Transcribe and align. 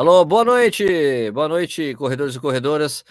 Alô, 0.00 0.24
boa 0.24 0.46
noite. 0.46 1.30
Boa 1.30 1.46
noite, 1.46 1.94
corredores 1.94 2.34
e 2.34 2.40
corredoras. 2.40 3.04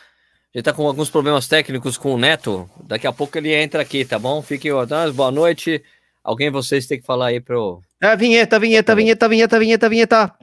A 0.51 0.57
gente 0.57 0.65
tá 0.65 0.73
com 0.73 0.87
alguns 0.87 1.07
problemas 1.07 1.47
técnicos 1.47 1.99
com 1.99 2.15
o 2.15 2.17
Neto. 2.17 2.67
Daqui 2.83 3.05
a 3.05 3.13
pouco 3.13 3.37
ele 3.37 3.53
entra 3.53 3.83
aqui, 3.83 4.03
tá 4.03 4.17
bom? 4.17 4.41
Fiquem 4.41 4.71
atrás. 4.71 5.13
Boa 5.13 5.29
noite. 5.29 5.83
Alguém 6.23 6.47
de 6.47 6.53
vocês 6.53 6.87
tem 6.87 6.99
que 6.99 7.05
falar 7.05 7.27
aí 7.27 7.39
pro. 7.39 7.79
É, 8.01 8.15
vinheta, 8.15 8.59
vinheta, 8.59 8.95
vinheta, 8.95 9.29
vinheta, 9.29 9.59
vinheta, 9.59 9.87
vinheta. 9.87 10.35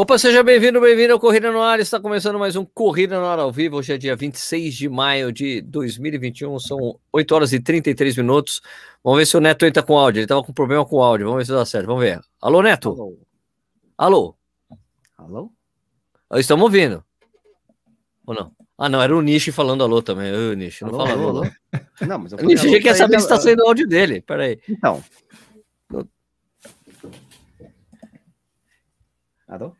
Opa, 0.00 0.16
seja 0.16 0.44
bem-vindo, 0.44 0.80
bem-vindo 0.80 1.12
ao 1.12 1.18
Corrida 1.18 1.50
no 1.50 1.60
Ar. 1.60 1.80
Está 1.80 1.98
começando 1.98 2.38
mais 2.38 2.54
um 2.54 2.64
Corrida 2.64 3.18
no 3.18 3.26
Ar 3.26 3.40
ao 3.40 3.50
vivo. 3.50 3.78
Hoje 3.78 3.94
é 3.94 3.98
dia 3.98 4.14
26 4.14 4.72
de 4.72 4.88
maio 4.88 5.32
de 5.32 5.60
2021, 5.62 6.56
são 6.60 7.00
8 7.12 7.34
horas 7.34 7.52
e 7.52 7.58
33 7.58 8.16
minutos. 8.18 8.62
Vamos 9.02 9.18
ver 9.18 9.26
se 9.26 9.36
o 9.36 9.40
Neto 9.40 9.66
entra 9.66 9.82
com 9.82 9.98
áudio. 9.98 10.20
Ele 10.20 10.24
estava 10.24 10.40
com 10.44 10.52
problema 10.52 10.86
com 10.86 11.02
áudio. 11.02 11.26
Vamos 11.26 11.40
ver 11.40 11.46
se 11.46 11.50
dá 11.50 11.66
certo. 11.66 11.86
Vamos 11.86 12.04
ver. 12.04 12.20
Alô, 12.40 12.62
Neto? 12.62 12.92
Alô? 12.92 13.18
Alô? 13.98 14.36
Alô? 15.18 15.52
Estamos 16.34 16.62
ouvindo. 16.62 17.04
Ou 18.24 18.36
não? 18.36 18.52
Ah, 18.78 18.88
não, 18.88 19.02
era 19.02 19.16
o 19.16 19.20
Nishi 19.20 19.50
falando 19.50 19.82
alô 19.82 20.00
também. 20.00 20.32
Ô, 20.32 20.54
Nishi, 20.54 20.84
não 20.84 20.90
Alô, 20.90 21.06
fala 21.08 21.10
alô, 21.10 21.28
alô. 21.28 21.50
Não, 22.06 22.18
mas 22.20 22.30
eu 22.30 22.38
O 22.38 22.42
Nishi 22.42 22.70
já 22.70 22.80
quer 22.80 22.94
saber 22.94 23.18
se 23.18 23.24
está 23.24 23.36
saindo 23.36 23.64
o 23.64 23.66
áudio 23.66 23.88
dele. 23.88 24.20
Peraí. 24.20 24.60
Então. 24.68 25.02
Alô? 29.48 29.74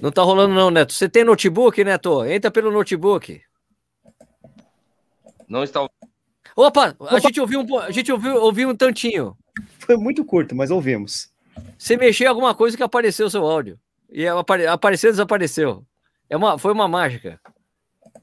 Não 0.00 0.10
tá 0.10 0.22
rolando 0.22 0.54
não, 0.54 0.70
Neto. 0.70 0.92
Você 0.92 1.08
tem 1.08 1.24
notebook, 1.24 1.82
Neto? 1.82 2.24
Entra 2.24 2.50
pelo 2.50 2.70
notebook. 2.70 3.40
Não 5.48 5.62
está 5.62 5.88
Opa, 6.56 6.96
a 7.10 7.18
gente 7.18 7.38
ouviu 7.38 7.60
um, 7.60 7.78
a 7.78 7.90
gente 7.90 8.10
ouviu, 8.10 8.36
ouviu 8.36 8.70
um 8.70 8.74
tantinho. 8.74 9.36
Foi 9.78 9.94
muito 9.98 10.24
curto, 10.24 10.56
mas 10.56 10.70
ouvimos. 10.70 11.30
Você 11.76 11.98
mexeu 11.98 12.24
em 12.24 12.28
alguma 12.28 12.54
coisa 12.54 12.74
que 12.74 12.82
apareceu 12.82 13.26
o 13.26 13.30
seu 13.30 13.44
áudio. 13.44 13.78
E 14.10 14.26
apare, 14.26 14.66
apareceu, 14.66 15.10
desapareceu. 15.10 15.84
É 16.30 16.36
uma, 16.36 16.56
foi 16.58 16.72
uma 16.72 16.88
mágica. 16.88 17.38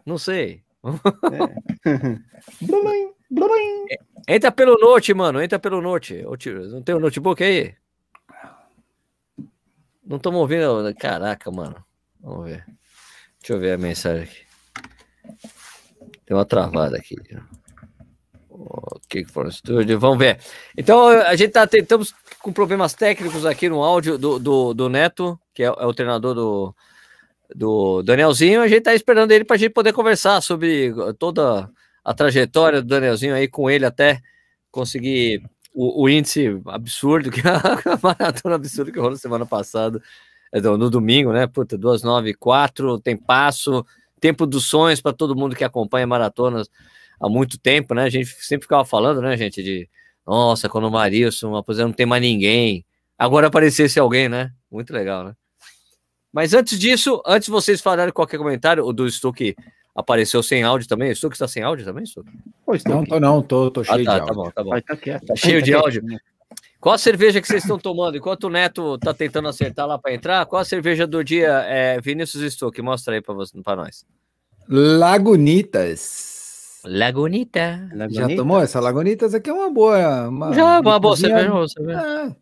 Não 0.03 0.17
sei. 0.17 0.63
Blulim, 2.61 3.13
blulim. 3.29 3.85
Entra 4.27 4.51
pelo 4.51 4.77
note, 4.79 5.13
mano. 5.13 5.41
Entra 5.41 5.59
pelo 5.59 5.79
note. 5.81 6.23
Não 6.71 6.81
tem 6.81 6.95
o 6.95 6.99
notebook 6.99 7.41
aí? 7.43 7.75
Não 10.05 10.17
estamos 10.17 10.39
ouvindo. 10.39 10.93
Caraca, 10.99 11.49
mano. 11.51 11.75
Vamos 12.21 12.45
ver. 12.45 12.65
Deixa 13.39 13.53
eu 13.53 13.59
ver 13.59 13.73
a 13.73 13.77
mensagem 13.77 14.23
aqui. 14.23 14.43
Tem 16.25 16.35
uma 16.35 16.45
travada 16.45 16.97
aqui. 16.97 17.15
O 18.49 18.99
que 19.09 19.25
for 19.25 19.43
no 19.43 19.49
estúdio? 19.49 19.99
Vamos 19.99 20.17
ver. 20.17 20.39
Então, 20.77 21.07
a 21.07 21.35
gente 21.35 21.51
tá 21.51 21.67
tentando 21.67 22.05
com 22.39 22.51
problemas 22.51 22.93
técnicos 22.93 23.45
aqui 23.45 23.69
no 23.69 23.81
áudio 23.83 24.17
do, 24.17 24.39
do, 24.39 24.73
do 24.73 24.89
Neto, 24.89 25.39
que 25.53 25.63
é, 25.63 25.67
é 25.67 25.85
o 25.85 25.93
treinador 25.93 26.35
do, 26.35 26.75
do 27.55 28.03
Danielzinho. 28.03 28.61
A 28.61 28.67
gente 28.67 28.83
tá 28.83 28.93
esperando 28.93 29.31
ele 29.31 29.45
para 29.45 29.55
a 29.55 29.59
gente 29.59 29.71
poder 29.71 29.93
conversar 29.93 30.41
sobre 30.41 30.93
toda 31.17 31.69
a 32.03 32.13
trajetória 32.13 32.81
do 32.81 32.87
Danielzinho 32.87 33.35
aí 33.35 33.47
com 33.47 33.69
ele 33.69 33.85
até 33.85 34.21
conseguir 34.71 35.43
o, 35.73 36.03
o 36.03 36.09
índice 36.09 36.61
absurdo, 36.67 37.31
que 37.31 37.41
a 37.47 37.99
maratona 38.01 38.55
absurda 38.55 38.91
que 38.91 38.99
rolou 38.99 39.17
semana 39.17 39.45
passada, 39.45 40.01
é, 40.51 40.61
no, 40.61 40.89
domingo, 40.89 41.33
né? 41.33 41.47
Puta, 41.47 41.77
2, 41.77 42.03
9, 42.03 42.33
4, 42.35 42.99
tem 42.99 43.17
passo, 43.17 43.85
tempo 44.19 44.45
dos 44.45 44.65
sonhos 44.65 45.01
para 45.01 45.11
todo 45.11 45.35
mundo 45.35 45.55
que 45.55 45.63
acompanha 45.63 46.05
maratonas 46.05 46.69
há 47.19 47.27
muito 47.27 47.57
tempo, 47.57 47.93
né? 47.93 48.03
A 48.03 48.09
gente 48.09 48.29
sempre 48.39 48.65
ficava 48.65 48.85
falando, 48.85 49.21
né, 49.21 49.35
gente, 49.35 49.63
de 49.63 49.89
nossa, 50.25 50.69
quando 50.69 50.85
o 50.87 50.91
Marilson, 50.91 51.61
pois 51.63 51.77
não 51.79 51.91
tem 51.91 52.05
mais 52.05 52.21
ninguém. 52.21 52.85
Agora 53.17 53.47
aparecesse 53.47 53.99
alguém, 53.99 54.29
né? 54.29 54.51
Muito 54.71 54.93
legal, 54.93 55.23
né? 55.23 55.35
Mas 56.31 56.53
antes 56.53 56.79
disso, 56.79 57.21
antes 57.25 57.49
vocês 57.49 57.81
falarem 57.81 58.13
qualquer 58.13 58.37
comentário, 58.37 58.85
o 58.85 58.93
do 58.93 59.09
Stuck 59.09 59.55
apareceu 59.95 60.41
sem 60.43 60.63
áudio 60.63 60.87
também. 60.87 61.11
O 61.11 61.15
Stuck 61.15 61.35
está 61.35 61.47
sem 61.47 61.63
áudio 61.63 61.85
também, 61.85 62.03
estou 62.03 62.23
Não, 62.87 62.99
aqui. 63.01 63.09
tô 63.09 63.19
não, 63.19 63.41
tô, 63.41 63.71
tô 63.71 63.81
Ah, 63.81 63.83
cheio 63.83 64.05
tá, 64.05 64.19
de 64.19 64.19
tá 64.19 64.23
áudio. 64.23 64.35
bom, 64.35 64.51
tá 64.51 64.63
bom. 64.63 64.69
Vai, 64.71 64.81
tá 64.81 64.95
quieto. 64.95 65.25
Tá 65.25 65.35
cheio 65.35 65.61
de 65.61 65.71
Tá 65.71 65.79
áudio. 65.79 66.01
quietinho. 66.01 66.19
Qual 66.79 66.95
a 66.95 66.97
cerveja 66.97 67.39
que 67.39 67.47
vocês 67.47 67.63
estão 67.63 67.79
tomando? 67.79 68.17
Enquanto 68.17 68.43
o 68.45 68.49
Neto 68.49 68.97
tá 68.97 69.13
tentando 69.13 69.47
acertar 69.47 69.87
lá 69.87 69.97
para 69.97 70.13
entrar, 70.13 70.45
qual 70.45 70.61
a 70.61 70.65
cerveja 70.65 71.07
do 71.07 71.23
dia 71.23 71.47
é 71.67 72.01
Vinícius 72.01 72.53
Stuck? 72.53 72.81
Mostra 72.81 73.15
aí 73.15 73.21
para 73.21 73.75
nós. 73.77 74.05
Lagunitas. 74.67 76.81
Lagunita. 76.85 77.87
Já 78.09 78.27
tomou 78.35 78.59
essa 78.59 78.81
Lagunitas? 78.81 79.33
Aqui 79.33 79.49
é 79.49 79.53
uma 79.53 79.71
boa. 79.71 80.27
Uma, 80.27 80.53
Já, 80.53 80.81
uma 80.81 80.99
boa 80.99 81.13
cozinha- 81.13 81.29
cerveja. 81.29 81.47
uma 81.49 81.55
boa 81.55 81.67
cerveja. 81.69 82.01
É, 82.01 82.35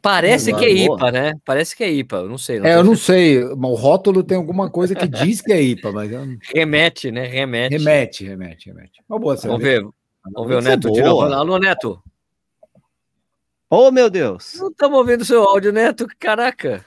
Parece 0.00 0.52
que 0.54 0.64
é. 0.64 0.70
IPA, 0.70 1.10
né? 1.12 1.32
Parece 1.44 1.74
que 1.76 1.82
é 1.82 1.90
IPA. 1.90 2.16
Eu 2.18 2.28
não 2.28 2.38
sei. 2.38 2.58
é, 2.58 2.60
tenho 2.62 2.72
eu 2.74 2.84
não 2.84 2.94
certeza. 2.94 3.46
sei. 3.48 3.56
mas 3.56 3.70
O 3.70 3.74
rótulo 3.74 4.22
tem 4.22 4.36
alguma 4.36 4.70
coisa 4.70 4.94
que 4.94 5.06
diz 5.08 5.40
que 5.40 5.52
é 5.52 5.60
IPA, 5.60 5.92
mas 5.92 6.12
eu 6.12 6.24
não- 6.26 6.36
Remete, 6.54 7.10
né? 7.10 7.26
Remete. 7.26 7.76
remete, 7.76 8.24
remete, 8.24 8.68
remete. 8.68 9.00
Uma 9.08 9.18
boa 9.18 9.34
Vamos 9.36 9.42
cerveja. 9.62 9.82
ver. 9.82 9.90
Vamos 10.32 10.48
ver 10.48 10.54
o 10.54 10.58
é 10.58 10.62
Neto 10.62 10.90
de 10.92 11.02
novo. 11.02 11.22
Alô, 11.32 11.58
Neto. 11.58 12.02
Ô, 13.68 13.90
meu 13.90 14.08
Deus. 14.08 14.54
Não 14.58 14.68
estamos 14.68 14.98
ouvindo 14.98 15.22
o 15.22 15.24
seu 15.24 15.42
áudio, 15.42 15.72
Neto. 15.72 16.06
Caraca. 16.18 16.84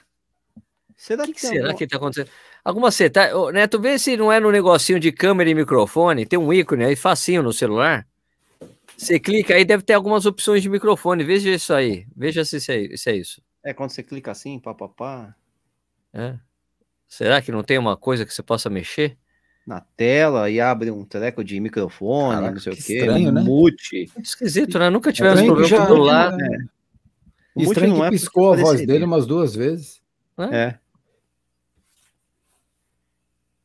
Será 0.96 1.24
que, 1.24 1.32
que 1.34 1.40
será 1.40 1.66
algum- 1.66 1.78
que 1.78 1.86
tá 1.86 1.96
acontecendo? 1.98 2.30
Alguma 2.64 2.90
seta... 2.90 3.36
Ô, 3.36 3.50
Neto, 3.52 3.78
vê 3.80 3.98
se 3.98 4.16
não 4.16 4.32
é 4.32 4.40
no 4.40 4.50
negocinho 4.50 4.98
de 4.98 5.12
câmera 5.12 5.50
e 5.50 5.54
microfone. 5.54 6.24
Tem 6.26 6.38
um 6.38 6.52
ícone 6.52 6.84
aí, 6.84 6.96
facinho 6.96 7.42
no 7.42 7.52
celular. 7.52 8.06
Você 8.98 9.20
clica 9.20 9.54
aí, 9.54 9.64
deve 9.64 9.82
ter 9.84 9.92
algumas 9.94 10.26
opções 10.26 10.60
de 10.60 10.68
microfone. 10.68 11.22
Veja 11.22 11.50
isso 11.50 11.72
aí. 11.72 12.04
Veja 12.16 12.44
se 12.44 12.56
isso 12.56 12.72
é, 12.72 12.96
se 12.96 13.10
é 13.10 13.16
isso. 13.16 13.40
É 13.64 13.72
quando 13.72 13.90
você 13.90 14.02
clica 14.02 14.30
assim, 14.32 14.58
papapá, 14.58 15.34
É. 16.12 16.36
Será 17.06 17.40
que 17.40 17.50
não 17.52 17.62
tem 17.62 17.78
uma 17.78 17.96
coisa 17.96 18.26
que 18.26 18.34
você 18.34 18.42
possa 18.42 18.68
mexer? 18.68 19.16
na 19.66 19.82
tela 19.82 20.48
e 20.48 20.58
abre 20.62 20.90
um 20.90 21.04
treco 21.04 21.44
de 21.44 21.60
microfone, 21.60 22.36
Caraca, 22.36 22.52
não 22.54 22.58
sei 22.60 22.72
que 22.72 22.80
o 22.80 22.84
quê. 22.86 22.96
estranho, 23.00 23.30
né? 23.32 23.42
Mute. 23.42 24.10
Esquisito, 24.18 24.78
né? 24.78 24.88
Nunca 24.88 25.12
tivemos 25.12 25.38
Estranho 25.40 25.62
que 25.62 25.68
problema 25.68 25.86
com 25.86 25.90
já- 25.90 25.94
celular. 25.94 26.40
é. 26.40 26.58
O 27.54 27.62
Estranho 27.64 27.92
não 27.92 28.00
que 28.00 28.06
é 28.06 28.10
piscou 28.10 28.52
a 28.54 28.56
voz 28.56 28.86
dele 28.86 29.04
umas 29.04 29.26
duas 29.26 29.54
vezes. 29.54 30.00
É. 30.50 30.78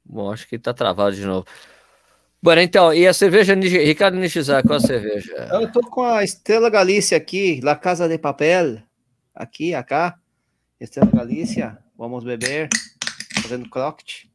Bom, 0.04 0.30
acho 0.32 0.46
que 0.48 0.60
tá 0.60 0.74
travado 0.74 1.16
de 1.16 1.26
novo. 1.26 1.46
Bom, 2.44 2.52
então, 2.56 2.94
e 2.94 3.08
a 3.08 3.14
cerveja 3.14 3.56
Ricardo 3.56 4.18
Nishizaki, 4.18 4.68
qual 4.68 4.76
a 4.76 4.82
cerveja? 4.82 5.48
Eu 5.50 5.72
tô 5.72 5.80
com 5.80 6.04
a 6.04 6.26
Estrela 6.26 6.70
Galícia 6.70 7.16
aqui, 7.16 7.62
La 7.64 7.74
Casa 7.74 8.06
de 8.06 8.18
Papel. 8.18 8.84
Aqui, 9.34 9.74
acá. 9.74 10.20
Estrela 10.78 11.10
Galícia. 11.10 11.78
Vamos 11.98 12.26
beber. 12.26 12.68
Fazendo 13.42 13.70
croquete. 13.70 14.30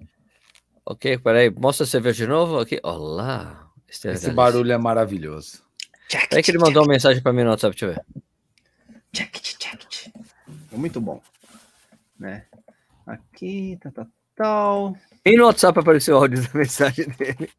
Ok, 0.87 1.19
peraí, 1.19 1.51
mostra 1.51 1.85
a 1.85 1.87
cerveja 1.87 2.25
de 2.25 2.31
novo 2.31 2.59
aqui. 2.59 2.81
Olá. 2.83 3.69
Estrela 3.87 4.17
Esse 4.17 4.29
Galícia. 4.29 4.33
barulho 4.33 4.73
é 4.73 4.79
maravilhoso. 4.79 5.63
Peraí 6.31 6.43
que 6.43 6.51
ele 6.51 6.59
mandou 6.61 6.85
uma 6.85 6.95
mensagem 6.95 7.23
pra 7.23 7.35
mim 7.35 7.43
no 7.43 7.51
WhatsApp, 7.51 7.77
deixa 7.79 7.85
eu 7.85 7.95
ver. 7.95 8.23
Jacket, 9.13 9.63
jacket. 9.63 10.09
É 10.73 10.77
muito 10.79 10.99
bom. 10.99 11.21
Né? 12.19 12.47
Aqui, 13.07 13.79
tal, 13.83 13.93
tal, 13.93 14.07
tal. 14.35 14.97
E 15.27 15.37
no 15.37 15.45
WhatsApp 15.45 15.79
apareceu 15.79 16.17
o 16.17 16.21
áudio 16.21 16.41
da 16.43 16.59
mensagem 16.59 17.07
dele. 17.11 17.51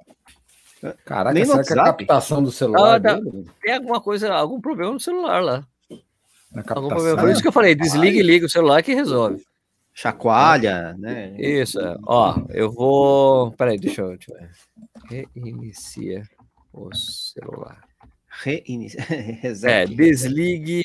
Caraca, 1.05 1.33
Nem 1.33 1.45
será 1.45 1.63
que 1.63 1.73
a 1.73 1.83
captação 1.83 2.41
do 2.41 2.51
celular 2.51 3.01
Ah? 3.05 3.19
Tem 3.61 3.73
alguma 3.73 3.99
coisa, 3.99 4.33
algum 4.33 4.61
problema 4.61 4.93
no 4.93 4.99
celular 4.99 5.43
lá. 5.43 5.67
Algum 6.67 6.87
problema. 6.87 7.19
Por 7.19 7.29
isso 7.29 7.41
que 7.41 7.47
eu 7.47 7.51
falei, 7.51 7.75
desliga 7.75 8.17
e 8.17 8.23
liga 8.23 8.45
o 8.45 8.49
celular 8.49 8.81
que 8.81 8.93
resolve. 8.93 9.43
Chacoalha, 9.93 10.95
né? 10.97 11.35
Isso, 11.37 11.79
é. 11.79 11.97
ó, 12.05 12.41
eu 12.49 12.71
vou. 12.71 13.51
Peraí, 13.51 13.77
deixa 13.77 14.01
eu. 14.01 14.17
Deixa 14.17 14.31
eu 14.31 14.37
ver. 15.09 15.27
Reinicia 15.35 16.23
o 16.71 16.93
celular. 16.95 17.81
Reinicia. 18.27 19.05
É, 19.63 19.85
desligue 19.85 20.83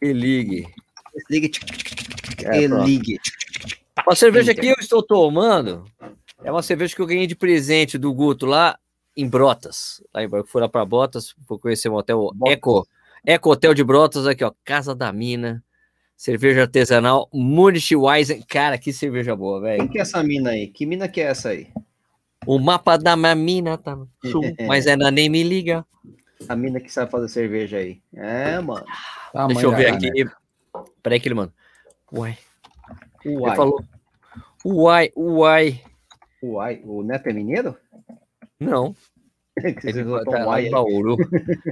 e 0.00 0.12
ligue. 0.12 0.68
Desligue. 1.14 1.50
É, 2.44 2.62
e 2.62 2.66
ligue. 2.68 3.18
A 4.08 4.14
cerveja 4.14 4.54
que 4.54 4.66
eu 4.66 4.76
estou 4.78 5.02
tomando 5.02 5.84
é 6.44 6.50
uma 6.50 6.62
cerveja 6.62 6.94
que 6.94 7.00
eu 7.00 7.06
ganhei 7.06 7.26
de 7.26 7.34
presente 7.34 7.96
do 7.96 8.12
Guto 8.12 8.44
lá 8.44 8.78
em 9.16 9.26
Brotas. 9.26 10.04
Lá 10.12 10.22
em 10.22 10.28
Brotas. 10.28 10.50
Fui 10.50 10.60
lá 10.60 10.68
para 10.68 10.84
Brotas, 10.84 11.34
vou 11.48 11.58
conhecer 11.58 11.88
um 11.88 11.94
hotel 11.94 12.30
Eco. 12.46 12.86
Eco 13.26 13.50
Hotel 13.50 13.72
de 13.72 13.82
Brotas, 13.82 14.26
aqui, 14.26 14.44
ó. 14.44 14.52
Casa 14.62 14.94
da 14.94 15.10
Mina. 15.10 15.64
Cerveja 16.16 16.62
artesanal 16.62 17.28
Munich 17.32 17.96
Weizen. 17.96 18.42
Cara, 18.42 18.78
que 18.78 18.92
cerveja 18.92 19.34
boa, 19.34 19.60
velho. 19.60 19.80
Quem 19.80 19.88
que 19.88 19.98
é 19.98 20.02
essa 20.02 20.22
mina 20.22 20.50
aí? 20.50 20.68
Que 20.68 20.86
mina 20.86 21.08
que 21.08 21.20
é 21.20 21.24
essa 21.24 21.48
aí? 21.48 21.68
O 22.46 22.58
mapa 22.58 22.96
da 22.96 23.16
mamina 23.16 23.76
tá 23.78 23.96
no 23.96 24.08
chum, 24.30 24.54
mas 24.66 24.86
ela 24.86 25.10
nem 25.10 25.28
me 25.28 25.42
liga. 25.42 25.84
A 26.48 26.54
mina 26.54 26.78
que 26.78 26.92
sabe 26.92 27.10
fazer 27.10 27.28
cerveja 27.28 27.78
aí. 27.78 28.00
É, 28.14 28.60
mano. 28.60 28.84
Tamanho 29.32 29.48
Deixa 29.48 29.66
eu 29.66 29.74
ver 29.74 29.86
aqui. 29.86 30.30
Peraí 31.02 31.18
que 31.18 31.26
ele 31.26 31.34
manda. 31.34 31.52
Uai. 32.12 32.38
Ele 33.24 33.38
Uai. 33.38 33.56
falou. 33.56 33.82
Uai, 34.64 35.10
uai. 35.16 35.80
Uai. 36.52 36.80
O 36.84 37.02
Neto 37.02 37.28
é 37.28 37.32
mineiro? 37.32 37.76
Não. 38.60 38.94
Ele 39.56 40.04
tá 40.24 40.30
um 40.42 40.46
lá 40.46 40.54
ai 40.54 40.66
em. 40.66 40.70
Bauru. 40.70 41.16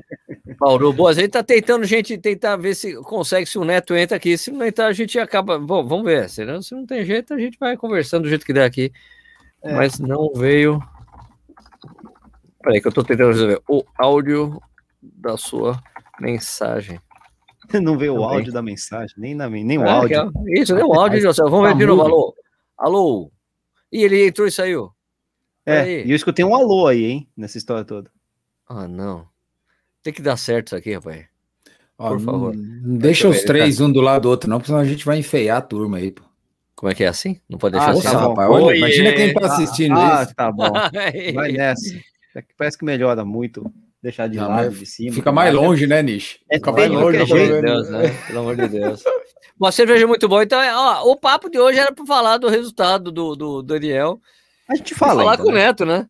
Bauru, 0.59 0.93
boa. 0.93 1.11
A 1.11 1.15
gente 1.15 1.31
tá 1.31 1.43
tentando, 1.43 1.85
gente, 1.85 2.17
tentar 2.17 2.57
ver 2.57 2.75
se 2.75 2.95
consegue, 3.03 3.45
se 3.47 3.59
o 3.59 3.65
Neto 3.65 3.95
entra 3.95 4.17
aqui. 4.17 4.39
Se 4.39 4.51
não 4.51 4.65
entrar, 4.65 4.87
a 4.87 4.93
gente 4.93 5.19
acaba. 5.19 5.59
Bom, 5.59 5.85
vamos 5.87 6.05
ver. 6.05 6.29
Se 6.29 6.45
não, 6.45 6.63
se 6.63 6.75
não 6.75 6.87
tem 6.87 7.05
jeito, 7.05 7.35
a 7.35 7.39
gente 7.39 7.59
vai 7.59 7.77
conversando 7.77 8.23
do 8.23 8.29
jeito 8.29 8.47
que 8.47 8.53
der 8.53 8.65
aqui. 8.65 8.93
É. 9.63 9.75
Mas 9.75 9.99
não 9.99 10.33
veio. 10.35 10.81
Peraí, 12.63 12.81
que 12.81 12.87
eu 12.89 12.93
tô 12.93 13.03
tentando 13.03 13.29
resolver. 13.33 13.61
O 13.69 13.83
áudio 13.99 14.61
da 15.03 15.37
sua 15.37 15.81
mensagem. 16.21 17.01
Não 17.83 17.97
veio 17.97 18.15
o 18.15 18.21
Também. 18.21 18.37
áudio 18.37 18.53
da 18.53 18.61
mensagem, 18.63 19.15
nem, 19.17 19.35
na, 19.35 19.49
nem 19.49 19.79
o 19.79 19.83
Ah, 19.83 19.95
áudio. 19.95 20.17
é- 20.47 20.61
Isso, 20.61 20.75
nem 20.75 20.85
o 20.85 20.93
áudio, 20.93 21.21
José. 21.21 21.43
Vamos 21.43 21.63
ver 21.63 21.73
Tá 21.73 21.79
de 21.79 21.87
novo. 21.87 22.03
Alô? 22.03 22.35
Alô? 22.77 23.33
Ih, 23.93 24.03
ele 24.05 24.27
entrou 24.27 24.47
e 24.47 24.51
saiu. 24.51 24.91
É, 25.65 26.05
e 26.05 26.11
eu 26.11 26.17
escutei 26.17 26.45
um 26.45 26.55
alô 26.57 26.87
aí, 26.89 27.05
hein, 27.05 27.29
nessa 27.37 27.59
história 27.59 27.85
toda. 27.85 28.11
Ah, 28.69 28.89
não. 28.89 29.29
Tem 30.03 30.13
que 30.13 30.23
dar 30.23 30.37
certo 30.37 30.69
isso 30.69 30.77
aqui, 30.77 30.95
rapaz. 30.95 31.27
Ó, 31.99 32.09
Por 32.09 32.21
favor. 32.21 32.57
Não 32.57 32.97
deixa 32.97 33.29
os 33.29 33.43
três 33.43 33.81
um 33.81 33.93
do 33.93 34.01
lado 34.01 34.23
do 34.23 34.31
outro, 34.31 34.51
não, 34.51 34.59
porque 34.59 34.69
senão 34.69 34.81
a 34.81 34.85
gente 34.85 35.05
vai 35.05 35.19
enfeiar 35.19 35.59
a 35.59 35.63
turma 35.63 35.99
aí, 35.99 36.11
pô. 36.11 36.23
Como 36.75 36.91
é 36.91 36.95
que 36.97 37.05
é 37.05 37.07
assim? 37.07 37.39
Não 37.49 37.59
pode 37.59 37.75
deixar 37.75 37.91
Ah, 37.91 37.93
assim. 37.93 38.03
tá 38.03 38.19
rapaz, 38.19 38.51
olha, 38.51 38.77
imagina 38.77 39.13
quem 39.13 39.33
tá 39.33 39.47
assistindo 39.47 39.95
ah, 39.97 40.23
isso. 40.25 40.35
tá 40.35 40.51
bom. 40.51 40.73
Vai 41.35 41.53
nessa. 41.53 41.95
É 42.35 42.43
Parece 42.57 42.77
que 42.77 42.85
melhora 42.85 43.25
muito 43.25 43.73
deixar 44.03 44.27
de 44.27 44.37
Não, 44.39 44.49
lado, 44.49 44.71
de 44.71 44.85
cima. 44.87 45.13
Fica 45.15 45.31
mais 45.31 45.55
longe, 45.55 45.87
né, 45.87 46.03
Nish? 46.03 46.41
É 46.51 46.57
Fica 46.57 46.73
bem 46.73 46.89
mais 46.89 47.01
longe. 47.05 47.19
qualquer 47.19 47.29
Pelo 47.29 47.45
amor 47.45 47.47
de 47.47 47.55
vendo? 47.55 47.67
Deus, 47.67 47.91
né? 47.91 48.09
Pelo 48.27 48.39
amor 48.41 48.57
de 48.57 48.69
Deus. 48.69 49.05
Uma 49.59 49.71
cerveja 49.73 50.07
muito 50.07 50.29
boa. 50.29 50.43
Então, 50.43 50.59
ó, 50.61 51.11
o 51.11 51.17
papo 51.17 51.49
de 51.49 51.59
hoje 51.59 51.79
era 51.79 51.93
para 51.93 52.05
falar 52.07 52.39
do 52.39 52.49
resultado 52.49 53.13
do, 53.13 53.37
do 53.37 53.63
Daniel. 53.63 54.21
A 54.69 54.75
gente 54.75 54.95
fala. 54.95 55.21
falar 55.21 55.33
ainda, 55.33 55.43
com 55.43 55.49
o 55.51 55.53
né? 55.53 55.65
Neto, 55.67 55.85
né? 55.85 56.09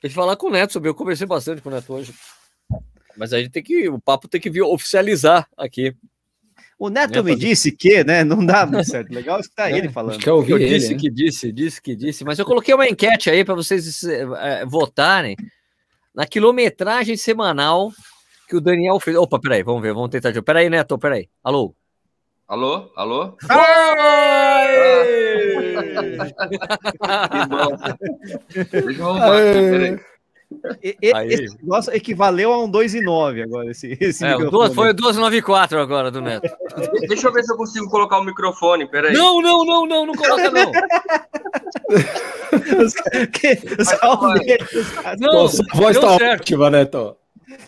Tem 0.00 0.08
que 0.10 0.14
falar 0.14 0.36
com 0.36 0.48
o 0.48 0.50
Neto 0.50 0.72
sobre. 0.72 0.88
Eu 0.88 0.94
conversei 0.94 1.26
bastante 1.26 1.62
com 1.62 1.68
o 1.70 1.72
Neto 1.72 1.92
hoje. 1.92 2.14
Mas 3.16 3.32
a 3.32 3.38
gente 3.38 3.50
tem 3.50 3.62
que. 3.62 3.88
O 3.88 3.98
papo 4.00 4.28
tem 4.28 4.40
que 4.40 4.50
vir 4.50 4.62
oficializar 4.62 5.48
aqui. 5.56 5.94
O 6.78 6.90
Neto 6.90 7.12
Neto, 7.12 7.24
me 7.24 7.30
a 7.30 7.34
gente- 7.34 7.46
disse 7.46 7.72
que, 7.72 8.02
né? 8.04 8.22
Não 8.24 8.44
dá 8.44 8.66
muito 8.66 8.84
certo. 8.88 9.10
Legal 9.12 9.40
escutar 9.40 9.70
É, 9.72 9.78
ele 9.78 9.88
falando. 9.88 10.12
Acho 10.16 10.20
que 10.20 10.28
eu 10.28 10.36
ouvi 10.36 10.52
Eu 10.52 10.58
ele. 10.58 10.68
disse 10.68 10.92
né? 10.94 11.00
que 11.00 11.10
disse, 11.10 11.52
disse 11.52 11.80
que 11.80 11.94
disse. 11.96 12.24
Mas 12.24 12.38
eu 12.38 12.44
coloquei 12.44 12.74
uma 12.74 12.86
enquete 12.88 13.30
aí 13.30 13.44
para 13.44 13.54
vocês 13.54 14.02
eh, 14.04 14.64
votarem 14.66 15.36
na 16.14 16.26
quilometragem 16.26 17.16
semanal 17.16 17.92
que 18.48 18.56
o 18.56 18.60
Daniel 18.60 18.98
fez. 19.00 19.16
Opa, 19.16 19.38
peraí, 19.40 19.62
vamos 19.62 19.80
ver, 19.82 19.94
vamos 19.94 20.10
tentar 20.10 20.30
de 20.30 20.36
novo. 20.36 20.44
Peraí, 20.44 20.68
Neto, 20.68 20.98
peraí. 20.98 21.28
Alô? 21.42 21.74
Alô? 22.54 22.88
Alô? 22.94 23.32
Que 27.32 27.46
bom. 27.48 27.76
Deixa 28.70 29.00
eu 29.02 29.08
arrumar 29.08 29.38
aqui, 29.38 29.70
peraí. 29.70 29.98
E- 30.84 30.96
e- 31.02 31.12
Aí. 31.14 31.28
Esse 31.30 31.56
negócio 31.60 31.92
equivaleu 31.92 32.52
a 32.52 32.62
um 32.62 32.70
2,9 32.70 33.42
agora. 33.42 33.68
Esse, 33.72 33.98
esse 34.00 34.24
É, 34.24 34.38
duas- 34.38 34.72
foi 34.72 34.92
o 34.92 34.94
1294 34.94 35.80
agora 35.80 36.12
do 36.12 36.20
Neto. 36.20 36.48
De- 36.76 37.08
Deixa 37.08 37.26
eu 37.26 37.32
ver 37.32 37.42
se 37.42 37.52
eu 37.52 37.56
consigo 37.56 37.90
colocar 37.90 38.18
o 38.18 38.24
microfone, 38.24 38.86
peraí. 38.88 39.12
Não, 39.14 39.42
não, 39.42 39.64
não, 39.64 39.84
não, 39.84 40.06
não 40.06 40.14
coloca 40.14 40.48
não. 40.52 40.70
Que- 43.32 43.58
os 43.80 43.92
aumentos, 44.00 44.72
os 44.72 44.90
caras- 44.92 45.20
Não, 45.20 45.32
Nossa, 45.32 45.60
a 45.72 45.76
voz 45.76 45.98
deu 45.98 46.08
tá 46.08 46.18
certo. 46.18 46.40
ótima, 46.42 46.70
né, 46.70 46.84
Tó? 46.84 47.16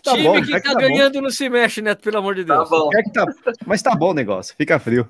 Tá 0.03 0.11
Time 0.13 0.23
bom, 0.23 0.41
que 0.41 0.53
é 0.53 0.55
tá, 0.55 0.61
que 0.61 0.67
tá 0.67 0.73
bom. 0.73 0.79
ganhando 0.79 1.21
não 1.21 1.29
se 1.29 1.49
mexe, 1.49 1.81
Neto, 1.81 2.01
pelo 2.03 2.17
amor 2.17 2.35
de 2.35 2.45
Tá 2.45 2.55
Deus. 2.57 2.69
bom. 2.69 2.89
É 2.93 3.03
que 3.03 3.11
tá- 3.11 3.25
Mas 3.65 3.81
tá 3.81 3.95
bom 3.95 4.11
o 4.11 4.13
negócio, 4.13 4.55
fica 4.57 4.79
frio. 4.79 5.07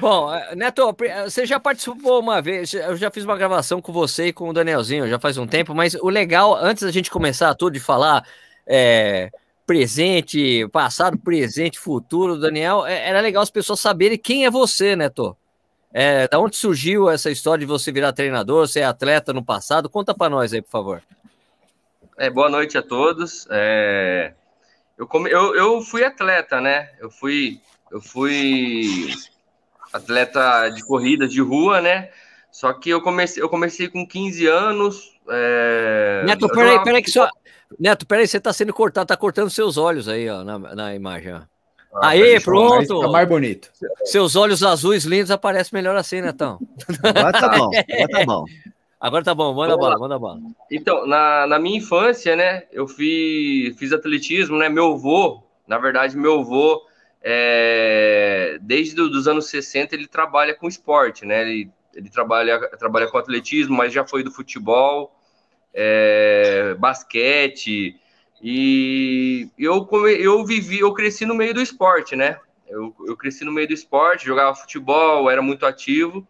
Bom, 0.00 0.34
eh, 0.34 0.54
Neto, 0.54 0.94
você 1.24 1.46
já 1.46 1.58
participou 1.58 2.20
uma 2.20 2.42
vez, 2.42 2.74
eu 2.74 2.96
já 2.96 3.10
fiz 3.10 3.24
uma 3.24 3.36
gravação 3.38 3.80
com 3.80 3.92
você 3.92 4.26
e 4.26 4.32
com 4.32 4.48
o 4.48 4.52
Danielzinho, 4.52 5.08
já 5.08 5.18
faz 5.18 5.38
um 5.38 5.46
tempo, 5.46 5.74
mas 5.74 5.94
o 5.94 6.08
legal, 6.08 6.54
antes 6.56 6.82
da 6.82 6.90
gente 6.90 7.10
começar 7.10 7.54
tudo 7.54 7.72
de 7.72 7.80
falar 7.80 8.22
é, 8.66 9.30
presente, 9.66 10.68
passado, 10.68 11.16
presente, 11.18 11.78
futuro, 11.78 12.38
Daniel, 12.38 12.84
é- 12.86 13.08
era 13.08 13.20
legal 13.20 13.42
as 13.42 13.50
pessoas 13.50 13.80
saberem 13.80 14.18
quem 14.18 14.44
é 14.44 14.50
você, 14.50 14.94
Neto. 14.94 15.34
É, 15.90 16.28
da 16.28 16.38
onde 16.38 16.54
surgiu 16.56 17.08
essa 17.08 17.30
história 17.30 17.60
de 17.60 17.66
você 17.66 17.90
virar 17.90 18.12
treinador, 18.12 18.68
ser 18.68 18.82
atleta 18.82 19.32
no 19.32 19.42
passado? 19.42 19.88
Conta 19.88 20.12
pra 20.14 20.28
nós 20.28 20.52
aí, 20.52 20.60
por 20.60 20.70
favor. 20.70 21.02
É, 22.18 22.28
boa 22.28 22.48
noite 22.50 22.76
a 22.76 22.82
todos. 22.82 23.46
É, 23.50 24.34
eu, 24.98 25.06
come- 25.06 25.30
eu, 25.30 25.54
eu 25.54 25.80
fui 25.82 26.04
atleta, 26.04 26.60
né? 26.60 26.90
Eu 26.98 27.10
fui, 27.10 27.60
eu 27.90 28.00
fui 28.00 29.08
atleta 29.92 30.68
de 30.70 30.84
corrida 30.84 31.28
de 31.28 31.40
rua, 31.40 31.80
né? 31.80 32.10
Só 32.50 32.72
que 32.72 32.90
eu 32.90 33.00
comecei, 33.00 33.42
eu 33.42 33.48
comecei 33.48 33.88
com 33.88 34.06
15 34.06 34.46
anos. 34.46 35.12
é, 35.30 36.24
Neto, 36.26 36.48
peraí, 36.48 36.72
jogava 36.72 36.84
peraí 36.84 37.02
que 37.02 37.10
só... 37.10 37.28
Neto, 37.78 38.06
peraí, 38.06 38.26
você 38.26 38.40
tá 38.40 38.52
sendo 38.52 38.72
cortado, 38.74 39.06
tá 39.06 39.16
cortando 39.16 39.50
seus 39.50 39.76
olhos 39.76 40.08
aí, 40.08 40.28
ó, 40.28 40.42
na, 40.42 40.58
na 40.58 40.94
imagem, 40.94 41.34
ó. 41.34 41.42
Ah, 41.94 42.08
Aê, 42.08 42.40
pronto. 42.40 42.94
Fica 42.94 43.08
mais 43.08 43.28
bonito. 43.28 43.70
Seus 44.04 44.34
olhos 44.34 44.62
azuis 44.62 45.04
lindos 45.04 45.30
aparecem 45.30 45.70
melhor 45.76 45.94
assim, 45.96 46.20
Netão. 46.20 46.60
Agora 47.04 47.32
tá 47.32 47.48
bom, 47.48 47.70
agora 47.92 48.08
tá 48.10 48.24
bom. 48.24 48.44
Agora 49.00 49.22
tá 49.22 49.32
bom, 49.34 49.54
manda 49.54 49.76
bala, 49.76 49.94
lá. 49.94 49.98
manda 49.98 50.18
bala. 50.18 50.40
Então, 50.70 51.06
na, 51.06 51.46
na 51.46 51.58
minha 51.58 51.78
infância, 51.78 52.34
né, 52.34 52.64
eu 52.72 52.88
fiz, 52.88 53.76
fiz 53.78 53.92
atletismo, 53.92 54.58
né, 54.58 54.68
meu 54.68 54.94
avô, 54.94 55.42
na 55.68 55.78
verdade, 55.78 56.16
meu 56.16 56.40
avô, 56.40 56.82
é, 57.22 58.58
desde 58.60 59.00
os 59.00 59.28
anos 59.28 59.48
60, 59.48 59.94
ele 59.94 60.08
trabalha 60.08 60.52
com 60.52 60.66
esporte, 60.66 61.24
né, 61.24 61.42
ele, 61.42 61.70
ele 61.94 62.10
trabalha, 62.10 62.58
trabalha 62.76 63.06
com 63.06 63.18
atletismo, 63.18 63.76
mas 63.76 63.92
já 63.92 64.04
foi 64.04 64.24
do 64.24 64.32
futebol, 64.32 65.14
é, 65.72 66.74
basquete, 66.76 68.00
e 68.42 69.48
eu, 69.56 69.88
eu 70.18 70.44
vivi, 70.44 70.80
eu 70.80 70.92
cresci 70.92 71.24
no 71.24 71.36
meio 71.36 71.54
do 71.54 71.62
esporte, 71.62 72.16
né, 72.16 72.36
eu, 72.66 72.92
eu 73.06 73.16
cresci 73.16 73.44
no 73.44 73.52
meio 73.52 73.68
do 73.68 73.74
esporte, 73.74 74.26
jogava 74.26 74.56
futebol, 74.56 75.30
era 75.30 75.40
muito 75.40 75.64
ativo, 75.64 76.26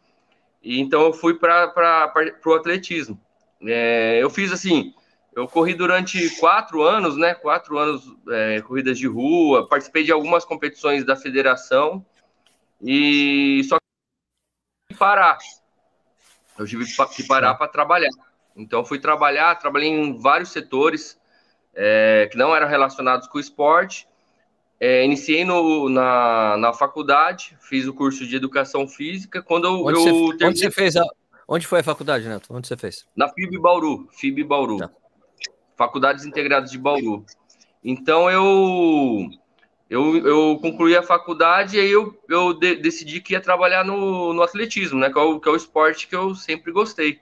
e 0.62 0.81
então 0.81 1.02
eu 1.02 1.12
fui 1.12 1.34
para 1.34 2.12
o 2.44 2.55
atletismo. 2.55 3.20
É, 3.62 4.19
eu 4.22 4.31
fiz 4.31 4.52
assim, 4.52 4.94
eu 5.34 5.46
corri 5.46 5.75
durante 5.75 6.31
quatro 6.38 6.82
anos, 6.82 7.16
né? 7.16 7.34
Quatro 7.34 7.78
anos 7.78 8.05
é, 8.28 8.60
corridas 8.62 8.99
de 8.99 9.06
rua, 9.06 9.69
participei 9.69 10.05
de 10.05 10.12
algumas 10.12 10.44
competições 10.44 11.05
da 11.05 11.16
federação 11.16 12.05
e 12.82 13.62
só 13.69 13.76
que 14.88 14.96
parar. 14.96 15.38
Eu 16.58 16.66
tive 16.66 16.84
que 17.14 17.22
parar 17.25 17.55
para 17.55 17.69
trabalhar. 17.69 18.10
Então 18.56 18.84
fui 18.84 18.99
trabalhar, 18.99 19.55
trabalhei 19.55 19.88
em 19.88 20.19
vários 20.19 20.50
setores 20.50 21.19
é, 21.72 22.29
que 22.31 22.36
não 22.36 22.55
eram 22.55 22.67
relacionados 22.67 23.29
com 23.29 23.38
o 23.38 23.41
esporte. 23.41 24.08
É, 24.81 25.05
iniciei 25.05 25.44
no, 25.44 25.89
na, 25.89 26.56
na 26.56 26.73
faculdade, 26.73 27.56
fiz 27.61 27.87
o 27.87 27.94
curso 27.94 28.27
de 28.27 28.37
educação 28.37 28.87
física. 28.87 29.43
Quando 29.43 29.67
eu, 29.67 29.85
Onde, 29.85 29.99
eu 29.99 30.03
você, 30.03 30.11
onde 30.11 30.39
terminei 30.39 30.63
você 30.63 30.70
fez 30.70 30.97
a. 30.97 31.05
Onde 31.49 31.67
foi 31.67 31.81
a 31.81 31.85
faculdade, 31.85 32.29
Neto? 32.29 32.47
Onde 32.51 32.69
você 32.69 32.77
fez? 32.77 33.06
na 33.17 33.29
FIB 33.29 33.58
Bauru, 33.58 34.08
FIB 34.13 34.44
Bauru. 34.44 34.77
Tá. 34.77 34.91
Faculdades 35.77 36.25
Integradas 36.25 36.70
de 36.70 36.79
Bauru. 36.79 37.25
Então 37.82 38.31
eu 38.31 39.31
eu, 39.91 40.19
eu 40.19 40.58
concluí 40.61 40.94
a 40.94 41.03
faculdade 41.03 41.77
e 41.77 41.81
aí 41.81 41.91
eu, 41.91 42.15
eu 42.29 42.53
de- 42.53 42.77
decidi 42.77 43.20
que 43.20 43.32
ia 43.32 43.41
trabalhar 43.41 43.85
no, 43.85 44.35
no 44.35 44.43
atletismo, 44.43 45.01
né? 45.01 45.11
Que 45.11 45.19
é, 45.19 45.23
o, 45.23 45.41
que 45.41 45.49
é 45.49 45.53
o 45.53 45.56
esporte 45.56 46.06
que 46.06 46.15
eu 46.15 46.35
sempre 46.35 46.70
gostei. 46.70 47.20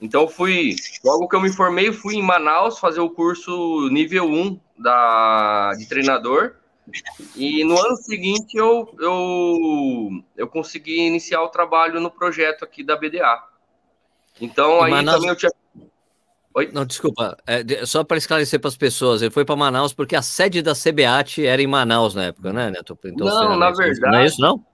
Então 0.00 0.22
eu 0.22 0.28
fui, 0.28 0.74
logo 1.04 1.28
que 1.28 1.36
eu 1.36 1.40
me 1.40 1.52
formei, 1.52 1.92
fui 1.92 2.14
em 2.14 2.22
Manaus 2.22 2.78
fazer 2.78 3.00
o 3.00 3.10
curso 3.10 3.88
nível 3.90 4.24
1 4.24 4.58
da, 4.78 5.74
de 5.76 5.86
treinador. 5.86 6.54
E 7.36 7.64
no 7.64 7.78
ano 7.78 7.96
seguinte 7.96 8.56
eu, 8.56 8.94
eu, 9.00 10.10
eu 10.36 10.48
consegui 10.48 11.00
iniciar 11.06 11.42
o 11.42 11.48
trabalho 11.48 12.00
no 12.00 12.10
projeto 12.10 12.64
aqui 12.64 12.82
da 12.82 12.96
BDA. 12.96 13.42
Então 14.40 14.82
aí 14.82 14.90
Manaus- 14.90 15.16
também 15.16 15.30
eu 15.30 15.36
tinha 15.36 15.50
Não, 16.72 16.84
desculpa. 16.84 17.36
é, 17.46 17.84
só 17.86 18.02
para 18.02 18.16
esclarecer 18.16 18.58
para 18.60 18.68
as 18.68 18.76
pessoas, 18.76 19.22
ele 19.22 19.30
foi 19.30 19.44
para 19.44 19.54
Manaus 19.56 19.92
porque 19.92 20.16
a 20.16 20.22
sede 20.22 20.60
da 20.62 20.74
CBAT 20.74 21.44
era 21.46 21.62
em 21.62 21.66
Manaus 21.66 22.14
na 22.14 22.24
época, 22.26 22.52
né, 22.52 22.70
Neto? 22.70 22.98
Então, 23.04 23.26
Não, 23.26 23.56
na 23.56 23.70
isso? 23.70 23.78
Não 23.78 23.84
é 23.84 23.90
verdade- 23.92 24.26
isso, 24.26 24.40
não? 24.40 24.64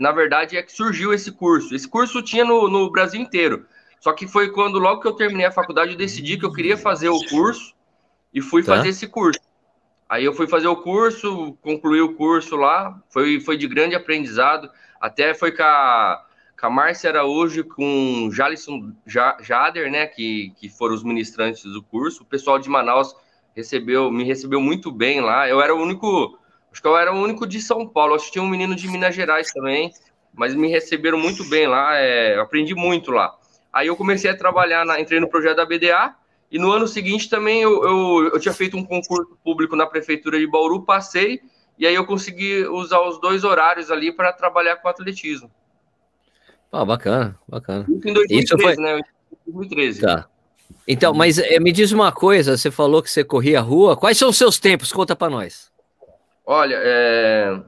Na 0.00 0.10
verdade, 0.12 0.56
é 0.56 0.62
que 0.62 0.72
surgiu 0.72 1.12
esse 1.12 1.30
curso. 1.30 1.74
Esse 1.74 1.86
curso 1.86 2.22
tinha 2.22 2.44
no, 2.44 2.66
no 2.68 2.90
Brasil 2.90 3.20
inteiro. 3.20 3.66
Só 4.00 4.12
que 4.12 4.26
foi 4.26 4.50
quando, 4.50 4.78
logo 4.78 5.00
que 5.02 5.08
eu 5.08 5.12
terminei 5.12 5.46
a 5.46 5.50
faculdade, 5.52 5.92
eu 5.92 5.98
decidi 5.98 6.38
que 6.38 6.44
eu 6.46 6.52
queria 6.52 6.76
fazer 6.78 7.08
o 7.10 7.18
curso 7.28 7.74
e 8.32 8.40
fui 8.40 8.62
Tá. 8.62 8.76
fazer 8.76 8.88
esse 8.90 9.06
curso. 9.06 9.38
Aí 10.08 10.24
eu 10.24 10.32
fui 10.32 10.46
fazer 10.46 10.68
o 10.68 10.76
curso, 10.76 11.56
concluí 11.60 12.00
o 12.00 12.14
curso 12.14 12.54
lá, 12.56 13.00
foi, 13.10 13.40
foi 13.40 13.56
de 13.56 13.66
grande 13.66 13.94
aprendizado. 13.96 14.70
Até 15.00 15.34
foi 15.34 15.50
com 15.50 15.62
a, 15.64 16.24
com 16.58 16.66
a 16.66 16.70
Márcia 16.70 17.10
Araújo, 17.10 17.64
com 17.64 18.30
Jalisson 18.32 18.92
Ja- 19.04 19.36
Jader, 19.40 19.90
né, 19.90 20.06
que, 20.06 20.52
que 20.56 20.68
foram 20.68 20.94
os 20.94 21.02
ministrantes 21.02 21.64
do 21.64 21.82
curso. 21.82 22.22
O 22.22 22.26
pessoal 22.26 22.58
de 22.58 22.68
Manaus 22.68 23.14
recebeu, 23.54 24.10
me 24.10 24.22
recebeu 24.22 24.60
muito 24.60 24.92
bem 24.92 25.20
lá. 25.20 25.48
Eu 25.48 25.60
era 25.60 25.74
o 25.74 25.82
único, 25.82 26.38
acho 26.70 26.80
que 26.80 26.86
eu 26.86 26.96
era 26.96 27.12
o 27.12 27.20
único 27.20 27.44
de 27.46 27.60
São 27.60 27.86
Paulo. 27.88 28.14
Acho 28.14 28.26
que 28.26 28.32
tinha 28.32 28.44
um 28.44 28.48
menino 28.48 28.76
de 28.76 28.86
Minas 28.88 29.14
Gerais 29.14 29.50
também, 29.52 29.92
mas 30.32 30.54
me 30.54 30.68
receberam 30.68 31.18
muito 31.18 31.42
bem 31.48 31.66
lá. 31.66 31.96
é, 31.96 32.38
aprendi 32.38 32.74
muito 32.76 33.10
lá. 33.10 33.34
Aí 33.72 33.88
eu 33.88 33.96
comecei 33.96 34.30
a 34.30 34.36
trabalhar, 34.36 34.86
na, 34.86 35.00
entrei 35.00 35.18
no 35.18 35.28
projeto 35.28 35.56
da 35.56 35.66
BDA 35.66 36.14
e 36.56 36.58
no 36.58 36.72
ano 36.72 36.88
seguinte 36.88 37.28
também 37.28 37.60
eu, 37.60 37.84
eu, 37.84 38.30
eu 38.32 38.40
tinha 38.40 38.54
feito 38.54 38.78
um 38.78 38.82
concurso 38.82 39.36
público 39.44 39.76
na 39.76 39.84
prefeitura 39.86 40.38
de 40.38 40.46
Bauru, 40.46 40.86
passei, 40.86 41.42
e 41.78 41.86
aí 41.86 41.94
eu 41.94 42.06
consegui 42.06 42.66
usar 42.68 42.98
os 43.02 43.20
dois 43.20 43.44
horários 43.44 43.90
ali 43.90 44.10
para 44.10 44.32
trabalhar 44.32 44.76
com 44.76 44.88
atletismo. 44.88 45.50
Ah, 46.72 46.82
bacana, 46.82 47.38
bacana. 47.46 47.84
Isso 47.90 48.08
em 48.08 48.14
2013, 48.14 48.44
Isso 48.44 48.58
foi- 48.58 48.76
né? 48.76 49.00
Em 49.46 49.52
2013. 49.52 50.00
Tá. 50.00 50.26
Então, 50.88 51.12
mas 51.12 51.36
eh, 51.36 51.60
me 51.60 51.70
diz 51.70 51.92
uma 51.92 52.10
coisa, 52.10 52.56
você 52.56 52.70
falou 52.70 53.02
que 53.02 53.10
você 53.10 53.22
corria 53.22 53.58
a 53.58 53.62
rua. 53.62 53.94
Quais 53.94 54.16
são 54.16 54.30
os 54.30 54.38
seus 54.38 54.58
tempos? 54.58 54.90
Conta 54.90 55.14
pra 55.14 55.28
nós. 55.28 55.70
Olha, 56.46 56.78
é... 56.82 57.60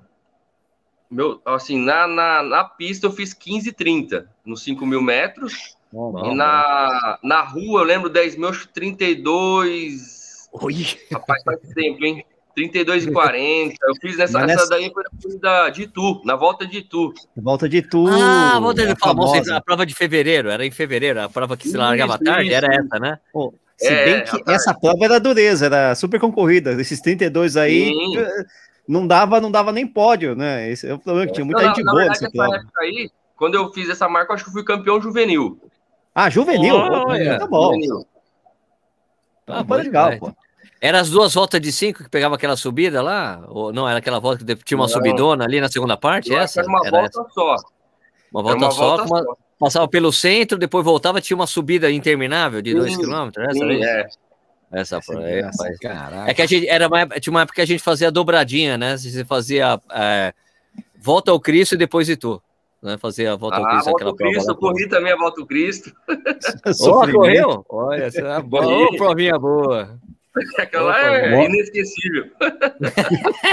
Meu, 1.10 1.42
assim, 1.44 1.78
na, 1.78 2.06
na, 2.06 2.42
na 2.42 2.64
pista 2.64 3.06
eu 3.06 3.12
fiz 3.12 3.34
15 3.34 3.68
e 3.68 3.72
30 3.72 4.30
nos 4.46 4.62
5 4.62 4.86
mil 4.86 5.02
metros. 5.02 5.76
Bom, 5.92 6.32
e 6.32 6.34
na, 6.34 7.18
na 7.22 7.40
rua 7.42 7.80
eu 7.80 7.84
lembro 7.84 8.08
10 8.10 8.36
mil, 8.36 8.48
acho 8.48 8.66
que 8.68 8.74
32. 8.74 10.48
Oi. 10.52 10.74
Rapaz, 11.12 11.42
faz 11.42 11.58
tempo, 11.74 12.04
hein? 12.04 12.24
32 12.54 13.06
e 13.06 13.12
40. 13.12 13.74
Eu 13.86 13.94
fiz 14.00 14.16
nessa, 14.16 14.32
Mas 14.40 14.50
essa 14.50 14.54
nessa- 14.62 14.70
daí 14.70 14.90
foi 14.92 15.02
na 15.04 15.10
corrida 15.22 15.68
de 15.70 15.82
Itu, 15.82 16.20
na 16.24 16.34
volta 16.34 16.66
de 16.66 16.78
Itu. 16.78 17.12
Volta 17.36 17.68
de 17.68 17.82
tu. 17.82 18.04
Ah, 18.08 18.58
volta 18.60 18.84
de 18.84 18.92
a 18.92 18.96
famosa, 18.96 19.32
famosa. 19.34 19.56
a 19.56 19.60
prova 19.60 19.86
de 19.86 19.94
fevereiro, 19.94 20.48
era 20.50 20.66
em 20.66 20.70
fevereiro, 20.70 21.20
a 21.20 21.28
prova 21.28 21.56
que 21.56 21.62
se 21.64 21.68
Isso, 21.68 21.78
largava 21.78 22.14
à 22.14 22.18
tarde, 22.18 22.48
isso. 22.48 22.56
era 22.56 22.74
essa, 22.74 22.98
né? 22.98 23.18
Pô, 23.32 23.54
se 23.76 23.86
É, 23.86 24.04
bem 24.04 24.24
que 24.24 24.50
essa 24.50 24.74
prova 24.74 25.04
era 25.04 25.20
dureza, 25.20 25.66
era 25.66 25.94
super 25.94 26.18
concorrida. 26.18 26.72
Esses 26.80 27.00
32 27.00 27.56
aí 27.56 27.84
Sim. 27.92 28.18
eh, 28.18 28.44
não 28.88 29.06
dava, 29.06 29.40
não 29.40 29.52
dava 29.52 29.70
nem 29.70 29.86
pódio, 29.86 30.34
né? 30.34 30.68
Esse 30.68 30.88
é 30.88 30.94
o 30.94 30.98
problema 30.98 31.28
que 31.28 31.34
tinha 31.34 31.44
muita 31.44 31.62
Não, 31.62 31.68
gente 31.68 31.84
na, 31.84 31.92
boa 31.92 32.02
na 32.04 32.08
nessa 32.08 32.20
verdade, 32.28 32.36
essa 32.40 32.50
prova. 32.50 32.56
época 32.64 32.80
aí, 32.82 33.10
quando 33.36 33.54
eu 33.54 33.72
fiz 33.72 33.88
essa 33.88 34.08
marca, 34.08 34.32
eu 34.32 34.34
acho 34.34 34.42
que 34.44 34.50
eu 34.50 34.54
fui 34.54 34.64
campeão 34.64 35.00
juvenil. 35.00 35.60
Ah, 36.20 36.28
juvenil? 36.28 36.74
Olha, 36.74 37.38
tá 37.38 37.46
bom. 37.46 37.66
Juvenil. 37.74 38.04
Ah, 39.46 39.60
Ah, 39.60 39.64
foi 39.64 39.82
legal, 39.84 40.18
pô. 40.18 40.32
Era 40.80 40.98
as 41.00 41.08
duas 41.10 41.32
voltas 41.34 41.60
de 41.60 41.70
cinco 41.70 42.02
que 42.02 42.10
pegava 42.10 42.34
aquela 42.34 42.56
subida 42.56 43.00
lá? 43.00 43.40
Ou 43.48 43.72
não, 43.72 43.88
era 43.88 43.98
aquela 44.00 44.18
volta 44.18 44.44
que 44.44 44.64
tinha 44.64 44.76
uma 44.78 44.86
Não. 44.86 44.92
subidona 44.92 45.44
ali 45.44 45.60
na 45.60 45.68
segunda 45.68 45.96
parte? 45.96 46.32
Acho 46.34 46.42
essa? 46.42 46.60
Era 46.60 46.68
uma 46.68 46.80
Era 46.86 46.90
volta 46.90 47.24
só. 47.32 47.54
essa. 47.54 47.64
Uma 48.32 48.40
Era 48.40 48.48
volta 48.50 48.64
uma 48.64 48.70
só, 48.72 48.86
volta 48.96 49.02
uma- 49.04 49.22
só. 49.22 49.36
passava 49.60 49.88
pelo 49.88 50.12
centro, 50.12 50.58
depois 50.58 50.84
voltava, 50.84 51.20
tinha 51.20 51.36
uma 51.36 51.46
subida 51.46 51.88
interminável 51.90 52.60
de 52.60 52.74
dois 52.74 52.92
Sim, 52.94 52.98
quilômetros. 53.00 53.44
Essa, 53.46 53.52
Sim, 53.58 53.64
aí? 53.64 53.82
é. 53.82 54.06
essa 54.72 54.96
é 54.96 55.16
aí, 55.34 55.40
rapaz. 55.40 55.78
Caraca. 55.78 56.30
É 56.30 56.34
que 56.34 56.42
a 56.42 56.46
gente 56.46 56.68
era 56.68 56.88
uma, 56.88 57.00
época- 57.00 57.20
tinha 57.20 57.32
uma 57.32 57.42
época 57.42 57.54
que 57.56 57.62
a 57.62 57.66
gente 57.66 57.82
fazia 57.82 58.10
dobradinha, 58.10 58.76
né? 58.76 58.96
Você 58.96 59.24
fazia 59.24 59.80
é, 59.92 60.34
volta 61.00 61.30
ao 61.30 61.38
Cristo 61.40 61.74
e 61.74 61.78
depois 61.78 62.06
de 62.08 62.16
tu. 62.16 62.42
Né? 62.82 62.96
Fazia 62.98 63.32
a 63.32 63.36
volta 63.36 63.56
ao 63.56 63.64
Ah, 63.64 63.68
Cristo, 63.70 63.84
volta 63.86 63.96
aquela 64.04 64.16
prova. 64.16 64.32
Cristo, 64.32 64.50
eu 64.50 64.56
corri 64.56 64.88
também 64.88 65.12
a 65.12 65.16
volta 65.16 65.40
do 65.40 65.46
Cristo. 65.46 65.92
Ô, 66.66 66.72
Sofrimento. 66.72 67.16
correu? 67.18 67.66
Olha, 67.68 68.04
essa 68.04 68.20
é 68.20 68.24
uma 68.24 68.40
boa. 68.40 68.66
Ô, 68.66 68.96
provinha 68.96 69.38
boa. 69.38 69.98
Aquela 70.56 70.90
Opa, 70.90 70.98
é 71.00 71.30
boa. 71.30 71.44
inesquecível. 71.46 72.26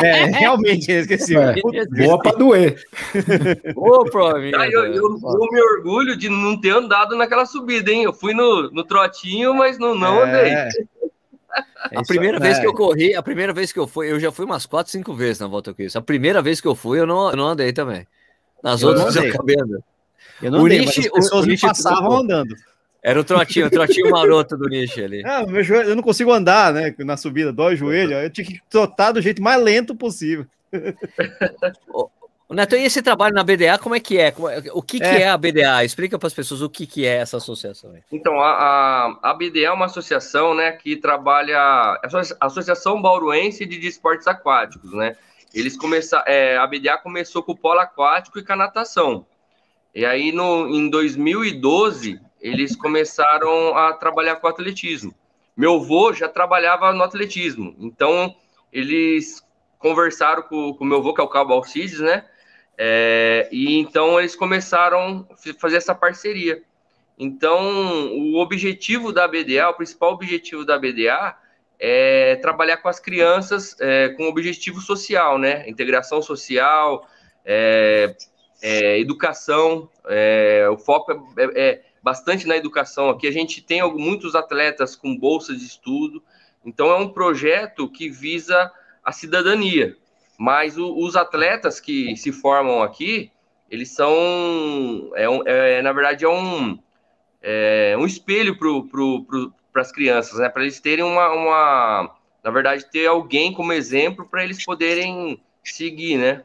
É, 0.04 0.26
realmente. 0.26 0.92
É. 0.92 1.02
Boa 2.06 2.20
pra 2.20 2.32
doer. 2.34 2.80
Ô, 3.76 4.06
provinha. 4.06 4.56
Ah, 4.56 4.68
eu, 4.70 4.86
eu, 4.86 5.04
eu 5.04 5.48
me 5.52 5.62
orgulho 5.62 6.16
de 6.16 6.30
não 6.30 6.60
ter 6.60 6.70
andado 6.72 7.16
naquela 7.16 7.46
subida, 7.48 7.92
hein? 7.92 8.04
Eu 8.04 8.14
fui 8.14 8.36
no, 8.36 8.70
no 8.70 8.84
trotinho, 8.84 9.56
mas 9.56 9.80
não, 9.80 9.96
não 9.96 10.22
andei. 10.22 10.52
É. 10.52 10.70
A 11.96 12.04
primeira 12.04 12.40
vez 12.40 12.60
que 12.60 12.68
eu 12.68 12.74
corri, 12.74 13.16
a 13.16 13.24
primeira 13.24 13.54
vez 13.54 13.72
que 13.72 13.80
eu 13.80 13.88
fui, 13.88 14.12
eu 14.12 14.20
já 14.20 14.32
fui 14.32 14.46
umas 14.46 14.66
4, 14.68 14.92
5 14.92 15.14
vezes 15.14 15.40
na 15.40 15.48
volta 15.48 15.72
ao 15.72 15.76
Cristo. 15.76 15.98
A 15.98 16.02
primeira 16.02 16.42
vez 16.42 16.60
que 16.62 16.68
eu 16.68 16.76
fui, 16.76 17.00
eu 17.00 17.08
não, 17.08 17.30
eu 17.32 17.38
não 17.38 17.48
andei 17.48 17.72
também. 17.74 18.06
Nas 18.66 18.82
Eu 18.82 18.90
outras 18.90 19.16
não 19.16 19.24
eu 19.24 19.30
acabei 19.34 19.56
andando. 19.56 19.84
Eu 20.42 20.52
não 20.52 20.62
O 20.62 20.66
andei, 20.66 20.80
mas 20.86 20.98
as 20.98 21.08
pessoas 21.08 21.46
o 21.46 21.48
me 21.48 21.58
passavam 21.60 22.00
trocou. 22.00 22.18
andando. 22.18 22.56
Era 23.02 23.20
o 23.20 23.24
trotinho, 23.24 23.68
o 23.68 23.70
trotinho 23.70 24.10
maroto 24.10 24.58
do 24.58 24.68
nicho 24.68 25.00
ali. 25.00 25.24
Ah, 25.24 25.46
meu 25.46 25.64
joelho, 25.64 25.90
eu 25.90 25.96
não 25.96 26.02
consigo 26.02 26.32
andar, 26.34 26.74
né? 26.74 26.94
Na 27.00 27.16
subida, 27.16 27.54
dói 27.54 27.76
o 27.76 27.78
joelho. 27.78 28.14
Eu 28.14 28.30
tinha 28.32 28.46
que 28.46 28.60
trotar 28.68 29.14
do 29.14 29.22
jeito 29.22 29.42
mais 29.44 29.62
lento 29.62 29.96
possível. 29.96 30.46
Neto, 32.50 32.76
e 32.76 32.84
esse 32.84 33.02
trabalho 33.02 33.34
na 33.34 33.44
BDA, 33.44 33.78
como 33.80 33.96
é 33.96 34.00
que 34.00 34.20
é? 34.20 34.28
É- 34.28 34.34
O 34.72 34.82
que, 34.82 35.00
que 35.00 35.06
É. 35.06 35.22
é 35.24 35.30
a 35.30 35.38
BDA? 35.38 35.84
Explica 35.84 36.18
para 36.20 36.28
as 36.28 36.34
pessoas 36.34 36.62
o 36.62 36.70
que, 36.70 36.86
que 36.86 37.06
é 37.06 37.16
essa 37.18 37.38
associação. 37.38 37.92
aí. 37.92 38.02
Então, 38.12 38.40
a, 38.40 38.52
a, 38.52 39.32
a 39.32 39.34
BDA 39.34 39.66
é 39.68 39.72
uma 39.72 39.86
associação 39.86 40.54
né, 40.54 40.72
que 40.72 40.96
trabalha. 40.96 41.58
a 41.58 42.00
Asso- 42.04 42.36
Associação 42.40 43.02
Bauruense 43.02 43.66
de 43.66 43.88
Esportes 43.88 44.28
Aquáticos, 44.28 44.94
né? 44.94 45.16
Eles 45.56 45.78
começaram. 45.78 46.26
a 46.62 46.68
BDA 46.68 46.98
começou 46.98 47.42
com 47.42 47.54
o 47.54 47.58
polo 47.58 47.80
aquático 47.80 48.38
e 48.38 48.46
com 48.46 48.54
a 48.54 48.58
natação. 48.58 49.26
E 49.94 50.06
aí, 50.06 50.34
no, 50.34 50.68
em 50.68 50.90
2012, 50.90 52.20
eles 52.42 52.76
começaram 52.76 53.76
a 53.78 53.94
trabalhar 53.94 54.36
com 54.36 54.48
atletismo. 54.48 55.16
Meu 55.56 55.76
avô 55.76 56.12
já 56.12 56.28
trabalhava 56.28 56.92
no 56.92 57.02
atletismo, 57.02 57.74
então 57.80 58.36
eles 58.74 59.42
conversaram 59.80 60.44
com 60.44 60.76
o 60.78 60.86
meu 60.86 60.98
avô, 60.98 61.14
que 61.14 61.22
é 61.22 61.24
o 61.24 61.30
Cabo 61.30 61.54
Alcides, 61.54 62.02
né? 62.02 62.26
É, 62.78 63.48
e 63.50 63.78
então 63.80 64.20
eles 64.20 64.36
começaram 64.36 65.26
a 65.32 65.54
fazer 65.54 65.78
essa 65.78 65.96
parceria. 65.96 66.62
Então, 67.18 68.12
o 68.12 68.36
objetivo 68.38 69.14
da 69.14 69.26
BDA, 69.26 69.70
o 69.70 69.74
principal 69.76 70.12
objetivo 70.12 70.66
da 70.66 70.78
BDA 70.78 71.38
é 71.80 72.36
trabalhar 72.38 72.78
com 72.78 72.88
as 72.88 73.00
crianças 73.00 73.76
é, 73.80 74.10
com 74.10 74.28
objetivo 74.28 74.80
social, 74.82 75.38
né? 75.38 75.68
Integração 75.70 76.22
social, 76.22 77.08
é, 77.44 78.16
é, 78.62 79.00
educação. 79.00 79.90
é, 80.08 80.68
o 80.70 80.78
foco 80.78 81.12
é, 81.12 81.50
é- 81.56 81.82
bastante 82.02 82.48
na 82.48 82.56
educação. 82.56 83.10
Aqui 83.10 83.28
a 83.28 83.32
gente 83.32 83.62
tem 83.64 83.82
muitos 83.98 84.36
atletas 84.36 84.96
com 84.96 85.18
bolsa 85.18 85.56
de 85.56 85.66
estudo. 85.66 86.22
Então, 86.64 86.92
é 86.92 86.96
um 86.98 87.10
projeto 87.10 87.90
que 87.90 88.10
visa 88.10 88.72
a 89.04 89.12
cidadania. 89.12 89.98
Mas 90.38 90.78
o- 90.78 90.96
os 90.98 91.16
atletas 91.16 91.80
que 91.80 92.16
se 92.16 92.32
formam 92.32 92.84
aqui, 92.84 93.32
eles 93.72 93.90
são, 93.90 95.12
é 95.16 95.28
um- 95.28 95.44
na 95.82 95.92
verdade, 95.94 96.26
é 96.26 96.30
um, 96.30 96.78
um 97.98 98.06
espelho 98.06 98.58
para 98.58 98.70
as 99.82 99.92
crianças, 99.92 100.40
né? 100.40 100.50
Para 100.50 100.64
eles 100.64 100.80
terem 100.80 101.04
uma, 101.04 101.30
uma, 101.32 102.16
na 102.44 102.52
verdade, 102.52 102.86
ter 102.92 103.06
alguém 103.08 103.54
como 103.54 103.74
exemplo 103.74 104.26
para 104.26 104.44
eles 104.44 104.64
poderem 104.64 105.42
seguir, 105.64 106.18
né? 106.18 106.44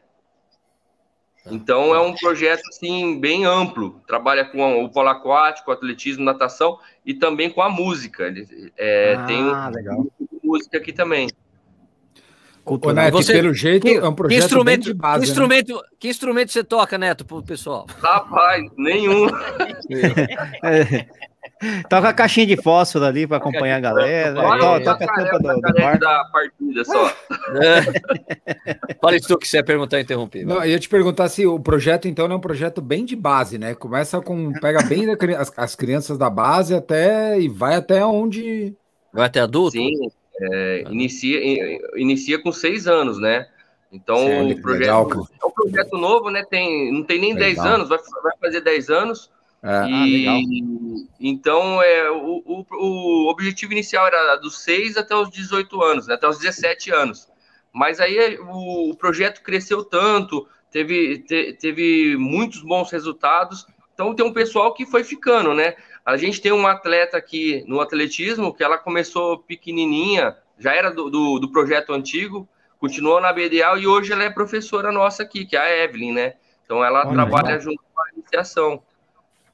Então 1.45 1.95
é 1.95 1.99
um 1.99 2.13
projeto 2.13 2.61
assim 2.69 3.19
bem 3.19 3.45
amplo. 3.45 3.99
Trabalha 4.05 4.45
com 4.45 4.83
o 4.83 4.89
polo 4.89 5.09
aquático, 5.09 5.71
atletismo, 5.71 6.23
natação 6.23 6.77
e 7.03 7.13
também 7.15 7.49
com 7.49 7.61
a 7.63 7.69
música. 7.69 8.27
Ele, 8.27 8.71
é, 8.77 9.17
tem 9.25 9.43
um, 9.43 9.49
Ah, 9.55 9.69
legal. 9.69 10.05
música 10.43 10.77
aqui 10.77 10.93
também. 10.93 11.27
Ô, 12.63 12.77
Cultural. 12.77 12.95
Neto, 13.05 13.13
Você- 13.17 13.33
pelo 13.33 13.53
jeito, 13.55 13.87
Que, 13.87 13.95
é 13.95 14.03
um 14.07 14.09
que 14.11 14.15
projeto 14.17 14.29
bem 14.29 14.45
instrumento, 14.45 14.83
de 14.83 14.93
base, 14.93 15.13
que, 15.13 15.19
né? 15.25 15.31
instrumento, 15.31 15.83
que 15.99 16.07
instrumento 16.09 16.51
você 16.51 16.63
toca, 16.63 16.95
Neto, 16.95 17.25
pro 17.25 17.41
pessoal? 17.41 17.87
Rapaz, 17.99 18.63
nenhum. 18.77 19.25
É. 20.63 21.30
Toca 21.89 22.09
a 22.09 22.13
caixinha 22.13 22.45
de 22.45 22.57
fósforo 22.57 23.05
ali 23.05 23.27
para 23.27 23.37
acompanhar 23.37 23.77
a 23.77 23.79
galera. 23.79 24.39
Olha 24.39 24.83
Toca 24.83 25.05
a 25.05 25.07
tampa 25.07 25.39
do, 25.39 25.61
do 25.61 25.73
bar. 25.73 25.99
da 25.99 26.25
partida 26.31 26.83
só. 26.83 27.13
Fala 29.01 29.15
isso 29.15 29.37
que 29.37 29.47
você 29.47 29.57
ia 29.57 29.63
perguntar 29.63 29.99
e 29.99 30.03
interromper. 30.03 30.45
Não, 30.45 30.57
eu 30.57 30.71
ia 30.71 30.79
te 30.79 30.89
perguntar 30.89 31.29
se 31.29 31.45
o 31.45 31.59
projeto, 31.59 32.07
então, 32.07 32.31
é 32.31 32.35
um 32.35 32.39
projeto 32.39 32.81
bem 32.81 33.05
de 33.05 33.15
base, 33.15 33.57
né? 33.57 33.75
Começa 33.75 34.19
com. 34.21 34.51
Pega 34.53 34.83
bem 34.83 35.05
da 35.05 35.13
as, 35.39 35.51
as 35.55 35.75
crianças 35.75 36.17
da 36.17 36.29
base 36.29 36.73
até 36.73 37.39
e 37.39 37.47
vai 37.47 37.75
até 37.75 38.05
onde. 38.05 38.75
Vai 39.13 39.25
até 39.25 39.41
adulto? 39.41 39.71
Sim, 39.71 39.91
é, 40.39 40.83
inicia, 40.89 41.39
inicia 41.95 42.41
com 42.41 42.51
seis 42.51 42.87
anos, 42.87 43.19
né? 43.19 43.47
Então, 43.91 44.15
Olha 44.15 44.55
o 44.55 44.61
projeto 44.61 44.79
legal, 44.79 45.27
é 45.41 45.45
um 45.45 45.51
projeto 45.51 45.97
novo, 45.97 46.29
né? 46.29 46.45
Tem, 46.49 46.91
não 46.93 47.03
tem 47.03 47.19
nem 47.19 47.33
Legal. 47.33 47.65
10 47.65 47.73
anos, 47.73 47.89
vai, 47.89 47.99
vai 48.23 48.37
fazer 48.39 48.61
10 48.61 48.89
anos. 48.89 49.29
É, 49.63 49.85
e 49.87 51.07
então 51.19 51.83
é, 51.83 52.09
o, 52.09 52.41
o, 52.43 52.65
o 52.71 53.29
objetivo 53.29 53.73
inicial 53.73 54.07
era 54.07 54.35
dos 54.37 54.63
6 54.63 54.97
até 54.97 55.15
os 55.15 55.29
18 55.29 55.83
anos, 55.83 56.07
né, 56.07 56.15
até 56.15 56.27
os 56.27 56.39
17 56.39 56.91
anos. 56.91 57.27
Mas 57.71 57.99
aí 57.99 58.39
o, 58.39 58.89
o 58.89 58.95
projeto 58.95 59.41
cresceu 59.43 59.83
tanto, 59.83 60.47
teve, 60.71 61.19
te, 61.19 61.53
teve 61.53 62.17
muitos 62.17 62.61
bons 62.61 62.91
resultados. 62.91 63.65
Então 63.93 64.15
tem 64.15 64.25
um 64.25 64.33
pessoal 64.33 64.73
que 64.73 64.85
foi 64.85 65.03
ficando, 65.03 65.53
né? 65.53 65.75
A 66.03 66.17
gente 66.17 66.41
tem 66.41 66.51
uma 66.51 66.71
atleta 66.71 67.15
aqui 67.17 67.63
no 67.67 67.79
atletismo 67.79 68.53
que 68.53 68.63
ela 68.63 68.77
começou 68.77 69.37
pequenininha, 69.37 70.35
já 70.57 70.73
era 70.73 70.89
do, 70.89 71.09
do, 71.09 71.39
do 71.39 71.51
projeto 71.51 71.93
antigo, 71.93 72.49
continuou 72.79 73.21
na 73.21 73.31
BDA 73.31 73.77
e 73.77 73.85
hoje 73.85 74.11
ela 74.11 74.23
é 74.23 74.29
professora 74.29 74.91
nossa 74.91 75.21
aqui, 75.21 75.45
que 75.45 75.55
é 75.55 75.59
a 75.59 75.83
Evelyn, 75.83 76.13
né? 76.13 76.33
Então 76.65 76.83
ela 76.83 77.01
Olha, 77.01 77.11
trabalha 77.11 77.47
legal. 77.49 77.61
junto 77.61 77.83
com 77.93 78.01
a 78.01 78.09
iniciação. 78.15 78.81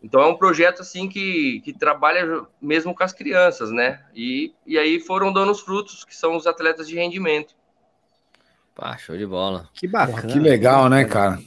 Então 0.07 0.21
é 0.21 0.27
um 0.27 0.37
projeto 0.37 0.81
assim 0.81 1.09
que, 1.09 1.59
que 1.65 1.73
trabalha 1.73 2.45
mesmo 2.61 2.95
com 2.95 3.03
as 3.03 3.11
crianças, 3.11 3.71
né? 3.71 3.99
E, 4.15 4.53
e 4.65 4.77
aí 4.77 5.01
foram 5.01 5.33
dando 5.33 5.51
os 5.51 5.59
frutos, 5.59 6.05
que 6.05 6.15
são 6.15 6.37
os 6.37 6.47
atletas 6.47 6.87
de 6.87 6.95
rendimento. 6.95 7.53
Pá, 8.73 8.97
show 8.97 9.17
de 9.17 9.25
bola. 9.25 9.67
Que 9.73 9.85
bacana. 9.85 10.31
que 10.31 10.39
legal, 10.39 10.87
né, 10.87 11.03
cara? 11.03 11.39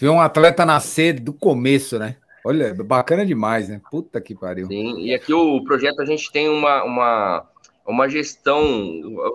Ver 0.00 0.08
um 0.08 0.18
atleta 0.18 0.64
nascer 0.64 1.20
do 1.20 1.34
começo, 1.34 1.98
né? 1.98 2.16
Olha, 2.42 2.72
bacana 2.72 3.26
demais, 3.26 3.68
né? 3.68 3.82
Puta 3.90 4.18
que 4.18 4.34
pariu. 4.34 4.66
Sim, 4.66 5.00
e 5.00 5.14
aqui 5.14 5.34
o 5.34 5.62
projeto 5.62 6.00
a 6.00 6.06
gente 6.06 6.32
tem 6.32 6.48
uma, 6.48 6.82
uma, 6.84 7.46
uma 7.86 8.08
gestão, 8.08 8.62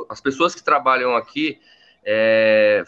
as 0.09 0.19
pessoas 0.19 0.55
que 0.55 0.63
trabalham 0.63 1.15
aqui 1.15 1.59
é, 2.03 2.83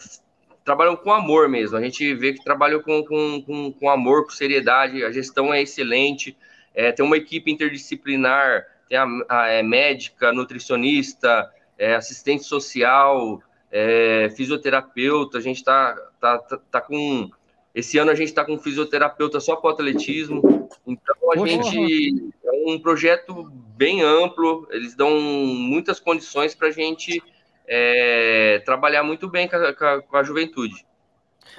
trabalham 0.64 0.96
com 0.96 1.12
amor 1.12 1.48
mesmo. 1.48 1.76
A 1.76 1.82
gente 1.82 2.14
vê 2.14 2.32
que 2.32 2.44
trabalham 2.44 2.80
com, 2.80 3.04
com, 3.04 3.42
com, 3.42 3.72
com 3.72 3.90
amor, 3.90 4.24
com 4.24 4.30
seriedade, 4.30 5.04
a 5.04 5.10
gestão 5.10 5.52
é 5.52 5.62
excelente, 5.62 6.36
é, 6.74 6.92
tem 6.92 7.04
uma 7.04 7.16
equipe 7.16 7.50
interdisciplinar, 7.50 8.66
tem 8.88 8.98
a, 8.98 9.06
a 9.28 9.48
é, 9.48 9.62
médica, 9.62 10.32
nutricionista, 10.32 11.50
é, 11.78 11.94
assistente 11.94 12.44
social, 12.44 13.42
é, 13.70 14.30
fisioterapeuta, 14.36 15.38
a 15.38 15.40
gente 15.40 15.56
está 15.56 15.94
tá, 16.20 16.38
tá, 16.38 16.58
tá 16.70 16.80
com. 16.80 17.30
Esse 17.74 17.96
ano 17.96 18.10
a 18.10 18.14
gente 18.14 18.28
está 18.28 18.44
com 18.44 18.58
fisioterapeuta 18.58 19.40
só 19.40 19.56
para 19.56 19.70
o 19.70 19.72
atletismo. 19.72 20.68
Então 20.86 21.16
a 21.32 21.34
Poxa. 21.34 21.46
gente 21.46 22.30
é 22.44 22.50
um 22.66 22.78
projeto 22.78 23.50
bem 23.76 24.02
amplo, 24.02 24.68
eles 24.70 24.94
dão 24.94 25.18
muitas 25.18 25.98
condições 25.98 26.54
para 26.54 26.68
a 26.68 26.70
gente 26.70 27.22
é, 27.66 28.62
trabalhar 28.64 29.02
muito 29.02 29.28
bem 29.28 29.48
com 29.48 29.56
a, 29.56 30.02
com 30.02 30.16
a 30.16 30.22
juventude. 30.22 30.84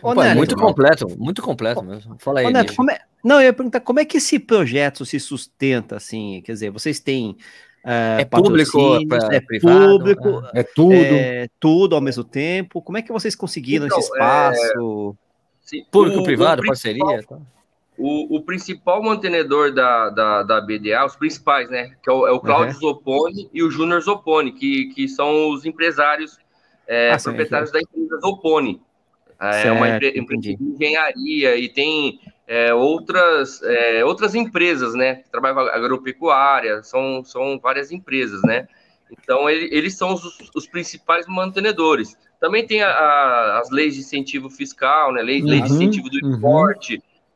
Ô, 0.01 0.13
Neto, 0.13 0.37
muito 0.37 0.55
completo, 0.55 1.07
muito 1.17 1.41
completo 1.41 1.83
mesmo. 1.83 2.15
Fala 2.19 2.39
aí. 2.39 2.45
Ô, 2.45 2.49
Neto, 2.49 2.73
é, 2.89 2.99
não, 3.23 3.35
eu 3.37 3.43
ia 3.43 3.53
perguntar 3.53 3.79
como 3.81 3.99
é 3.99 4.05
que 4.05 4.17
esse 4.17 4.39
projeto 4.39 5.05
se 5.05 5.19
sustenta, 5.19 5.97
assim, 5.97 6.41
quer 6.43 6.53
dizer, 6.53 6.71
vocês 6.71 6.99
têm 6.99 7.37
é, 7.85 8.21
é 8.21 8.25
público, 8.25 8.95
é, 8.95 9.35
é 9.35 9.41
privado, 9.41 9.97
público, 9.99 10.43
é, 10.53 10.61
é 10.61 10.63
tudo, 10.63 10.93
é 10.93 11.49
tudo 11.59 11.95
ao 11.95 12.01
mesmo 12.01 12.23
tempo. 12.23 12.81
Como 12.81 12.97
é 12.97 13.01
que 13.01 13.11
vocês 13.11 13.35
conseguiram 13.35 13.85
então, 13.85 13.99
esse 13.99 14.09
espaço? 14.09 15.17
público, 15.91 16.23
privado, 16.23 16.63
parceria. 16.65 17.23
Tá? 17.23 17.37
O, 17.97 18.37
o, 18.37 18.41
principal 18.41 19.03
mantenedor 19.03 19.71
da, 19.71 20.09
da, 20.09 20.43
da, 20.43 20.61
BDA, 20.61 21.05
os 21.05 21.15
principais, 21.15 21.69
né? 21.69 21.91
Que 22.01 22.09
é 22.09 22.13
o, 22.13 22.27
é 22.27 22.31
o 22.31 22.39
Cláudio 22.39 22.73
uhum. 22.73 22.79
Zoponi 22.79 23.49
e 23.53 23.61
o 23.61 23.69
Júnior 23.69 24.01
Zoponi, 24.01 24.51
que, 24.51 24.85
que 24.95 25.07
são 25.07 25.51
os 25.51 25.63
empresários 25.63 26.39
é, 26.87 27.11
ah, 27.11 27.17
proprietários 27.21 27.69
sim, 27.69 27.73
da 27.73 27.81
empresa 27.81 28.19
Zoponi. 28.19 28.81
É, 29.39 29.67
é 29.67 29.71
uma 29.71 29.89
empresa 29.89 30.13
de 30.39 30.57
engenharia 30.59 31.55
e 31.55 31.69
tem 31.69 32.19
é, 32.47 32.73
outras, 32.73 33.61
é, 33.61 34.03
outras 34.03 34.35
empresas, 34.35 34.93
né? 34.95 35.15
Que 35.15 35.29
trabalham 35.29 35.59
agropecuária, 35.59 36.81
são, 36.83 37.23
são 37.23 37.59
várias 37.59 37.91
empresas, 37.91 38.41
né? 38.43 38.67
Então, 39.11 39.49
ele, 39.49 39.69
eles 39.71 39.95
são 39.95 40.13
os, 40.13 40.23
os, 40.55 40.67
principais 40.67 41.27
mantenedores. 41.27 42.17
Também 42.39 42.65
tem 42.65 42.81
a, 42.81 42.89
a, 42.89 43.59
as 43.59 43.69
leis 43.69 43.93
de 43.93 44.01
incentivo 44.01 44.49
fiscal, 44.49 45.13
né? 45.13 45.21
Lei, 45.21 45.41
uhum, 45.41 45.47
lei 45.47 45.61
de 45.61 45.71
incentivo 45.71 46.09
do 46.09 46.25
uhum. 46.25 46.39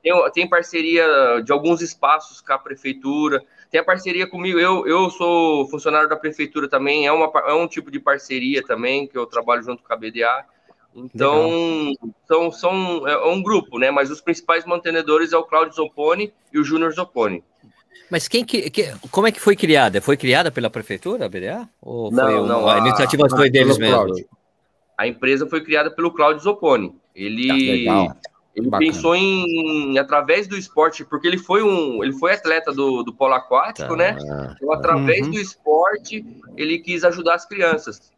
Tem, 0.02 0.14
tem 0.32 0.50
parceria 0.50 1.42
de 1.44 1.52
alguns 1.52 1.82
espaços 1.82 2.42
com 2.42 2.54
a 2.54 2.60
prefeitura. 2.60 3.44
Tem 3.70 3.82
a 3.82 3.84
parceria 3.84 4.28
comigo. 4.28 4.60
Eu, 4.60 4.88
eu 4.88 5.10
sou 5.10 5.68
funcionário 5.68 6.08
da 6.08 6.16
prefeitura 6.16 6.70
também. 6.70 7.08
É, 7.08 7.12
uma, 7.12 7.32
é 7.48 7.54
um 7.54 7.68
tipo 7.68 7.92
de 7.92 8.00
parceria 8.00 8.64
também, 8.64 9.08
que 9.08 9.18
eu 9.18 9.26
trabalho 9.26 9.64
junto 9.64 9.84
com 9.84 9.94
a 9.94 9.98
BDA. 9.98 10.46
Então, 10.96 11.94
são, 12.28 12.52
são, 12.52 13.08
é 13.08 13.28
um 13.28 13.42
grupo, 13.44 13.78
né? 13.78 13.92
Mas 13.92 14.10
os 14.10 14.20
principais 14.20 14.66
mantenedores 14.66 15.32
é 15.32 15.38
o 15.38 15.44
Claudio 15.44 15.76
Zopponi 15.76 16.34
e 16.52 16.58
o 16.60 16.64
Júnior 16.64 16.92
Zopponi. 16.92 17.44
Mas 18.10 18.28
quem 18.28 18.44
que, 18.44 18.70
que, 18.70 18.94
como 19.12 19.28
é 19.28 19.32
que 19.32 19.40
foi 19.40 19.56
criada? 19.56 20.02
Foi 20.02 20.16
criada 20.16 20.50
pela 20.50 20.70
prefeitura, 20.70 21.26
a 21.26 21.30
BDA? 21.30 21.70
Ou 21.82 22.12
não, 22.12 22.44
um, 22.44 22.48
não. 22.48 22.68
A, 22.68 22.76
a 22.76 22.80
iniciativa 22.80 23.30
foi 23.30 23.50
deles 23.50 23.78
mesmo? 23.78 24.16
A 24.98 25.08
empresa 25.08 25.46
foi 25.46 25.64
criada 25.64 25.92
pelo 25.92 26.12
Claudio 26.12 26.42
Zopponi. 26.42 26.96
Ele, 27.14 27.88
ah, 27.90 28.16
ele 28.58 28.72
pensou 28.72 29.16
em, 29.16 30.00
através 30.00 30.48
do 30.48 30.58
esporte, 30.58 31.06
porque 31.06 31.28
ele 31.28 31.38
foi 31.38 31.62
um, 31.62 32.04
ele 32.04 32.14
foi 32.14 32.34
atleta 32.34 32.74
do, 32.74 33.04
do 33.04 33.14
polo 33.14 33.36
aquático, 33.36 33.90
tá. 33.90 33.96
né? 33.96 34.18
Então, 34.56 34.72
através 34.72 35.28
uhum. 35.28 35.32
do 35.34 35.40
esporte, 35.40 36.26
ele 36.58 36.80
quis 36.80 37.04
ajudar 37.04 37.36
as 37.36 37.46
crianças. 37.46 38.12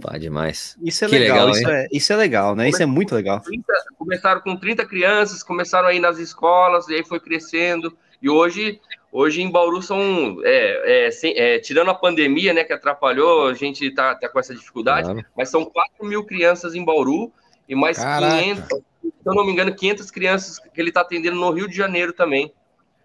Pá, 0.00 0.16
demais. 0.16 0.76
Isso 0.80 1.04
é 1.04 1.08
que 1.08 1.18
legal, 1.18 1.46
legal 1.46 1.50
isso, 1.50 1.68
é, 1.68 1.88
isso 1.90 2.12
é 2.12 2.16
legal, 2.16 2.54
né? 2.54 2.68
Isso 2.68 2.82
é 2.82 2.86
muito 2.86 3.16
legal. 3.16 3.40
30, 3.40 3.64
começaram 3.98 4.40
com 4.42 4.56
30 4.56 4.86
crianças, 4.86 5.42
começaram 5.42 5.88
aí 5.88 5.98
nas 5.98 6.18
escolas, 6.18 6.88
e 6.88 6.94
aí 6.94 7.04
foi 7.04 7.18
crescendo. 7.18 7.96
E 8.22 8.30
hoje, 8.30 8.80
hoje 9.10 9.42
em 9.42 9.50
Bauru 9.50 9.82
são, 9.82 10.38
é, 10.44 11.06
é, 11.06 11.10
sem, 11.10 11.36
é, 11.36 11.58
tirando 11.58 11.90
a 11.90 11.94
pandemia, 11.94 12.54
né, 12.54 12.62
que 12.62 12.72
atrapalhou, 12.72 13.48
a 13.48 13.54
gente 13.54 13.90
tá, 13.90 14.14
tá 14.14 14.28
com 14.28 14.38
essa 14.38 14.54
dificuldade, 14.54 15.08
claro. 15.08 15.26
mas 15.36 15.48
são 15.48 15.64
4 15.64 16.06
mil 16.06 16.24
crianças 16.24 16.76
em 16.76 16.84
Bauru 16.84 17.32
e 17.68 17.74
mais 17.74 17.96
Caraca. 17.96 18.42
500, 18.42 18.68
se 18.68 19.12
eu 19.26 19.34
não 19.34 19.44
me 19.44 19.52
engano, 19.52 19.74
500 19.74 20.10
crianças 20.10 20.58
que 20.58 20.80
ele 20.80 20.90
está 20.90 21.00
atendendo 21.00 21.36
no 21.36 21.50
Rio 21.50 21.68
de 21.68 21.76
Janeiro 21.76 22.12
também. 22.12 22.52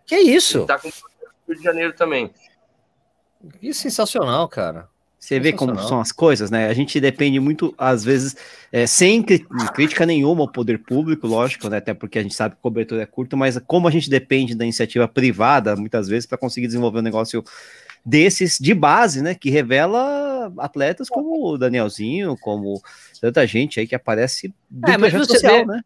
Que 0.06 0.18
isso? 0.18 0.60
Ele 0.60 0.68
tá 0.68 0.80
com 0.80 0.90
o 0.90 0.92
Rio 1.48 1.58
de 1.58 1.64
Janeiro 1.64 1.94
também. 1.94 2.32
Que 3.60 3.74
sensacional, 3.74 4.48
cara. 4.48 4.90
Você 5.20 5.38
vê 5.38 5.52
como 5.52 5.78
são 5.82 6.00
as 6.00 6.14
coisas, 6.14 6.50
né? 6.50 6.70
A 6.70 6.74
gente 6.74 7.00
depende 7.00 7.42
muito, 7.42 7.76
às 7.78 8.06
vezes, 8.06 8.38
é, 8.72 8.88
sem 8.88 9.22
crítica 9.22 10.06
nenhuma 10.06 10.42
ao 10.44 10.48
poder 10.48 10.80
público, 10.80 11.28
lógico, 11.28 11.68
né? 11.68 11.78
Até 11.78 11.94
porque 11.94 12.20
a 12.20 12.24
gente 12.24 12.34
sabe 12.34 12.56
que 12.56 12.60
a 12.60 12.64
cobertura 12.64 13.02
é 13.04 13.06
curta, 13.06 13.36
mas 13.36 13.60
como 13.68 13.86
a 13.86 13.92
gente 13.92 14.10
depende 14.10 14.56
da 14.56 14.64
iniciativa 14.64 15.10
privada, 15.10 15.76
muitas 15.76 16.08
vezes, 16.08 16.26
para 16.26 16.38
conseguir 16.38 16.68
desenvolver 16.68 17.00
um 17.00 17.04
negócio 17.04 17.44
desses 18.06 18.58
de 18.60 18.74
base, 18.74 19.22
né? 19.22 19.36
Que 19.36 19.50
revela 19.50 20.52
atletas 20.58 21.10
como 21.10 21.54
o 21.54 21.58
Danielzinho, 21.58 22.38
como 22.38 22.82
tanta 23.22 23.46
gente 23.46 23.80
aí 23.80 23.88
que 23.88 23.96
aparece 23.96 24.54
do 24.70 24.90
é, 24.90 24.98
projeto 24.98 25.26
social, 25.26 25.58
vê... 25.58 25.66
né? 25.66 25.82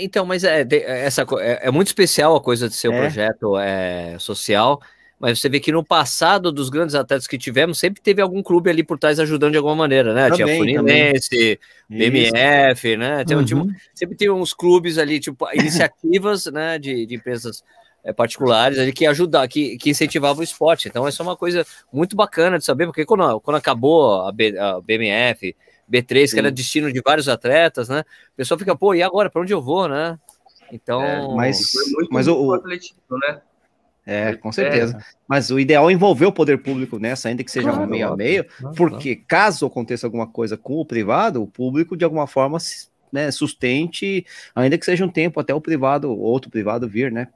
Então, 0.00 0.24
mas 0.24 0.44
é, 0.44 0.66
essa, 0.70 1.26
é, 1.40 1.68
é, 1.68 1.70
muito 1.70 1.88
especial 1.88 2.36
a 2.36 2.40
coisa 2.40 2.68
de 2.68 2.74
ser 2.74 2.88
um 2.88 2.94
é. 2.94 3.00
projeto 3.00 3.58
é, 3.58 4.16
social 4.18 4.80
mas 5.18 5.40
você 5.40 5.48
vê 5.48 5.58
que 5.58 5.72
no 5.72 5.82
passado 5.82 6.52
dos 6.52 6.68
grandes 6.68 6.94
atletas 6.94 7.26
que 7.26 7.38
tivemos, 7.38 7.78
sempre 7.78 8.02
teve 8.02 8.20
algum 8.20 8.42
clube 8.42 8.68
ali 8.68 8.82
por 8.82 8.98
trás 8.98 9.18
ajudando 9.18 9.52
de 9.52 9.56
alguma 9.56 9.74
maneira, 9.74 10.12
né? 10.12 10.28
Também, 10.28 10.36
tinha 10.46 10.56
Fluminense, 10.58 11.58
BMF, 11.88 12.96
né? 12.98 13.24
Tem, 13.24 13.36
uhum. 13.36 13.72
sempre 13.94 14.14
tem 14.14 14.30
uns 14.30 14.52
clubes 14.52 14.98
ali, 14.98 15.18
tipo, 15.18 15.46
iniciativas, 15.54 16.46
né, 16.46 16.78
de, 16.78 17.06
de 17.06 17.14
empresas 17.14 17.64
é, 18.06 18.12
particulares 18.12 18.78
ali 18.78 18.92
que 18.92 19.04
ajudavam, 19.04 19.48
que, 19.48 19.76
que 19.76 19.90
incentivavam 19.90 20.40
o 20.40 20.44
esporte. 20.44 20.86
Então, 20.86 21.08
essa 21.08 21.22
é 21.22 21.24
uma 21.24 21.36
coisa 21.36 21.66
muito 21.92 22.14
bacana 22.14 22.56
de 22.56 22.64
saber, 22.64 22.86
porque 22.86 23.04
quando, 23.04 23.40
quando 23.40 23.56
acabou 23.56 24.22
a, 24.22 24.30
B, 24.30 24.56
a 24.56 24.80
BMF, 24.80 25.56
B3, 25.90 26.26
Sim. 26.28 26.34
que 26.34 26.38
era 26.38 26.52
destino 26.52 26.92
de 26.92 27.02
vários 27.04 27.28
atletas, 27.28 27.88
né? 27.88 28.04
O 28.32 28.36
pessoal 28.36 28.58
fica, 28.58 28.76
pô, 28.76 28.94
e 28.94 29.02
agora? 29.02 29.28
Para 29.28 29.42
onde 29.42 29.52
eu 29.52 29.60
vou, 29.60 29.88
né? 29.88 30.16
Então. 30.70 31.02
É, 31.02 31.34
mas, 31.34 31.72
mas 32.08 32.28
o, 32.28 32.52
atletismo, 32.54 32.96
né? 33.10 33.40
É, 34.06 34.36
com 34.36 34.52
certeza. 34.52 34.96
É. 34.96 35.02
Mas 35.26 35.50
o 35.50 35.58
ideal 35.58 35.90
é 35.90 35.92
envolver 35.92 36.26
o 36.26 36.32
poder 36.32 36.62
público 36.62 37.00
nessa, 37.00 37.28
ainda 37.28 37.42
que 37.42 37.50
seja 37.50 37.70
claro, 37.70 37.84
um 37.84 37.88
meio 37.88 38.12
a 38.12 38.16
meio, 38.16 38.46
porque 38.76 39.16
caso 39.16 39.66
aconteça 39.66 40.06
alguma 40.06 40.28
coisa 40.28 40.56
com 40.56 40.74
o 40.74 40.86
privado, 40.86 41.42
o 41.42 41.46
público 41.48 41.96
de 41.96 42.04
alguma 42.04 42.28
forma 42.28 42.58
né, 43.10 43.32
sustente, 43.32 44.24
ainda 44.54 44.78
que 44.78 44.84
seja 44.84 45.04
um 45.04 45.10
tempo 45.10 45.40
até 45.40 45.52
o 45.52 45.60
privado, 45.60 46.08
outro 46.16 46.48
privado 46.48 46.88
vir, 46.88 47.10
né? 47.10 47.26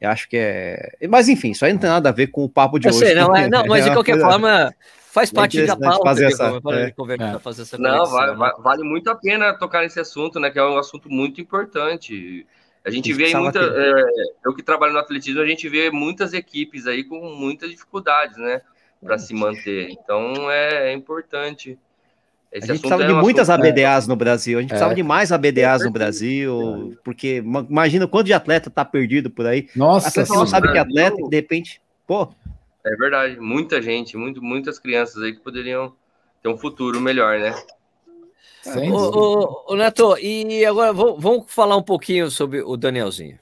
Eu 0.00 0.10
acho 0.10 0.28
que 0.28 0.36
é. 0.36 0.96
Mas 1.08 1.28
enfim, 1.28 1.50
isso 1.50 1.64
aí 1.64 1.72
não 1.72 1.80
tem 1.80 1.90
nada 1.90 2.08
a 2.08 2.12
ver 2.12 2.28
com 2.28 2.44
o 2.44 2.48
papo 2.48 2.78
de 2.78 2.88
Eu 2.88 2.94
hoje. 2.94 3.06
Sei, 3.06 3.14
não, 3.14 3.34
é, 3.34 3.48
não, 3.48 3.64
mas 3.68 3.84
de 3.84 3.92
qualquer 3.92 4.20
forma, 4.20 4.74
faz 5.10 5.30
é 5.30 5.34
parte 5.34 5.64
da 5.64 5.76
pauta 5.76 6.04
fazer 6.04 6.26
essa, 6.26 6.60
é. 6.72 6.90
conversa, 6.90 7.38
fazer 7.38 7.62
essa 7.62 7.78
Não, 7.78 8.04
vale, 8.06 8.36
né? 8.36 8.52
vale 8.58 8.82
muito 8.82 9.08
a 9.10 9.14
pena 9.14 9.54
tocar 9.54 9.82
nesse 9.82 10.00
assunto, 10.00 10.40
né? 10.40 10.50
Que 10.50 10.58
é 10.58 10.64
um 10.64 10.76
assunto 10.76 11.08
muito 11.08 11.40
importante. 11.40 12.46
A 12.84 12.90
gente 12.90 13.12
vê 13.12 13.26
aí 13.26 13.34
muita. 13.34 13.60
É, 13.60 14.04
eu 14.44 14.54
que 14.54 14.62
trabalho 14.62 14.92
no 14.92 14.98
atletismo, 14.98 15.40
a 15.40 15.46
gente 15.46 15.68
vê 15.68 15.90
muitas 15.90 16.34
equipes 16.34 16.86
aí 16.86 17.02
com 17.04 17.18
muitas 17.30 17.70
dificuldades, 17.70 18.36
né? 18.36 18.60
Para 19.02 19.18
se 19.18 19.32
manter. 19.32 19.90
Então 19.90 20.50
é, 20.50 20.90
é 20.90 20.92
importante. 20.92 21.78
Esse 22.54 22.70
a 22.70 22.74
gente 22.74 22.82
precisava 22.82 23.02
é 23.02 23.06
de 23.08 23.14
muitas 23.14 23.50
assunto... 23.50 23.66
ABDAs 23.66 24.06
no 24.06 24.14
Brasil. 24.14 24.58
A 24.58 24.60
gente 24.60 24.70
é. 24.70 24.74
precisava 24.74 24.94
de 24.94 25.02
mais 25.02 25.32
ABDAs 25.32 25.84
no 25.84 25.90
Brasil, 25.90 26.96
porque 27.02 27.42
imagina 27.68 28.06
quanto 28.06 28.26
de 28.26 28.32
atleta 28.32 28.70
tá 28.70 28.84
perdido 28.84 29.28
por 29.28 29.44
aí. 29.44 29.68
Nossa, 29.74 30.08
você 30.08 30.32
não 30.32 30.46
sabe 30.46 30.70
que 30.70 30.78
é 30.78 30.80
atleta 30.80 31.16
e 31.20 31.28
de 31.28 31.34
repente, 31.34 31.82
pô. 32.06 32.28
É 32.86 32.94
verdade, 32.94 33.40
muita 33.40 33.82
gente, 33.82 34.16
muito, 34.16 34.40
muitas 34.40 34.78
crianças 34.78 35.20
aí 35.20 35.32
que 35.32 35.40
poderiam 35.40 35.92
ter 36.40 36.48
um 36.48 36.56
futuro 36.56 37.00
melhor, 37.00 37.40
né? 37.40 37.54
Ô, 38.92 39.72
ô, 39.72 39.74
Neto, 39.74 40.16
e 40.18 40.64
agora 40.64 40.92
vamos 40.92 41.46
falar 41.48 41.76
um 41.76 41.82
pouquinho 41.82 42.30
sobre 42.30 42.62
o 42.62 42.76
Danielzinho, 42.76 43.38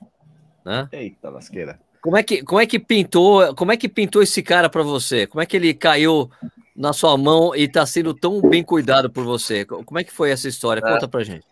né? 0.65 0.89
Eita, 0.91 1.29
lasqueira. 1.29 1.79
Como 2.01 2.17
é 2.17 2.23
que, 2.23 2.43
como 2.43 2.61
é 2.61 2.67
que 2.67 2.79
pintou, 2.79 3.55
como 3.55 3.73
é 3.73 3.77
que 3.77 3.89
pintou 3.91 4.23
esse 4.23 4.43
cara 4.43 4.71
para 4.71 4.83
você? 4.83 5.27
Como 5.27 5.43
é 5.43 5.47
que 5.47 5.57
ele 5.57 5.75
caiu 5.75 6.31
na 6.75 6.93
sua 6.93 7.17
mão 7.17 7.55
e 7.55 7.65
está 7.65 7.85
sendo 7.85 8.15
tão 8.15 8.41
bem 8.41 8.63
cuidado 8.63 9.11
por 9.11 9.25
você? 9.25 9.65
Como 9.65 9.99
é 9.99 10.05
que 10.05 10.13
foi 10.13 10.31
essa 10.31 10.49
história? 10.49 10.81
É. 10.81 10.93
Conta 10.93 11.09
pra 11.09 11.23
gente. 11.23 11.47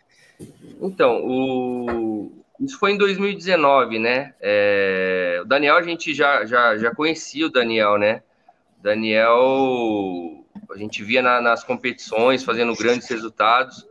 Então, 0.80 1.20
o... 1.22 2.32
isso 2.60 2.78
foi 2.78 2.92
em 2.92 2.98
2019, 2.98 3.98
né? 3.98 4.34
É... 4.40 5.40
O 5.42 5.44
Daniel, 5.44 5.76
a 5.76 5.82
gente 5.82 6.14
já, 6.14 6.44
já, 6.46 6.76
já 6.76 6.94
conhecia 6.94 7.46
o 7.46 7.50
Daniel, 7.50 7.98
né? 7.98 8.22
Daniel 8.82 10.40
a 10.72 10.76
gente 10.76 11.02
via 11.02 11.22
na, 11.22 11.40
nas 11.40 11.64
competições 11.64 12.44
fazendo 12.44 12.74
grandes 12.74 13.08
resultados. 13.08 13.86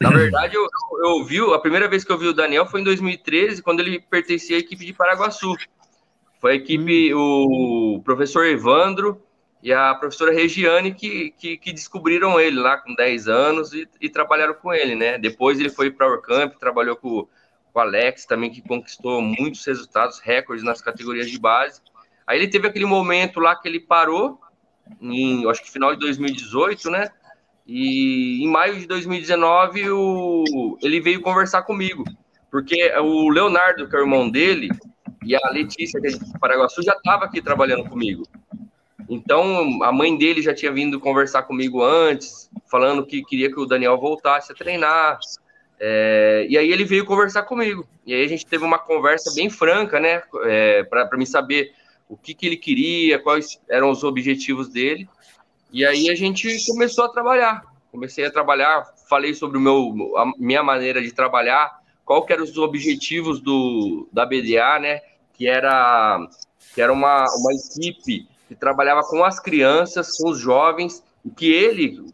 Na 0.00 0.10
verdade, 0.10 0.56
eu, 0.56 0.66
eu, 1.04 1.24
vi, 1.24 1.38
a 1.54 1.58
primeira 1.58 1.88
vez 1.88 2.04
que 2.04 2.10
eu 2.10 2.18
vi 2.18 2.26
o 2.26 2.32
Daniel 2.32 2.66
foi 2.66 2.80
em 2.80 2.84
2013, 2.84 3.62
quando 3.62 3.80
ele 3.80 4.00
pertencia 4.00 4.56
à 4.56 4.60
equipe 4.60 4.84
de 4.84 4.92
Paraguaçu. 4.92 5.54
Foi 6.40 6.52
a 6.52 6.54
equipe, 6.56 7.14
hum. 7.14 7.96
o 7.96 8.02
professor 8.02 8.44
Evandro 8.46 9.22
e 9.62 9.72
a 9.72 9.94
professora 9.94 10.32
Regiane 10.32 10.92
que, 10.92 11.30
que, 11.38 11.56
que 11.56 11.72
descobriram 11.72 12.40
ele 12.40 12.58
lá 12.58 12.78
com 12.78 12.94
10 12.94 13.28
anos 13.28 13.72
e, 13.72 13.88
e, 14.00 14.08
trabalharam 14.08 14.54
com 14.54 14.74
ele, 14.74 14.96
né? 14.96 15.18
Depois 15.18 15.60
ele 15.60 15.70
foi 15.70 15.88
para 15.88 16.08
o 16.08 16.10
Orcamp, 16.10 16.58
trabalhou 16.58 16.96
com, 16.96 17.28
com 17.72 17.78
o 17.78 17.80
Alex 17.80 18.26
também, 18.26 18.50
que 18.50 18.60
conquistou 18.60 19.22
muitos 19.22 19.64
resultados, 19.64 20.18
recordes 20.18 20.64
nas 20.64 20.82
categorias 20.82 21.30
de 21.30 21.38
base. 21.38 21.80
Aí 22.26 22.40
ele 22.40 22.48
teve 22.48 22.66
aquele 22.66 22.86
momento 22.86 23.38
lá 23.38 23.54
que 23.54 23.68
ele 23.68 23.78
parou, 23.78 24.40
em, 25.00 25.48
acho 25.48 25.62
que 25.62 25.70
final 25.70 25.94
de 25.94 26.00
2018, 26.00 26.90
né? 26.90 27.08
E 27.64 28.42
em 28.42 28.48
maio 28.48 28.80
de 28.80 28.86
2019 28.88 29.90
o, 29.92 30.76
ele 30.82 31.00
veio 31.00 31.22
conversar 31.22 31.62
comigo, 31.62 32.02
porque 32.50 32.92
o 32.98 33.28
Leonardo, 33.30 33.88
que 33.88 33.94
é 33.94 34.00
o 34.00 34.02
irmão 34.02 34.28
dele, 34.28 34.70
e 35.24 35.36
a 35.36 35.50
Letícia, 35.50 36.00
que 36.00 36.08
é 36.08 36.10
de 36.10 36.38
Paraguaçu, 36.40 36.82
já 36.82 36.94
estava 36.94 37.26
aqui 37.26 37.40
trabalhando 37.40 37.88
comigo. 37.88 38.24
Então, 39.14 39.82
a 39.82 39.92
mãe 39.92 40.16
dele 40.16 40.40
já 40.40 40.54
tinha 40.54 40.72
vindo 40.72 40.98
conversar 40.98 41.42
comigo 41.42 41.82
antes, 41.82 42.50
falando 42.70 43.04
que 43.04 43.22
queria 43.22 43.52
que 43.52 43.60
o 43.60 43.66
Daniel 43.66 43.98
voltasse 43.98 44.50
a 44.50 44.54
treinar. 44.54 45.18
É, 45.78 46.46
e 46.48 46.56
aí 46.56 46.72
ele 46.72 46.86
veio 46.86 47.04
conversar 47.04 47.42
comigo. 47.42 47.86
E 48.06 48.14
aí 48.14 48.24
a 48.24 48.28
gente 48.28 48.46
teve 48.46 48.64
uma 48.64 48.78
conversa 48.78 49.30
bem 49.34 49.50
franca, 49.50 50.00
né? 50.00 50.22
É, 50.44 50.82
para 50.84 51.18
mim 51.18 51.26
saber 51.26 51.74
o 52.08 52.16
que, 52.16 52.32
que 52.32 52.46
ele 52.46 52.56
queria, 52.56 53.18
quais 53.18 53.60
eram 53.68 53.90
os 53.90 54.02
objetivos 54.02 54.70
dele. 54.70 55.06
E 55.70 55.84
aí 55.84 56.08
a 56.08 56.14
gente 56.14 56.48
começou 56.66 57.04
a 57.04 57.10
trabalhar. 57.10 57.64
Comecei 57.90 58.24
a 58.24 58.30
trabalhar, 58.30 58.94
falei 59.10 59.34
sobre 59.34 59.58
o 59.58 59.60
meu, 59.60 60.16
a 60.16 60.32
minha 60.38 60.62
maneira 60.62 61.02
de 61.02 61.12
trabalhar, 61.12 61.80
qual 62.02 62.24
que 62.24 62.32
eram 62.32 62.44
os 62.44 62.56
objetivos 62.56 63.40
do, 63.42 64.08
da 64.10 64.24
BDA, 64.24 64.78
né? 64.80 65.02
Que 65.34 65.46
era, 65.46 66.18
que 66.74 66.80
era 66.80 66.90
uma, 66.90 67.26
uma 67.36 67.52
equipe 67.52 68.31
que 68.52 68.60
trabalhava 68.60 69.02
com 69.02 69.24
as 69.24 69.40
crianças, 69.40 70.16
com 70.16 70.30
os 70.30 70.38
jovens, 70.38 71.02
e 71.24 71.30
que 71.30 71.52
ele, 71.52 72.04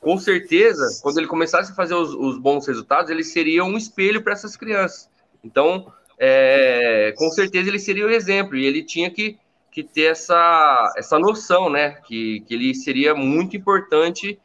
com 0.00 0.18
certeza, 0.18 1.00
quando 1.02 1.18
ele 1.18 1.26
começasse 1.26 1.72
a 1.72 1.74
fazer 1.74 1.94
os, 1.94 2.14
os 2.14 2.38
bons 2.38 2.66
resultados, 2.66 3.10
ele 3.10 3.24
seria 3.24 3.64
um 3.64 3.76
espelho 3.76 4.22
para 4.22 4.32
essas 4.32 4.56
crianças. 4.56 5.08
Então, 5.42 5.92
é, 6.18 7.12
com 7.16 7.28
certeza 7.30 7.68
ele 7.68 7.78
seria 7.78 8.06
o 8.06 8.10
exemplo, 8.10 8.56
e 8.56 8.64
ele 8.64 8.82
tinha 8.82 9.10
que 9.10 9.38
que 9.74 9.82
ter 9.82 10.12
essa, 10.12 10.94
essa 10.96 11.18
noção, 11.18 11.68
né? 11.68 11.96
Que, 12.06 12.44
que 12.46 12.54
ele 12.54 12.72
seria 12.72 13.12
muito 13.12 13.56
importante 13.56 14.38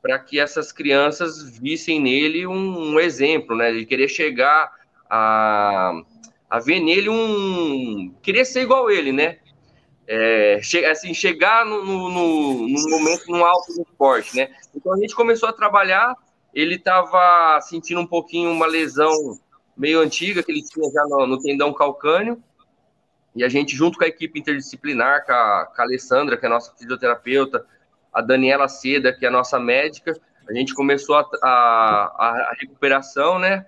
para 0.00 0.16
que 0.16 0.38
essas 0.38 0.70
crianças 0.70 1.58
vissem 1.58 2.00
nele 2.00 2.46
um, 2.46 2.92
um, 2.92 3.00
exemplo, 3.00 3.56
né? 3.56 3.72
De 3.72 3.84
querer 3.84 4.06
chegar 4.06 4.70
a, 5.10 5.92
a 6.48 6.60
ver 6.60 6.78
nele 6.78 7.08
um. 7.08 8.14
querer 8.22 8.44
ser 8.44 8.60
igual 8.60 8.88
ele, 8.88 9.10
né? 9.10 9.38
É, 10.08 10.60
assim, 10.90 11.12
chegar 11.12 11.66
no, 11.66 11.84
no, 11.84 12.08
no, 12.08 12.68
no 12.68 12.90
momento, 12.90 13.26
no 13.26 13.44
alto 13.44 13.74
do 13.74 13.82
esporte, 13.82 14.36
né? 14.36 14.54
Então 14.74 14.92
a 14.92 14.96
gente 14.98 15.14
começou 15.14 15.48
a 15.48 15.52
trabalhar, 15.52 16.14
ele 16.54 16.76
estava 16.76 17.60
sentindo 17.60 18.00
um 18.00 18.06
pouquinho 18.06 18.50
uma 18.50 18.66
lesão 18.66 19.38
meio 19.76 20.00
antiga 20.00 20.42
que 20.42 20.52
ele 20.52 20.62
tinha 20.62 20.88
já 20.90 21.04
no, 21.06 21.26
no 21.26 21.40
tendão 21.40 21.72
calcâneo, 21.72 22.42
e 23.34 23.44
a 23.44 23.48
gente, 23.48 23.76
junto 23.76 23.98
com 23.98 24.04
a 24.04 24.08
equipe 24.08 24.38
interdisciplinar, 24.38 25.26
com 25.26 25.32
a, 25.32 25.66
com 25.74 25.82
a 25.82 25.84
Alessandra, 25.84 26.36
que 26.36 26.46
é 26.46 26.48
a 26.48 26.52
nossa 26.52 26.72
fisioterapeuta, 26.74 27.66
a 28.12 28.22
Daniela 28.22 28.68
Seda, 28.68 29.12
que 29.12 29.26
é 29.26 29.28
a 29.28 29.32
nossa 29.32 29.58
médica, 29.58 30.18
a 30.48 30.52
gente 30.54 30.72
começou 30.72 31.16
a, 31.16 31.28
a, 31.42 32.48
a 32.50 32.56
recuperação, 32.58 33.38
né? 33.38 33.66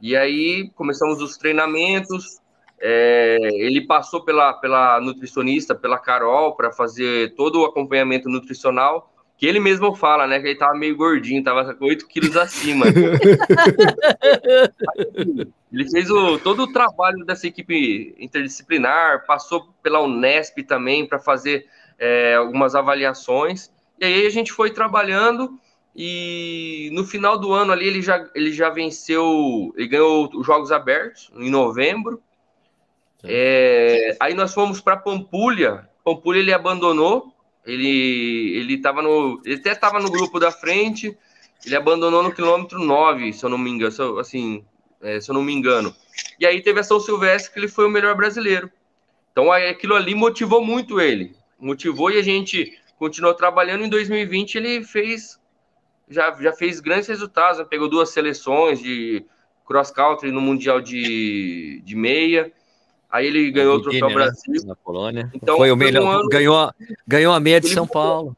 E 0.00 0.16
aí 0.16 0.70
começamos 0.74 1.22
os 1.22 1.36
treinamentos. 1.36 2.40
É, 2.80 3.38
ele 3.54 3.86
passou 3.86 4.24
pela, 4.24 4.52
pela 4.54 5.00
nutricionista, 5.00 5.74
pela 5.74 5.98
Carol, 5.98 6.54
para 6.54 6.70
fazer 6.70 7.34
todo 7.34 7.60
o 7.60 7.64
acompanhamento 7.64 8.28
nutricional 8.28 9.12
que 9.38 9.46
ele 9.46 9.60
mesmo 9.60 9.94
fala, 9.94 10.26
né? 10.26 10.40
Que 10.40 10.48
ele 10.48 10.58
tava 10.58 10.74
meio 10.74 10.96
gordinho, 10.96 11.44
tava 11.44 11.72
com 11.72 11.84
8 11.84 12.08
quilos 12.08 12.36
acima. 12.36 12.86
ele 15.72 15.88
fez 15.88 16.10
o, 16.10 16.38
todo 16.38 16.64
o 16.64 16.72
trabalho 16.72 17.24
dessa 17.24 17.46
equipe 17.46 18.16
interdisciplinar, 18.18 19.24
passou 19.26 19.68
pela 19.80 20.02
Unesp 20.02 20.58
também 20.66 21.06
para 21.06 21.20
fazer 21.20 21.66
é, 21.96 22.34
algumas 22.34 22.74
avaliações. 22.74 23.70
E 24.00 24.04
aí 24.04 24.26
a 24.26 24.30
gente 24.30 24.52
foi 24.52 24.72
trabalhando 24.72 25.56
e 25.94 26.90
no 26.92 27.04
final 27.04 27.38
do 27.38 27.52
ano 27.52 27.70
ali 27.70 27.86
ele 27.86 28.02
já, 28.02 28.28
ele 28.34 28.52
já 28.52 28.70
venceu, 28.70 29.72
ele 29.76 29.86
ganhou 29.86 30.28
os 30.34 30.44
Jogos 30.44 30.72
Abertos 30.72 31.30
em 31.36 31.48
novembro. 31.48 32.20
É, 33.24 34.16
aí 34.20 34.34
nós 34.34 34.54
fomos 34.54 34.80
para 34.80 34.96
Pampulha. 34.96 35.88
Pampulha 36.04 36.38
ele 36.38 36.52
abandonou 36.52 37.34
ele 37.68 38.56
ele 38.56 38.74
estava 38.74 39.02
no 39.02 39.40
ele 39.44 39.56
até 39.56 39.72
estava 39.72 40.00
no 40.00 40.10
grupo 40.10 40.40
da 40.40 40.50
frente, 40.50 41.16
ele 41.64 41.76
abandonou 41.76 42.22
no 42.22 42.32
quilômetro 42.32 42.78
9, 42.78 43.32
se 43.32 43.44
eu 43.44 43.50
não 43.50 43.58
me 43.58 43.70
engano, 43.70 43.92
se 43.92 44.00
eu, 44.00 44.18
assim, 44.18 44.64
é, 45.02 45.20
se 45.20 45.30
eu 45.30 45.34
não 45.34 45.42
me 45.42 45.52
engano. 45.52 45.94
E 46.40 46.46
aí 46.46 46.62
teve 46.62 46.80
a 46.80 46.82
São 46.82 46.98
Silvestre 46.98 47.52
que 47.52 47.58
ele 47.58 47.68
foi 47.68 47.86
o 47.86 47.90
melhor 47.90 48.14
brasileiro. 48.16 48.70
Então 49.30 49.52
aquilo 49.52 49.94
ali 49.94 50.14
motivou 50.14 50.64
muito 50.64 51.00
ele. 51.00 51.36
Motivou 51.58 52.10
e 52.10 52.18
a 52.18 52.22
gente 52.22 52.78
continuou 52.98 53.34
trabalhando 53.34 53.84
em 53.84 53.88
2020, 53.88 54.54
ele 54.56 54.84
fez 54.84 55.38
já, 56.08 56.34
já 56.40 56.52
fez 56.52 56.80
grandes 56.80 57.06
resultados, 57.06 57.58
né? 57.58 57.66
pegou 57.68 57.88
duas 57.88 58.10
seleções 58.10 58.80
de 58.80 59.26
cross 59.66 59.90
country 59.90 60.32
no 60.32 60.40
mundial 60.40 60.80
de, 60.80 61.82
de 61.84 61.94
meia. 61.94 62.50
Aí 63.10 63.26
ele 63.26 63.50
ganhou 63.50 63.76
o 63.76 63.82
troféu 63.82 64.08
né? 64.08 64.14
Brasil. 64.14 64.66
Na 64.66 64.76
Polônia. 64.76 65.30
Então, 65.32 65.56
foi 65.56 65.70
o 65.70 65.76
melhor. 65.76 66.04
Um 66.04 66.10
ano... 66.10 66.28
ganhou, 66.28 66.70
ganhou 67.06 67.32
a 67.32 67.40
meia 67.40 67.60
de 67.60 67.68
São 67.68 67.86
Paulo. 67.86 68.36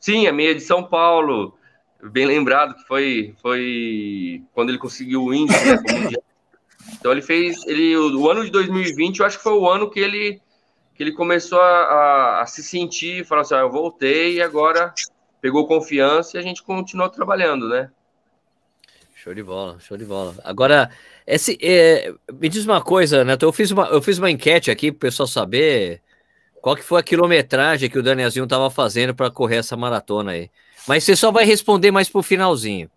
Sim, 0.00 0.26
a 0.26 0.32
meia 0.32 0.54
de 0.54 0.60
São 0.60 0.82
Paulo. 0.82 1.56
Bem 2.02 2.26
lembrado 2.26 2.74
que 2.74 2.86
foi, 2.86 3.34
foi 3.42 4.42
quando 4.52 4.70
ele 4.70 4.78
conseguiu 4.78 5.24
o 5.24 5.34
índice. 5.34 5.64
Né, 5.66 6.12
então 6.98 7.12
ele 7.12 7.22
fez. 7.22 7.66
Ele, 7.66 7.96
o 7.96 8.30
ano 8.30 8.44
de 8.44 8.50
2020, 8.50 9.20
eu 9.20 9.26
acho 9.26 9.36
que 9.36 9.42
foi 9.42 9.52
o 9.52 9.68
ano 9.68 9.90
que 9.90 10.00
ele, 10.00 10.40
que 10.94 11.02
ele 11.02 11.12
começou 11.12 11.60
a, 11.60 11.64
a, 11.64 12.42
a 12.42 12.46
se 12.46 12.62
sentir, 12.62 13.26
falar 13.26 13.42
assim: 13.42 13.54
ah, 13.54 13.60
eu 13.60 13.70
voltei 13.70 14.36
e 14.36 14.42
agora 14.42 14.94
pegou 15.40 15.66
confiança 15.66 16.36
e 16.36 16.40
a 16.40 16.42
gente 16.42 16.62
continuou 16.62 17.10
trabalhando, 17.10 17.68
né? 17.68 17.90
Show 19.14 19.34
de 19.34 19.42
bola, 19.42 19.78
show 19.80 19.96
de 19.96 20.04
bola. 20.04 20.34
Agora, 20.44 20.90
esse, 21.26 21.58
é, 21.60 22.14
me 22.32 22.48
diz 22.48 22.64
uma 22.64 22.80
coisa, 22.80 23.24
Neto, 23.24 23.42
eu 23.44 23.52
fiz 23.52 23.70
uma, 23.72 23.86
eu 23.86 24.00
fiz 24.00 24.18
uma 24.18 24.30
enquete 24.30 24.70
aqui 24.70 24.92
para 24.92 24.96
o 24.96 25.00
pessoal 25.00 25.26
saber 25.26 26.00
qual 26.62 26.76
que 26.76 26.82
foi 26.82 27.00
a 27.00 27.02
quilometragem 27.02 27.90
que 27.90 27.98
o 27.98 28.02
Danielzinho 28.02 28.44
estava 28.44 28.70
fazendo 28.70 29.14
para 29.14 29.30
correr 29.30 29.56
essa 29.56 29.76
maratona 29.76 30.32
aí. 30.32 30.50
Mas 30.86 31.02
você 31.02 31.16
só 31.16 31.32
vai 31.32 31.44
responder 31.44 31.90
mais 31.90 32.08
pro 32.08 32.22
finalzinho. 32.22 32.88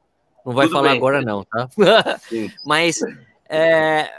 Não 0.46 0.54
vai 0.54 0.68
Tudo 0.68 0.76
falar 0.76 0.90
bem. 0.90 0.98
agora 0.98 1.22
não, 1.22 1.44
tá? 1.44 1.68
Mas 2.66 3.00
é, 3.50 4.12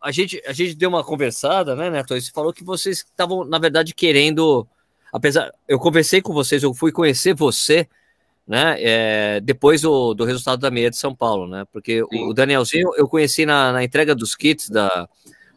a, 0.00 0.10
gente, 0.10 0.42
a 0.46 0.52
gente 0.52 0.74
deu 0.74 0.88
uma 0.88 1.04
conversada, 1.04 1.76
né, 1.76 1.90
Neto? 1.90 2.18
Você 2.18 2.30
falou 2.30 2.52
que 2.52 2.64
vocês 2.64 2.98
estavam, 2.98 3.44
na 3.44 3.58
verdade, 3.58 3.94
querendo... 3.94 4.66
Apesar, 5.12 5.52
eu 5.68 5.78
conversei 5.78 6.22
com 6.22 6.32
vocês, 6.32 6.62
eu 6.62 6.72
fui 6.72 6.92
conhecer 6.92 7.34
você 7.34 7.86
né? 8.50 8.74
É, 8.80 9.40
depois 9.40 9.80
do, 9.80 10.12
do 10.12 10.24
resultado 10.24 10.58
da 10.58 10.72
meia 10.72 10.90
de 10.90 10.96
São 10.96 11.14
Paulo, 11.14 11.46
né? 11.46 11.64
Porque 11.72 12.04
Sim. 12.12 12.24
o 12.24 12.34
Danielzinho 12.34 12.90
eu 12.96 13.06
conheci 13.06 13.46
na, 13.46 13.70
na 13.70 13.84
entrega 13.84 14.12
dos 14.12 14.34
kits 14.34 14.68
da, 14.68 15.08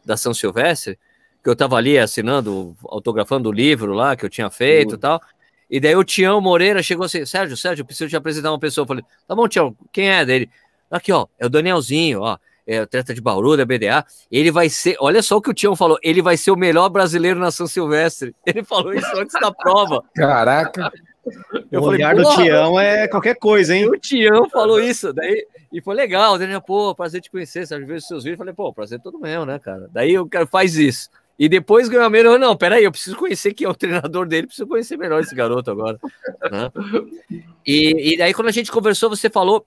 da 0.04 0.16
São 0.16 0.32
Silvestre, 0.32 0.96
que 1.42 1.48
eu 1.50 1.54
estava 1.54 1.74
ali 1.74 1.98
assinando, 1.98 2.76
autografando 2.84 3.48
o 3.48 3.52
livro 3.52 3.94
lá 3.94 4.14
que 4.14 4.24
eu 4.24 4.30
tinha 4.30 4.48
feito 4.48 4.94
e 4.94 4.98
tal. 4.98 5.20
E 5.68 5.80
daí 5.80 5.96
o 5.96 6.04
Tião 6.04 6.40
Moreira 6.40 6.84
chegou 6.84 7.04
assim: 7.04 7.26
Sérgio, 7.26 7.56
Sérgio, 7.56 7.82
eu 7.82 7.84
preciso 7.84 8.10
te 8.10 8.16
apresentar 8.16 8.52
uma 8.52 8.60
pessoa. 8.60 8.84
Eu 8.84 8.86
falei: 8.86 9.04
tá 9.26 9.34
bom, 9.34 9.48
Tião, 9.48 9.76
quem 9.92 10.10
é 10.10 10.24
dele? 10.24 10.48
Aqui, 10.88 11.10
ó, 11.10 11.26
é 11.36 11.46
o 11.46 11.50
Danielzinho, 11.50 12.20
ó. 12.20 12.38
É 12.64 12.80
o 12.80 12.86
treta 12.86 13.12
de 13.12 13.20
Bauru, 13.20 13.56
da 13.56 13.64
BDA. 13.64 14.06
Ele 14.30 14.50
vai 14.50 14.70
ser, 14.70 14.96
olha 15.00 15.20
só 15.20 15.36
o 15.36 15.42
que 15.42 15.50
o 15.50 15.54
Tião 15.54 15.74
falou: 15.74 15.98
ele 16.00 16.22
vai 16.22 16.36
ser 16.36 16.52
o 16.52 16.56
melhor 16.56 16.88
brasileiro 16.90 17.40
na 17.40 17.50
São 17.50 17.66
Silvestre. 17.66 18.34
Ele 18.46 18.62
falou 18.62 18.94
isso 18.94 19.16
antes 19.16 19.38
da 19.38 19.52
prova. 19.52 20.02
Caraca. 20.14 20.92
Eu 21.70 21.80
o 21.80 21.84
falei, 21.84 21.98
olhar 21.98 22.14
do 22.14 22.24
Tião 22.34 22.78
é 22.78 23.08
qualquer 23.08 23.36
coisa, 23.36 23.74
hein? 23.74 23.88
O 23.88 23.98
Tião 23.98 24.48
falou 24.48 24.80
isso, 24.80 25.12
daí, 25.12 25.46
e 25.72 25.80
foi 25.80 25.94
legal, 25.94 26.38
Daniel, 26.38 26.60
pô, 26.60 26.94
prazer 26.94 27.20
te 27.20 27.30
conhecer, 27.30 27.66
sabe, 27.66 27.84
ver 27.84 27.96
os 27.96 28.06
seus 28.06 28.24
vídeos, 28.24 28.38
falei, 28.38 28.54
pô, 28.54 28.72
prazer 28.72 28.98
é 28.98 29.02
todo 29.02 29.18
meu, 29.18 29.44
né, 29.44 29.58
cara? 29.58 29.88
Daí 29.92 30.18
o 30.18 30.28
cara 30.28 30.46
faz 30.46 30.76
isso. 30.76 31.08
E 31.38 31.48
depois 31.48 31.88
ganhou 31.88 32.06
a 32.06 32.10
melhor, 32.10 32.38
não, 32.38 32.56
peraí, 32.56 32.84
eu 32.84 32.92
preciso 32.92 33.16
conhecer 33.16 33.52
quem 33.54 33.66
é 33.66 33.70
o 33.70 33.74
treinador 33.74 34.26
dele, 34.26 34.46
preciso 34.46 34.68
conhecer 34.68 34.96
melhor 34.96 35.20
esse 35.20 35.34
garoto 35.34 35.70
agora. 35.70 35.98
Né? 36.50 36.70
E, 37.66 38.12
e 38.12 38.18
daí 38.18 38.34
quando 38.34 38.48
a 38.48 38.52
gente 38.52 38.70
conversou, 38.70 39.08
você 39.08 39.30
falou, 39.30 39.66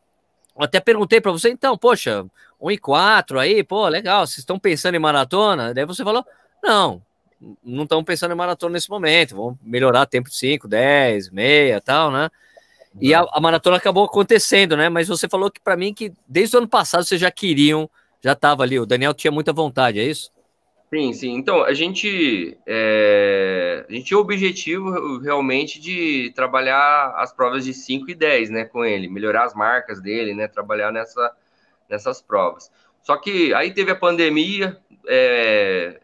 eu 0.56 0.63
até 0.63 0.80
perguntei 0.80 1.20
para 1.20 1.32
você, 1.32 1.50
então, 1.50 1.76
poxa, 1.78 2.24
1 2.62 2.72
e 2.72 2.78
4 2.78 3.39
aí, 3.39 3.63
pô, 3.63 3.88
legal, 3.88 4.26
vocês 4.26 4.39
estão 4.39 4.60
pensando 4.60 4.96
em 4.96 5.00
maratona? 5.00 5.74
Daí 5.74 5.86
você 5.86 6.04
falou, 6.04 6.24
não, 6.63 7.02
não 7.63 7.84
estão 7.84 8.04
pensando 8.04 8.34
em 8.34 8.38
maratona 8.38 8.73
nesse 8.73 8.89
momento, 8.89 9.36
vão 9.36 9.60
melhorar 9.62 10.06
tempo 10.06 10.30
de 10.30 10.36
5, 10.36 10.67
10, 10.67 11.30
meia 11.30 11.80
tal, 11.80 12.12
né? 12.12 12.30
E 13.00 13.13
a, 13.13 13.26
a, 13.32 13.39
maratona 13.39 13.78
acabou 13.78 14.06
acontecendo, 14.06 14.76
né? 14.76 14.89
Mas 14.89 15.08
você 15.08 15.28
falou 15.28 15.52
que 15.52 15.62
para 15.62 15.78
mim 15.78 15.93
que 15.93 16.12
desde 16.28 16.56
o 16.56 16.60
ano 16.60 16.67
passado 16.67 17.04
vocês 17.04 17.21
já 17.21 17.30
queriam, 17.30 17.89
já 18.21 18.32
estava 18.32 18.63
ali. 18.63 18.80
O 18.80 18.86
Daniel 18.86 19.13
tinha 19.13 19.32
muita 19.32 19.54
vontade, 19.54 20.00
é 20.00 20.04
isso? 20.04 20.32
Sim, 20.91 21.12
sim. 21.13 21.34
Então, 21.36 21.63
a 21.63 21.73
gente, 21.73 22.58
é, 22.65 23.86
a 23.88 23.91
gente 23.91 24.06
tinha 24.06 24.17
o 24.17 24.21
objetivo 24.21 25.19
realmente 25.19 25.82
de 25.82 26.32
trabalhar 26.34 27.13
as 27.17 27.34
provas 27.34 27.65
de 27.65 27.73
5 27.73 28.10
e 28.10 28.15
10, 28.15 28.50
né, 28.50 28.63
com 28.63 28.86
ele, 28.86 29.10
melhorar 29.10 29.43
as 29.43 29.54
marcas 29.54 30.02
dele, 30.02 30.34
né, 30.34 30.47
trabalhar 30.47 30.91
nessa, 30.91 31.36
nessas 31.89 32.21
provas. 32.21 32.71
Só 33.04 33.17
que 33.17 33.54
aí 33.54 33.73
teve 33.73 33.91
a 33.91 33.95
pandemia, 33.95 34.78
é, 35.06 36.00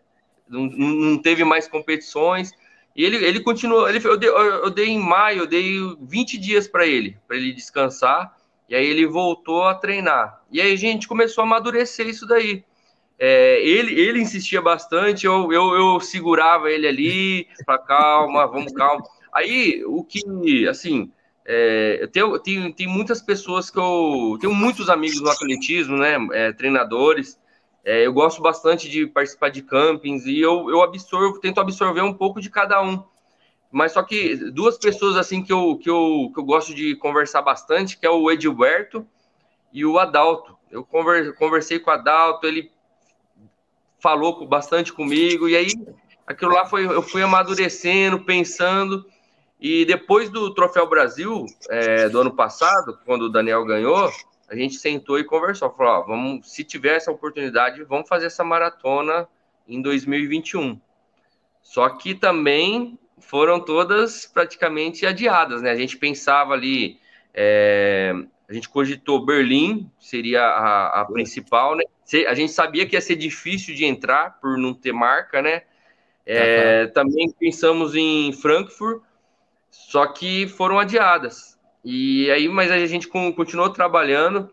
não, 0.62 0.88
não 0.88 1.18
teve 1.18 1.44
mais 1.44 1.68
competições, 1.68 2.52
e 2.96 3.04
ele, 3.04 3.18
ele 3.18 3.40
continuou, 3.40 3.90
ele, 3.90 4.00
eu, 4.06 4.18
dei, 4.18 4.30
eu 4.30 4.70
dei 4.70 4.90
em 4.90 5.00
maio, 5.00 5.42
eu 5.42 5.48
dei 5.48 5.80
20 6.02 6.38
dias 6.38 6.68
para 6.68 6.86
ele, 6.86 7.18
para 7.28 7.36
ele 7.36 7.52
descansar, 7.52 8.36
e 8.70 8.76
aí 8.76 8.86
ele 8.86 9.06
voltou 9.06 9.64
a 9.64 9.76
treinar. 9.76 10.42
E 10.52 10.62
aí 10.62 10.72
a 10.72 10.78
gente 10.78 11.08
começou 11.08 11.44
a 11.44 11.48
amadurecer 11.48 12.08
isso 12.08 12.26
daí. 12.28 12.64
É, 13.20 13.62
ele, 13.62 14.00
ele 14.00 14.20
insistia 14.20 14.62
bastante, 14.62 15.26
eu, 15.26 15.52
eu, 15.52 15.74
eu 15.74 16.00
segurava 16.00 16.70
ele 16.70 16.88
ali, 16.88 17.48
para 17.66 17.78
calma, 17.78 18.48
vamos 18.48 18.72
calma. 18.74 19.04
Aí, 19.34 19.84
o 19.86 20.04
que, 20.04 20.68
assim, 20.68 21.12
é, 21.46 21.98
eu 22.02 22.08
tenho, 22.08 22.40
tenho, 22.40 22.74
tem 22.74 22.88
muitas 22.88 23.22
pessoas 23.22 23.70
que 23.70 23.80
eu 23.80 24.38
tenho 24.40 24.54
muitos 24.54 24.90
amigos 24.90 25.20
no 25.20 25.30
atletismo, 25.30 25.98
né? 25.98 26.16
É, 26.32 26.52
treinadores. 26.54 27.40
É, 27.84 28.06
eu 28.06 28.14
gosto 28.14 28.42
bastante 28.42 28.90
de 28.90 29.06
participar 29.06 29.50
de 29.50 29.62
campings 29.62 30.26
e 30.26 30.40
eu, 30.40 30.70
eu 30.70 30.82
absorvo, 30.82 31.40
tento 31.40 31.60
absorver 31.60 32.02
um 32.02 32.14
pouco 32.14 32.40
de 32.40 32.50
cada 32.50 32.82
um. 32.82 33.04
Mas 33.70 33.92
só 33.92 34.04
que 34.04 34.36
duas 34.52 34.78
pessoas 34.78 35.18
assim 35.18 35.44
que 35.44 35.52
eu, 35.52 35.78
que 35.78 35.90
eu, 35.90 36.32
que 36.34 36.40
eu 36.40 36.46
gosto 36.46 36.74
de 36.74 36.96
conversar 36.96 37.42
bastante, 37.42 37.98
que 37.98 38.06
é 38.06 38.10
o 38.10 38.32
Edilberto 38.32 39.06
e 39.74 39.86
o 39.86 40.00
Adalto. 40.00 40.56
Eu 40.72 40.86
conversei 40.86 41.80
com 41.80 41.90
o 41.90 41.94
Adalto, 41.94 42.48
ele 42.48 42.72
falou 44.00 44.46
bastante 44.46 44.94
comigo, 44.94 45.50
e 45.50 45.56
aí 45.56 45.72
aquilo 46.28 46.54
lá 46.54 46.66
foi, 46.66 46.86
eu 46.86 47.02
fui 47.02 47.22
amadurecendo, 47.22 48.24
pensando. 48.24 49.06
E 49.60 49.86
depois 49.86 50.30
do 50.30 50.54
Troféu 50.54 50.88
Brasil, 50.88 51.46
é, 51.70 52.10
do 52.10 52.20
ano 52.20 52.36
passado, 52.36 53.00
quando 53.06 53.24
o 53.24 53.30
Daniel 53.30 53.66
ganhou, 53.66 54.12
a 54.50 54.56
gente 54.56 54.76
sentou 54.76 55.20
e 55.20 55.24
conversou. 55.24 55.72
Falou: 55.72 55.94
ó, 55.94 56.02
vamos, 56.04 56.52
se 56.52 56.64
tiver 56.64 56.96
essa 56.96 57.12
oportunidade, 57.12 57.84
vamos 57.84 58.08
fazer 58.08 58.28
essa 58.28 58.44
maratona 58.44 59.28
em 59.68 59.82
2021. 59.82 60.80
Só 61.62 61.90
que 61.90 62.14
também 62.14 63.00
foram 63.20 63.60
todas 63.60 64.26
praticamente 64.26 65.06
adiadas, 65.06 65.62
né? 65.62 65.72
A 65.72 65.76
gente 65.76 65.98
pensava 65.98 66.54
ali, 66.54 67.00
é, 67.34 68.14
a 68.48 68.54
gente 68.54 68.68
cogitou 68.68 69.26
Berlim, 69.26 69.90
seria 70.00 70.44
a, 70.44 71.02
a 71.02 71.06
principal, 71.06 71.76
né? 71.76 71.84
A 72.28 72.34
gente 72.36 72.52
sabia 72.52 72.86
que 72.86 72.96
ia 72.96 73.02
ser 73.02 73.16
difícil 73.16 73.74
de 73.74 73.86
entrar 73.86 74.40
por 74.42 74.58
não 74.58 74.74
ter 74.74 74.92
marca, 74.92 75.42
né? 75.42 75.64
É, 76.26 76.84
uhum. 76.84 76.92
Também 76.92 77.32
pensamos 77.32 77.96
em 77.96 78.32
Frankfurt, 78.34 79.02
só 79.70 80.06
que 80.06 80.48
foram 80.48 80.80
adiadas. 80.80 81.53
E 81.84 82.32
aí, 82.32 82.48
mas 82.48 82.72
a 82.72 82.86
gente 82.86 83.08
continuou 83.08 83.70
trabalhando. 83.70 84.50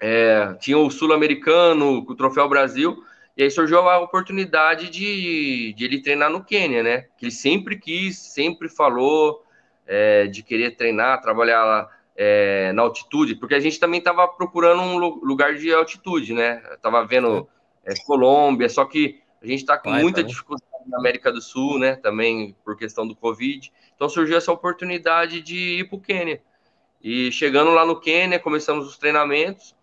É, 0.00 0.54
tinha 0.54 0.76
o 0.76 0.90
Sul-Americano, 0.90 1.98
o 1.98 2.14
Troféu 2.16 2.48
Brasil, 2.48 3.04
e 3.36 3.44
aí 3.44 3.50
surgiu 3.50 3.78
a 3.88 4.00
oportunidade 4.00 4.90
de, 4.90 5.72
de 5.74 5.84
ele 5.84 6.02
treinar 6.02 6.28
no 6.28 6.42
Quênia, 6.44 6.82
né? 6.82 7.06
Que 7.16 7.26
ele 7.26 7.32
sempre 7.32 7.78
quis, 7.78 8.18
sempre 8.18 8.68
falou 8.68 9.44
é, 9.86 10.26
de 10.26 10.42
querer 10.42 10.76
treinar, 10.76 11.20
trabalhar 11.20 11.64
lá 11.64 11.88
é, 12.16 12.72
na 12.72 12.82
altitude, 12.82 13.36
porque 13.36 13.54
a 13.54 13.60
gente 13.60 13.78
também 13.78 13.98
estava 13.98 14.26
procurando 14.26 14.82
um 14.82 14.98
lugar 14.98 15.54
de 15.54 15.72
altitude, 15.72 16.34
né? 16.34 16.56
Tava 16.82 17.06
vendo 17.06 17.48
é, 17.84 17.94
Colômbia, 18.04 18.68
só 18.68 18.84
que 18.84 19.20
a 19.40 19.46
gente 19.46 19.60
está 19.60 19.78
com 19.78 19.90
Vai, 19.90 20.02
muita 20.02 20.20
tá 20.20 20.26
dificuldade 20.26 20.71
na 20.86 20.98
América 20.98 21.32
do 21.32 21.40
Sul, 21.40 21.78
né? 21.78 21.96
Também 21.96 22.56
por 22.64 22.76
questão 22.76 23.06
do 23.06 23.16
Covid. 23.16 23.72
Então 23.94 24.08
surgiu 24.08 24.36
essa 24.36 24.52
oportunidade 24.52 25.40
de 25.40 25.80
ir 25.80 25.88
para 25.88 25.96
o 25.96 26.00
Quênia. 26.00 26.42
E 27.02 27.32
chegando 27.32 27.70
lá 27.72 27.84
no 27.84 28.00
Quênia, 28.00 28.38
começamos 28.38 28.86
os 28.86 28.96
treinamentos. 28.96 29.74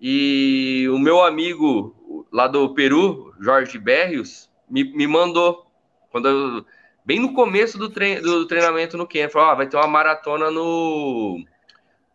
E 0.00 0.88
o 0.92 0.98
meu 0.98 1.22
amigo 1.22 2.26
lá 2.32 2.46
do 2.46 2.72
Peru, 2.74 3.34
Jorge 3.40 3.78
Berrios, 3.78 4.50
me, 4.68 4.84
me 4.84 5.06
mandou, 5.06 5.66
quando 6.10 6.28
eu, 6.28 6.64
bem 7.04 7.20
no 7.20 7.34
começo 7.34 7.78
do, 7.78 7.90
trein, 7.90 8.20
do 8.20 8.46
treinamento 8.46 8.96
no 8.96 9.06
Quênia, 9.06 9.28
falou: 9.28 9.50
ah, 9.50 9.54
vai 9.54 9.66
ter 9.66 9.76
uma 9.76 9.86
maratona 9.86 10.50
no, 10.50 11.44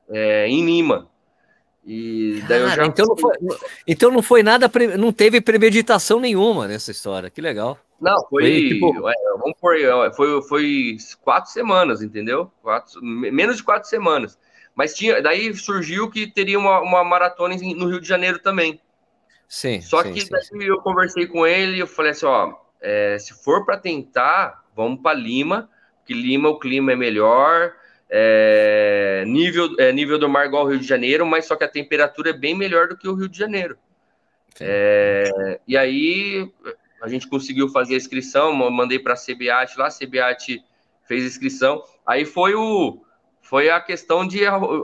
é, 0.10 0.48
em 0.48 0.66
Lima. 0.66 1.10
E 1.86 2.44
daí 2.50 2.60
Cara, 2.60 2.72
eu 2.72 2.76
já... 2.76 2.86
então, 2.86 3.06
não 3.06 3.16
foi, 3.16 3.38
então 3.88 4.12
não 4.12 4.22
foi 4.22 4.44
nada, 4.44 4.70
não 5.00 5.14
teve 5.14 5.40
premeditação 5.40 6.20
nenhuma 6.20 6.68
nessa 6.68 6.92
história, 6.92 7.30
que 7.30 7.40
legal. 7.40 7.80
Não, 8.00 8.16
foi, 8.28 8.44
foi 8.44 8.70
tipo... 8.70 9.10
é, 9.10 9.14
vamos 9.40 9.58
por, 9.60 9.76
é, 9.76 10.14
foi, 10.14 10.42
foi 10.44 10.98
quatro 11.22 11.52
semanas, 11.52 12.02
entendeu? 12.02 12.52
Quatro, 12.62 13.04
menos 13.04 13.58
de 13.58 13.64
quatro 13.64 13.90
semanas. 13.90 14.38
Mas 14.76 14.94
tinha, 14.94 15.22
daí 15.22 15.54
surgiu 15.56 16.10
que 16.10 16.28
teria 16.28 16.60
uma, 16.60 16.80
uma 16.82 17.04
maratona 17.04 17.56
no 17.56 17.88
Rio 17.88 18.00
de 18.00 18.08
Janeiro 18.08 18.40
também. 18.40 18.80
Sim. 19.48 19.82
Só 19.82 20.04
sim, 20.04 20.14
que 20.14 20.22
sim, 20.22 20.28
daí 20.30 20.44
sim. 20.44 20.64
eu 20.64 20.80
conversei 20.82 21.26
com 21.26 21.48
ele 21.48 21.78
e 21.78 21.80
eu 21.80 21.88
falei 21.88 22.12
assim, 22.12 22.28
ó, 22.28 22.54
é, 22.80 23.18
se 23.18 23.34
for 23.44 23.66
para 23.66 23.78
tentar, 23.78 24.64
vamos 24.76 25.02
para 25.02 25.18
Lima, 25.18 25.70
que 26.06 26.14
Lima 26.14 26.50
o 26.50 26.60
clima 26.60 26.92
é 26.92 26.96
melhor, 26.96 27.74
é, 28.10 29.24
nível, 29.26 29.70
é, 29.80 29.92
nível 29.92 30.20
do 30.20 30.30
mar 30.30 30.46
igual 30.46 30.64
ao 30.64 30.70
Rio 30.70 30.80
de 30.80 30.88
Janeiro, 30.88 31.26
mas 31.26 31.46
só 31.46 31.56
que 31.56 31.64
a 31.64 31.68
temperatura 31.68 32.30
é 32.30 32.34
bem 32.34 32.56
melhor 32.56 32.88
do 32.88 32.98
que 32.98 33.08
o 33.08 33.16
Rio 33.16 33.28
de 33.28 33.38
Janeiro. 33.38 33.78
É, 34.60 35.60
e 35.68 35.78
aí 35.78 36.52
a 37.02 37.08
gente 37.08 37.28
conseguiu 37.28 37.70
fazer 37.70 37.96
a 37.96 37.98
inscrição, 37.98 38.54
mandei 38.54 39.00
para 39.00 39.14
a 39.14 39.18
CBAT 39.18 39.78
lá, 39.78 39.88
a 39.88 39.92
CBAT 39.92 40.64
fez 41.08 41.24
a 41.24 41.28
inscrição. 41.28 41.84
Aí 42.06 42.26
foi 42.26 42.56
o 42.56 43.02
foi 43.42 43.70
a 43.70 43.80
questão 43.80 44.28
de 44.28 44.42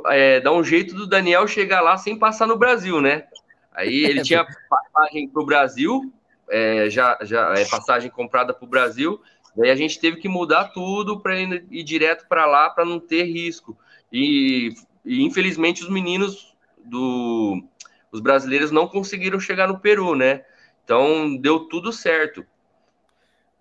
é, 0.08 0.40
dar 0.40 0.54
um 0.54 0.64
jeito 0.64 0.96
do 0.96 1.06
Daniel 1.06 1.46
chegar 1.48 1.82
lá 1.82 1.98
sem 1.98 2.18
passar 2.18 2.48
no 2.48 2.58
Brasil, 2.58 3.02
né? 3.02 3.26
Aí 3.74 4.06
ele 4.06 4.22
tinha 4.22 4.46
passagem 4.70 5.28
para 5.28 5.42
o 5.42 5.46
Brasil, 5.46 6.14
é, 6.50 6.90
já, 6.90 7.18
já 7.24 7.54
é 7.58 7.66
passagem 7.66 8.10
comprada 8.10 8.54
para 8.54 8.64
o 8.64 8.70
Brasil, 8.70 9.20
Daí 9.56 9.70
a 9.70 9.76
gente 9.76 10.00
teve 10.00 10.18
que 10.18 10.28
mudar 10.28 10.66
tudo 10.70 11.20
para 11.20 11.40
ir, 11.40 11.66
ir, 11.70 11.84
direto 11.84 12.28
para 12.28 12.46
lá 12.46 12.70
para 12.70 12.86
não 12.86 13.00
ter 13.00 13.24
risco. 13.24 13.78
E, 14.12 14.74
e, 15.06 15.24
infelizmente 15.24 15.84
os 15.84 15.90
meninos 15.90 16.56
do 16.84 17.64
os 18.12 18.20
brasileiros 18.20 18.70
não 18.70 18.88
conseguiram 18.88 19.40
chegar 19.40 19.68
no 19.68 19.80
Peru, 19.80 20.16
né? 20.16 20.44
Então 20.84 21.36
deu 21.38 21.68
tudo 21.68 21.92
certo. 21.92 22.46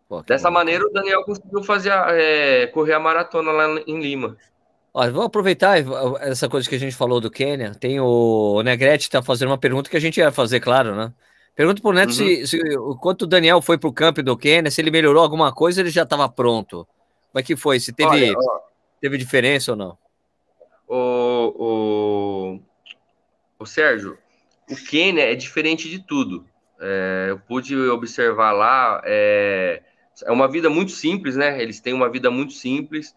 Pô, 0.09 0.23
Dessa 0.23 0.49
bom, 0.49 0.55
maneira 0.55 0.85
o 0.85 0.93
Daniel 0.93 1.25
conseguiu 1.25 1.63
fazer 1.63 1.91
a, 1.91 2.09
é, 2.11 2.67
correr 2.67 2.93
a 2.93 3.01
maratona 3.01 3.51
lá 3.51 3.81
em 3.87 4.01
Lima. 4.01 4.37
Olha, 4.95 5.11
vamos 5.11 5.27
aproveitar 5.27 5.79
essa 6.21 6.49
coisa 6.51 6.69
que 6.69 6.75
a 6.75 6.79
gente 6.79 6.95
falou 6.95 7.19
do 7.19 7.31
Quênia. 7.31 7.75
Tem 7.75 7.99
o, 7.99 8.57
o 8.57 8.63
Negrete 8.63 9.05
está 9.05 9.23
fazendo 9.23 9.49
uma 9.49 9.59
pergunta 9.59 9.89
que 9.89 9.97
a 9.97 10.01
gente 10.01 10.19
ia 10.19 10.31
fazer, 10.31 10.61
claro, 10.61 10.95
né? 10.95 11.13
Pergunta 11.55 11.81
pro 11.81 11.93
Neto 11.93 12.11
uhum. 12.11 12.15
se, 12.15 12.47
se 12.47 12.59
quanto 13.01 13.23
o 13.23 13.27
Daniel 13.27 13.63
foi 13.63 13.79
pro 13.79 13.93
campo 13.93 14.23
do 14.23 14.37
Quênia, 14.37 14.71
se 14.71 14.81
ele 14.81 14.91
melhorou 14.91 15.23
alguma 15.23 15.53
coisa, 15.53 15.81
ele 15.81 15.91
já 15.91 16.03
estava 16.03 16.29
pronto. 16.29 16.87
Como 17.31 17.41
é 17.41 17.43
que 17.43 17.57
foi? 17.57 17.81
Se 17.81 17.93
teve, 17.93 18.11
Olha, 18.11 18.35
teve 19.01 19.17
diferença 19.17 19.71
ou 19.73 19.77
não? 19.77 19.99
O, 20.87 22.59
o, 22.59 22.61
o 23.59 23.67
Sérgio, 23.67 24.19
o 24.71 24.77
Quênia 24.77 25.31
é 25.31 25.35
diferente 25.35 25.89
de 25.89 26.01
tudo. 26.01 26.45
É, 26.85 27.27
eu 27.31 27.39
pude 27.39 27.77
observar 27.77 28.51
lá, 28.51 29.01
é, 29.05 29.83
é 30.25 30.33
uma 30.33 30.49
vida 30.49 30.69
muito 30.69 30.91
simples, 30.91 31.37
né? 31.37 31.63
Eles 31.63 31.79
têm 31.79 31.95
uma 31.95 32.11
vida 32.11 32.29
muito 32.29 32.53
simples. 32.53 33.15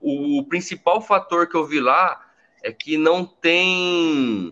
O, 0.00 0.40
o, 0.40 0.44
principal 0.44 1.00
fator 1.00 1.46
que 1.46 1.54
eu 1.54 1.64
vi 1.64 1.78
lá 1.78 2.20
é 2.60 2.72
que 2.72 2.96
não 2.96 3.24
tem 3.24 4.50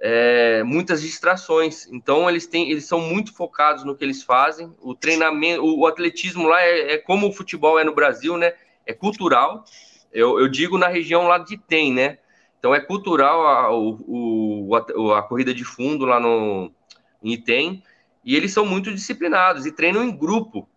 é, 0.00 0.62
muitas 0.62 1.02
distrações. 1.02 1.88
Então 1.90 2.30
eles 2.30 2.46
têm, 2.46 2.70
eles 2.70 2.84
são 2.84 3.00
muito 3.00 3.34
focados 3.34 3.82
no 3.82 3.96
que 3.96 4.04
eles 4.04 4.22
fazem. 4.22 4.72
O 4.80 4.94
treinamento, 4.94 5.64
o, 5.64 5.80
o 5.80 5.86
atletismo 5.86 6.46
lá 6.46 6.62
é, 6.62 6.94
é, 6.94 6.98
como 6.98 7.28
o 7.28 7.32
futebol 7.32 7.80
é 7.80 7.84
no 7.84 7.94
Brasil, 7.94 8.36
né? 8.36 8.52
É 8.86 8.92
cultural. 8.92 9.64
Eu, 10.12 10.38
eu 10.38 10.46
digo 10.46 10.78
na 10.78 10.86
região 10.86 11.26
lá 11.26 11.38
de 11.38 11.58
Tem, 11.58 11.92
né? 11.92 12.18
Então 12.60 12.72
é 12.72 12.80
cultural 12.80 13.44
a, 13.44 13.76
o, 13.76 14.70
a, 14.74 15.18
a 15.18 15.22
corrida 15.22 15.52
de 15.52 15.64
fundo 15.64 16.04
lá 16.04 16.20
no 16.20 16.70
em 17.24 17.32
Item. 17.32 17.82
E 18.24 18.34
eles 18.36 18.52
são 18.52 18.64
muito 18.64 18.92
disciplinados 18.92 19.66
e 19.66 19.72
treinam 19.72 20.02
em 20.02 20.16
grupo. 20.16 20.68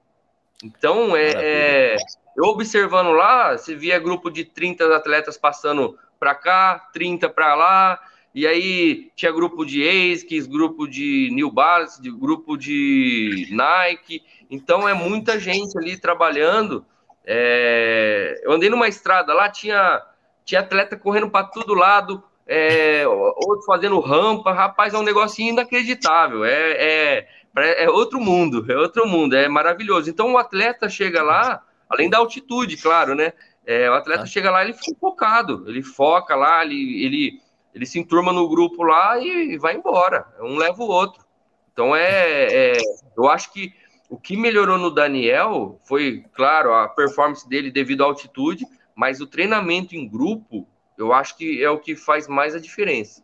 Então, 0.64 1.16
é, 1.16 1.32
é, 1.36 1.96
eu 2.36 2.46
observando 2.46 3.12
lá, 3.12 3.58
você 3.58 3.76
via 3.76 4.00
grupo 4.00 4.30
de 4.30 4.44
30 4.44 4.96
atletas 4.96 5.38
passando 5.38 5.98
para 6.20 6.36
cá, 6.36 6.90
30 6.94 7.30
para 7.30 7.56
lá, 7.56 8.00
e 8.34 8.46
aí 8.46 9.12
tinha 9.16 9.32
grupo 9.32 9.66
de 9.66 9.82
ASICS, 9.88 10.48
grupo 10.48 10.88
de 10.88 11.30
New 11.32 11.50
Balance, 11.52 12.02
de 12.02 12.12
grupo 12.12 12.58
de 12.58 13.48
Nike. 13.52 14.24
Então 14.50 14.88
é 14.88 14.94
muita 14.94 15.40
gente 15.40 15.78
ali 15.78 15.98
trabalhando. 15.98 16.86
É... 17.26 18.40
Eu 18.44 18.52
andei 18.52 18.70
numa 18.70 18.88
estrada 18.88 19.34
lá, 19.34 19.50
tinha 19.50 20.04
tinha 20.46 20.62
atleta 20.62 20.96
correndo 20.96 21.30
para 21.30 21.46
todo 21.46 21.74
lado, 21.74 22.24
é, 22.48 23.06
outro 23.08 23.66
fazendo 23.66 24.00
rampa, 24.00 24.54
rapaz, 24.54 24.94
é 24.94 24.98
um 24.98 25.04
negocinho 25.04 25.52
inacreditável, 25.52 26.46
é, 26.46 27.28
é, 27.58 27.84
é 27.84 27.90
outro 27.90 28.20
mundo, 28.20 28.66
é 28.72 28.78
outro 28.78 29.06
mundo, 29.06 29.36
é 29.36 29.50
maravilhoso. 29.50 30.10
Então 30.10 30.34
o 30.34 30.38
atleta 30.38 30.88
chega 30.88 31.22
lá, 31.22 31.62
além 31.90 32.10
da 32.10 32.20
altitude, 32.20 32.78
claro, 32.78 33.14
né? 33.14 33.34
É, 33.66 33.90
o 33.90 33.94
atleta 33.94 34.24
ah. 34.24 34.28
chega 34.28 34.50
lá, 34.50 34.64
ele 34.64 34.74
fica 34.74 34.98
focado, 35.00 35.66
ele 35.68 35.84
foca 35.84 36.36
lá, 36.36 36.64
ele, 36.64 37.04
ele, 37.04 37.42
ele 37.74 37.86
se 37.86 38.00
enturma 38.00 38.32
no 38.32 38.48
grupo 38.48 38.82
lá 38.84 39.20
e 39.20 39.58
vai 39.58 39.76
embora, 39.76 40.26
um 40.40 40.56
leva 40.56 40.82
o 40.82 40.88
outro. 40.88 41.26
Então 41.74 41.94
é, 41.94 42.48
é 42.50 42.78
eu 43.18 43.28
acho 43.28 43.52
que 43.52 43.74
o 44.10 44.18
que 44.18 44.38
melhorou 44.38 44.78
no 44.78 44.90
Daniel 44.90 45.78
foi, 45.86 46.24
claro, 46.34 46.74
a 46.74 46.88
performance 46.88 47.48
dele 47.48 47.70
devido 47.70 48.04
à 48.04 48.06
altitude, 48.06 48.66
mas 48.96 49.20
o 49.20 49.28
treinamento 49.28 49.96
em 49.96 50.08
grupo, 50.08 50.66
eu 50.98 51.14
acho 51.14 51.38
que 51.38 51.64
é 51.64 51.70
o 51.70 51.80
que 51.80 51.96
faz 51.96 52.28
mais 52.28 52.56
a 52.56 52.60
diferença. 52.60 53.24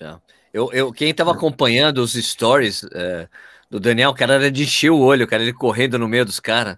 É. 0.00 0.16
Eu, 0.52 0.72
eu, 0.72 0.92
quem 0.92 1.10
estava 1.10 1.32
acompanhando 1.32 1.98
os 1.98 2.14
stories 2.14 2.84
é, 2.92 3.28
do 3.68 3.78
Daniel, 3.78 4.10
o 4.10 4.14
cara 4.14 4.34
era 4.34 4.50
de 4.50 4.64
encher 4.64 4.90
o 4.90 4.98
olho, 4.98 5.26
cara, 5.26 5.42
ele 5.42 5.52
correndo 5.52 5.98
no 5.98 6.08
meio 6.08 6.24
dos 6.24 6.40
caras, 6.40 6.76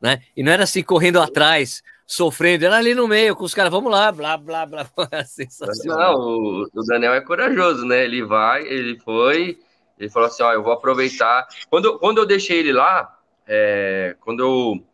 né? 0.00 0.22
E 0.34 0.42
não 0.42 0.50
era 0.50 0.64
assim 0.64 0.82
correndo 0.82 1.20
atrás, 1.20 1.82
sofrendo, 2.06 2.64
era 2.64 2.76
ali 2.78 2.94
no 2.94 3.06
meio 3.06 3.36
com 3.36 3.44
os 3.44 3.54
caras, 3.54 3.70
vamos 3.70 3.92
lá, 3.92 4.10
blá, 4.10 4.38
blá, 4.38 4.66
blá. 4.66 4.86
Sensacional. 5.26 6.12
Não, 6.12 6.20
o, 6.20 6.68
o 6.74 6.82
Daniel 6.86 7.12
é 7.12 7.20
corajoso, 7.20 7.84
né? 7.84 8.04
Ele 8.04 8.24
vai, 8.24 8.62
ele 8.66 8.98
foi, 9.00 9.58
ele 9.98 10.10
falou 10.10 10.28
assim: 10.28 10.42
ó, 10.42 10.52
eu 10.52 10.62
vou 10.62 10.72
aproveitar. 10.72 11.46
Quando, 11.68 11.98
quando 11.98 12.18
eu 12.18 12.26
deixei 12.26 12.58
ele 12.58 12.72
lá, 12.72 13.18
é, 13.46 14.16
quando 14.20 14.40
eu, 14.40 14.84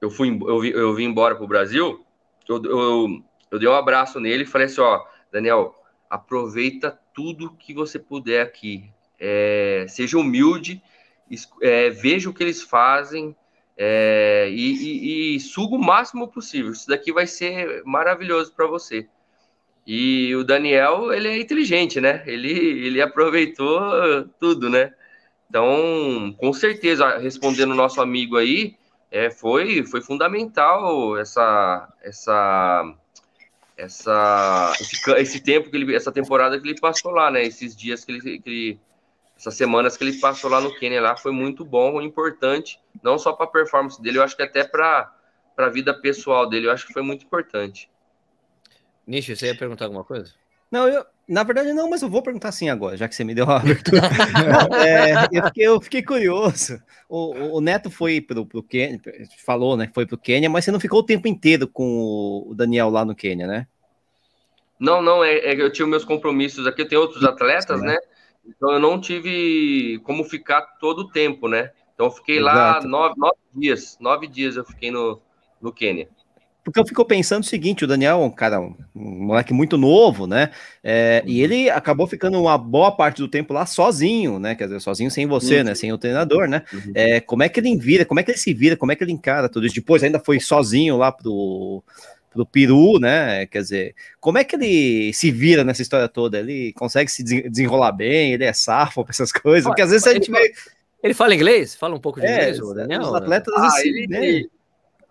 eu, 0.00 0.10
fui, 0.10 0.28
eu, 0.28 0.64
eu 0.64 0.94
vim 0.94 1.04
embora 1.04 1.34
para 1.34 1.44
o 1.44 1.48
Brasil, 1.48 2.04
eu, 2.48 2.62
eu, 2.64 3.24
eu 3.56 3.60
dei 3.60 3.68
um 3.68 3.74
abraço 3.74 4.20
nele 4.20 4.44
e 4.44 4.46
falei 4.46 4.66
assim: 4.66 4.80
ó, 4.80 5.04
Daniel, 5.32 5.74
aproveita 6.08 6.98
tudo 7.14 7.54
que 7.54 7.74
você 7.74 7.98
puder 7.98 8.42
aqui. 8.42 8.90
É, 9.18 9.86
seja 9.88 10.18
humilde, 10.18 10.82
é, 11.62 11.90
veja 11.90 12.28
o 12.28 12.34
que 12.34 12.42
eles 12.42 12.62
fazem 12.62 13.34
é, 13.76 14.48
e, 14.50 14.72
e, 14.72 15.36
e 15.36 15.40
suga 15.40 15.74
o 15.74 15.82
máximo 15.82 16.28
possível. 16.28 16.72
Isso 16.72 16.88
daqui 16.88 17.12
vai 17.12 17.26
ser 17.26 17.82
maravilhoso 17.84 18.52
para 18.54 18.66
você. 18.66 19.08
E 19.86 20.34
o 20.34 20.44
Daniel, 20.44 21.12
ele 21.12 21.28
é 21.28 21.38
inteligente, 21.38 22.00
né? 22.00 22.22
Ele, 22.26 22.50
ele 22.50 23.00
aproveitou 23.00 23.80
tudo, 24.38 24.68
né? 24.68 24.92
Então, 25.48 26.34
com 26.38 26.52
certeza, 26.52 27.18
respondendo 27.18 27.70
o 27.70 27.76
nosso 27.76 28.00
amigo 28.00 28.36
aí, 28.36 28.76
é, 29.10 29.30
foi, 29.30 29.84
foi 29.84 30.00
fundamental 30.00 31.16
essa, 31.16 31.88
essa, 32.02 32.94
essa, 33.76 34.72
esse, 34.80 35.10
esse, 35.12 35.40
tempo 35.40 35.70
que 35.70 35.76
ele, 35.76 35.94
essa 35.94 36.10
temporada 36.10 36.58
que 36.58 36.66
ele 36.66 36.80
passou 36.80 37.10
lá, 37.12 37.30
né? 37.30 37.42
Esses 37.42 37.76
dias 37.76 38.04
que 38.04 38.12
ele, 38.12 38.38
que 38.40 38.48
ele, 38.50 38.80
essas 39.36 39.54
semanas 39.54 39.96
que 39.96 40.04
ele 40.04 40.18
passou 40.18 40.50
lá 40.50 40.60
no 40.60 40.74
Quênia 40.74 41.00
lá 41.00 41.16
foi 41.16 41.32
muito 41.32 41.64
bom, 41.64 42.00
importante, 42.00 42.80
não 43.02 43.18
só 43.18 43.32
para 43.32 43.44
a 43.44 43.50
performance 43.50 44.00
dele, 44.00 44.18
eu 44.18 44.22
acho 44.22 44.36
que 44.36 44.42
até 44.42 44.64
para 44.64 45.12
a 45.56 45.68
vida 45.68 45.92
pessoal 45.92 46.48
dele, 46.48 46.66
eu 46.66 46.72
acho 46.72 46.86
que 46.86 46.92
foi 46.92 47.02
muito 47.02 47.26
importante. 47.26 47.90
Nishi, 49.06 49.36
você 49.36 49.46
ia 49.46 49.56
perguntar 49.56 49.84
alguma 49.84 50.04
coisa? 50.04 50.32
Não, 50.70 50.88
eu, 50.88 51.04
na 51.28 51.42
verdade 51.42 51.72
não, 51.72 51.90
mas 51.90 52.02
eu 52.02 52.08
vou 52.08 52.22
perguntar 52.22 52.52
sim 52.52 52.68
agora, 52.68 52.96
já 52.96 53.08
que 53.08 53.14
você 53.14 53.24
me 53.24 53.34
deu 53.34 53.44
uma 53.44 53.56
abertura. 53.56 54.00
é, 54.86 55.26
eu, 55.32 55.44
fiquei, 55.44 55.66
eu, 55.66 55.80
fiquei, 55.80 56.02
curioso. 56.02 56.80
O, 57.08 57.56
o 57.56 57.60
Neto 57.60 57.90
foi 57.90 58.20
pro, 58.20 58.46
pro 58.46 58.62
Quênia, 58.62 59.00
falou, 59.44 59.76
né? 59.76 59.90
Foi 59.92 60.06
pro 60.06 60.18
Quênia, 60.18 60.48
mas 60.48 60.64
você 60.64 60.70
não 60.70 60.80
ficou 60.80 61.00
o 61.00 61.06
tempo 61.06 61.26
inteiro 61.26 61.66
com 61.66 62.44
o 62.46 62.54
Daniel 62.54 62.90
lá 62.90 63.04
no 63.04 63.14
Quênia, 63.14 63.46
né? 63.46 63.66
Não, 64.78 65.00
não, 65.02 65.24
é, 65.24 65.38
é 65.38 65.60
eu 65.60 65.72
tinha 65.72 65.86
meus 65.86 66.04
compromissos 66.04 66.66
aqui, 66.66 66.82
eu 66.82 66.88
tenho 66.88 67.00
outros 67.00 67.24
atletas, 67.24 67.80
né? 67.82 67.96
Então 68.46 68.72
eu 68.72 68.78
não 68.78 69.00
tive 69.00 69.98
como 70.04 70.22
ficar 70.22 70.62
todo 70.78 71.00
o 71.00 71.08
tempo, 71.10 71.48
né? 71.48 71.72
Então 71.94 72.06
eu 72.06 72.12
fiquei 72.12 72.38
Exato. 72.38 72.86
lá 72.86 72.88
nove, 72.88 73.14
nove 73.16 73.36
dias, 73.54 73.96
nove 73.98 74.26
dias 74.26 74.56
eu 74.56 74.64
fiquei 74.64 74.90
no, 74.90 75.20
no 75.60 75.72
Quênia. 75.72 76.08
Porque 76.66 76.80
eu 76.80 76.84
fico 76.84 77.04
pensando 77.04 77.44
o 77.44 77.46
seguinte, 77.46 77.84
o 77.84 77.86
Daniel 77.86 78.20
é 78.20 78.24
um 78.24 78.30
cara, 78.30 78.60
um, 78.60 78.74
um 78.92 79.26
moleque 79.26 79.54
muito 79.54 79.78
novo, 79.78 80.26
né? 80.26 80.50
É, 80.82 81.22
uhum. 81.24 81.30
E 81.30 81.40
ele 81.40 81.70
acabou 81.70 82.08
ficando 82.08 82.40
uma 82.40 82.58
boa 82.58 82.90
parte 82.90 83.18
do 83.18 83.28
tempo 83.28 83.54
lá 83.54 83.64
sozinho, 83.64 84.40
né? 84.40 84.56
Quer 84.56 84.64
dizer, 84.64 84.80
sozinho 84.80 85.08
sem 85.08 85.28
você, 85.28 85.58
uhum. 85.58 85.64
né? 85.64 85.74
Sem 85.76 85.92
o 85.92 85.98
treinador, 85.98 86.48
né? 86.48 86.64
Uhum. 86.72 86.90
É, 86.92 87.20
como 87.20 87.44
é 87.44 87.48
que 87.48 87.60
ele 87.60 87.76
vira, 87.76 88.04
como 88.04 88.18
é 88.18 88.24
que 88.24 88.32
ele 88.32 88.38
se 88.38 88.52
vira, 88.52 88.76
como 88.76 88.90
é 88.90 88.96
que 88.96 89.04
ele 89.04 89.12
encara 89.12 89.48
tudo 89.48 89.64
isso? 89.64 89.76
Depois 89.76 90.02
ainda 90.02 90.18
foi 90.18 90.40
sozinho 90.40 90.96
lá 90.96 91.12
pro, 91.12 91.84
Peru, 92.50 92.98
né? 92.98 93.46
Quer 93.46 93.62
dizer, 93.62 93.94
como 94.18 94.38
é 94.38 94.42
que 94.42 94.56
ele 94.56 95.12
se 95.12 95.30
vira 95.30 95.62
nessa 95.62 95.82
história 95.82 96.08
toda? 96.08 96.40
Ele 96.40 96.72
consegue 96.72 97.08
se 97.08 97.22
desenrolar 97.22 97.92
bem, 97.92 98.32
ele 98.32 98.44
é 98.44 98.52
safo 98.52 99.04
pra 99.04 99.12
essas 99.12 99.30
coisas? 99.30 99.64
Porque 99.64 99.82
às 99.82 99.90
vezes 99.90 100.04
a 100.04 100.14
gente 100.14 100.32
vê... 100.32 100.52
Ele 101.00 101.14
fala 101.14 101.32
inglês? 101.32 101.76
Fala 101.76 101.94
um 101.94 102.00
pouco 102.00 102.18
de 102.18 102.26
é, 102.26 102.32
inglês, 102.32 102.60
o 102.60 102.74
Daniel? 102.74 103.02
Os 103.02 103.14
atletas, 103.14 103.54
ah, 103.56 103.66
assim, 103.68 103.88
ele, 103.88 104.06
né? 104.08 104.42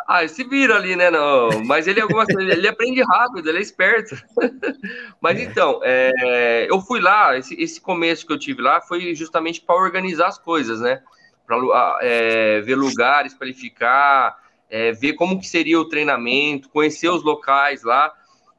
Ah, 0.07 0.27
se 0.27 0.43
vira 0.43 0.75
ali, 0.75 0.95
né? 0.95 1.09
Não, 1.09 1.49
mas 1.65 1.87
ele 1.87 1.99
algumas 1.99 2.29
ele 2.29 2.67
aprende 2.67 3.01
rápido, 3.01 3.49
ele 3.49 3.57
é 3.57 3.61
esperto. 3.61 4.15
mas 5.19 5.39
é. 5.39 5.43
então, 5.43 5.79
é, 5.83 6.67
eu 6.69 6.79
fui 6.79 7.01
lá, 7.01 7.35
esse, 7.35 7.59
esse, 7.59 7.81
começo 7.81 8.25
que 8.25 8.31
eu 8.31 8.37
tive 8.37 8.61
lá 8.61 8.79
foi 8.81 9.15
justamente 9.15 9.61
para 9.61 9.75
organizar 9.75 10.27
as 10.27 10.37
coisas, 10.37 10.79
né? 10.79 11.01
Para 11.47 11.97
é, 12.01 12.61
ver 12.61 12.75
lugares 12.75 13.33
para 13.33 13.47
ele 13.47 13.57
ficar, 13.57 14.37
é, 14.69 14.91
ver 14.91 15.13
como 15.13 15.39
que 15.39 15.47
seria 15.47 15.79
o 15.79 15.89
treinamento, 15.89 16.69
conhecer 16.69 17.09
os 17.09 17.23
locais 17.23 17.81
lá. 17.81 18.13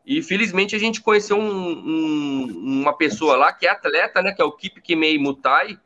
E 0.04 0.22
felizmente 0.22 0.74
a 0.74 0.78
gente 0.80 1.00
conheceu 1.00 1.38
um, 1.38 1.48
um, 1.48 2.80
uma 2.82 2.92
pessoa 2.92 3.36
lá 3.36 3.52
que 3.52 3.68
é 3.68 3.70
atleta, 3.70 4.20
né? 4.20 4.32
Que 4.32 4.42
é 4.42 4.44
o 4.44 4.50
Kip 4.50 4.80
Kimei 4.80 5.16
Mutai, 5.16 5.78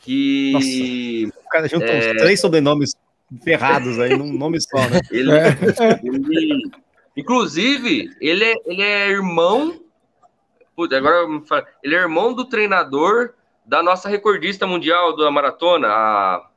que. 0.00 0.52
Nossa, 0.52 1.38
o 1.38 1.48
cara 1.50 1.68
junta 1.68 1.84
é... 1.84 1.98
uns 2.12 2.22
três 2.22 2.40
sobrenomes 2.40 2.94
ferrados 3.42 3.98
aí 3.98 4.16
num 4.16 4.32
nome 4.32 4.60
só, 4.60 4.78
né? 4.88 5.00
Ele, 5.10 5.30
ele, 6.02 6.70
inclusive, 7.16 8.10
ele 8.20 8.44
é, 8.44 8.54
ele 8.66 8.82
é 8.82 9.10
irmão. 9.10 9.80
Putz, 10.74 10.94
agora 10.94 11.26
ele 11.82 11.94
é 11.94 11.98
irmão 11.98 12.34
do 12.34 12.44
treinador 12.44 13.34
da 13.64 13.82
nossa 13.82 14.08
recordista 14.08 14.66
mundial 14.66 15.16
da 15.16 15.30
maratona, 15.30 15.88
a. 15.88 16.48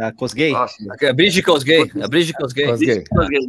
A 0.00 0.12
Cosgay? 0.12 0.52
Nossa, 0.52 0.76
a 1.08 1.12
Bridget 1.14 1.42
Cosgay. 1.42 1.90
A 2.02 2.08
Bridget 2.08 2.36
Cosgay. 2.38 2.66
Cosgay. 2.66 3.04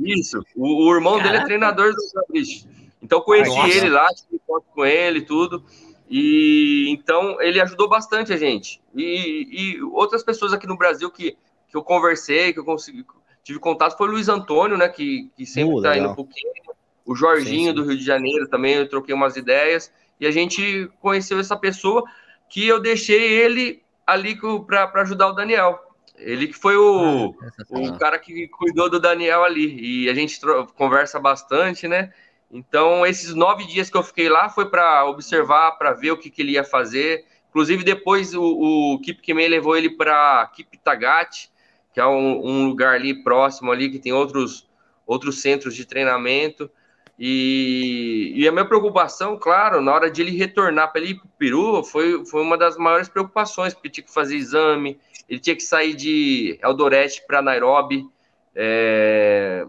Isso. 0.05 0.41
O, 0.55 0.87
o 0.87 0.95
irmão 0.95 1.17
Caraca. 1.17 1.31
dele 1.31 1.43
é 1.43 1.45
treinador 1.45 1.91
do 1.93 2.01
Bridget. 2.29 2.65
Então 3.01 3.21
conheci 3.21 3.57
Ai, 3.57 3.71
ele 3.71 3.89
lá, 3.89 4.07
tive 4.07 4.41
foto 4.45 4.65
com 4.73 4.85
ele 4.85 5.19
e 5.19 5.25
tudo. 5.25 5.63
E 6.09 6.89
então 6.89 7.41
ele 7.41 7.59
ajudou 7.61 7.89
bastante 7.89 8.33
a 8.33 8.37
gente. 8.37 8.81
E, 8.95 9.75
e 9.75 9.81
outras 9.83 10.23
pessoas 10.23 10.53
aqui 10.53 10.65
no 10.65 10.77
Brasil 10.77 11.09
que 11.11 11.37
que 11.69 11.77
eu 11.77 11.83
conversei, 11.83 12.51
que 12.51 12.59
eu 12.59 12.65
consegui, 12.65 13.05
tive 13.43 13.59
contato 13.59 13.97
foi 13.97 14.07
o 14.07 14.11
Luiz 14.11 14.27
Antônio, 14.27 14.77
né, 14.77 14.89
que, 14.89 15.29
que 15.37 15.45
sempre 15.45 15.75
está 15.77 15.91
uh, 15.91 15.95
indo 15.95 16.09
um 16.09 16.15
pouquinho. 16.15 16.51
O 17.05 17.15
Jorginho 17.15 17.47
sim, 17.47 17.67
sim. 17.67 17.73
do 17.73 17.83
Rio 17.83 17.97
de 17.97 18.03
Janeiro 18.03 18.47
também, 18.47 18.75
eu 18.75 18.89
troquei 18.89 19.15
umas 19.15 19.35
ideias 19.35 19.91
e 20.19 20.27
a 20.27 20.31
gente 20.31 20.89
conheceu 20.99 21.39
essa 21.39 21.55
pessoa 21.55 22.03
que 22.49 22.67
eu 22.67 22.79
deixei 22.79 23.33
ele 23.33 23.81
ali 24.05 24.37
para 24.65 25.01
ajudar 25.01 25.29
o 25.29 25.33
Daniel. 25.33 25.79
Ele 26.17 26.47
que 26.47 26.53
foi 26.53 26.75
o, 26.75 27.33
ah, 27.41 27.79
o 27.79 27.97
cara 27.97 28.19
que 28.19 28.47
cuidou 28.49 28.89
do 28.89 28.99
Daniel 28.99 29.43
ali. 29.43 30.03
E 30.03 30.09
a 30.09 30.13
gente 30.13 30.39
conversa 30.75 31.19
bastante, 31.19 31.87
né? 31.87 32.11
Então, 32.51 33.05
esses 33.05 33.33
nove 33.33 33.65
dias 33.65 33.89
que 33.89 33.95
eu 33.95 34.03
fiquei 34.03 34.27
lá 34.27 34.49
foi 34.49 34.69
para 34.69 35.05
observar, 35.05 35.73
para 35.73 35.93
ver 35.93 36.11
o 36.11 36.17
que, 36.17 36.29
que, 36.29 36.41
ele 36.41 36.53
ia 36.53 36.63
fazer. 36.63 37.25
Inclusive, 37.49 37.83
depois 37.83 38.33
o, 38.33 38.43
o 38.43 38.99
Kip 38.99 39.21
Kime 39.21 39.47
levou 39.47 39.77
ele 39.77 39.91
para 39.91 40.51
Kip 40.53 40.77
Tagati, 40.79 41.49
que 41.93 41.99
é 41.99 42.05
um, 42.05 42.45
um, 42.45 42.67
lugar 42.67 42.95
ali 42.95 43.23
próximo 43.23 43.71
ali 43.71 43.89
que 43.89 43.99
tem 43.99 44.13
outros 44.13 44.67
outros 45.05 45.41
centros 45.41 45.75
de 45.75 45.85
treinamento. 45.85 46.69
E, 47.17 48.31
e 48.35 48.47
a 48.47 48.51
minha 48.51 48.63
preocupação, 48.63 49.37
claro, 49.37 49.81
na 49.81 49.93
hora 49.93 50.09
de 50.09 50.21
ele 50.21 50.37
retornar 50.37 50.91
para 50.91 51.01
ele 51.01 51.11
ir 51.11 51.15
para 51.15 51.25
o 51.25 51.31
Peru, 51.37 51.83
foi, 51.83 52.25
foi 52.25 52.41
uma 52.41 52.57
das 52.57 52.77
maiores 52.77 53.09
preocupações, 53.09 53.73
porque 53.73 53.89
tinha 53.89 54.05
que 54.05 54.13
fazer 54.13 54.37
exame, 54.37 54.97
ele 55.27 55.39
tinha 55.39 55.55
que 55.55 55.63
sair 55.63 55.95
de 55.95 56.57
Eldoret 56.63 57.21
para 57.27 57.41
Nairobi, 57.41 58.07
é, 58.55 59.65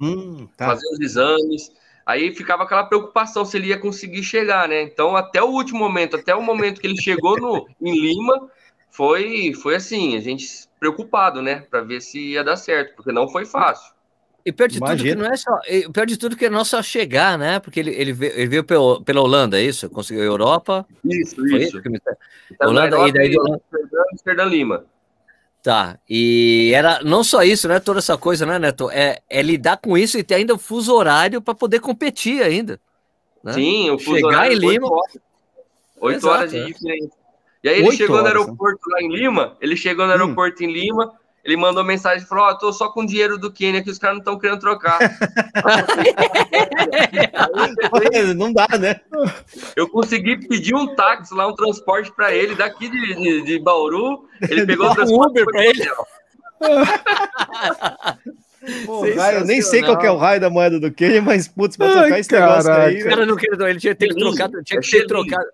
hum, 0.00 0.46
tá. 0.56 0.66
fazer 0.66 0.86
os 0.92 1.00
exames. 1.00 1.72
Aí 2.04 2.32
ficava 2.32 2.62
aquela 2.62 2.84
preocupação 2.84 3.44
se 3.44 3.56
ele 3.56 3.68
ia 3.68 3.78
conseguir 3.78 4.22
chegar, 4.22 4.68
né? 4.68 4.82
Então, 4.82 5.16
até 5.16 5.42
o 5.42 5.48
último 5.48 5.80
momento, 5.80 6.14
até 6.14 6.36
o 6.36 6.42
momento 6.42 6.80
que 6.80 6.86
ele 6.86 7.00
chegou 7.00 7.36
no, 7.40 7.66
em 7.80 7.98
Lima, 7.98 8.48
foi, 8.96 9.52
foi 9.52 9.74
assim, 9.74 10.16
a 10.16 10.20
gente 10.20 10.46
preocupado, 10.80 11.42
né? 11.42 11.66
Para 11.70 11.82
ver 11.82 12.00
se 12.00 12.32
ia 12.32 12.42
dar 12.42 12.56
certo, 12.56 12.96
porque 12.96 13.12
não 13.12 13.28
foi 13.28 13.44
fácil. 13.44 13.94
E 14.44 14.50
pior 14.50 14.68
de 14.68 14.78
Imagina. 14.78 14.96
tudo 14.96 15.08
que 15.08 15.22
não 15.22 15.32
é 15.32 15.36
só. 15.36 15.60
Pior 15.92 16.06
de 16.06 16.16
tudo 16.16 16.36
que 16.36 16.48
não 16.48 16.60
é 16.60 16.64
só 16.64 16.82
chegar, 16.82 17.36
né? 17.36 17.58
Porque 17.60 17.80
ele, 17.80 17.90
ele 17.90 18.12
veio, 18.14 18.32
ele 18.32 18.46
veio 18.46 18.64
pela, 18.64 19.02
pela 19.02 19.20
Holanda, 19.20 19.60
é 19.60 19.64
isso? 19.64 19.90
Conseguiu 19.90 20.22
a 20.22 20.26
Europa. 20.26 20.86
Isso, 21.04 21.46
isso. 21.46 21.78
isso 21.78 21.90
me... 21.90 22.00
Então, 22.50 22.70
Holanda 22.70 23.08
e 23.08 23.12
daí 23.12 23.36
Holanda. 23.36 23.60
Amsterdã, 24.12 24.44
Lima. 24.44 24.84
Tá, 25.62 25.98
e 26.08 26.70
era 26.72 27.02
não 27.02 27.24
só 27.24 27.42
isso, 27.42 27.68
né? 27.68 27.80
Toda 27.80 27.98
essa 27.98 28.16
coisa, 28.16 28.46
né, 28.46 28.58
Neto? 28.58 28.88
É, 28.90 29.18
é 29.28 29.42
lidar 29.42 29.76
com 29.78 29.98
isso 29.98 30.16
e 30.16 30.22
ter 30.22 30.36
ainda 30.36 30.54
o 30.54 30.58
fuso 30.58 30.94
horário 30.94 31.42
para 31.42 31.54
poder 31.54 31.80
competir 31.80 32.40
ainda. 32.40 32.80
Né? 33.42 33.52
Sim, 33.52 33.90
o 33.90 33.98
fuso 33.98 34.16
Chegar 34.16 34.28
horário. 34.28 34.52
em 34.52 34.58
Lima. 34.58 34.88
Oito 36.00 36.26
horas, 36.28 36.38
horas 36.38 36.50
de 36.52 36.58
é. 36.58 36.64
diferença. 36.66 37.25
E 37.66 37.68
aí 37.68 37.80
ele 37.80 37.90
chegou 37.96 38.14
horas, 38.14 38.32
no 38.32 38.38
aeroporto 38.38 38.88
né? 38.88 38.94
lá 38.94 39.02
em 39.02 39.12
Lima, 39.12 39.56
ele 39.60 39.76
chegou 39.76 40.06
no 40.06 40.12
hum. 40.12 40.14
aeroporto 40.14 40.62
hum. 40.62 40.66
em 40.66 40.72
Lima, 40.72 41.12
ele 41.44 41.56
mandou 41.56 41.82
mensagem 41.82 42.22
e 42.22 42.28
falou: 42.28 42.44
Ó, 42.44 42.50
oh, 42.50 42.58
tô 42.58 42.72
só 42.72 42.90
com 42.90 43.04
dinheiro 43.04 43.36
do 43.36 43.52
Quênia 43.52 43.82
que 43.82 43.90
os 43.90 43.98
caras 43.98 44.18
não 44.18 44.20
estão 44.20 44.38
querendo 44.38 44.60
trocar. 44.60 45.00
não 48.36 48.52
dá, 48.52 48.68
né? 48.78 49.00
Eu 49.74 49.88
consegui 49.88 50.46
pedir 50.46 50.76
um 50.76 50.94
táxi 50.94 51.34
lá, 51.34 51.48
um 51.48 51.56
transporte 51.56 52.12
para 52.14 52.32
ele 52.32 52.54
daqui 52.54 52.88
de, 52.88 53.14
de, 53.16 53.42
de, 53.42 53.58
Bauru. 53.58 54.28
Ele 54.48 54.64
pegou 54.66 54.88
o 54.88 54.94
transporte 54.94 55.30
Uber 55.30 55.44
para 55.46 55.64
ele. 55.66 55.90
Pô, 58.86 59.00
raio, 59.16 59.38
eu 59.40 59.44
nem 59.44 59.60
sei 59.60 59.82
qual 59.82 60.00
é 60.00 60.10
o 60.10 60.16
raio 60.16 60.40
da 60.40 60.50
moeda 60.50 60.78
do 60.78 60.92
Quênia, 60.92 61.20
mas 61.20 61.48
putz, 61.48 61.76
pra 61.76 61.90
trocar 61.90 62.12
Ai, 62.12 62.20
esse 62.20 62.32
negócio 62.32 62.72
aí. 62.72 63.02
O 63.02 63.08
cara 63.08 63.26
não 63.26 63.36
queria, 63.36 63.70
ele 63.70 63.80
tinha 63.80 63.94
que 63.94 64.06
ter 64.06 64.14
trocado, 64.14 64.62
tinha 64.62 64.80
que 64.80 64.88
ter 64.88 65.06
trocado. 65.06 65.46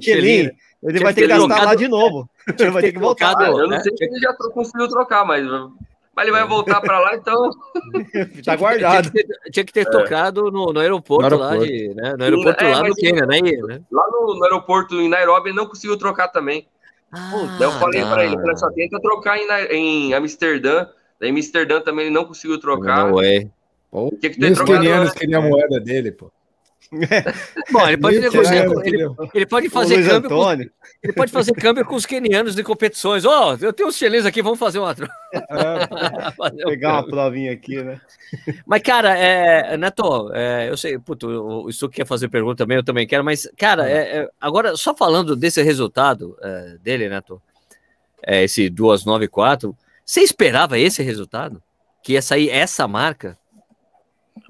Xelim, 0.00 0.50
ele 0.86 1.00
vai 1.00 1.14
ter 1.14 1.22
que 1.22 1.28
gastar 1.28 1.64
lá 1.64 1.74
de 1.74 1.88
novo. 1.88 2.28
Ele 2.58 2.70
vai 2.70 2.82
ter 2.82 2.92
que 2.92 2.98
voltar. 2.98 3.34
Eu 3.40 3.58
não 3.58 3.68
né? 3.68 3.80
sei 3.80 3.96
se 3.96 4.04
ele 4.04 4.18
já 4.18 4.32
conseguiu 4.34 4.88
trocar, 4.88 5.24
mas 5.24 5.44
mas 6.16 6.24
ele 6.24 6.32
vai 6.32 6.48
voltar 6.48 6.80
para 6.80 6.98
lá, 6.98 7.14
então. 7.14 7.50
tá 8.42 8.56
guardado. 8.56 9.10
Tinha 9.10 9.22
que 9.22 9.28
ter, 9.28 9.50
tinha 9.50 9.64
que 9.66 9.72
ter 9.74 9.80
é. 9.80 9.90
tocado 9.90 10.50
no, 10.50 10.72
no, 10.72 10.80
aeroporto 10.80 11.36
no, 11.36 11.42
aeroporto 11.42 11.60
lá, 11.60 11.66
de, 11.66 11.94
né? 11.94 12.14
no 12.16 12.24
aeroporto 12.24 12.64
é, 12.64 12.74
lá 12.74 12.82
do 12.88 12.94
Quênia, 12.94 13.26
né? 13.26 13.38
Lá 13.92 14.08
no, 14.10 14.34
no, 14.34 14.44
aeroporto 14.44 14.94
em 14.94 15.10
Nairobi 15.10 15.50
ele 15.50 15.56
não 15.56 15.66
conseguiu 15.66 15.98
trocar 15.98 16.28
também. 16.28 16.66
Ah, 17.12 17.58
eu 17.60 17.70
falei 17.72 18.02
para 18.02 18.24
ele, 18.24 18.34
ele 18.34 18.56
só 18.56 18.70
tenta 18.70 18.98
trocar 18.98 19.36
em, 19.36 19.46
em 19.70 20.14
Amsterdã. 20.14 20.88
Daí 21.20 21.28
em 21.28 21.32
Amsterdã 21.32 21.82
também 21.82 22.06
ele 22.06 22.14
não 22.14 22.24
conseguiu 22.24 22.58
trocar. 22.58 23.10
Não 23.10 23.22
é. 23.22 23.46
Tinha 24.18 24.32
que 24.32 24.40
ter 24.40 24.52
os 24.52 24.62
quenianos 24.62 25.12
queriam 25.12 25.42
a 25.42 25.48
moeda 25.48 25.78
dele, 25.78 26.12
pô. 26.12 26.32
Bom, 27.72 27.86
ele 27.88 27.96
pode 27.96 28.20
negociar, 28.20 28.66
ele, 28.84 29.08
ele, 29.34 29.46
pode 29.46 29.68
fazer 29.68 30.08
câmbio 30.08 30.30
com, 30.30 30.52
ele 30.52 31.12
pode 31.14 31.32
fazer 31.32 31.52
câmbio 31.52 31.84
com 31.84 31.94
os 31.96 32.06
quenianos 32.06 32.54
de 32.54 32.62
competições. 32.62 33.24
Ó, 33.24 33.54
oh, 33.54 33.64
eu 33.64 33.72
tenho 33.72 33.88
uns 33.88 33.96
chilenos 33.96 34.26
aqui, 34.26 34.40
vamos 34.40 34.58
fazer 34.58 34.78
uma 34.78 34.92
é, 34.92 36.56
pegar 36.64 36.94
uma 36.94 37.06
provinha 37.06 37.52
aqui, 37.52 37.82
né? 37.82 38.00
Mas, 38.64 38.82
cara, 38.82 39.18
é, 39.18 39.76
Neto, 39.76 40.30
é, 40.32 40.68
eu 40.70 40.76
sei, 40.76 40.98
puto, 40.98 41.28
o 41.28 41.68
Isso 41.68 41.88
quer 41.88 42.06
fazer 42.06 42.28
pergunta 42.28 42.56
também, 42.56 42.76
eu 42.76 42.84
também 42.84 43.06
quero, 43.06 43.24
mas, 43.24 43.48
cara, 43.56 43.90
é, 43.90 44.18
é 44.18 44.28
agora, 44.40 44.76
só 44.76 44.94
falando 44.94 45.34
desse 45.34 45.62
resultado 45.62 46.36
é, 46.40 46.76
dele, 46.82 47.08
Neto, 47.08 47.42
é, 48.22 48.44
esse 48.44 48.68
294, 48.68 49.76
você 50.04 50.20
esperava 50.20 50.78
esse 50.78 51.02
resultado? 51.02 51.60
Que 52.02 52.12
ia 52.12 52.22
sair 52.22 52.48
essa 52.48 52.86
marca? 52.86 53.36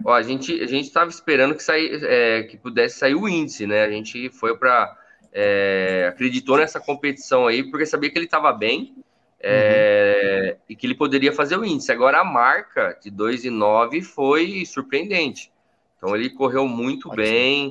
Ó, 0.05 0.13
a 0.13 0.23
gente 0.23 0.53
a 0.63 0.67
gente 0.67 0.87
estava 0.87 1.11
esperando 1.11 1.55
que 1.55 1.63
sair, 1.63 2.01
é, 2.05 2.43
que 2.45 2.57
pudesse 2.57 2.99
sair 2.99 3.15
o 3.15 3.29
índice, 3.29 3.67
né? 3.67 3.85
A 3.85 3.91
gente 3.91 4.29
foi 4.31 4.57
para 4.57 4.97
é, 5.33 6.07
acreditou 6.09 6.57
nessa 6.57 6.81
competição 6.81 7.47
aí 7.47 7.63
porque 7.71 7.87
sabia 7.87 8.11
que 8.11 8.19
ele 8.19 8.27
estava 8.27 8.53
bem 8.53 8.95
é, 9.41 10.53
uhum. 10.55 10.61
e 10.71 10.77
que 10.77 10.87
ele 10.87 10.95
poderia 10.95 11.33
fazer 11.33 11.57
o 11.57 11.65
índice. 11.65 11.93
Agora 11.93 12.21
a 12.21 12.25
marca 12.25 12.99
de 13.03 13.11
2,9 13.11 14.03
foi 14.03 14.65
surpreendente. 14.65 15.53
Então 15.97 16.15
ele 16.15 16.31
correu 16.31 16.67
muito 16.67 17.09
Pode 17.09 17.23
bem. 17.23 17.71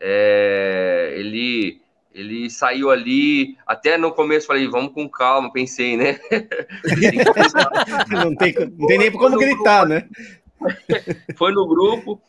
É, 0.00 1.14
ele 1.16 1.80
ele 2.14 2.50
saiu 2.50 2.90
ali, 2.90 3.56
até 3.66 3.96
no 3.96 4.12
começo 4.12 4.46
falei, 4.46 4.68
vamos 4.68 4.92
com 4.92 5.08
calma, 5.08 5.50
pensei, 5.50 5.96
né? 5.96 6.20
não, 8.10 8.34
tem, 8.36 8.52
não 8.52 8.86
tem 8.86 8.98
nem 8.98 9.10
como 9.10 9.38
gritar, 9.38 9.86
né? 9.86 10.06
foi 11.36 11.52
no 11.52 11.66
grupo. 11.66 12.20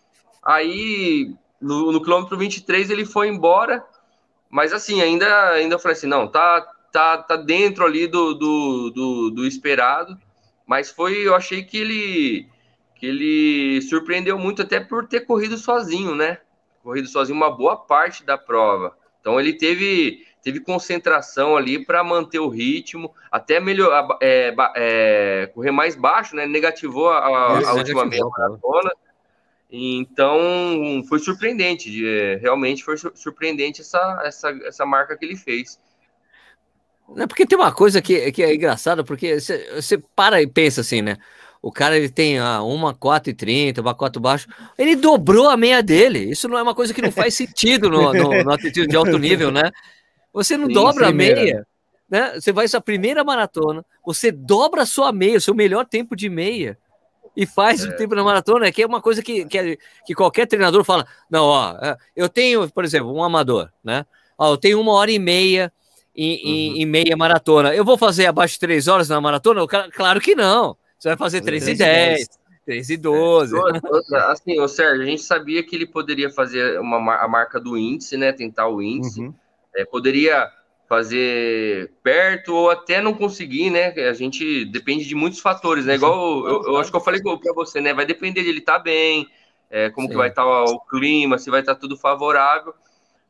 Aí, 0.44 1.34
no, 1.62 1.92
no 1.92 2.02
quilômetro 2.02 2.38
23, 2.38 2.90
ele 2.90 3.06
foi 3.06 3.28
embora. 3.28 3.86
Mas, 4.50 4.74
assim, 4.74 5.02
ainda, 5.02 5.50
ainda 5.52 5.76
eu 5.76 5.80
falei 5.80 5.98
assim: 5.98 6.08
não, 6.08 6.28
tá, 6.28 6.62
tá, 6.92 7.18
tá 7.18 7.36
dentro 7.36 7.86
ali 7.86 8.08
do, 8.08 8.34
do, 8.34 8.90
do, 8.90 9.30
do 9.32 9.48
esperado. 9.48 10.18
Mas 10.66 10.92
foi, 10.92 11.28
eu 11.28 11.36
achei 11.36 11.64
que 11.64 11.78
ele, 11.78 12.50
que 12.96 13.06
ele 13.06 13.82
surpreendeu 13.82 14.38
muito, 14.38 14.62
até 14.62 14.80
por 14.80 15.08
ter 15.08 15.22
corrido 15.22 15.58
sozinho, 15.58 16.16
né? 16.16 16.38
Corrido 16.82 17.08
sozinho 17.08 17.38
uma 17.38 17.50
boa 17.50 17.78
parte 17.78 18.24
da 18.24 18.38
prova. 18.38 18.98
Então, 19.20 19.40
ele 19.40 19.54
teve 19.54 20.26
teve 20.44 20.60
concentração 20.60 21.56
ali 21.56 21.84
para 21.84 22.04
manter 22.04 22.40
o 22.40 22.50
ritmo, 22.50 23.14
até 23.32 23.60
melhor, 23.60 24.18
é, 24.22 24.54
é, 24.76 25.52
correr 25.54 25.72
mais 25.72 25.96
baixo, 25.96 26.36
né? 26.36 26.46
Negativou 26.46 27.10
a, 27.10 27.26
a, 27.70 27.74
última 27.74 28.06
meia 28.06 28.26
maratona. 28.26 28.92
Então 29.72 30.40
foi 31.08 31.18
surpreendente, 31.18 32.06
é, 32.06 32.36
realmente 32.36 32.84
foi 32.84 32.96
surpreendente 32.98 33.82
essa, 33.82 34.22
essa, 34.24 34.50
essa 34.66 34.86
marca 34.86 35.18
que 35.18 35.26
ele 35.26 35.38
fez. 35.38 35.80
É 37.18 37.26
porque 37.26 37.46
tem 37.46 37.58
uma 37.58 37.72
coisa 37.72 38.02
que, 38.02 38.32
que 38.32 38.44
é 38.44 38.54
engraçada, 38.54 39.04
porque 39.04 39.40
você 39.40 39.98
para 40.16 40.42
e 40.42 40.48
pensa 40.48 40.82
assim, 40.82 41.02
né? 41.02 41.18
O 41.62 41.72
cara 41.72 41.96
ele 41.96 42.10
tem 42.10 42.40
ah, 42.40 42.62
uma 42.62 42.94
4,30, 42.94 43.80
uma 43.80 43.96
4 43.96 44.22
baixo. 44.22 44.48
Ele 44.78 44.98
dobrou 44.98 45.50
a 45.50 45.56
meia 45.56 45.82
dele. 45.82 46.30
Isso 46.30 46.50
não 46.50 46.58
é 46.58 46.62
uma 46.62 46.76
coisa 46.76 46.94
que 46.94 47.02
não 47.02 47.12
faz 47.12 47.36
sentido 47.36 47.90
no, 47.90 48.14
no, 48.14 48.44
no 48.44 48.52
atletismo 48.52 48.90
de 48.90 48.98
alto 48.98 49.18
nível, 49.18 49.50
né? 49.50 49.72
Você 50.34 50.58
não 50.58 50.68
Sim, 50.68 50.74
dobra 50.74 51.08
a 51.10 51.14
meia, 51.14 51.66
né? 52.10 52.34
Você 52.40 52.52
vai 52.52 52.68
sua 52.68 52.82
primeira 52.82 53.24
maratona, 53.24 53.86
você 54.06 54.32
dobra 54.32 54.82
a 54.82 54.86
sua 54.86 55.12
meia, 55.12 55.38
o 55.38 55.42
seu 55.42 55.54
melhor 55.54 55.86
tempo 55.86 56.16
de 56.16 56.30
meia, 56.30 56.78
e 57.36 57.46
faz 57.46 57.84
é. 57.84 57.90
o 57.90 57.96
tempo 57.96 58.16
na 58.16 58.24
maratona, 58.24 58.72
que 58.72 58.82
é 58.82 58.86
uma 58.86 59.02
coisa 59.02 59.22
que, 59.22 59.46
que, 59.46 59.78
que 60.06 60.14
qualquer 60.14 60.48
treinador 60.48 60.84
fala: 60.84 61.06
não, 61.30 61.46
ó, 61.46 61.78
é, 61.82 61.98
eu 62.16 62.30
tenho, 62.30 62.70
por 62.70 62.84
exemplo, 62.84 63.14
um 63.14 63.24
amador, 63.24 63.70
né? 63.84 64.06
Ó, 64.38 64.54
eu 64.54 64.58
tenho 64.58 64.80
uma 64.82 64.94
hora 64.94 65.12
e 65.12 65.20
meia 65.20 65.72
em, 66.16 66.72
uhum. 66.72 66.78
em, 66.78 66.86
meia 66.86 67.18
maratona. 67.18 67.74
Eu 67.74 67.86
vou 67.86 67.98
fazer 67.98 68.26
abaixo 68.26 68.56
de 68.56 68.60
três 68.60 68.88
horas 68.88 69.10
na 69.10 69.20
maratona? 69.20 69.66
Claro 69.68 70.20
que 70.20 70.36
não. 70.36 70.78
Você 70.98 71.10
vai 71.10 71.18
fazer 71.18 71.42
3 71.42 71.68
e 71.68 71.76
10, 71.76 72.30
3 72.66 72.90
e 72.92 72.98
12. 72.98 73.56
É, 73.58 74.18
assim, 74.32 74.60
o 74.60 74.68
Sérgio, 74.70 75.04
a 75.04 75.06
gente 75.06 75.22
sabia 75.22 75.62
que 75.64 75.76
ele 75.76 75.86
poderia 75.86 76.30
fazer 76.30 76.80
uma, 76.80 77.18
a 77.18 77.28
marca 77.28 77.60
do 77.60 77.78
índice, 77.78 78.16
né? 78.16 78.32
Tentar 78.32 78.70
o 78.70 78.82
índice. 78.82 79.20
Uhum. 79.20 79.34
É, 79.76 79.86
poderia 79.86 80.52
fazer 80.88 81.92
perto 82.04 82.54
ou 82.54 82.70
até 82.70 83.02
não 83.02 83.14
conseguir, 83.14 83.70
né? 83.70 83.90
A 84.08 84.14
gente 84.14 84.66
depende 84.66 85.06
de 85.06 85.16
muitos 85.16 85.40
fatores, 85.40 85.86
né? 85.86 85.96
Igual 85.96 86.46
eu, 86.48 86.64
eu 86.66 86.78
acho 86.78 86.92
que 86.92 86.98
eu 86.98 87.02
falei 87.02 87.22
para 87.22 87.54
você, 87.54 87.82
né? 87.82 87.94
Vai 87.94 88.06
depender 88.06 88.44
de 88.44 88.50
ele 88.50 88.60
estar 88.60 88.74
tá 88.74 88.80
bem, 88.80 89.28
é, 89.70 89.90
como 89.90 90.08
Sim. 90.08 90.12
que 90.12 90.18
vai 90.18 90.30
estar 90.30 90.44
tá 90.44 90.64
o 90.66 90.80
clima, 90.82 91.38
se 91.38 91.50
vai 91.50 91.62
estar 91.62 91.74
tá 91.74 91.80
tudo 91.80 91.98
favorável. 91.98 92.74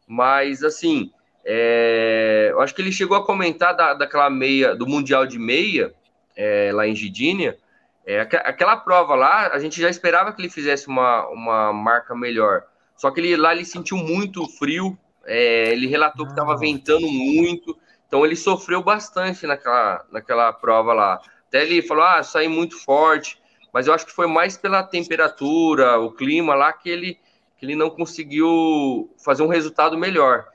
Mas 0.08 0.64
assim, 0.64 1.12
é, 1.46 2.50
eu 2.52 2.62
acho 2.62 2.74
que 2.74 2.82
ele 2.82 2.92
chegou 2.92 3.16
a 3.16 3.26
comentar 3.26 3.76
da, 3.76 3.94
daquela 3.94 4.30
meia, 4.30 4.76
do 4.76 4.88
Mundial 4.88 5.26
de 5.26 5.40
Meia, 5.40 5.94
é, 6.36 6.72
lá 6.74 6.88
em 6.88 6.96
Gidínia. 6.96 7.58
É, 8.06 8.20
aquela 8.20 8.76
prova 8.76 9.16
lá, 9.16 9.48
a 9.48 9.60
gente 9.60 9.80
já 9.80 9.90
esperava 9.90 10.34
que 10.34 10.42
ele 10.42 10.50
fizesse 10.50 10.88
uma, 10.88 11.28
uma 11.30 11.72
marca 11.72 12.14
melhor. 12.14 12.64
Só 12.98 13.10
que 13.12 13.22
ele 13.22 13.38
lá 13.38 13.54
ele 13.54 13.64
sentiu 13.64 13.98
muito 13.98 14.48
frio, 14.48 14.98
é, 15.26 15.72
ele 15.72 15.88
relatou 15.88 16.26
que 16.26 16.32
estava 16.32 16.58
ventando 16.58 17.08
muito, 17.08 17.78
então 18.08 18.26
ele 18.26 18.36
sofreu 18.36 18.84
bastante 18.84 19.48
naquela, 19.48 20.06
naquela 20.12 20.54
prova 20.54 20.94
lá. 20.94 21.22
Até 21.48 21.64
ele 21.64 21.82
falou: 21.82 22.04
ah, 22.04 22.24
saí 22.24 22.48
muito 22.48 22.78
forte, 22.78 23.40
mas 23.72 23.88
eu 23.88 23.94
acho 23.94 24.06
que 24.06 24.12
foi 24.12 24.28
mais 24.28 24.58
pela 24.58 24.84
temperatura, 24.84 26.00
o 26.00 26.12
clima 26.12 26.56
lá 26.56 26.74
que 26.74 26.90
ele, 26.90 27.18
que 27.58 27.66
ele 27.66 27.76
não 27.76 27.90
conseguiu 27.90 29.10
fazer 29.24 29.44
um 29.44 29.48
resultado 29.48 29.98
melhor. 29.98 30.46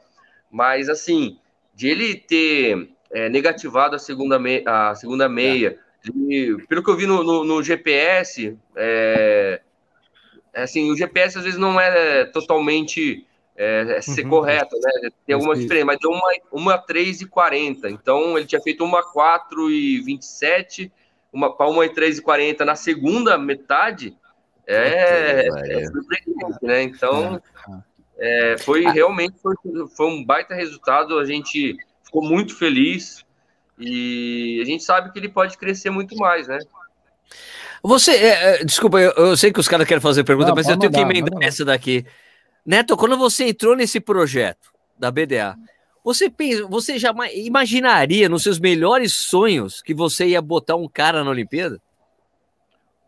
Mas 0.50 0.88
assim, 0.88 1.38
de 1.74 1.88
ele 1.88 2.14
ter 2.14 2.90
é, 3.10 3.28
negativado 3.28 3.96
a 3.96 3.98
segunda, 3.98 4.38
me, 4.38 4.62
a 4.66 4.94
segunda 4.94 5.28
meia, 5.28 5.78
de, 6.02 6.56
pelo 6.68 6.82
que 6.82 6.90
eu 6.90 6.96
vi 6.96 7.06
no, 7.06 7.22
no, 7.22 7.44
no 7.44 7.62
GPS, 7.62 8.56
é, 8.76 9.60
assim, 10.54 10.90
o 10.90 10.96
GPS 10.96 11.38
às 11.38 11.44
vezes 11.44 11.58
não 11.58 11.80
é 11.80 12.24
totalmente 12.26 13.26
é, 13.60 13.96
é, 13.96 14.00
ser 14.00 14.22
uhum. 14.22 14.30
correto, 14.30 14.76
né? 14.80 15.10
Tem 15.26 15.34
alguma 15.34 15.56
diferença, 15.56 15.86
mas 15.86 15.98
deu 15.98 16.12
uma, 16.12 16.30
uma 16.52 16.78
3 16.78 17.22
e 17.22 17.26
40. 17.26 17.90
Então 17.90 18.38
ele 18.38 18.46
tinha 18.46 18.60
feito 18.60 18.84
uma 18.84 19.02
4 19.02 19.68
e 19.68 20.00
27, 20.00 20.92
uma 21.32 21.52
para 21.52 21.68
uma 21.68 21.88
3 21.88 22.18
e 22.18 22.22
40 22.22 22.64
na 22.64 22.76
segunda 22.76 23.36
metade. 23.36 24.16
É, 24.64 25.48
é 25.48 25.86
surpreendente, 25.86 26.58
né? 26.62 26.82
Então 26.84 27.42
é, 28.16 28.56
foi 28.58 28.86
ah. 28.86 28.92
realmente 28.92 29.34
foi, 29.42 29.56
foi 29.96 30.06
um 30.06 30.24
baita 30.24 30.54
resultado. 30.54 31.18
A 31.18 31.24
gente 31.24 31.76
ficou 32.04 32.22
muito 32.22 32.54
feliz 32.56 33.24
e 33.76 34.60
a 34.62 34.64
gente 34.66 34.84
sabe 34.84 35.10
que 35.10 35.18
ele 35.18 35.28
pode 35.28 35.58
crescer 35.58 35.90
muito 35.90 36.16
mais, 36.16 36.46
né? 36.46 36.60
Você, 37.82 38.12
é, 38.12 38.60
é 38.60 38.64
desculpa, 38.64 39.00
eu, 39.00 39.10
eu, 39.16 39.36
sei 39.36 39.52
que 39.52 39.58
os 39.58 39.66
caras 39.66 39.86
querem 39.86 40.00
fazer 40.00 40.22
pergunta, 40.22 40.48
Não, 40.48 40.54
mas 40.54 40.68
eu 40.68 40.78
tenho 40.78 40.92
mandar, 40.92 41.12
que 41.12 41.18
emendar 41.18 41.42
essa 41.42 41.64
daqui. 41.64 42.06
Neto, 42.64 42.96
quando 42.96 43.16
você 43.16 43.48
entrou 43.48 43.74
nesse 43.74 44.00
projeto 44.00 44.72
da 44.98 45.10
BDA, 45.10 45.56
Você 46.04 46.30
pensa, 46.30 46.66
você 46.66 46.98
já 46.98 47.14
imaginaria 47.34 48.28
nos 48.28 48.42
seus 48.42 48.58
melhores 48.58 49.12
sonhos 49.12 49.82
que 49.82 49.92
você 49.92 50.28
ia 50.28 50.40
botar 50.40 50.76
um 50.76 50.88
cara 50.88 51.22
na 51.22 51.30
Olimpíada? 51.30 51.80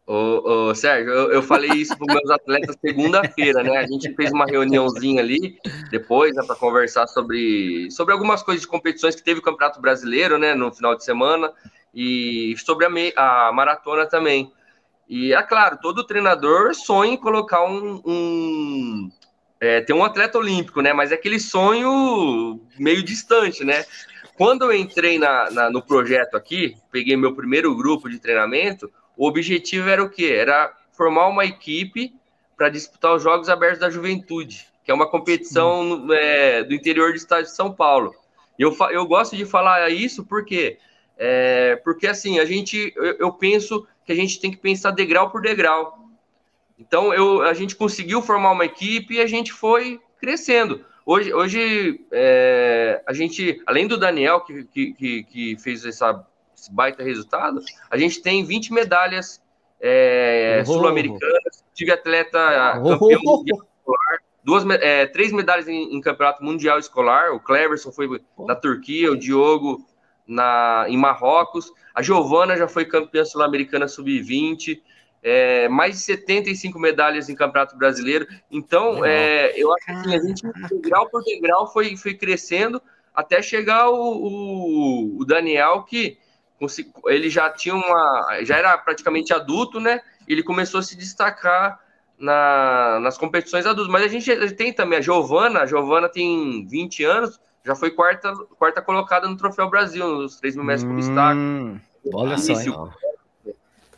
Ô, 0.07 0.71
ô, 0.71 0.75
Sérgio, 0.75 1.09
eu, 1.13 1.31
eu, 1.31 1.43
falei 1.43 1.71
isso 1.71 1.97
para 1.97 2.13
meus 2.13 2.29
atletas 2.31 2.77
segunda-feira, 2.85 3.63
né? 3.63 3.77
A 3.77 3.87
gente 3.87 4.13
fez 4.17 4.33
uma 4.33 4.45
reuniãozinha 4.45 5.23
ali 5.23 5.57
depois, 5.89 6.35
né, 6.35 6.43
para 6.45 6.57
conversar 6.57 7.07
sobre, 7.07 7.89
sobre 7.93 8.13
algumas 8.13 8.43
coisas 8.43 8.63
de 8.63 8.67
competições 8.67 9.15
que 9.15 9.23
teve 9.23 9.39
o 9.39 9.43
Campeonato 9.43 9.81
Brasileiro, 9.81 10.37
né, 10.37 10.53
no 10.53 10.73
final 10.73 10.97
de 10.97 11.05
semana, 11.05 11.53
e 11.95 12.57
sobre 12.59 12.87
a, 12.87 13.49
a 13.49 13.53
maratona 13.53 14.05
também. 14.05 14.53
E 15.09 15.33
é 15.33 15.43
claro, 15.43 15.79
todo 15.81 16.07
treinador 16.07 16.75
sonha 16.75 17.13
em 17.13 17.17
colocar 17.17 17.65
um. 17.65 18.03
um 18.05 19.11
é, 19.61 19.81
ter 19.81 19.93
um 19.93 20.03
atleta 20.03 20.39
olímpico, 20.39 20.81
né? 20.81 20.93
Mas 20.93 21.13
é 21.13 21.15
aquele 21.15 21.39
sonho 21.39 22.61
meio 22.79 23.03
distante, 23.03 23.65
né? 23.65 23.85
Quando 24.35 24.65
eu 24.65 24.73
entrei 24.73 25.19
na, 25.19 25.51
na 25.51 25.71
no 25.71 25.83
projeto 25.83 26.35
aqui, 26.35 26.75
peguei 26.91 27.17
meu 27.17 27.35
primeiro 27.35 27.77
grupo 27.77 28.09
de 28.09 28.19
treinamento 28.19 28.91
o 29.21 29.27
objetivo 29.27 29.87
era 29.87 30.03
o 30.03 30.09
quê? 30.09 30.33
Era 30.35 30.75
formar 30.93 31.29
uma 31.29 31.45
equipe 31.45 32.15
para 32.57 32.71
disputar 32.71 33.15
os 33.15 33.23
Jogos 33.23 33.51
Abertos 33.51 33.79
da 33.79 33.91
Juventude, 33.91 34.67
que 34.83 34.91
é 34.91 34.95
uma 34.95 35.11
competição 35.11 36.09
é, 36.11 36.65
do 36.65 36.73
interior 36.73 37.11
do 37.11 37.17
estado 37.17 37.43
de 37.45 37.55
São 37.55 37.71
Paulo. 37.71 38.15
Eu, 38.59 38.75
eu 38.91 39.05
gosto 39.07 39.37
de 39.37 39.45
falar 39.45 39.91
isso 39.91 40.25
porque, 40.25 40.79
é, 41.19 41.77
porque 41.85 42.07
assim, 42.07 42.39
a 42.39 42.47
gente, 42.47 42.95
eu, 42.97 43.17
eu 43.19 43.33
penso 43.35 43.87
que 44.07 44.13
a 44.13 44.15
gente 44.15 44.41
tem 44.41 44.51
que 44.51 44.57
pensar 44.57 44.91
degrau 44.93 45.31
por 45.31 45.43
degrau. 45.43 46.00
Então, 46.81 47.13
eu, 47.13 47.43
a 47.43 47.53
gente 47.53 47.77
conseguiu 47.77 48.23
formar 48.23 48.53
uma 48.53 48.65
equipe 48.65 49.15
e 49.15 49.21
a 49.21 49.27
gente 49.27 49.53
foi 49.53 50.01
crescendo. 50.19 50.85
Hoje, 51.05 51.33
hoje 51.33 52.01
é, 52.11 53.03
a 53.07 53.13
gente, 53.13 53.63
além 53.67 53.87
do 53.87 53.99
Daniel, 53.99 54.41
que, 54.41 54.65
que, 54.65 55.25
que 55.25 55.57
fez 55.59 55.85
essa 55.85 56.27
esse 56.61 56.73
baita 56.73 57.03
resultado, 57.03 57.63
a 57.91 57.97
gente 57.97 58.21
tem 58.21 58.45
20 58.45 58.73
medalhas 58.73 59.43
é, 59.81 60.63
oh. 60.63 60.73
sul-americanas, 60.73 61.65
tive 61.75 61.91
atleta 61.91 62.39
oh. 62.79 62.91
campeão 62.91 63.21
oh. 63.25 63.37
mundial 63.39 63.59
escolar, 63.59 64.19
duas, 64.45 64.65
é, 64.83 65.07
três 65.07 65.33
medalhas 65.33 65.67
em, 65.69 65.97
em, 65.97 66.01
campeonato 66.01 66.45
mundial 66.45 66.79
escolar, 66.79 67.33
o 67.33 67.41
Cleverson 67.41 67.91
foi 67.91 68.21
na 68.47 68.55
Turquia, 68.55 69.11
o 69.11 69.17
Diogo 69.17 69.87
na, 70.27 70.85
em 70.87 70.99
Marrocos, 70.99 71.73
a 71.95 72.03
Giovana 72.03 72.57
já 72.57 72.69
foi 72.69 72.85
campeã 72.85 73.25
sul-americana 73.25 73.89
sub-20, 73.89 74.81
é, 75.23 75.69
mais 75.69 75.97
de 75.97 76.03
75 76.03 76.79
medalhas 76.79 77.29
em 77.29 77.35
campeonato 77.35 77.77
brasileiro. 77.77 78.27
Então, 78.51 79.05
é, 79.05 79.53
eu 79.57 79.73
acho 79.75 79.85
que 79.85 79.93
assim, 79.93 80.15
a 80.15 80.21
gente, 80.21 80.43
degrau 80.71 81.09
por 81.09 81.23
degrau, 81.23 81.71
foi, 81.71 81.97
foi 81.97 82.15
crescendo 82.15 82.81
até 83.15 83.43
chegar 83.43 83.91
o, 83.91 83.97
o, 83.97 85.21
o 85.21 85.25
Daniel, 85.25 85.83
que 85.83 86.19
ele 87.07 87.31
já 87.31 87.51
tinha 87.51 87.75
uma. 87.75 88.41
já 88.43 88.57
era 88.57 88.77
praticamente 88.79 89.33
adulto, 89.33 89.81
né? 89.81 90.01
Ele 90.29 90.43
começou 90.43 90.81
a 90.81 90.83
se 90.83 90.97
destacar 90.97 91.81
na, 92.19 92.99
nas 93.01 93.17
competições 93.17 93.67
adultas. 93.67 93.91
Mas 93.91 94.05
a 94.05 94.09
gente 94.09 94.55
tem 94.55 94.73
também 94.73 94.99
a 94.99 95.03
Giovana, 95.03 95.61
a 95.61 95.67
Giovana 95.67 96.09
tem 96.09 96.67
20 96.67 97.05
anos, 97.05 97.41
já 97.65 97.75
foi 97.75 97.91
quarta, 97.91 98.35
quarta 98.59 98.83
colocada 98.83 99.27
no 99.27 99.37
Troféu 99.37 99.69
Brasil, 99.71 100.07
nos 100.07 100.37
3 100.37 100.57
mil 100.57 100.65
metros 100.65 100.85
por 100.85 100.95
hum, 101.35 101.81
Olha 102.13 102.37
só. 102.39 102.53
Hein? 102.53 102.91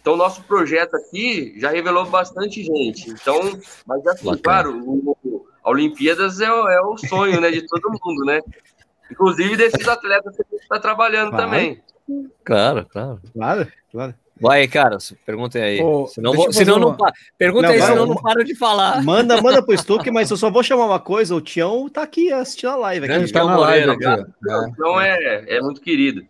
Então, 0.02 0.16
nosso 0.16 0.42
projeto 0.42 0.96
aqui 0.96 1.54
já 1.56 1.70
revelou 1.70 2.04
bastante 2.04 2.62
gente. 2.64 3.08
Então, 3.08 3.40
mas 3.86 4.04
assim, 4.08 4.36
claro, 4.38 4.76
o, 4.84 5.46
a 5.62 5.70
Olimpíadas 5.70 6.40
é, 6.40 6.46
é, 6.46 6.80
o 6.80 6.98
sonho 6.98 7.40
né, 7.40 7.52
de 7.52 7.64
todo 7.64 7.88
mundo, 7.88 8.24
né? 8.24 8.40
Inclusive 9.08 9.56
desses 9.56 9.86
atletas 9.86 10.34
que 10.34 10.42
a 10.42 10.46
gente 10.50 10.62
está 10.62 10.80
trabalhando 10.80 11.30
claro. 11.30 11.44
também. 11.44 11.80
Claro, 12.44 12.84
claro. 12.90 13.20
Claro, 13.32 13.72
claro. 13.92 14.14
Vai, 14.40 14.66
cara, 14.66 14.98
perguntem 15.24 15.62
aí. 15.62 15.78
Pô, 15.78 16.08
senão 16.08 16.32
vou, 16.32 16.52
senão 16.52 16.80
não, 16.80 16.88
uma... 16.88 17.12
Pergunta 17.38 17.68
não, 17.68 17.74
aí, 17.74 17.78
vai, 17.78 17.88
senão 17.88 18.06
não 18.06 18.16
paro 18.16 18.42
de 18.42 18.56
falar. 18.56 19.00
Manda, 19.04 19.40
manda 19.40 19.62
pro 19.62 19.72
Stuck, 19.78 20.10
mas 20.10 20.32
eu 20.32 20.36
só 20.36 20.50
vou 20.50 20.64
chamar 20.64 20.86
uma 20.86 20.98
coisa: 20.98 21.36
o 21.36 21.40
Tião 21.40 21.88
tá 21.88 22.02
aqui 22.02 22.32
assistindo 22.32 22.70
a 22.70 22.76
live. 22.76 23.06
Aqui. 23.06 23.14
Grande 23.14 23.32
tá 23.32 23.44
na 23.44 23.56
live, 23.56 23.98
cara. 24.00 24.26
Então 24.68 25.00
é, 25.00 25.44
é 25.46 25.60
muito 25.60 25.80
querido. 25.80 26.26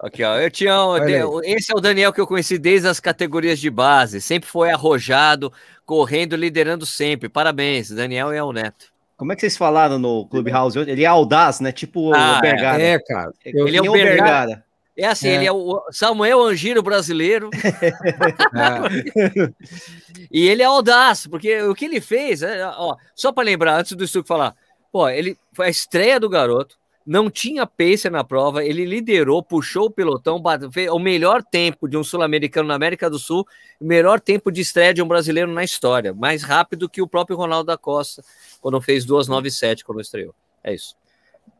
Aqui, 0.00 0.24
ó. 0.24 0.38
Eu, 0.38 0.50
Tião, 0.50 0.96
esse 1.44 1.70
é 1.70 1.76
o 1.76 1.80
Daniel 1.80 2.12
que 2.12 2.20
eu 2.20 2.26
conheci 2.26 2.58
desde 2.58 2.88
as 2.88 2.98
categorias 2.98 3.58
de 3.58 3.68
base. 3.68 4.20
Sempre 4.20 4.48
foi 4.48 4.70
arrojado, 4.70 5.52
correndo, 5.84 6.36
liderando 6.36 6.86
sempre. 6.86 7.28
Parabéns, 7.28 7.90
Daniel 7.90 8.32
é 8.32 8.42
o 8.42 8.52
Neto. 8.52 8.86
Como 9.18 9.32
é 9.32 9.34
que 9.34 9.42
vocês 9.42 9.58
falaram 9.58 9.98
no 9.98 10.26
Clubhouse? 10.26 10.78
Ele 10.78 11.04
é 11.04 11.06
audaz, 11.06 11.60
né? 11.60 11.70
Tipo 11.70 12.14
ah, 12.14 12.38
o 12.38 12.40
Bergara. 12.40 12.82
É, 12.82 12.98
cara. 12.98 13.32
Ele 13.44 13.76
é 13.76 13.82
o 13.82 13.92
Bergara. 13.92 14.64
É 14.96 15.06
assim, 15.06 15.28
é. 15.28 15.34
ele 15.34 15.46
é 15.46 15.52
o 15.52 15.82
Samuel 15.90 16.42
Angiro 16.42 16.82
brasileiro. 16.82 17.50
É. 17.54 19.52
e 20.32 20.48
ele 20.48 20.62
é 20.62 20.64
audaz, 20.64 21.26
porque 21.26 21.60
o 21.62 21.74
que 21.74 21.84
ele 21.84 22.00
fez, 22.00 22.42
é, 22.42 22.64
ó, 22.66 22.96
só 23.14 23.30
para 23.30 23.44
lembrar, 23.44 23.78
antes 23.78 23.92
do 23.92 24.06
Stuck 24.06 24.26
falar, 24.26 24.54
pô, 24.90 25.06
ele 25.10 25.36
foi 25.52 25.66
a 25.66 25.70
estreia 25.70 26.18
do 26.18 26.28
garoto, 26.28 26.79
não 27.06 27.30
tinha 27.30 27.66
pace 27.66 28.08
na 28.10 28.22
prova, 28.22 28.64
ele 28.64 28.84
liderou, 28.84 29.42
puxou 29.42 29.86
o 29.86 29.90
pelotão, 29.90 30.42
fez 30.70 30.90
o 30.90 30.98
melhor 30.98 31.42
tempo 31.42 31.88
de 31.88 31.96
um 31.96 32.04
sul-americano 32.04 32.68
na 32.68 32.74
América 32.74 33.08
do 33.08 33.18
Sul, 33.18 33.46
o 33.80 33.84
melhor 33.84 34.20
tempo 34.20 34.50
de 34.52 34.60
estreia 34.60 34.92
de 34.92 35.02
um 35.02 35.08
brasileiro 35.08 35.50
na 35.50 35.64
história, 35.64 36.12
mais 36.12 36.42
rápido 36.42 36.88
que 36.88 37.02
o 37.02 37.08
próprio 37.08 37.36
Ronaldo 37.36 37.66
da 37.66 37.78
Costa, 37.78 38.22
quando 38.60 38.80
fez 38.80 39.06
2,97 39.06 39.82
quando 39.82 40.00
estreou. 40.00 40.34
É 40.62 40.74
isso. 40.74 40.94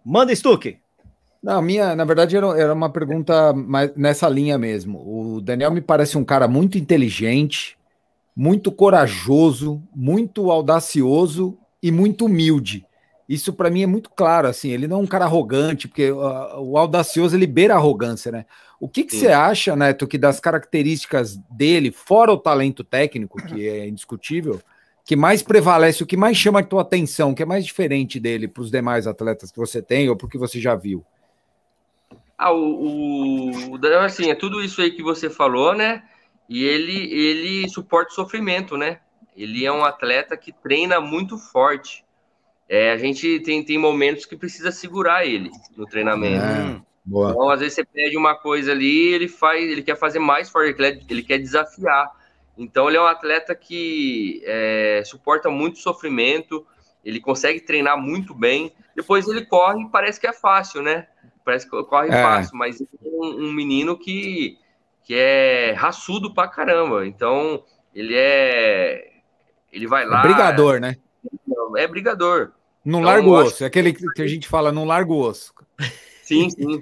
Manda, 0.05 0.35
Stuck! 0.35 0.79
Não, 1.43 1.63
minha, 1.63 1.97
na 1.97 2.05
verdade, 2.05 2.37
era, 2.37 2.47
era 2.61 2.75
uma 2.75 2.91
pergunta 2.91 3.55
mais 3.55 3.95
nessa 3.97 4.29
linha 4.29 4.59
mesmo. 4.59 4.99
O 4.99 5.41
Daniel 5.41 5.71
me 5.71 5.81
parece 5.81 6.19
um 6.19 6.25
cara 6.25 6.47
muito 6.47 6.77
inteligente, 6.77 7.79
muito 8.37 8.71
corajoso, 8.71 9.83
muito 9.95 10.51
audacioso 10.51 11.57
e 11.83 11.91
muito 11.91 12.27
humilde. 12.27 12.87
Isso 13.31 13.53
para 13.53 13.71
mim 13.71 13.85
é 13.85 13.87
muito 13.87 14.11
claro, 14.11 14.49
assim, 14.49 14.73
ele 14.73 14.89
não 14.89 14.99
é 14.99 15.03
um 15.03 15.07
cara 15.07 15.25
arrogante, 15.25 15.87
porque 15.87 16.11
uh, 16.11 16.59
o 16.59 16.77
audacioso 16.77 17.37
ele 17.37 17.47
beira 17.47 17.75
a 17.75 17.77
arrogância, 17.77 18.33
né? 18.33 18.45
O 18.81 18.89
que, 18.89 19.05
que 19.05 19.15
você 19.15 19.29
acha, 19.29 19.77
Neto, 19.77 20.09
que 20.09 20.19
das 20.19 20.41
características 20.41 21.37
dele, 21.49 21.93
fora 21.93 22.33
o 22.33 22.37
talento 22.37 22.83
técnico, 22.83 23.41
que 23.47 23.69
é 23.69 23.87
indiscutível, 23.87 24.61
que 25.05 25.15
mais 25.15 25.45
prevalece, 25.45 26.03
o 26.03 26.07
que 26.07 26.17
mais 26.17 26.37
chama 26.37 26.59
a 26.59 26.65
tua 26.65 26.83
atenção, 26.83 27.33
que 27.33 27.41
é 27.41 27.47
mais 27.47 27.65
diferente 27.65 28.19
dele 28.19 28.49
para 28.49 28.63
os 28.65 28.71
demais 28.71 29.07
atletas 29.07 29.53
que 29.53 29.59
você 29.59 29.81
tem 29.81 30.09
ou 30.11 30.17
porque 30.17 30.37
você 30.37 30.61
já 30.61 30.75
viu? 30.75 31.07
Ah, 32.37 32.53
o, 32.53 33.53
o, 33.71 33.87
assim, 34.05 34.29
é 34.29 34.35
tudo 34.35 34.61
isso 34.61 34.83
aí 34.83 34.91
que 34.91 35.05
você 35.05 35.31
falou, 35.31 35.73
né? 35.73 36.03
E 36.49 36.65
ele, 36.65 37.13
ele 37.15 37.69
suporta 37.69 38.11
o 38.11 38.15
sofrimento, 38.17 38.77
né? 38.77 38.99
Ele 39.37 39.65
é 39.65 39.71
um 39.71 39.85
atleta 39.85 40.37
que 40.37 40.51
treina 40.51 41.01
muito 41.01 41.39
forte. 41.39 42.05
É, 42.73 42.93
a 42.93 42.97
gente 42.97 43.41
tem, 43.41 43.65
tem 43.65 43.77
momentos 43.77 44.25
que 44.25 44.37
precisa 44.37 44.71
segurar 44.71 45.27
ele 45.27 45.51
no 45.77 45.85
treinamento. 45.87 46.45
É, 46.45 46.81
então, 47.05 47.51
às 47.51 47.59
vezes 47.59 47.75
você 47.75 47.85
pede 47.85 48.17
uma 48.17 48.37
coisa 48.37 48.71
ali, 48.71 49.09
ele 49.09 49.27
faz, 49.27 49.69
ele 49.69 49.83
quer 49.83 49.97
fazer 49.97 50.21
mais 50.21 50.49
forte, 50.49 50.69
ele 50.69 50.75
quer, 50.75 51.01
ele 51.09 51.23
quer 51.25 51.39
desafiar. 51.39 52.09
Então, 52.57 52.87
ele 52.87 52.97
é 52.97 53.01
um 53.01 53.07
atleta 53.07 53.55
que 53.57 54.41
é, 54.45 55.03
suporta 55.05 55.51
muito 55.51 55.79
sofrimento, 55.79 56.65
ele 57.05 57.21
consegue 57.21 57.61
treinar 57.61 57.99
muito 57.99 58.33
bem. 58.33 58.73
Depois 58.95 59.27
ele 59.27 59.45
corre 59.47 59.83
e 59.83 59.89
parece 59.89 60.21
que 60.21 60.27
é 60.29 60.33
fácil, 60.33 60.81
né? 60.81 61.09
parece 61.45 61.69
que 61.69 61.83
corre 61.85 62.09
é. 62.09 62.23
fácil, 62.23 62.57
mas 62.57 62.81
é 62.81 62.85
um, 63.03 63.49
um, 63.49 63.53
menino 63.53 63.99
que, 63.99 64.59
que 65.03 65.15
é 65.15 65.73
raçudo 65.73 66.33
pra 66.33 66.47
caramba. 66.47 67.07
Então, 67.07 67.65
ele 67.95 68.15
é. 68.17 69.11
Ele 69.73 69.87
vai 69.87 70.05
lá. 70.07 70.21
É 70.21 70.23
brigador, 70.23 70.81
né? 70.81 70.97
É 71.77 71.87
brigador. 71.87 72.53
Não 72.85 73.01
então, 73.01 73.11
larga 73.11 73.29
o 73.29 73.33
osso, 73.33 73.65
é 73.65 73.67
aquele 73.67 73.93
que 73.93 74.23
a 74.23 74.27
gente 74.27 74.49
fala, 74.49 74.73
não 74.73 74.85
larga 74.85 75.13
o 75.13 75.21
osso. 75.21 75.53
Sim, 76.23 76.49
sim. 76.49 76.81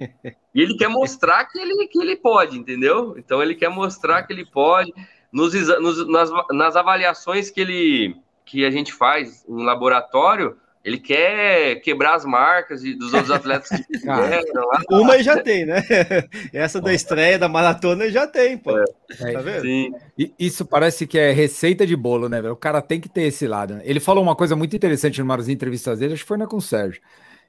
E 0.55 0.61
ele 0.61 0.76
quer 0.76 0.88
mostrar 0.88 1.46
que 1.46 1.59
ele, 1.59 1.88
que 1.88 2.01
ele 2.01 2.16
pode, 2.16 2.59
entendeu? 2.59 3.14
Então 3.16 3.42
ele 3.42 3.55
quer 3.55 3.70
mostrar 3.70 4.22
que 4.24 4.32
ele 4.32 4.44
pode. 4.44 4.92
Nos, 5.32 5.53
nos 5.80 6.07
nas, 6.07 6.30
nas 6.51 6.76
avaliações 6.76 7.51
que 7.51 7.61
ele 7.61 8.16
que 8.44 8.64
a 8.64 8.70
gente 8.70 8.92
faz 8.92 9.44
em 9.49 9.62
laboratório, 9.62 10.57
ele 10.84 10.98
quer 10.98 11.76
quebrar 11.80 12.14
as 12.14 12.24
marcas 12.24 12.82
dos 12.82 13.12
outros 13.12 13.30
atletas 13.30 13.68
que. 13.68 13.84
Uma 14.90 15.22
já 15.22 15.42
tem, 15.42 15.66
né? 15.66 15.84
Essa 16.52 16.80
da 16.80 16.94
estreia 16.94 17.38
da 17.38 17.48
maratona 17.48 18.08
já 18.10 18.26
tem, 18.26 18.56
pô. 18.56 18.78
É, 18.78 19.32
tá 19.32 19.40
vendo? 19.40 19.62
Sim. 19.62 19.92
Isso 20.38 20.64
parece 20.64 21.06
que 21.06 21.18
é 21.18 21.32
receita 21.32 21.86
de 21.86 21.96
bolo, 21.96 22.28
né, 22.28 22.40
velho? 22.40 22.54
O 22.54 22.56
cara 22.56 22.80
tem 22.80 23.00
que 23.00 23.08
ter 23.08 23.22
esse 23.22 23.46
lado. 23.46 23.74
Né? 23.74 23.82
Ele 23.84 24.00
falou 24.00 24.22
uma 24.22 24.36
coisa 24.36 24.54
muito 24.54 24.74
interessante 24.74 25.20
numa 25.20 25.36
das 25.36 25.48
entrevistas 25.48 25.98
dele, 25.98 26.14
acho 26.14 26.22
que 26.22 26.28
foi 26.28 26.38
na 26.38 26.46
com 26.46 26.56
o 26.56 26.62
Sérgio. 26.62 27.02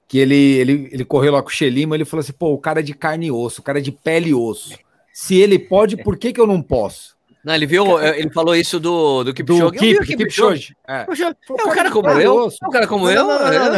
Que 0.08 0.18
ele, 0.18 0.36
ele, 0.36 0.90
ele 0.92 1.06
correu 1.06 1.34
lá 1.34 1.42
com 1.42 1.50
o 1.50 1.52
Xelima, 1.52 1.96
ele 1.96 2.06
falou 2.06 2.22
assim: 2.22 2.34
pô, 2.34 2.52
o 2.52 2.58
cara 2.58 2.80
é 2.80 2.84
de 2.84 2.96
carne 2.96 3.28
e 3.28 3.32
osso, 3.32 3.62
o 3.62 3.64
cara 3.64 3.78
é 3.78 3.82
de 3.82 3.92
pele 3.92 4.30
e 4.30 4.34
osso. 4.34 4.78
Se 5.14 5.36
ele 5.36 5.60
pode, 5.60 5.98
por 5.98 6.18
que, 6.18 6.34
que 6.34 6.42
eu 6.42 6.48
não 6.48 6.62
posso? 6.62 7.19
Não, 7.44 7.56
ele 7.56 7.66
viu, 7.66 8.00
ele 8.02 8.30
falou 8.32 8.54
isso 8.56 8.80
do, 8.80 9.24
do 9.24 9.34
Kipchoge. 9.34 9.62
Do 9.62 9.68
Eu 9.76 9.80
vi 9.80 9.96
o 9.96 10.02
Kip, 10.02 10.18
Kipchoge. 10.18 10.76
É. 10.88 11.06
Foi 11.06 11.58
é 11.58 11.64
um 11.66 11.70
cara 11.72 11.90
como 11.90 12.10
eu, 12.10 12.50
é 12.62 12.68
um 12.68 12.70
cara 12.72 12.88
como 12.88 13.10
eu. 13.10 13.32
É. 13.32 13.78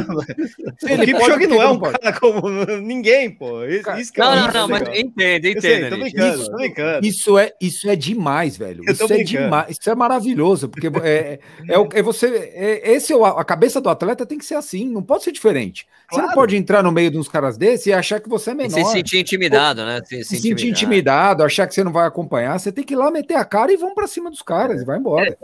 O 0.95 1.05
Kipchoge 1.05 1.47
não 1.47 1.61
é 1.61 1.69
um 1.69 1.79
cara 1.79 2.19
como 2.19 2.49
ninguém, 2.81 3.29
pô. 3.29 3.63
Isso, 3.65 3.91
isso 3.91 4.13
que 4.13 4.21
é 4.21 4.23
Não, 4.23 4.35
não, 4.35 4.53
não, 4.53 4.67
mas 4.67 4.81
Nish. 4.81 4.97
brincando, 5.97 6.41
Isso- 6.41 6.51
tô 6.51 6.57
brincando. 6.57 7.05
Isso 7.05 7.37
é, 7.37 7.53
isso 7.61 7.89
é 7.89 7.95
demais, 7.95 8.57
velho. 8.57 8.83
Eu 8.87 8.97
tô 8.97 9.05
Isso 9.05 9.13
é 9.13 9.23
demais. 9.23 9.77
Isso 9.79 9.89
é 9.89 9.95
maravilhoso, 9.95 10.67
porque 10.69 10.87
é, 11.03 11.39
é, 11.67 11.77
o- 11.79 11.89
é 11.93 12.01
você. 12.01 12.51
É, 12.53 12.91
esse 12.93 13.13
é 13.13 13.15
o- 13.15 13.25
a 13.25 13.43
cabeça 13.45 13.79
do 13.79 13.89
atleta 13.89 14.25
tem 14.25 14.37
que 14.37 14.45
ser 14.45 14.55
assim, 14.55 14.89
não 14.89 15.03
pode 15.03 15.23
ser 15.23 15.31
diferente. 15.31 15.85
Você 16.11 16.21
não 16.21 16.31
pode 16.33 16.57
entrar 16.57 16.83
no 16.83 16.91
meio 16.91 17.09
de 17.09 17.17
uns 17.17 17.29
caras 17.29 17.57
desses 17.57 17.85
e 17.85 17.93
achar 17.93 18.19
que 18.19 18.27
você 18.27 18.49
é 18.49 18.53
E 18.53 18.57
menor. 18.57 18.71
se 18.85 18.91
sentir 18.91 19.19
intimidado, 19.19 19.85
né? 19.85 20.01
Se, 20.03 20.23
se 20.25 20.37
sentir 20.39 20.67
intimidado, 20.67 21.41
achar 21.43 21.65
que 21.67 21.73
você 21.73 21.83
não 21.85 21.91
vai 21.93 22.05
acompanhar, 22.05 22.59
você 22.59 22.69
tem 22.71 22.83
que 22.83 22.93
ir 22.93 22.97
lá 22.97 23.09
meter 23.09 23.35
a 23.35 23.45
cara 23.51 23.73
e 23.73 23.75
vamos 23.75 23.95
pra 23.95 24.07
cima 24.07 24.29
dos 24.29 24.41
caras 24.41 24.81
e 24.81 24.85
vai 24.85 24.97
embora. 24.97 25.37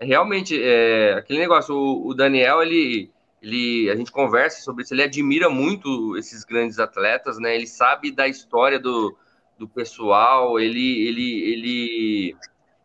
realmente, 0.00 0.58
é, 0.58 1.12
aquele 1.12 1.38
negócio, 1.38 1.74
o, 1.76 2.08
o 2.08 2.14
Daniel, 2.14 2.62
ele, 2.62 3.10
ele, 3.42 3.90
a 3.90 3.94
gente 3.94 4.10
conversa 4.10 4.62
sobre 4.62 4.82
isso, 4.82 4.94
ele 4.94 5.02
admira 5.02 5.50
muito 5.50 6.16
esses 6.16 6.44
grandes 6.44 6.78
atletas, 6.78 7.38
né? 7.38 7.54
Ele 7.54 7.66
sabe 7.66 8.10
da 8.10 8.26
história 8.26 8.80
do, 8.80 9.14
do 9.58 9.68
pessoal, 9.68 10.58
ele, 10.58 11.06
ele, 11.06 11.42
ele, 11.52 12.36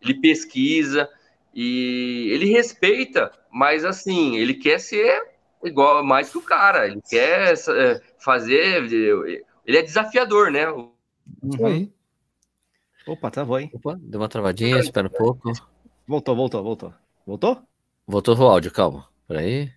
ele 0.01 0.13
pesquisa 0.19 1.09
e 1.55 2.27
ele 2.31 2.51
respeita, 2.51 3.31
mas 3.49 3.85
assim, 3.85 4.35
ele 4.35 4.53
quer 4.53 4.79
ser 4.79 5.31
igual, 5.63 6.03
mais 6.03 6.29
que 6.29 6.37
o 6.37 6.41
cara, 6.41 6.87
ele 6.87 7.01
quer 7.09 7.53
é, 7.53 8.01
fazer, 8.19 8.83
ele 9.65 9.77
é 9.77 9.81
desafiador, 9.81 10.51
né? 10.51 10.69
Uhum. 10.69 11.89
Opa, 13.07 13.31
travou, 13.31 13.59
hein? 13.59 13.69
Opa, 13.73 13.97
deu 13.99 14.19
uma 14.21 14.29
travadinha, 14.29 14.77
espera 14.79 15.07
um 15.07 15.11
pouco. 15.11 15.51
Voltou, 16.07 16.35
voltou, 16.35 16.63
voltou. 16.63 16.93
Voltou? 17.25 17.61
Voltou 18.07 18.37
o 18.37 18.43
áudio, 18.47 18.71
calma. 18.71 19.07
Peraí. 19.27 19.71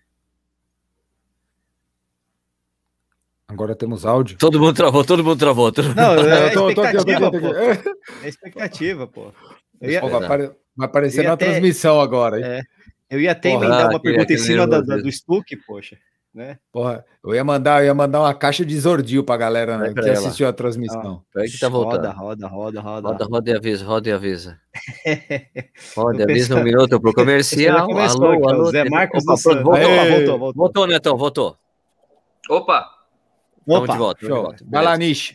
Agora 3.46 3.74
temos 3.76 4.04
áudio. 4.06 4.36
Todo 4.38 4.58
mundo 4.58 4.74
travou, 4.74 5.04
todo 5.04 5.22
mundo 5.22 5.38
travou. 5.38 5.70
Todo... 5.70 5.94
Não, 5.94 6.14
é 6.14 6.48
Eu 6.48 6.52
tô- 6.54 6.70
eu 6.70 6.74
tô 6.74 6.82
aqui, 6.82 6.96
eu 6.96 7.04
tô 7.04 7.12
aqui, 7.12 7.18
expectativa, 7.18 7.24
eu 7.24 7.30
tô 7.30 7.40
pô. 7.40 7.60
aqui. 7.60 8.24
É 8.24 8.28
expectativa, 8.28 9.06
pô. 9.06 9.32
Ia, 9.82 10.00
Pô, 10.00 10.08
vai, 10.08 10.24
apare- 10.24 10.52
vai 10.76 10.86
aparecer 10.88 11.24
na 11.24 11.32
até- 11.34 11.46
transmissão 11.46 12.00
agora. 12.00 12.38
hein? 12.38 12.44
É. 12.44 12.62
eu 13.10 13.20
ia 13.20 13.32
até 13.32 13.50
Porra, 13.50 13.66
emendar 13.66 13.90
uma 13.90 14.00
pergunta 14.00 14.32
em 14.32 14.38
cima 14.38 14.66
da, 14.66 14.80
da- 14.80 14.96
do 14.96 15.12
Stuck, 15.12 15.56
poxa. 15.66 15.98
Né? 16.34 16.58
Porra, 16.72 17.04
eu 17.24 17.32
ia 17.32 17.44
mandar, 17.44 17.80
eu 17.82 17.86
ia 17.86 17.94
mandar 17.94 18.20
uma 18.20 18.34
caixa 18.34 18.64
de 18.64 18.76
Zordil 18.80 19.22
pra 19.22 19.36
galera 19.36 19.78
né, 19.78 19.92
pra 19.92 20.02
que 20.02 20.08
ela. 20.08 20.18
assistiu 20.18 20.48
a 20.48 20.52
transmissão. 20.52 21.22
Peraí 21.32 21.48
que 21.48 21.60
tá 21.60 21.68
voltando. 21.68 22.06
Roda, 22.08 22.12
roda, 22.12 22.48
roda, 22.48 22.80
roda. 22.80 23.08
Roda, 23.08 23.24
roda 23.24 23.50
e 23.50 23.56
avisa, 23.56 23.84
roda 23.84 24.08
e 24.08 24.12
avisa. 24.12 24.58
Roda 25.96 26.18
e 26.18 26.22
avisa 26.24 26.56
um 26.56 26.64
minuto 26.64 27.00
pro 27.00 27.12
comercial. 27.14 27.86
Começou 27.86 28.24
Alô, 28.32 28.40
ó, 28.46 28.50
alô. 28.50 28.70
Zé 28.72 28.84
Marcos 28.90 29.22
Opa, 29.28 29.62
voltou, 29.62 29.74
Aê. 29.74 30.10
voltou, 30.10 30.38
voltou. 30.38 30.52
voltou, 30.54 30.86
Netão, 30.88 31.16
voltou. 31.16 31.56
Opa, 32.50 32.90
Tamo 33.66 33.78
Opa. 33.84 33.92
de 33.92 33.98
volta, 33.98 34.20
tamo 34.20 34.28
de 34.32 34.34
Show. 34.34 34.42
volta. 34.44 34.64
Vai 34.68 34.84
lá. 34.84 34.96
Nish. 34.96 35.34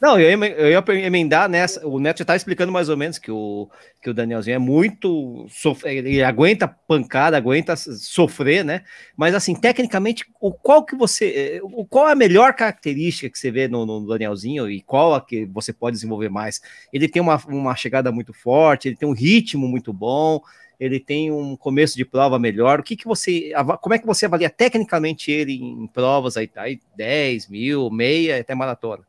Não, 0.00 0.20
eu 0.20 0.28
ia, 0.28 0.46
eu 0.46 0.68
ia 0.70 1.06
emendar 1.06 1.48
nessa. 1.48 1.86
O 1.86 1.98
Neto 1.98 2.18
já 2.18 2.22
estava 2.22 2.36
explicando 2.36 2.70
mais 2.70 2.90
ou 2.90 2.98
menos 2.98 3.18
que 3.18 3.30
o, 3.30 3.66
que 4.02 4.10
o 4.10 4.14
Danielzinho 4.14 4.56
é 4.56 4.58
muito. 4.58 5.46
Ele 5.84 6.22
aguenta 6.22 6.68
pancada, 6.68 7.36
aguenta 7.36 7.74
sofrer, 7.76 8.62
né? 8.62 8.82
Mas 9.16 9.34
assim, 9.34 9.54
tecnicamente, 9.54 10.26
o 10.38 10.52
qual 10.52 10.84
que 10.84 10.94
você. 10.94 11.60
O, 11.62 11.86
qual 11.86 12.10
é 12.10 12.12
a 12.12 12.16
melhor 12.16 12.52
característica 12.52 13.30
que 13.30 13.38
você 13.38 13.50
vê 13.50 13.68
no, 13.68 13.86
no 13.86 14.06
Danielzinho 14.06 14.70
e 14.70 14.82
qual 14.82 15.14
a 15.14 15.20
que 15.20 15.46
você 15.46 15.72
pode 15.72 15.96
desenvolver 15.96 16.28
mais? 16.28 16.60
Ele 16.92 17.08
tem 17.08 17.22
uma, 17.22 17.42
uma 17.48 17.74
chegada 17.74 18.12
muito 18.12 18.34
forte, 18.34 18.88
ele 18.88 18.96
tem 18.96 19.08
um 19.08 19.14
ritmo 19.14 19.66
muito 19.66 19.94
bom, 19.94 20.42
ele 20.78 21.00
tem 21.00 21.32
um 21.32 21.56
começo 21.56 21.96
de 21.96 22.04
prova 22.04 22.38
melhor. 22.38 22.80
O 22.80 22.82
que, 22.82 22.96
que 22.96 23.06
você. 23.06 23.50
Como 23.80 23.94
é 23.94 23.98
que 23.98 24.06
você 24.06 24.26
avalia 24.26 24.50
tecnicamente 24.50 25.30
ele 25.30 25.54
em 25.54 25.86
provas 25.86 26.36
aí, 26.36 26.50
aí 26.54 26.80
10 26.94 27.48
mil, 27.48 27.90
meia, 27.90 28.38
até 28.38 28.54
maratona? 28.54 29.02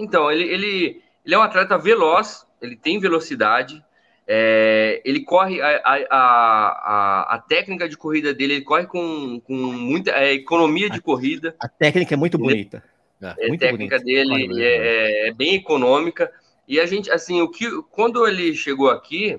Então, 0.00 0.30
ele, 0.32 0.44
ele, 0.44 1.02
ele 1.24 1.34
é 1.34 1.38
um 1.38 1.42
atleta 1.42 1.76
veloz, 1.76 2.46
ele 2.60 2.74
tem 2.74 2.98
velocidade, 2.98 3.84
é, 4.26 5.02
ele 5.04 5.22
corre, 5.24 5.60
a, 5.60 5.76
a, 5.84 5.94
a, 6.10 7.34
a 7.34 7.38
técnica 7.38 7.86
de 7.88 7.96
corrida 7.96 8.32
dele, 8.32 8.54
ele 8.54 8.64
corre 8.64 8.86
com, 8.86 9.40
com 9.40 9.54
muita 9.54 10.12
é, 10.12 10.32
economia 10.32 10.88
de 10.88 11.00
corrida, 11.02 11.54
A 11.60 11.68
técnica 11.68 12.14
é 12.14 12.16
muito 12.16 12.36
Ele- 12.38 12.44
bonita. 12.44 12.82
a 13.22 13.34
muito 13.46 13.60
técnica 13.60 13.98
bonito. 13.98 14.06
dele 14.06 14.62
é, 14.64 15.26
é- 15.26 15.28
é 15.28 15.32
bem 15.34 15.54
econômica, 15.56 16.32
e 16.66 16.80
a 16.80 16.86
gente, 16.86 17.10
assim, 17.10 17.42
o 17.42 17.48
que, 17.50 17.66
quando 17.90 18.26
ele 18.26 18.54
chegou 18.54 18.88
aqui, 18.88 19.38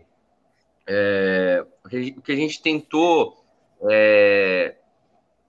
é, 0.85 1.65
o 1.85 1.89
que- 1.89 2.15
o 2.17 2.21
que 2.21 2.31
a 2.31 2.35
gente 2.35 2.61
tentou 2.61 3.43
é, 3.89 4.75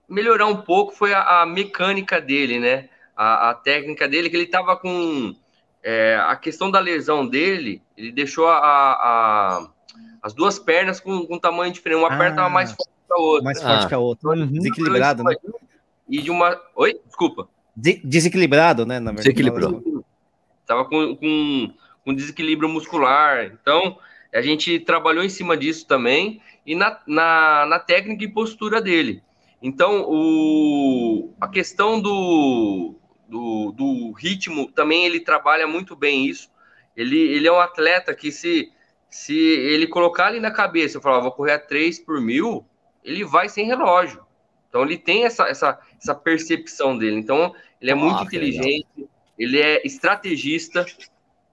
melhorar 0.09 0.47
um 0.47 0.57
pouco 0.61 0.91
foi 0.91 1.13
a, 1.13 1.41
a 1.41 1.45
mecânica 1.45 2.19
dele, 2.19 2.59
né? 2.59 2.89
A, 3.15 3.51
a 3.51 3.53
técnica 3.53 4.07
dele, 4.07 4.29
que 4.29 4.35
ele 4.35 4.45
estava 4.45 4.75
com 4.75 5.35
é, 5.83 6.17
a 6.27 6.35
questão 6.35 6.71
da 6.71 6.79
lesão 6.79 7.27
dele, 7.27 7.81
ele 7.97 8.11
deixou 8.11 8.47
a, 8.47 8.57
a- 8.57 9.67
as 10.21 10.33
duas 10.33 10.57
pernas 10.57 10.99
com, 10.99 11.25
com 11.27 11.37
tamanho 11.37 11.71
diferente. 11.73 11.99
Uma 11.99 12.09
perna 12.09 12.29
estava 12.29 12.47
Ah, 12.47 12.49
mais 12.49 12.71
forte 12.71 12.89
que 13.07 13.13
a 13.13 13.17
outra. 13.17 13.43
Mais 13.43 13.61
Ah. 13.61 13.67
forte 13.67 13.87
que 13.87 13.93
a 13.93 13.99
outra. 13.99 14.29
Uhum. 14.29 14.47
Desequilibrado, 14.47 15.23
né? 15.23 15.35
E 16.09 16.21
de 16.21 16.31
uma. 16.31 16.59
Oi? 16.75 16.99
Desculpa. 17.05 17.47
De- 17.75 18.01
desequilibrado, 18.03 18.85
né? 18.85 18.99
Na 18.99 19.11
verdade. 19.11 19.29
Desequilibrou. 19.33 20.03
Tava 20.65 20.85
com, 20.85 21.15
com, 21.15 21.73
com 22.05 22.13
desequilíbrio 22.13 22.69
muscular. 22.69 23.45
Então, 23.45 23.97
a 24.33 24.41
gente 24.41 24.79
trabalhou 24.79 25.23
em 25.23 25.29
cima 25.29 25.55
disso 25.57 25.85
também. 25.85 26.41
E 26.65 26.73
na, 26.75 26.97
na, 27.05 27.65
na 27.67 27.79
técnica 27.79 28.23
e 28.23 28.27
postura 28.27 28.81
dele. 28.81 29.21
Então, 29.61 30.05
o, 30.07 31.33
a 31.39 31.47
questão 31.47 31.99
do, 32.01 32.95
do, 33.33 33.71
do 33.71 34.11
ritmo 34.11 34.71
também 34.71 35.07
ele 35.07 35.19
trabalha 35.19 35.65
muito 35.65 35.95
bem 35.95 36.27
isso. 36.27 36.51
Ele, 36.95 37.17
ele 37.17 37.47
é 37.47 37.51
um 37.51 37.59
atleta 37.59 38.13
que, 38.13 38.31
se, 38.31 38.71
se 39.09 39.35
ele 39.35 39.87
colocar 39.87 40.27
ali 40.27 40.39
na 40.39 40.51
cabeça, 40.51 40.97
eu 40.97 41.01
falar, 41.01 41.19
vou 41.19 41.31
correr 41.31 41.53
a 41.53 41.59
3 41.59 41.99
por 42.01 42.21
mil, 42.21 42.63
ele 43.03 43.25
vai 43.25 43.49
sem 43.49 43.65
relógio. 43.65 44.23
Então, 44.69 44.83
ele 44.83 44.99
tem 44.99 45.25
essa, 45.25 45.47
essa, 45.47 45.79
essa 45.99 46.13
percepção 46.13 46.95
dele. 46.95 47.17
Então, 47.17 47.55
ele 47.81 47.89
é 47.89 47.95
muito 47.95 48.21
Ah, 48.21 48.29
que 48.29 48.37
legal. 48.37 48.61
inteligente, 48.61 49.09
ele 49.37 49.59
é 49.59 49.81
estrategista, 49.83 50.85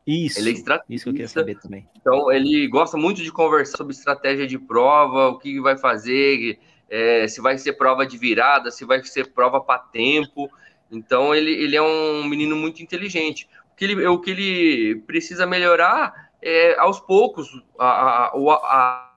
Isso. 0.07 0.39
ele 0.39 0.51
é 0.51 0.53
estrategista. 0.53 0.95
Isso 0.95 1.05
que 1.05 1.09
eu 1.09 1.15
queria 1.15 1.29
saber 1.29 1.59
também. 1.59 1.89
Então, 1.99 2.31
ele 2.31 2.69
gosta 2.69 2.99
muito 2.99 3.23
de 3.23 3.33
conversar 3.33 3.79
sobre 3.79 3.95
estratégia 3.95 4.47
de 4.47 4.59
prova, 4.59 5.29
o 5.29 5.39
que 5.39 5.59
vai 5.61 5.79
fazer, 5.79 6.59
é, 6.91 7.27
se 7.27 7.41
vai 7.41 7.57
ser 7.57 7.73
prova 7.75 8.07
de 8.07 8.19
virada, 8.19 8.71
se 8.71 8.85
vai 8.85 9.03
ser 9.03 9.33
prova 9.33 9.63
para 9.63 9.79
tempo. 9.79 10.51
Então, 10.91 11.35
ele, 11.35 11.53
ele 11.53 11.77
é 11.77 11.83
um 11.83 12.25
menino 12.25 12.57
muito 12.57 12.83
inteligente. 12.83 13.49
O 13.73 13.77
que 13.77 13.85
ele, 13.85 14.07
o 14.07 14.21
que 14.21 14.31
ele 14.31 14.97
precisa 15.07 15.47
melhorar 15.47 16.31
é, 16.43 16.79
aos 16.79 16.99
poucos, 17.01 17.49
a, 17.79 17.87
a, 17.87 18.27
a, 18.27 19.11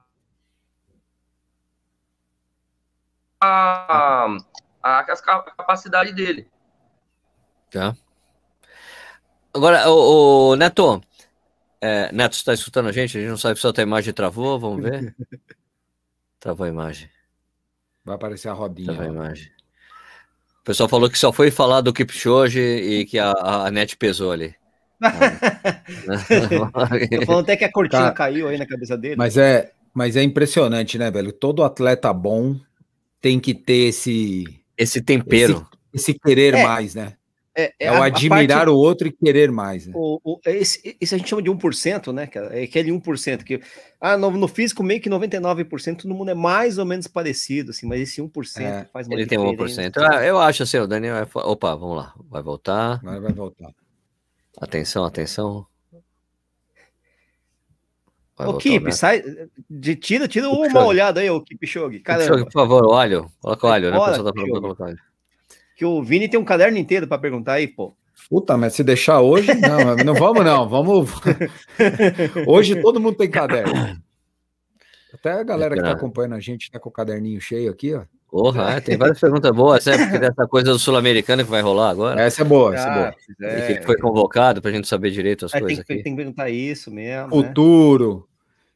a, 3.40 4.36
a, 4.82 4.98
a 5.00 5.04
capacidade 5.04 6.12
dele. 6.12 6.48
Tá. 7.70 7.96
Agora, 9.52 9.88
o, 9.90 10.50
o 10.52 10.56
Neto, 10.56 11.02
é, 11.80 12.10
Neto, 12.12 12.34
você 12.34 12.40
está 12.40 12.54
escutando 12.54 12.88
a 12.88 12.92
gente? 12.92 13.16
A 13.16 13.20
gente 13.20 13.30
não 13.30 13.36
sabe 13.36 13.58
se 13.60 13.66
a 13.66 13.72
tua 13.72 13.82
imagem 13.82 14.12
travou, 14.14 14.58
vamos 14.58 14.82
ver. 14.82 15.14
Travou 16.40 16.66
a 16.66 16.68
imagem, 16.68 17.08
Vai 18.04 18.16
aparecer 18.16 18.50
a 18.50 18.52
rodinha. 18.52 18.84
travou 18.88 19.04
a 19.04 19.08
imagem. 19.08 19.50
O 20.64 20.72
pessoal 20.72 20.88
falou 20.88 21.10
que 21.10 21.18
só 21.18 21.30
foi 21.30 21.50
falar 21.50 21.82
do 21.82 21.92
Kipchoge 21.92 22.58
e 22.58 23.04
que 23.04 23.18
a, 23.18 23.32
a 23.32 23.70
net 23.70 23.98
pesou 23.98 24.32
ali. 24.32 24.54
Tô 27.20 27.26
falando 27.26 27.42
até 27.42 27.54
que 27.54 27.64
a 27.64 27.70
cortina 27.70 28.04
Cara, 28.04 28.14
caiu 28.14 28.48
aí 28.48 28.56
na 28.56 28.64
cabeça 28.64 28.96
dele. 28.96 29.14
Mas 29.14 29.36
é, 29.36 29.72
mas 29.92 30.16
é 30.16 30.22
impressionante, 30.22 30.96
né, 30.96 31.10
velho? 31.10 31.34
Todo 31.34 31.62
atleta 31.62 32.10
bom 32.14 32.56
tem 33.20 33.38
que 33.38 33.52
ter 33.52 33.88
esse, 33.88 34.44
Esse 34.74 35.02
tempero. 35.02 35.68
esse 35.92 36.14
querer 36.14 36.54
É, 36.54 36.62
mais, 36.62 36.94
né? 36.94 37.12
É, 37.56 37.72
É, 37.78 37.88
a- 37.88 38.00
o 38.00 38.02
a 38.02 38.06
admirar 38.06 38.58
parte- 38.58 38.70
o 38.70 38.74
outro 38.76 39.06
e 39.08 39.12
querer 39.12 39.50
mais. 39.52 39.86
Né? 39.86 39.92
o, 39.96 40.20
o- 40.24 40.40
esse, 40.46 40.96
esse 41.00 41.14
a 41.14 41.18
gente 41.18 41.28
chama 41.30 41.42
de 41.42 41.50
1%, 41.50 42.12
né, 42.12 42.26
cara? 42.26 42.58
É 42.58 42.64
aquele 42.64 42.90
1% 42.90 43.44
que. 43.44 43.60
Ah, 44.00 44.16
no, 44.16 44.30
no 44.32 44.48
físico, 44.48 44.82
meio 44.82 45.00
que 45.00 45.08
99%, 45.08 46.02
todo 46.02 46.14
mundo 46.14 46.30
é 46.30 46.34
mais 46.34 46.78
ou 46.78 46.84
menos 46.84 47.06
parecido, 47.06 47.70
assim, 47.70 47.86
mas 47.86 48.00
esse 48.00 48.20
1% 48.20 48.60
É, 48.62 48.84
faz 48.92 49.06
uma 49.06 49.14
Ele 49.14 49.26
tem 49.26 49.38
diferença. 49.38 49.82
1%. 49.82 49.96
Ah, 50.12 50.24
eu 50.24 50.38
acho 50.38 50.62
assim, 50.64 50.78
o 50.78 50.86
Daniel. 50.86 51.16
é 51.16 51.26
Opa, 51.34 51.74
vamos 51.76 51.96
lá. 51.98 52.14
Vai 52.28 52.42
voltar. 52.42 52.98
Agora 53.00 53.20
vai 53.20 53.32
voltar. 53.32 53.70
Atenção, 54.60 55.04
atenção. 55.04 55.66
Vai 58.36 58.48
o 58.48 58.58
Kip, 58.58 58.84
Neto. 58.84 58.96
sai. 58.96 59.22
De, 59.70 59.94
tira 59.94 60.26
tira 60.26 60.48
uma 60.48 60.66
Kipchoge. 60.66 60.86
olhada 60.86 61.20
aí, 61.20 61.30
ô 61.30 61.40
Kipchoge. 61.40 62.00
Kipchoge, 62.00 62.44
por 62.44 62.52
favor, 62.52 62.84
o 62.84 62.90
óleo. 62.90 63.30
Coloca 63.40 63.66
o 63.66 63.70
óleo, 63.70 63.90
né? 63.92 63.96
O 63.96 64.04
pessoal 64.06 64.24
tá 64.26 64.32
falando 64.34 64.50
pra 64.50 64.60
colocar 64.60 64.84
óleo. 64.86 64.98
Que 65.76 65.84
o 65.84 66.02
Vini 66.02 66.28
tem 66.28 66.38
um 66.38 66.44
caderno 66.44 66.78
inteiro 66.78 67.06
para 67.06 67.18
perguntar 67.18 67.54
aí, 67.54 67.68
pô. 67.68 67.94
Puta, 68.28 68.56
mas 68.56 68.74
se 68.74 68.82
deixar 68.82 69.20
hoje, 69.20 69.52
não, 69.54 69.96
não 69.96 70.14
vamos 70.14 70.44
não, 70.44 70.68
vamos. 70.68 71.10
Hoje 72.46 72.80
todo 72.80 73.00
mundo 73.00 73.16
tem 73.16 73.28
caderno. 73.28 74.00
Até 75.12 75.32
a 75.32 75.42
galera 75.42 75.74
que 75.74 75.80
está 75.80 75.92
acompanhando 75.92 76.34
a 76.34 76.40
gente 76.40 76.62
está 76.62 76.78
com 76.78 76.88
o 76.88 76.92
caderninho 76.92 77.40
cheio 77.40 77.70
aqui, 77.70 77.94
ó. 77.94 78.02
Porra, 78.30 78.72
é, 78.72 78.80
tem 78.80 78.96
várias 78.96 79.20
perguntas 79.20 79.52
boas, 79.52 79.86
é 79.86 79.96
porque 79.96 80.18
dessa 80.18 80.44
coisa 80.48 80.72
do 80.72 80.78
sul-americano 80.78 81.44
que 81.44 81.50
vai 81.50 81.62
rolar 81.62 81.90
agora. 81.90 82.20
Essa 82.20 82.42
é 82.42 82.44
boa, 82.44 82.74
essa 82.74 82.88
é 82.88 82.94
boa. 82.94 83.14
É, 83.42 83.70
e 83.70 83.78
que 83.78 83.86
foi 83.86 83.96
convocado 83.96 84.60
para 84.60 84.72
a 84.72 84.74
gente 84.74 84.88
saber 84.88 85.12
direito 85.12 85.46
as 85.46 85.54
é, 85.54 85.60
coisas 85.60 85.84
tem, 85.84 85.94
aqui. 85.94 86.02
Tem 86.02 86.12
que 86.14 86.16
perguntar 86.16 86.50
isso 86.50 86.90
mesmo. 86.90 87.28
Né? 87.28 87.30
Futuro. 87.30 88.26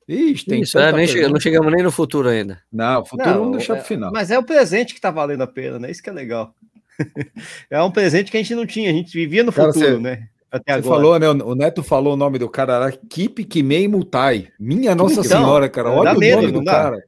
Né? 0.07 0.15
Ixi, 0.15 0.47
tem 0.47 0.63
isso, 0.63 0.79
é, 0.79 0.93
nem 0.93 1.07
che 1.07 1.29
não 1.29 1.41
chegamos 1.41 1.73
nem 1.73 1.83
no 1.83 1.91
futuro 1.91 2.29
ainda. 2.29 2.63
Não, 2.73 3.03
o 3.03 3.05
futuro 3.05 3.31
não, 3.31 3.39
vamos 3.41 3.57
deixar 3.59 3.75
para 3.75 3.83
o 3.83 3.87
final. 3.87 4.13
Mas 4.13 4.31
é 4.31 4.39
o 4.39 4.45
presente 4.45 4.95
que 4.95 4.99
está 4.99 5.11
valendo 5.11 5.43
a 5.43 5.47
pena, 5.47 5.79
né? 5.79 5.91
Isso 5.91 6.03
que 6.03 6.09
é 6.09 6.13
legal. 6.13 6.55
é 7.71 7.83
um 7.83 7.91
presente 7.91 8.31
que 8.31 8.37
a 8.37 8.41
gente 8.41 8.55
não 8.55 8.67
tinha, 8.67 8.91
a 8.91 8.93
gente 8.93 9.13
vivia 9.13 9.43
no 9.45 9.53
Cara, 9.53 9.73
futuro, 9.73 9.97
você... 9.97 9.99
né? 9.99 10.29
Até 10.51 10.73
Você 10.73 10.79
agora. 10.79 10.95
falou, 10.95 11.19
né? 11.19 11.29
O 11.45 11.55
Neto 11.55 11.83
falou 11.83 12.15
o 12.15 12.17
nome 12.17 12.39
do 12.39 12.49
cara 12.49 12.79
lá, 12.79 12.91
Kip 12.91 13.45
Kimei 13.45 13.87
Mutai. 13.87 14.49
Minha 14.59 14.95
Nossa 14.95 15.21
então, 15.21 15.25
Senhora, 15.25 15.69
cara. 15.69 15.91
Olha 15.91 16.15
o 16.15 16.19
medo, 16.19 16.41
nome 16.41 16.53
do 16.53 16.65
dá, 16.65 16.73
cara. 16.73 17.05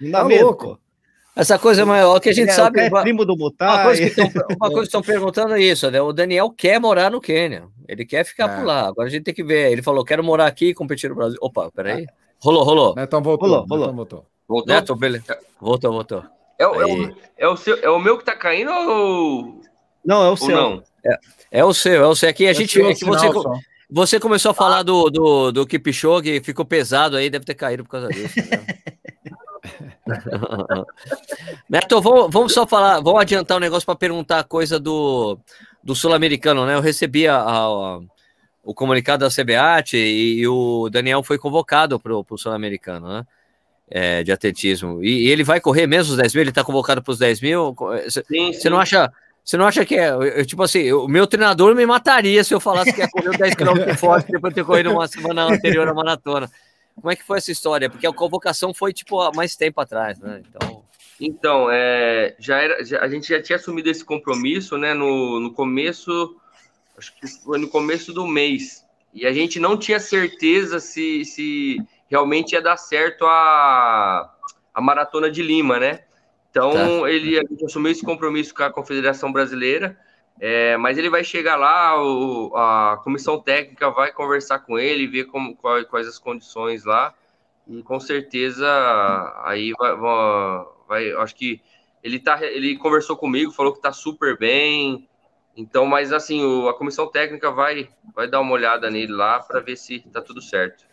Não 0.00 0.10
dá 0.10 0.18
tá 0.18 0.24
medo, 0.24 0.44
louco. 0.44 0.78
Essa 1.36 1.56
coisa 1.56 1.86
maior 1.86 2.18
que 2.18 2.28
a 2.28 2.32
gente 2.32 2.50
é, 2.50 2.52
sabe. 2.52 2.80
É 2.80 2.90
primo 2.90 3.24
do 3.24 3.36
Mutai. 3.36 3.76
Uma 3.76 3.84
coisa 3.84 4.80
que 4.80 4.80
estão 4.82 5.02
perguntando 5.02 5.54
é 5.54 5.60
isso, 5.60 5.88
né? 5.88 6.02
O 6.02 6.12
Daniel 6.12 6.50
quer 6.50 6.80
morar 6.80 7.12
no 7.12 7.20
Quênia. 7.20 7.68
Ele 7.88 8.04
quer 8.04 8.24
ficar 8.24 8.50
é. 8.50 8.56
por 8.56 8.66
lá. 8.66 8.88
Agora 8.88 9.06
a 9.06 9.10
gente 9.10 9.22
tem 9.22 9.34
que 9.34 9.44
ver. 9.44 9.70
Ele 9.70 9.82
falou: 9.82 10.04
quero 10.04 10.24
morar 10.24 10.46
aqui 10.46 10.70
e 10.70 10.74
competir 10.74 11.10
no 11.10 11.16
Brasil. 11.16 11.38
Opa, 11.40 11.70
peraí. 11.70 12.06
Rolou, 12.40 12.64
rolou. 12.64 12.94
Netão 12.96 13.22
voltou. 13.22 13.48
Rolou, 13.48 13.66
rolou. 13.68 13.86
Netão 13.86 13.96
voltou. 13.96 14.26
Voltou? 14.48 14.74
Neto, 14.74 14.96
beleza. 14.96 15.38
Voltou, 15.60 15.92
voltou. 15.92 16.24
É, 16.60 16.62
é, 16.62 16.66
o, 16.66 17.16
é, 17.38 17.48
o 17.48 17.56
seu, 17.56 17.78
é 17.82 17.88
o 17.88 17.98
meu 17.98 18.18
que 18.18 18.24
tá 18.24 18.36
caindo 18.36 18.70
ou. 18.70 19.62
Não, 20.04 20.26
é 20.26 20.28
o 20.28 20.36
seu. 20.36 20.54
Não? 20.54 20.82
É, 21.02 21.18
é 21.52 21.64
o 21.64 21.72
seu, 21.72 22.04
é 22.04 22.06
o 22.06 22.14
seu. 22.14 22.28
Aqui 22.28 22.46
a 22.46 22.50
é 22.50 22.54
gente. 22.54 22.78
É 22.82 22.92
que 22.92 23.02
você, 23.02 23.26
você 23.88 24.20
começou 24.20 24.50
a 24.50 24.54
falar 24.54 24.82
do, 24.82 25.08
do, 25.08 25.52
do 25.52 25.66
Kipchoge, 25.66 26.42
ficou 26.42 26.66
pesado 26.66 27.16
aí, 27.16 27.30
deve 27.30 27.46
ter 27.46 27.54
caído 27.54 27.82
por 27.82 27.92
causa 27.92 28.08
disso. 28.08 28.38
Né? 28.38 28.66
Neto, 31.66 31.98
vamos, 32.02 32.30
vamos, 32.30 32.52
só 32.52 32.66
falar, 32.66 33.00
vamos 33.00 33.22
adiantar 33.22 33.56
um 33.56 33.60
negócio 33.60 33.86
para 33.86 33.96
perguntar 33.96 34.40
a 34.40 34.44
coisa 34.44 34.78
do, 34.78 35.38
do 35.82 35.94
sul-americano, 35.94 36.66
né? 36.66 36.74
Eu 36.74 36.82
recebi 36.82 37.26
a, 37.26 37.38
a, 37.40 38.00
o 38.62 38.74
comunicado 38.74 39.24
da 39.24 39.30
CBAT 39.30 39.96
e, 39.96 40.40
e, 40.40 40.46
o 40.46 40.90
Daniel 40.90 41.22
foi 41.22 41.38
convocado 41.38 41.98
para 41.98 42.12
o 42.14 42.36
sul-americano, 42.36 43.08
né? 43.08 43.26
É, 43.90 44.22
de 44.22 44.30
atletismo. 44.30 45.02
E, 45.02 45.26
e, 45.26 45.28
ele 45.30 45.42
vai 45.42 45.60
correr 45.60 45.86
mesmo 45.86 46.12
os 46.12 46.16
10 46.16 46.34
mil? 46.34 46.42
Ele 46.42 46.50
está 46.50 46.62
convocado 46.62 47.02
para 47.02 47.10
os 47.10 47.18
10 47.18 47.40
mil? 47.40 47.74
Você 48.06 48.70
não 48.70 48.78
acha 48.78 49.10
você 49.44 49.56
não 49.56 49.66
acha 49.66 49.84
que 49.84 49.96
é. 49.96 50.10
Eu, 50.10 50.46
tipo 50.46 50.62
assim, 50.62 50.92
o 50.92 51.08
meu 51.08 51.26
treinador 51.26 51.74
me 51.74 51.84
mataria 51.84 52.44
se 52.44 52.54
eu 52.54 52.60
falasse 52.60 52.92
que 52.92 53.00
ia 53.00 53.08
correr 53.08 53.36
10 53.36 53.54
km 53.56 53.96
forte 53.98 54.30
depois 54.30 54.52
de 54.52 54.60
ter 54.60 54.64
corrido 54.64 54.92
uma 54.92 55.08
semana 55.08 55.44
anterior 55.44 55.88
à 55.88 55.94
maratona. 55.94 56.48
Como 56.94 57.10
é 57.10 57.16
que 57.16 57.24
foi 57.24 57.38
essa 57.38 57.50
história? 57.50 57.88
Porque 57.88 58.06
a 58.06 58.12
convocação 58.12 58.74
foi, 58.74 58.92
tipo, 58.92 59.20
há 59.20 59.32
mais 59.32 59.56
tempo 59.56 59.80
atrás, 59.80 60.18
né? 60.20 60.42
Então. 60.46 60.84
Então, 61.20 61.68
é, 61.70 62.34
já 62.38 62.58
era, 62.58 62.84
já, 62.84 63.00
a 63.00 63.08
gente 63.08 63.28
já 63.28 63.42
tinha 63.42 63.56
assumido 63.56 63.90
esse 63.90 64.04
compromisso, 64.04 64.78
né? 64.78 64.94
No, 64.94 65.40
no 65.40 65.52
começo, 65.52 66.36
acho 66.96 67.12
que 67.16 67.26
foi 67.26 67.58
no 67.58 67.68
começo 67.68 68.12
do 68.12 68.26
mês. 68.26 68.84
E 69.12 69.26
a 69.26 69.32
gente 69.32 69.58
não 69.58 69.76
tinha 69.76 69.98
certeza 69.98 70.78
se, 70.78 71.24
se 71.24 71.78
realmente 72.10 72.52
ia 72.52 72.60
dar 72.60 72.76
certo 72.76 73.24
a, 73.24 74.34
a 74.74 74.80
maratona 74.80 75.30
de 75.30 75.42
Lima, 75.42 75.78
né? 75.78 76.00
Então, 76.50 76.72
tá. 76.72 77.10
ele 77.10 77.38
assumiu 77.64 77.92
esse 77.92 78.04
compromisso 78.04 78.52
com 78.52 78.64
a 78.64 78.72
Confederação 78.72 79.32
Brasileira, 79.32 79.96
é, 80.40 80.76
mas 80.76 80.98
ele 80.98 81.08
vai 81.08 81.22
chegar 81.22 81.54
lá, 81.54 82.02
o, 82.02 82.52
a 82.56 83.00
comissão 83.04 83.38
técnica 83.38 83.90
vai 83.90 84.10
conversar 84.10 84.58
com 84.58 84.76
ele, 84.78 85.06
ver 85.06 85.24
como, 85.26 85.54
quais, 85.54 85.86
quais 85.86 86.08
as 86.08 86.18
condições 86.18 86.84
lá, 86.84 87.14
e 87.68 87.82
com 87.84 88.00
certeza 88.00 88.66
aí 89.44 89.72
vai, 89.78 89.94
vai, 90.88 91.12
acho 91.12 91.36
que 91.36 91.62
ele, 92.02 92.18
tá, 92.18 92.42
ele 92.44 92.76
conversou 92.76 93.16
comigo, 93.16 93.52
falou 93.52 93.72
que 93.72 93.80
tá 93.80 93.92
super 93.92 94.36
bem, 94.36 95.08
então, 95.56 95.86
mas 95.86 96.12
assim, 96.12 96.42
o, 96.42 96.68
a 96.68 96.74
comissão 96.74 97.06
técnica 97.06 97.50
vai, 97.52 97.88
vai 98.12 98.26
dar 98.26 98.40
uma 98.40 98.52
olhada 98.52 98.90
nele 98.90 99.12
lá 99.12 99.38
para 99.38 99.60
ver 99.60 99.76
se 99.76 100.00
tá 100.10 100.20
tudo 100.20 100.40
certo. 100.40 100.89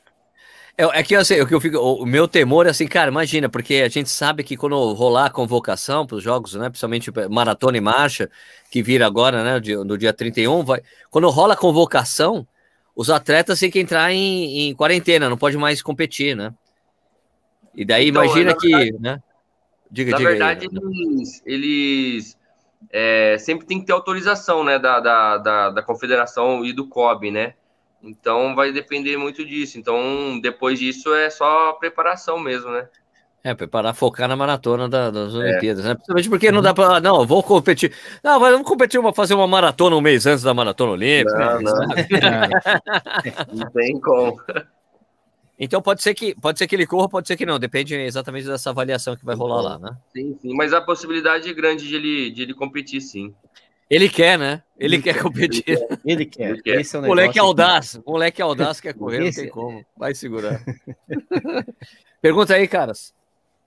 É, 0.78 1.00
é 1.00 1.04
que 1.04 1.16
assim, 1.16 1.42
o 1.42 1.48
que 1.48 1.56
eu 1.56 1.60
fico, 1.60 1.80
o 1.80 2.06
meu 2.06 2.28
temor 2.28 2.68
é 2.68 2.70
assim, 2.70 2.88
cara, 2.88 3.10
imagina, 3.10 3.50
porque 3.50 3.76
a 3.76 3.90
gente 3.90 4.10
sabe 4.10 4.44
que 4.44 4.56
quando 4.56 4.76
rolar 4.94 5.26
a 5.26 5.30
convocação 5.30 6.06
para 6.06 6.18
os 6.18 6.24
jogos, 6.24 6.54
né, 6.54 6.70
principalmente 6.70 7.12
maratona 7.32 7.78
e 7.78 7.82
marcha, 7.82 8.30
que 8.70 8.84
vira 8.84 9.08
agora, 9.08 9.44
né, 9.44 9.60
no 9.84 9.98
dia 9.98 10.14
31, 10.14 10.64
vai, 10.64 10.82
quando 11.10 11.28
rola 11.30 11.56
a 11.56 11.58
convocação, 11.58 12.48
os 12.96 13.10
atletas 13.10 13.60
têm 13.60 13.72
que 13.72 13.80
entrar 13.80 14.12
em, 14.14 14.70
em 14.70 14.76
quarentena, 14.76 15.28
não 15.28 15.38
pode 15.38 15.58
mais 15.58 15.82
competir, 15.82 16.36
né? 16.36 16.54
E 17.76 17.84
daí 17.84 18.10
então, 18.10 18.24
imagina 18.24 18.56
verdade, 18.60 18.92
que, 18.92 19.00
né? 19.00 19.24
Diga, 19.90 20.12
na 20.12 20.18
diga 20.18 20.30
verdade, 20.30 20.68
aí, 20.68 20.80
eles, 20.84 21.42
eles 21.46 22.38
é, 22.92 23.38
sempre 23.40 23.66
tem 23.66 23.80
que 23.80 23.86
ter 23.88 23.94
autorização, 23.94 24.64
né, 24.64 24.78
da, 24.78 25.00
da, 25.00 25.38
da, 25.38 25.70
da 25.72 25.82
confederação 25.82 26.64
e 26.64 26.72
do 26.72 26.88
COB, 26.88 27.32
né? 27.32 27.56
Então 28.08 28.56
vai 28.56 28.72
depender 28.72 29.18
muito 29.18 29.46
disso. 29.46 29.78
Então, 29.78 30.40
depois 30.40 30.80
disso 30.80 31.14
é 31.14 31.30
só 31.30 31.74
preparação 31.74 32.40
mesmo, 32.40 32.72
né? 32.72 32.88
É, 33.44 33.54
preparar, 33.54 33.94
focar 33.94 34.28
na 34.28 34.36
maratona 34.36 34.90
da, 34.90 35.10
das 35.10 35.34
é. 35.34 35.38
Olimpíadas, 35.38 35.86
né? 35.86 35.94
Principalmente 35.94 36.30
porque 36.30 36.52
não 36.52 36.62
dá 36.62 36.74
para. 36.74 37.00
Não, 37.00 37.26
vou 37.26 37.42
competir. 37.42 37.94
Não, 38.24 38.40
vamos 38.40 38.68
competir, 38.68 39.00
uma, 39.00 39.14
fazer 39.14 39.36
uma 39.36 39.48
maratona 39.48 39.96
um 39.96 40.02
mês 40.02 40.26
antes 40.26 40.44
da 40.44 40.54
maratona 40.54 40.92
olímpica. 40.94 41.38
Não, 41.38 41.62
não. 41.62 41.88
não 43.54 43.72
tem 43.72 44.00
como. 44.02 44.42
Então 45.60 45.82
pode 45.82 46.04
ser 46.04 46.14
que 46.14 46.36
pode 46.36 46.60
ser 46.60 46.68
que 46.68 46.76
ele 46.76 46.86
corra, 46.86 47.10
pode 47.10 47.28
ser 47.28 47.36
que 47.36 47.46
não, 47.46 47.58
depende 47.58 47.96
exatamente 47.96 48.46
dessa 48.46 48.70
avaliação 48.70 49.16
que 49.16 49.26
vai 49.26 49.36
rolar 49.36 49.62
lá, 49.62 49.80
né? 49.80 49.98
Sim, 50.14 50.38
sim, 50.40 50.54
mas 50.54 50.72
a 50.72 50.82
possibilidade 50.82 51.50
é 51.50 51.54
grande 51.54 51.88
de 51.88 51.96
ele, 51.96 52.32
de 52.32 52.44
ele 52.44 52.54
competir, 52.54 53.02
sim. 53.02 53.34
Ele 53.90 54.10
quer, 54.10 54.38
né? 54.38 54.64
Ele, 54.78 54.96
ele 54.96 55.04
quer, 55.04 55.14
quer 55.14 55.24
competir. 55.24 55.64
Ele 56.06 56.26
quer. 56.26 56.50
Ele 56.52 56.62
quer. 56.62 56.82
Esse 56.82 56.96
é 56.96 57.00
um 57.00 57.06
moleque 57.06 57.40
audaz. 57.40 58.00
Moleque 58.06 58.42
audaz 58.42 58.82
quer 58.82 58.94
correr, 58.94 59.26
Esse... 59.26 59.38
não 59.38 59.44
tem 59.46 59.54
como. 59.54 59.86
Vai 59.98 60.14
segurar. 60.14 60.62
Pergunta 62.22 62.54
aí, 62.54 62.68
caras. 62.68 63.14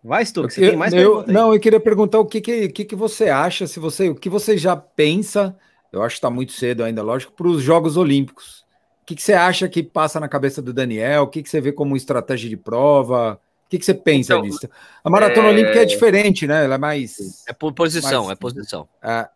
Vai, 0.02 0.24
Stu, 0.24 0.42
você 0.42 0.70
tem 0.70 0.76
mais 0.76 0.94
eu, 0.94 1.26
Não, 1.26 1.52
eu 1.52 1.60
queria 1.60 1.80
perguntar 1.80 2.18
o 2.18 2.24
que, 2.24 2.40
que, 2.40 2.68
que, 2.68 2.84
que 2.86 2.96
você 2.96 3.28
acha, 3.28 3.66
se 3.66 3.78
você, 3.78 4.08
o 4.08 4.14
que 4.14 4.30
você 4.30 4.56
já 4.56 4.74
pensa, 4.74 5.54
eu 5.92 6.02
acho 6.02 6.14
que 6.14 6.18
está 6.18 6.30
muito 6.30 6.52
cedo 6.52 6.82
ainda, 6.82 7.02
lógico, 7.02 7.32
para 7.32 7.46
os 7.46 7.62
Jogos 7.62 7.96
Olímpicos. 7.96 8.64
O 9.02 9.06
que, 9.06 9.14
que 9.14 9.22
você 9.22 9.34
acha 9.34 9.68
que 9.68 9.82
passa 9.82 10.18
na 10.18 10.28
cabeça 10.28 10.62
do 10.62 10.72
Daniel? 10.72 11.24
O 11.24 11.26
que, 11.26 11.42
que 11.42 11.50
você 11.50 11.60
vê 11.60 11.72
como 11.72 11.96
estratégia 11.96 12.48
de 12.48 12.56
prova? 12.56 13.38
O 13.66 13.68
que, 13.68 13.78
que 13.78 13.84
você 13.84 13.92
pensa 13.92 14.34
então, 14.34 14.42
disso? 14.42 14.68
A 15.04 15.10
maratona 15.10 15.48
é... 15.48 15.50
olímpica 15.50 15.82
é 15.82 15.84
diferente, 15.84 16.46
né? 16.46 16.64
Ela 16.64 16.76
é 16.76 16.78
mais. 16.78 17.44
É 17.46 17.52
por 17.52 17.72
posição, 17.72 18.26
mais... 18.26 18.32
é 18.32 18.40
posição. 18.40 18.88
É, 19.02 19.28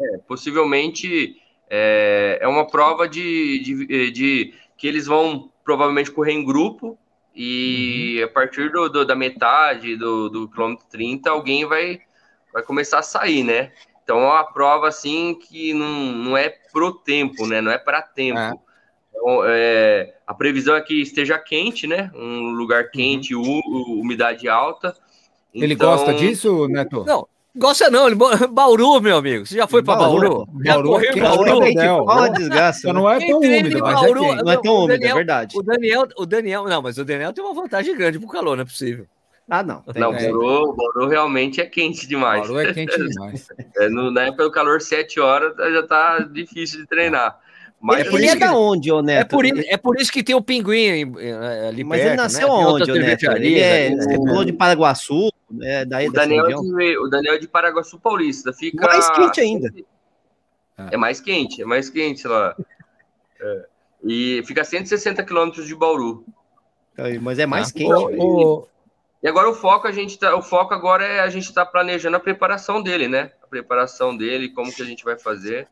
é, 0.00 0.18
possivelmente 0.18 1.36
é, 1.70 2.38
é 2.40 2.48
uma 2.48 2.66
prova 2.66 3.08
de, 3.08 3.58
de, 3.60 4.10
de, 4.10 4.54
que 4.76 4.86
eles 4.86 5.06
vão 5.06 5.50
provavelmente 5.64 6.10
correr 6.10 6.32
em 6.32 6.44
grupo 6.44 6.98
e 7.34 8.16
uhum. 8.18 8.24
a 8.24 8.28
partir 8.28 8.70
do, 8.70 8.88
do, 8.88 9.04
da 9.04 9.14
metade 9.16 9.96
do, 9.96 10.28
do 10.28 10.48
quilômetro 10.48 10.86
30 10.90 11.30
alguém 11.30 11.64
vai, 11.64 12.00
vai 12.52 12.62
começar 12.62 12.98
a 12.98 13.02
sair, 13.02 13.42
né? 13.42 13.72
Então 14.04 14.18
é 14.18 14.26
uma 14.26 14.44
prova 14.44 14.88
assim 14.88 15.34
que 15.34 15.72
não, 15.72 16.12
não 16.12 16.36
é 16.36 16.50
pro 16.72 16.92
tempo, 16.92 17.46
né? 17.46 17.60
Não 17.60 17.70
é 17.70 17.78
para 17.78 18.02
tempo. 18.02 18.38
É. 18.38 18.52
Então, 19.10 19.42
é, 19.46 20.14
a 20.26 20.34
previsão 20.34 20.74
é 20.74 20.80
que 20.80 21.00
esteja 21.00 21.38
quente, 21.38 21.86
né? 21.86 22.10
Um 22.14 22.50
lugar 22.50 22.90
quente, 22.90 23.34
uhum. 23.34 23.60
umidade 24.00 24.48
alta. 24.48 24.94
Ele 25.54 25.74
então... 25.74 25.90
gosta 25.90 26.12
disso, 26.14 26.66
Neto? 26.68 27.04
Não, 27.04 27.28
Gosta 27.54 27.90
não, 27.90 28.06
ele... 28.06 28.16
Bauru, 28.50 29.00
meu 29.00 29.18
amigo. 29.18 29.44
Você 29.44 29.56
já 29.56 29.66
foi 29.66 29.82
para 29.82 29.96
Bauru? 29.96 30.46
Bauru? 30.46 30.64
Já 30.64 30.82
correu 30.82 31.10
é 31.10 31.20
Bauru? 31.20 31.74
Bauru? 31.74 32.06
Fala 32.06 32.28
desgraça. 32.30 32.92
Não 32.92 33.10
é 33.10 33.26
tão 33.26 33.38
úmido, 33.38 33.78
mas 33.78 33.94
Bauru, 33.94 34.24
é 34.24 34.42
Não 34.42 34.52
é 34.52 34.56
tão 34.60 34.74
úmido, 34.84 35.04
é 35.04 35.14
verdade. 35.14 35.58
O 35.58 35.62
Daniel, 35.62 36.08
o 36.16 36.26
Daniel, 36.26 36.64
não, 36.64 36.80
mas 36.80 36.96
o 36.96 37.04
Daniel 37.04 37.32
tem 37.32 37.44
uma 37.44 37.54
vantagem 37.54 37.94
grande 37.94 38.18
pro 38.18 38.28
calor, 38.28 38.56
não 38.56 38.62
é 38.62 38.66
possível. 38.66 39.06
Ah, 39.50 39.62
não. 39.62 39.82
Tem, 39.82 40.00
não, 40.00 40.12
Bauru, 40.12 40.74
Bauru 40.74 41.08
realmente 41.08 41.60
é 41.60 41.66
quente 41.66 42.06
demais. 42.08 42.46
Bauru 42.46 42.60
é 42.60 42.72
quente 42.72 42.96
demais. 42.96 43.48
é, 43.76 43.88
no, 43.88 44.10
na 44.10 44.22
época 44.22 44.44
do 44.44 44.50
calor, 44.50 44.80
7 44.80 45.20
horas, 45.20 45.54
já 45.56 45.82
tá 45.82 46.20
difícil 46.20 46.80
de 46.80 46.86
treinar. 46.86 47.38
Mas 47.78 48.06
ele, 48.06 48.28
é 48.28 48.36
da 48.36 48.56
onde, 48.56 48.92
ô 48.92 49.02
Neto? 49.02 49.20
É 49.20 49.24
por, 49.24 49.44
é 49.44 49.76
por 49.76 50.00
isso 50.00 50.12
que 50.12 50.22
tem 50.22 50.36
o 50.36 50.40
pinguim 50.40 51.12
ali 51.68 51.82
Mas 51.82 52.00
perto, 52.00 52.12
ele 52.12 52.16
nasceu 52.16 52.46
né? 52.46 52.54
onde, 52.54 52.92
ô 52.92 52.94
Neto? 52.94 53.24
Ele 53.32 53.58
é, 53.58 53.86
ele 53.88 54.16
pulou 54.16 54.44
de 54.44 54.52
Paraguaçu, 54.52 55.32
é, 55.60 55.84
daí 55.84 56.08
o, 56.08 56.12
Daniel 56.12 56.46
é 56.46 56.54
de, 56.54 56.98
o 56.98 57.08
Daniel 57.08 57.34
é 57.34 57.38
de 57.38 57.48
Paraguaçu 57.48 57.98
Paulista. 57.98 58.52
Fica 58.52 58.86
mais 58.86 59.10
quente 59.10 59.40
ainda. 59.40 59.72
É 60.90 60.96
mais 60.96 61.20
quente, 61.20 61.62
é 61.62 61.64
mais 61.64 61.90
quente 61.90 62.26
lá. 62.26 62.56
É. 63.40 63.66
E 64.04 64.42
fica 64.46 64.62
a 64.62 64.64
160 64.64 65.22
quilômetros 65.22 65.66
de 65.66 65.74
Bauru. 65.74 66.24
Mas 67.20 67.38
é 67.38 67.46
mais 67.46 67.70
ah, 67.70 67.72
quente. 67.72 67.92
O, 67.92 68.66
E 69.22 69.28
agora 69.28 69.48
o 69.48 69.54
foco 69.54 69.86
a 69.86 69.92
gente 69.92 70.18
tá, 70.18 70.34
o 70.34 70.42
foco 70.42 70.74
agora 70.74 71.04
é 71.04 71.20
a 71.20 71.28
gente 71.28 71.52
tá 71.52 71.64
planejando 71.64 72.16
a 72.16 72.20
preparação 72.20 72.82
dele, 72.82 73.08
né? 73.08 73.32
A 73.42 73.46
preparação 73.46 74.16
dele, 74.16 74.48
como 74.48 74.72
que 74.72 74.82
a 74.82 74.86
gente 74.86 75.04
vai 75.04 75.18
fazer. 75.18 75.68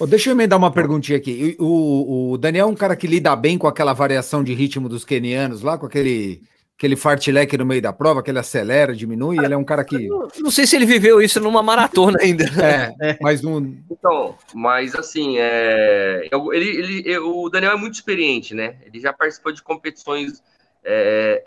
Oh, 0.00 0.06
deixa 0.06 0.30
eu 0.30 0.32
emendar 0.32 0.58
uma 0.58 0.70
perguntinha 0.70 1.18
aqui. 1.18 1.56
O, 1.58 2.32
o, 2.32 2.38
Daniel 2.38 2.68
é 2.68 2.70
um 2.70 2.74
cara 2.74 2.94
que 2.94 3.06
lida 3.06 3.34
bem 3.34 3.58
com 3.58 3.66
aquela 3.66 3.92
variação 3.92 4.44
de 4.44 4.54
ritmo 4.54 4.88
dos 4.88 5.04
kenianos 5.04 5.62
lá, 5.62 5.76
com 5.76 5.86
aquele, 5.86 6.42
aquele 6.78 6.94
fartlek 6.94 7.58
no 7.58 7.66
meio 7.66 7.82
da 7.82 7.92
prova, 7.92 8.22
que 8.22 8.30
ele 8.30 8.38
acelera, 8.38 8.94
diminui. 8.94 9.36
Ele 9.44 9.52
é 9.52 9.56
um 9.56 9.64
cara 9.64 9.84
que. 9.84 10.06
Não, 10.06 10.28
não 10.38 10.50
sei 10.50 10.64
se 10.64 10.76
ele 10.76 10.86
viveu 10.86 11.20
isso 11.20 11.40
numa 11.40 11.60
maratona 11.60 12.18
ainda. 12.20 12.44
É, 12.44 12.94
é. 13.10 13.18
mas 13.20 13.44
um. 13.44 13.76
Então, 13.90 14.38
mas 14.54 14.94
assim, 14.94 15.38
é... 15.38 16.28
ele, 16.52 17.02
ele, 17.02 17.18
o 17.18 17.50
Daniel 17.50 17.72
é 17.72 17.76
muito 17.76 17.94
experiente, 17.94 18.54
né? 18.54 18.76
Ele 18.86 19.00
já 19.00 19.12
participou 19.12 19.52
de 19.52 19.60
competições 19.60 20.40
é, 20.84 21.42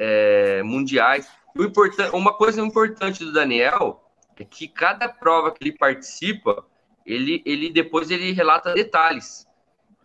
é, 0.60 0.64
mundiais. 0.64 1.26
O 1.58 1.64
important... 1.64 2.10
Uma 2.14 2.34
coisa 2.34 2.62
importante 2.62 3.24
do 3.24 3.32
Daniel 3.32 4.04
é 4.38 4.44
que 4.44 4.68
cada 4.68 5.08
prova 5.08 5.52
que 5.52 5.64
ele 5.64 5.78
participa 5.78 6.66
ele, 7.06 7.42
ele 7.46 7.72
depois 7.72 8.12
ele 8.12 8.34
relata 8.34 8.74
detalhes. 8.74 9.48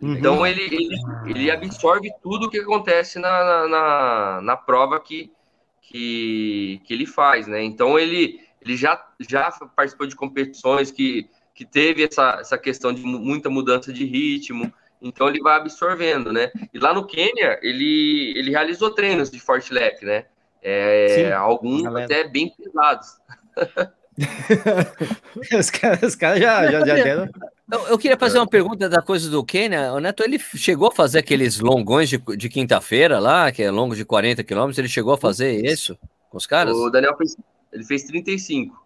Uhum. 0.01 0.15
Então 0.15 0.47
ele, 0.47 0.63
ele, 0.63 0.89
ele 1.27 1.51
absorve 1.51 2.11
tudo 2.23 2.47
o 2.47 2.51
que 2.51 2.59
acontece 2.59 3.19
na, 3.19 3.67
na, 3.69 4.41
na, 4.43 4.57
prova 4.57 5.01
que, 5.01 5.33
que, 5.81 6.81
que 6.85 6.93
ele 6.93 7.07
faz, 7.07 7.47
né? 7.47 7.63
Então 7.63 7.99
ele, 7.99 8.41
ele 8.61 8.77
já, 8.77 9.03
já 9.21 9.51
participou 9.75 10.07
de 10.07 10.15
competições 10.15 10.91
que, 10.91 11.29
que 11.55 11.65
teve 11.65 12.05
essa, 12.05 12.39
essa 12.41 12.59
questão 12.59 12.93
de 12.93 13.03
muita 13.03 13.49
mudança 13.49 13.93
de 13.93 14.05
ritmo, 14.05 14.71
então 15.01 15.29
ele 15.29 15.41
vai 15.41 15.57
absorvendo, 15.57 16.33
né? 16.33 16.51
E 16.75 16.79
lá 16.79 16.93
no 16.93 17.07
Quênia 17.07 17.59
ele, 17.63 18.35
ele 18.37 18.51
realizou 18.51 18.91
treinos 18.91 19.31
de 19.31 19.41
forte 19.41 19.73
lap, 19.73 20.05
né? 20.05 20.27
É, 20.63 21.07
Sim, 21.09 21.33
alguns 21.33 21.87
até 21.87 22.29
bem 22.29 22.53
pesados. 22.55 23.19
os 25.59 25.71
caras 25.71 26.17
cara 26.17 26.41
já, 26.41 26.71
já, 26.71 26.87
já 26.87 26.95
deram. 27.05 27.29
Eu, 27.71 27.89
eu, 27.89 27.99
queria 27.99 28.17
fazer 28.17 28.39
uma 28.39 28.47
pergunta 28.47 28.89
da 28.89 29.03
coisa 29.03 29.29
do 29.29 29.45
Kenya. 29.45 29.93
O 29.93 29.99
Neto, 29.99 30.23
ele 30.23 30.39
chegou 30.39 30.89
a 30.89 30.93
fazer 30.93 31.19
aqueles 31.19 31.59
longões 31.59 32.09
de, 32.09 32.19
de 32.37 32.49
quinta-feira 32.49 33.19
lá, 33.19 33.51
que 33.51 33.63
é 33.63 33.71
longo 33.71 33.97
de 33.97 34.05
40 34.05 34.45
quilômetros, 34.45 34.79
ele 34.79 34.89
chegou 34.89 35.15
a 35.15 35.19
fazer 35.19 35.65
isso 35.67 35.99
com 36.31 36.39
os 36.39 36.47
caras? 36.47 36.77
O 36.77 36.91
Daniel 36.91 37.17
fez, 37.17 37.37
ele 37.73 37.85
fez 37.85 38.05
35. 38.05 38.81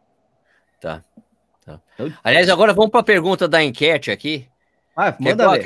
Tá. 0.80 1.04
tá. 1.64 1.78
Aliás, 2.24 2.48
agora 2.48 2.72
vamos 2.72 2.90
para 2.90 3.00
a 3.00 3.04
pergunta 3.04 3.46
da 3.46 3.62
enquete 3.62 4.10
aqui. 4.10 4.48
Ah, 4.96 5.14
manda 5.20 5.44
qual, 5.44 5.52
ver. 5.52 5.62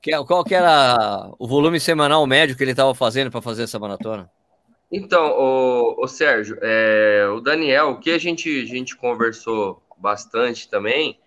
Que, 0.00 0.14
é, 0.14 0.24
qual 0.24 0.44
que 0.44 0.54
era 0.54 1.32
o 1.38 1.48
volume 1.48 1.80
semanal 1.80 2.24
médio 2.24 2.56
que 2.56 2.62
ele 2.62 2.70
estava 2.70 2.94
fazendo 2.94 3.32
para 3.32 3.42
fazer 3.42 3.64
essa 3.64 3.80
maratona? 3.80 4.30
Então, 4.92 5.32
o, 5.36 6.04
o 6.04 6.06
Sérgio, 6.06 6.56
é, 6.62 7.26
o 7.34 7.40
Daniel, 7.40 7.90
o 7.90 7.98
que 7.98 8.12
a 8.12 8.18
gente, 8.18 8.62
a 8.62 8.66
gente 8.66 8.96
conversou 8.96 9.82
bastante 9.98 10.68
também 10.68 11.18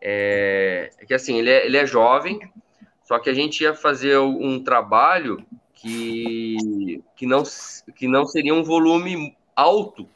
é, 0.00 0.90
é 0.98 1.06
que 1.06 1.14
assim, 1.14 1.38
ele 1.38 1.50
é, 1.50 1.66
ele 1.66 1.76
é 1.76 1.86
jovem, 1.86 2.40
só 3.04 3.18
que 3.18 3.28
a 3.28 3.34
gente 3.34 3.62
ia 3.62 3.74
fazer 3.74 4.18
um 4.18 4.62
trabalho 4.62 5.44
que, 5.74 7.02
que, 7.16 7.26
não, 7.26 7.42
que 7.94 8.06
não 8.06 8.26
seria 8.26 8.54
um 8.54 8.62
volume 8.62 9.36
alto, 9.54 10.08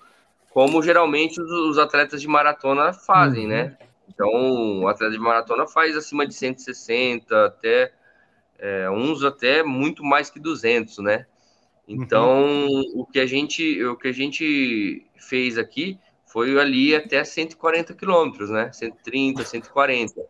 como 0.51 0.83
geralmente 0.83 1.41
os, 1.41 1.51
os 1.51 1.79
atletas 1.79 2.21
de 2.21 2.29
maratona 2.29 2.93
fazem, 2.93 3.45
uhum. 3.45 3.51
né? 3.51 3.79
Então, 4.09 4.83
o 4.83 4.89
atleta 4.89 5.13
de 5.13 5.19
maratona 5.19 5.67
faz 5.67 5.97
acima 5.97 6.27
de 6.27 6.35
160, 6.35 7.47
até 7.47 7.93
é, 8.59 8.89
uns 8.89 9.25
até 9.25 9.63
muito 9.63 10.05
mais 10.05 10.31
que 10.31 10.39
200, 10.39 10.99
né? 10.99 11.27
Então, 11.89 12.67
uhum. 12.67 12.83
o 12.95 13.07
que 13.07 13.19
a 13.19 13.27
gente 13.27 13.85
o 13.85 13.97
que 13.97 14.09
a 14.09 14.13
gente 14.13 15.05
fez 15.19 15.59
aqui 15.59 15.99
foi 16.35 16.59
ali 16.59 16.97
até 16.97 17.23
140 17.23 17.95
quilômetros, 17.95 18.51
né? 18.51 18.73
130, 18.73 19.45
140. 19.45 20.21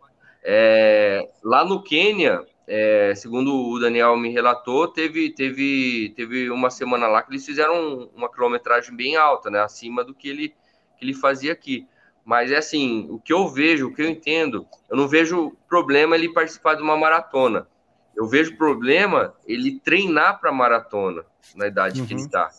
É, 0.43 1.27
lá 1.43 1.65
no 1.65 1.81
Quênia, 1.81 2.45
é, 2.67 3.15
segundo 3.15 3.71
o 3.71 3.79
Daniel 3.79 4.15
me 4.15 4.29
relatou, 4.29 4.87
teve, 4.87 5.31
teve, 5.31 6.13
teve 6.15 6.51
uma 6.51 6.69
semana 6.69 7.07
lá 7.07 7.23
que 7.23 7.31
eles 7.31 7.43
fizeram 7.43 8.07
uma 8.15 8.31
quilometragem 8.31 8.95
bem 8.95 9.15
alta, 9.15 9.49
né? 9.49 9.59
Acima 9.59 10.03
do 10.03 10.13
que 10.13 10.29
ele, 10.29 10.49
que 10.95 11.05
ele 11.05 11.15
fazia 11.15 11.51
aqui. 11.51 11.87
Mas 12.23 12.51
é 12.51 12.57
assim, 12.57 13.07
o 13.09 13.17
que 13.19 13.33
eu 13.33 13.47
vejo, 13.47 13.87
o 13.87 13.93
que 13.93 14.03
eu 14.03 14.07
entendo, 14.07 14.67
eu 14.87 14.95
não 14.95 15.07
vejo 15.07 15.57
problema 15.67 16.15
ele 16.15 16.31
participar 16.31 16.75
de 16.75 16.83
uma 16.83 16.95
maratona. 16.95 17.67
Eu 18.15 18.27
vejo 18.27 18.55
problema 18.57 19.33
ele 19.47 19.79
treinar 19.79 20.39
para 20.39 20.51
maratona 20.51 21.25
na 21.55 21.65
idade 21.65 21.99
uhum. 21.99 22.05
que 22.05 22.13
ele 22.13 22.21
está. 22.21 22.51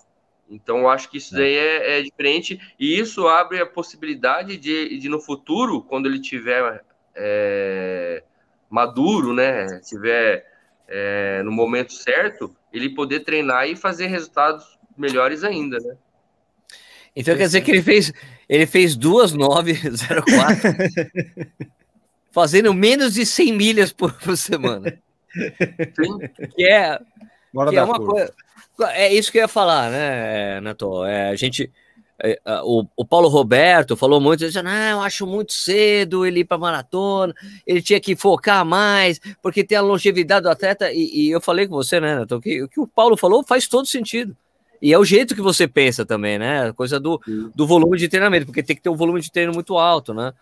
Então, 0.48 0.78
eu 0.78 0.88
acho 0.88 1.10
que 1.10 1.18
isso 1.18 1.34
é. 1.34 1.38
daí 1.38 1.54
é, 1.54 1.98
é, 1.98 2.02
diferente 2.02 2.60
e 2.78 2.98
isso 2.98 3.26
abre 3.26 3.60
a 3.60 3.66
possibilidade 3.66 4.56
de, 4.56 4.98
de 4.98 5.08
no 5.08 5.20
futuro, 5.20 5.82
quando 5.82 6.06
ele 6.06 6.20
tiver 6.20 6.84
é, 7.14 8.22
maduro, 8.70 9.32
né, 9.32 9.80
tiver 9.80 10.46
é, 10.88 11.42
no 11.42 11.50
momento 11.50 11.92
certo, 11.92 12.54
ele 12.72 12.90
poder 12.90 13.20
treinar 13.20 13.68
e 13.68 13.74
fazer 13.74 14.06
resultados 14.06 14.78
melhores 14.96 15.42
ainda, 15.42 15.78
né? 15.78 15.96
Então 17.14 17.34
quer 17.34 17.44
dizer 17.44 17.62
que 17.62 17.70
ele 17.70 17.82
fez 17.82 18.12
ele 18.48 18.66
fez 18.66 18.94
duas 18.94 19.32
nove 19.32 19.72
zero 19.96 20.22
quatro, 20.22 20.70
fazendo 22.30 22.74
menos 22.74 23.14
de 23.14 23.24
100 23.24 23.52
milhas 23.54 23.92
por, 23.92 24.12
por 24.12 24.36
semana. 24.36 24.98
Sim. 25.32 26.18
Que 26.54 26.64
é, 26.64 26.98
que 26.98 27.76
é 27.76 27.82
uma 27.82 27.98
coisa. 27.98 28.32
É 28.80 29.12
isso 29.12 29.30
que 29.32 29.38
eu 29.38 29.42
ia 29.42 29.48
falar, 29.48 29.90
né, 29.90 30.60
Neto? 30.60 31.04
É, 31.04 31.30
a 31.30 31.36
gente. 31.36 31.70
É, 32.22 32.40
o, 32.62 32.86
o, 32.96 33.04
Paulo 33.04 33.28
Roberto 33.28 33.94
falou 33.94 34.18
muito, 34.18 34.40
disse, 34.40 34.62
não, 34.62 34.72
eu 34.72 35.00
acho 35.02 35.26
muito 35.26 35.52
cedo 35.52 36.24
ele 36.24 36.40
ir 36.40 36.44
para 36.44 36.56
maratona, 36.56 37.34
ele 37.66 37.82
tinha 37.82 38.00
que 38.00 38.16
focar 38.16 38.64
mais, 38.64 39.20
porque 39.42 39.62
tem 39.62 39.76
a 39.76 39.82
longevidade 39.82 40.44
do 40.44 40.48
atleta, 40.48 40.90
e, 40.90 41.26
e 41.26 41.30
eu 41.30 41.42
falei 41.42 41.68
com 41.68 41.74
você, 41.74 42.00
né, 42.00 42.20
Neto, 42.20 42.40
que 42.40 42.62
o 42.62 42.68
que 42.68 42.80
o 42.80 42.86
Paulo 42.86 43.18
falou 43.18 43.44
faz 43.44 43.68
todo 43.68 43.86
sentido. 43.86 44.34
E 44.80 44.92
é 44.92 44.98
o 44.98 45.04
jeito 45.04 45.34
que 45.34 45.42
você 45.42 45.66
pensa 45.66 46.04
também, 46.04 46.38
né? 46.38 46.72
Coisa 46.72 47.00
do, 47.00 47.20
do 47.54 47.66
volume 47.66 47.98
de 47.98 48.08
treinamento, 48.08 48.46
porque 48.46 48.62
tem 48.62 48.76
que 48.76 48.82
ter 48.82 48.90
um 48.90 48.96
volume 48.96 49.20
de 49.20 49.30
treino 49.30 49.52
muito 49.52 49.76
alto, 49.76 50.12
né? 50.12 50.32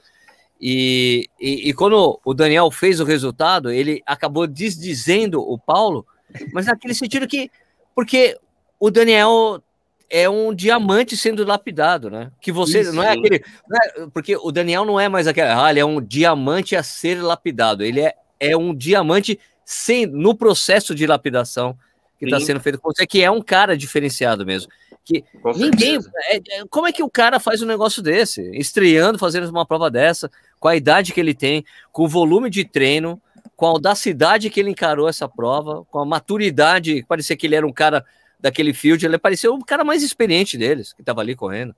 E, 0.60 1.28
e, 1.40 1.68
e, 1.68 1.74
quando 1.74 2.20
o 2.24 2.34
Daniel 2.34 2.70
fez 2.70 3.00
o 3.00 3.04
resultado, 3.04 3.70
ele 3.70 4.02
acabou 4.06 4.46
desdizendo 4.46 5.40
o 5.40 5.58
Paulo, 5.58 6.06
mas 6.52 6.66
naquele 6.66 6.94
sentido 6.94 7.26
que. 7.26 7.50
Porque 7.94 8.38
o 8.78 8.90
Daniel 8.90 9.62
é 10.10 10.28
um 10.28 10.54
diamante 10.54 11.16
sendo 11.16 11.44
lapidado, 11.44 12.10
né? 12.10 12.30
Que 12.40 12.52
você 12.52 12.80
Isso, 12.80 12.92
não 12.92 13.02
é 13.02 13.10
aquele. 13.10 13.42
Não 13.68 13.78
é, 13.78 14.06
porque 14.12 14.36
o 14.36 14.52
Daniel 14.52 14.84
não 14.84 14.98
é 14.98 15.08
mais 15.08 15.26
aquele. 15.26 15.48
Ah, 15.48 15.70
ele 15.70 15.80
é 15.80 15.84
um 15.84 16.00
diamante 16.00 16.76
a 16.76 16.82
ser 16.82 17.22
lapidado. 17.22 17.82
Ele 17.82 18.00
é, 18.00 18.14
é 18.38 18.56
um 18.56 18.74
diamante 18.74 19.38
sem, 19.64 20.06
no 20.06 20.34
processo 20.34 20.94
de 20.94 21.06
lapidação 21.06 21.76
que 22.18 22.26
está 22.26 22.38
sendo 22.38 22.60
feito 22.60 22.78
com 22.78 22.92
você, 22.92 23.06
que 23.06 23.22
é 23.22 23.30
um 23.30 23.42
cara 23.42 23.76
diferenciado 23.76 24.46
mesmo. 24.46 24.70
Que 25.04 25.24
com 25.42 25.52
ninguém. 25.52 25.98
É, 26.30 26.36
é, 26.36 26.64
como 26.70 26.86
é 26.86 26.92
que 26.92 27.02
o 27.02 27.10
cara 27.10 27.38
faz 27.40 27.60
um 27.60 27.66
negócio 27.66 28.02
desse? 28.02 28.40
Estreando, 28.56 29.18
fazendo 29.18 29.48
uma 29.50 29.66
prova 29.66 29.90
dessa, 29.90 30.30
com 30.58 30.68
a 30.68 30.76
idade 30.76 31.12
que 31.12 31.20
ele 31.20 31.34
tem, 31.34 31.64
com 31.92 32.04
o 32.04 32.08
volume 32.08 32.48
de 32.48 32.64
treino, 32.64 33.20
com 33.56 33.66
a 33.66 33.70
audacidade 33.70 34.50
que 34.50 34.60
ele 34.60 34.70
encarou 34.70 35.08
essa 35.08 35.28
prova, 35.28 35.84
com 35.90 36.00
a 36.00 36.04
maturidade, 36.04 37.04
parecia 37.06 37.36
que 37.36 37.46
ele 37.46 37.54
era 37.54 37.66
um 37.66 37.72
cara 37.72 38.04
daquele 38.38 38.74
field, 38.74 39.04
ele 39.04 39.18
parecia 39.18 39.50
o 39.50 39.64
cara 39.64 39.84
mais 39.84 40.02
experiente 40.02 40.58
deles, 40.58 40.92
que 40.92 41.02
estava 41.02 41.20
ali 41.20 41.34
correndo. 41.34 41.74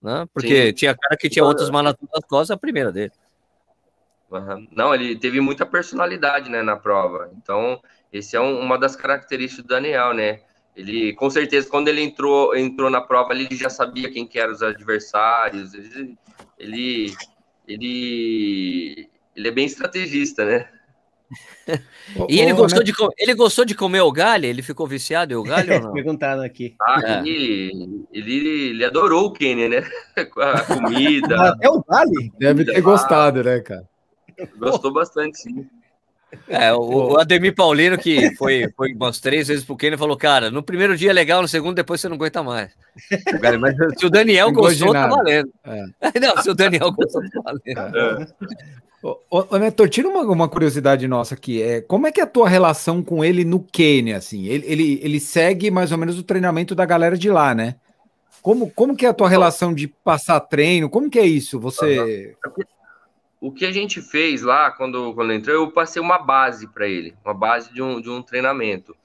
Né? 0.00 0.26
Porque 0.32 0.66
Sim. 0.66 0.72
tinha 0.74 0.94
cara 0.94 1.16
que 1.16 1.30
tinha 1.30 1.44
outras 1.44 1.70
maratonas 1.70 2.10
nas 2.14 2.24
costas, 2.24 2.50
a 2.50 2.58
primeira 2.58 2.92
dele. 2.92 3.12
Uhum. 4.30 4.68
Não, 4.72 4.94
ele 4.94 5.16
teve 5.16 5.40
muita 5.40 5.64
personalidade 5.64 6.50
né, 6.50 6.62
na 6.62 6.76
prova. 6.76 7.30
Então, 7.36 7.80
esse 8.12 8.36
é 8.36 8.40
um, 8.40 8.60
uma 8.60 8.78
das 8.78 8.96
características 8.96 9.64
do 9.64 9.68
Daniel, 9.68 10.12
né? 10.12 10.40
Ele, 10.76 11.12
com 11.14 11.30
certeza, 11.30 11.68
quando 11.68 11.88
ele 11.88 12.02
entrou, 12.02 12.56
entrou 12.56 12.90
na 12.90 13.00
prova, 13.00 13.32
ele 13.32 13.48
já 13.54 13.70
sabia 13.70 14.10
quem 14.10 14.26
que 14.26 14.38
eram 14.38 14.52
os 14.52 14.62
adversários. 14.62 15.72
Ele, 15.72 16.18
ele, 16.58 17.14
ele, 17.66 19.10
ele 19.36 19.48
é 19.48 19.52
bem 19.52 19.66
estrategista, 19.66 20.44
né? 20.44 20.68
e 22.28 22.38
ele, 22.38 22.52
gostou 22.52 22.80
né? 22.80 22.84
de, 22.84 22.92
ele 23.18 23.34
gostou 23.34 23.64
de 23.64 23.74
comer 23.74 24.02
o 24.02 24.12
galho? 24.12 24.46
Ele 24.46 24.62
ficou 24.62 24.86
viciado 24.86 25.32
em 25.32 25.36
o 25.36 25.42
galho 25.42 25.74
ou 25.74 25.80
não? 25.80 25.92
Perguntaram 25.92 26.42
aqui. 26.42 26.74
Ah, 26.80 27.00
é. 27.04 27.28
ele, 27.28 28.06
ele, 28.12 28.48
ele 28.70 28.84
adorou 28.84 29.26
o 29.26 29.32
Kenny, 29.32 29.68
né? 29.68 29.84
a 30.16 30.60
comida. 30.62 31.50
Até 31.50 31.68
o 31.68 31.82
galho? 31.82 32.32
Deve 32.38 32.64
ter 32.64 32.80
gostado, 32.80 33.42
né, 33.42 33.60
cara? 33.60 33.88
Gostou 34.58 34.92
bastante, 34.92 35.38
sim. 35.38 35.66
É, 36.48 36.72
o, 36.72 37.12
o, 37.12 37.18
Ademir 37.18 37.54
Paulino, 37.54 37.98
que 37.98 38.34
foi, 38.36 38.68
foi 38.76 38.94
umas 38.94 39.20
três 39.20 39.48
vezes 39.48 39.64
pro 39.64 39.76
Kenny, 39.76 39.96
falou: 39.96 40.16
Cara, 40.16 40.50
no 40.50 40.62
primeiro 40.62 40.96
dia 40.96 41.10
é 41.10 41.12
legal, 41.12 41.42
no 41.42 41.48
segundo, 41.48 41.74
depois 41.74 42.00
você 42.00 42.08
não 42.08 42.16
aguenta 42.16 42.42
mais. 42.42 42.70
Mas 43.60 43.76
se 43.98 44.06
o 44.06 44.10
Daniel 44.10 44.52
gostou, 44.52 44.92
tá 44.92 45.06
valendo. 45.06 45.50
É. 45.64 45.84
Não, 46.20 46.42
se 46.42 46.50
o 46.50 46.54
Daniel 46.54 46.92
gostou, 46.92 47.22
tá 47.22 47.40
valendo. 47.42 47.96
É. 47.96 48.26
Ô, 49.02 49.18
ô, 49.30 49.58
Neto, 49.58 49.86
tira 49.86 50.08
uma, 50.08 50.22
uma 50.22 50.48
curiosidade 50.48 51.06
nossa 51.06 51.34
aqui. 51.34 51.60
É, 51.62 51.82
como 51.82 52.06
é 52.06 52.12
que 52.12 52.20
é 52.20 52.24
a 52.24 52.26
tua 52.26 52.48
relação 52.48 53.02
com 53.02 53.22
ele 53.22 53.44
no 53.44 53.60
Quênia? 53.60 54.16
Assim? 54.16 54.46
Ele, 54.46 54.64
ele, 54.66 55.00
ele 55.02 55.20
segue 55.20 55.70
mais 55.70 55.92
ou 55.92 55.98
menos 55.98 56.18
o 56.18 56.22
treinamento 56.22 56.74
da 56.74 56.86
galera 56.86 57.18
de 57.18 57.30
lá, 57.30 57.54
né? 57.54 57.74
Como, 58.40 58.70
como 58.70 58.96
que 58.96 59.04
é 59.04 59.08
a 59.08 59.14
tua 59.14 59.28
relação 59.28 59.74
de 59.74 59.88
passar 59.88 60.40
treino? 60.40 60.88
Como 60.88 61.10
que 61.10 61.18
é 61.18 61.26
isso? 61.26 61.60
Você. 61.60 62.34
O 63.44 63.52
que 63.52 63.66
a 63.66 63.70
gente 63.70 64.00
fez 64.00 64.40
lá 64.40 64.70
quando, 64.70 65.12
quando 65.12 65.30
entrou, 65.34 65.54
eu 65.54 65.70
passei 65.70 66.00
uma 66.00 66.16
base 66.16 66.66
para 66.66 66.88
ele, 66.88 67.14
uma 67.22 67.34
base 67.34 67.70
de 67.74 67.82
um, 67.82 68.00
de 68.00 68.08
um 68.08 68.22
treinamento. 68.22 68.96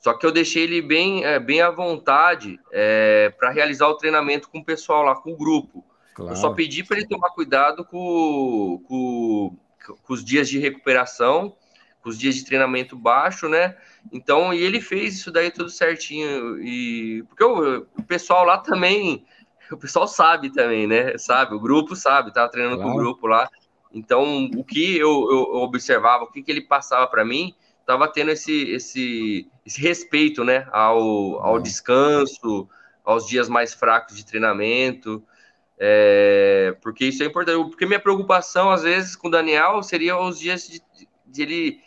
Só 0.00 0.12
que 0.12 0.26
eu 0.26 0.32
deixei 0.32 0.64
ele 0.64 0.82
bem, 0.82 1.24
é, 1.24 1.38
bem 1.38 1.60
à 1.60 1.70
vontade 1.70 2.58
é, 2.72 3.32
para 3.38 3.50
realizar 3.50 3.86
o 3.86 3.96
treinamento 3.96 4.50
com 4.50 4.58
o 4.58 4.64
pessoal 4.64 5.04
lá, 5.04 5.14
com 5.14 5.30
o 5.30 5.36
grupo. 5.36 5.84
Claro. 6.14 6.32
Eu 6.32 6.36
só 6.36 6.52
pedi 6.52 6.82
para 6.82 6.96
ele 6.96 7.06
tomar 7.06 7.30
cuidado 7.30 7.84
com, 7.84 8.82
com, 8.88 9.56
com, 10.02 10.12
os 10.12 10.24
dias 10.24 10.48
de 10.48 10.58
recuperação, 10.58 11.54
com 12.02 12.10
os 12.10 12.18
dias 12.18 12.34
de 12.34 12.44
treinamento 12.44 12.96
baixo, 12.96 13.48
né? 13.48 13.76
Então, 14.12 14.52
e 14.52 14.60
ele 14.62 14.80
fez 14.80 15.14
isso 15.14 15.30
daí 15.30 15.48
tudo 15.52 15.70
certinho. 15.70 16.60
E 16.60 17.22
porque 17.28 17.44
o, 17.44 17.86
o 17.96 18.02
pessoal 18.02 18.44
lá 18.44 18.58
também, 18.58 19.24
o 19.70 19.76
pessoal 19.76 20.08
sabe 20.08 20.52
também, 20.52 20.88
né? 20.88 21.16
Sabe, 21.18 21.54
o 21.54 21.60
grupo 21.60 21.94
sabe, 21.94 22.32
tava 22.32 22.50
treinando 22.50 22.78
claro. 22.78 22.90
com 22.90 22.96
o 22.96 23.00
grupo 23.00 23.28
lá. 23.28 23.48
Então, 23.96 24.50
o 24.54 24.62
que 24.62 24.98
eu, 24.98 25.08
eu 25.08 25.62
observava, 25.62 26.24
o 26.24 26.30
que, 26.30 26.42
que 26.42 26.50
ele 26.50 26.60
passava 26.60 27.06
para 27.06 27.24
mim, 27.24 27.54
estava 27.80 28.06
tendo 28.06 28.30
esse, 28.30 28.70
esse, 28.70 29.50
esse 29.64 29.80
respeito, 29.80 30.44
né, 30.44 30.68
ao, 30.70 31.40
ao 31.40 31.58
descanso, 31.58 32.68
aos 33.02 33.26
dias 33.26 33.48
mais 33.48 33.72
fracos 33.72 34.14
de 34.14 34.26
treinamento, 34.26 35.24
é, 35.78 36.76
porque 36.82 37.06
isso 37.06 37.22
é 37.22 37.26
importante. 37.26 37.70
Porque 37.70 37.86
minha 37.86 37.98
preocupação, 37.98 38.70
às 38.70 38.82
vezes, 38.82 39.16
com 39.16 39.28
o 39.28 39.30
Daniel 39.30 39.82
seria 39.82 40.18
os 40.18 40.38
dias 40.38 40.68
de, 40.68 40.82
de 41.24 41.42
ele, 41.42 41.80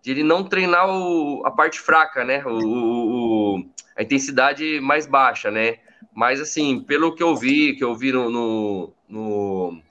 de 0.00 0.10
ele 0.12 0.22
não 0.22 0.42
treinar 0.42 0.88
o, 0.88 1.44
a 1.44 1.50
parte 1.50 1.78
fraca, 1.78 2.24
né, 2.24 2.42
o, 2.46 3.58
o, 3.58 3.66
a 3.98 4.02
intensidade 4.02 4.80
mais 4.80 5.06
baixa, 5.06 5.50
né. 5.50 5.76
Mas, 6.14 6.40
assim, 6.40 6.80
pelo 6.80 7.14
que 7.14 7.22
eu 7.22 7.36
vi, 7.36 7.74
que 7.76 7.84
eu 7.84 7.94
vi 7.94 8.12
no, 8.12 8.30
no, 8.30 8.94
no, 9.06 9.82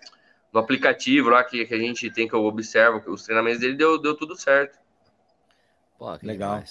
no 0.54 0.60
aplicativo 0.60 1.30
lá 1.30 1.44
que, 1.44 1.66
que 1.66 1.74
a 1.74 1.78
gente 1.78 2.10
tem, 2.12 2.28
que 2.28 2.34
eu 2.34 2.44
observo, 2.44 3.12
os 3.12 3.24
treinamentos 3.24 3.60
dele, 3.60 3.76
deu, 3.76 4.00
deu 4.00 4.16
tudo 4.16 4.36
certo. 4.36 4.78
Pô, 5.98 6.18
Legal. 6.24 6.64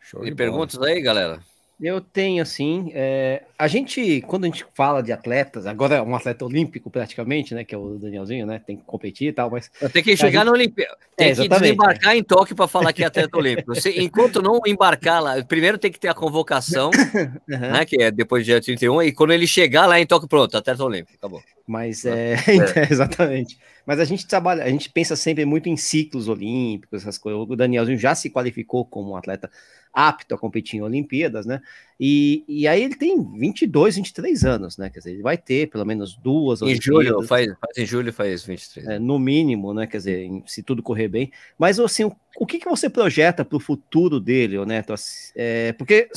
Show 0.00 0.26
e 0.26 0.34
perguntas 0.34 0.80
aí, 0.82 1.00
galera? 1.00 1.40
Eu 1.80 2.00
tenho, 2.00 2.42
assim. 2.42 2.92
É, 2.94 3.42
a 3.58 3.66
gente, 3.66 4.20
quando 4.22 4.44
a 4.44 4.46
gente 4.46 4.64
fala 4.74 5.02
de 5.02 5.12
atletas, 5.12 5.66
agora 5.66 5.96
é 5.96 6.02
um 6.02 6.14
atleta 6.14 6.44
olímpico 6.44 6.88
praticamente, 6.88 7.52
né? 7.54 7.64
Que 7.64 7.74
é 7.74 7.78
o 7.78 7.98
Danielzinho, 7.98 8.46
né? 8.46 8.60
Tem 8.64 8.76
que 8.76 8.84
competir 8.84 9.28
e 9.28 9.32
tal, 9.32 9.50
mas. 9.50 9.70
Tem 9.92 10.02
que 10.02 10.16
chegar 10.16 10.40
gente... 10.40 10.46
na 10.46 10.52
Olimpíada. 10.52 10.96
Tem 11.16 11.30
é, 11.30 11.34
que 11.34 11.48
desembarcar 11.48 12.16
em 12.16 12.22
Tóquio 12.22 12.54
para 12.54 12.68
falar 12.68 12.92
que 12.92 13.02
é 13.02 13.06
atleta 13.06 13.36
olímpico. 13.36 13.74
Se, 13.74 13.90
enquanto 14.00 14.40
não 14.40 14.60
embarcar 14.64 15.20
lá, 15.20 15.42
primeiro 15.42 15.76
tem 15.76 15.90
que 15.90 15.98
ter 15.98 16.08
a 16.08 16.14
convocação, 16.14 16.90
uhum. 17.48 17.58
né? 17.58 17.84
Que 17.84 18.02
é 18.02 18.10
depois 18.10 18.44
do 18.44 18.46
dia 18.46 18.60
31, 18.60 19.02
e 19.02 19.12
quando 19.12 19.32
ele 19.32 19.46
chegar 19.46 19.86
lá 19.86 20.00
em 20.00 20.06
Tóquio, 20.06 20.28
pronto, 20.28 20.56
atleta 20.56 20.84
olímpico, 20.84 21.16
acabou. 21.18 21.42
Mas 21.66 22.04
é, 22.04 22.34
é. 22.76 22.92
exatamente. 22.92 23.58
Mas 23.86 24.00
a 24.00 24.04
gente 24.04 24.26
trabalha, 24.26 24.64
a 24.64 24.68
gente 24.68 24.88
pensa 24.88 25.16
sempre 25.16 25.44
muito 25.44 25.68
em 25.68 25.76
ciclos 25.76 26.28
olímpicos, 26.28 27.02
essas 27.02 27.18
coisas. 27.18 27.40
O 27.40 27.56
Danielzinho 27.56 27.98
já 27.98 28.14
se 28.14 28.30
qualificou 28.30 28.84
como 28.84 29.10
um 29.10 29.16
atleta 29.16 29.50
apto 29.94 30.34
a 30.34 30.38
competir 30.38 30.78
em 30.78 30.82
Olimpíadas, 30.82 31.46
né? 31.46 31.60
E, 31.98 32.44
e 32.48 32.66
aí 32.66 32.82
ele 32.82 32.96
tem 32.96 33.22
22, 33.38 33.96
23 33.96 34.44
anos, 34.44 34.76
né? 34.76 34.90
Quer 34.90 34.98
dizer, 34.98 35.12
ele 35.12 35.22
vai 35.22 35.38
ter 35.38 35.70
pelo 35.70 35.84
menos 35.84 36.16
duas 36.16 36.60
em 36.60 36.64
Olimpíadas. 36.64 37.06
Julho, 37.06 37.22
faz, 37.22 37.46
faz, 37.46 37.78
em 37.78 37.86
julho 37.86 38.12
faz 38.12 38.44
23. 38.44 38.88
É, 38.88 38.98
no 38.98 39.18
mínimo, 39.18 39.72
né? 39.72 39.86
Quer 39.86 39.98
dizer, 39.98 40.28
se 40.46 40.62
tudo 40.62 40.82
correr 40.82 41.06
bem. 41.06 41.30
Mas, 41.56 41.78
assim, 41.78 42.04
o, 42.04 42.16
o 42.36 42.44
que, 42.44 42.58
que 42.58 42.68
você 42.68 42.90
projeta 42.90 43.44
para 43.44 43.56
o 43.56 43.60
futuro 43.60 44.18
dele, 44.18 44.62
Neto? 44.66 44.92
É, 45.36 45.72
porque 45.74 46.08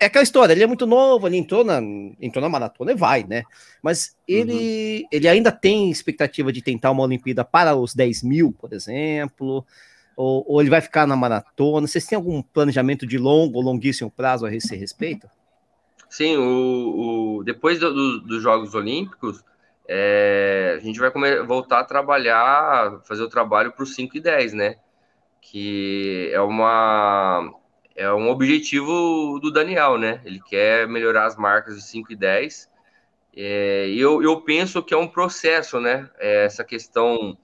é 0.00 0.06
aquela 0.06 0.22
história, 0.24 0.54
ele 0.54 0.64
é 0.64 0.66
muito 0.66 0.86
novo, 0.86 1.26
ele 1.26 1.36
entrou 1.36 1.62
na, 1.62 1.78
entrou 2.20 2.42
na 2.42 2.48
maratona 2.48 2.92
e 2.92 2.96
vai, 2.96 3.22
né? 3.22 3.44
Mas 3.82 4.16
ele, 4.26 5.02
uhum. 5.02 5.08
ele 5.12 5.28
ainda 5.28 5.52
tem 5.52 5.90
expectativa 5.90 6.50
de 6.50 6.62
tentar 6.62 6.90
uma 6.90 7.02
Olimpíada 7.02 7.44
para 7.44 7.76
os 7.76 7.94
10 7.94 8.22
mil, 8.22 8.50
por 8.50 8.72
exemplo, 8.72 9.64
ou, 10.16 10.44
ou, 10.46 10.60
ele 10.60 10.70
vai 10.70 10.80
ficar 10.80 11.06
na 11.06 11.16
maratona? 11.16 11.86
Vocês 11.86 12.06
têm 12.06 12.16
algum 12.16 12.42
planejamento 12.42 13.06
de 13.06 13.18
longo 13.18 13.56
ou 13.58 13.64
longuíssimo 13.64 14.10
prazo 14.10 14.46
a 14.46 14.54
esse 14.54 14.76
respeito? 14.76 15.28
Sim, 16.08 16.36
o, 16.36 17.38
o 17.38 17.44
depois 17.44 17.78
do, 17.78 17.92
do, 17.92 18.20
dos 18.20 18.42
Jogos 18.42 18.74
Olímpicos, 18.74 19.44
é, 19.88 20.76
a 20.76 20.84
gente 20.84 20.98
vai 20.98 21.10
comer, 21.10 21.44
voltar 21.44 21.80
a 21.80 21.84
trabalhar, 21.84 23.00
fazer 23.04 23.22
o 23.22 23.28
trabalho 23.28 23.72
para 23.72 23.82
os 23.82 23.94
5 23.94 24.16
e 24.16 24.20
10, 24.20 24.52
né? 24.52 24.76
Que 25.40 26.30
é 26.32 26.40
uma 26.40 27.52
é 27.96 28.10
um 28.12 28.30
objetivo 28.30 29.38
do 29.40 29.50
Daniel, 29.50 29.98
né? 29.98 30.20
Ele 30.24 30.40
quer 30.40 30.88
melhorar 30.88 31.26
as 31.26 31.36
marcas 31.36 31.76
de 31.76 31.82
5 31.82 32.12
e 32.12 32.16
10. 32.16 32.70
É, 33.36 33.88
eu, 33.90 34.22
eu 34.22 34.40
penso 34.40 34.82
que 34.82 34.94
é 34.94 34.96
um 34.96 35.06
processo, 35.06 35.80
né? 35.80 36.08
É, 36.18 36.44
essa 36.44 36.64
questão, 36.64 37.36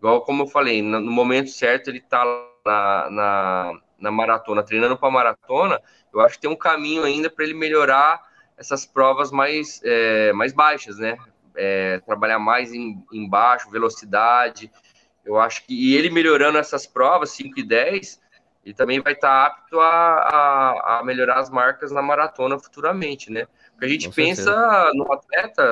igual 0.00 0.22
como 0.22 0.44
eu 0.44 0.46
falei, 0.46 0.80
no, 0.80 1.00
momento 1.02 1.50
certo 1.50 1.90
ele 1.90 2.00
tá 2.00 2.24
na, 2.64 3.10
na, 3.10 3.80
na 4.00 4.10
maratona, 4.10 4.62
treinando 4.62 4.96
para 4.96 5.10
maratona. 5.10 5.80
Eu 6.12 6.20
acho 6.20 6.36
que 6.36 6.40
tem 6.40 6.50
um 6.50 6.56
caminho 6.56 7.04
ainda 7.04 7.28
para 7.30 7.44
ele 7.44 7.54
melhorar 7.54 8.20
essas 8.56 8.86
provas 8.86 9.30
mais, 9.30 9.80
é, 9.84 10.32
mais 10.32 10.52
baixas, 10.54 10.98
né? 10.98 11.16
É, 11.54 12.00
trabalhar 12.00 12.38
mais 12.38 12.72
em, 12.72 13.04
em 13.12 13.28
baixo, 13.28 13.70
velocidade. 13.70 14.72
Eu 15.24 15.38
acho 15.38 15.66
que 15.66 15.74
e 15.74 15.94
ele 15.96 16.08
melhorando 16.08 16.56
essas 16.56 16.86
provas, 16.86 17.30
5 17.32 17.60
e 17.60 17.62
10, 17.62 18.20
e 18.64 18.72
também 18.72 19.00
vai 19.00 19.12
estar 19.12 19.46
apto 19.46 19.80
a, 19.80 19.86
a, 19.86 20.98
a, 20.98 21.04
melhorar 21.04 21.38
as 21.38 21.50
marcas 21.50 21.92
na 21.92 22.00
maratona 22.00 22.58
futuramente, 22.58 23.30
né? 23.30 23.46
Porque 23.72 23.84
a 23.84 23.88
gente 23.88 24.08
Com 24.08 24.14
pensa 24.14 24.42
certeza. 24.44 24.90
no 24.94 25.12
atleta, 25.12 25.62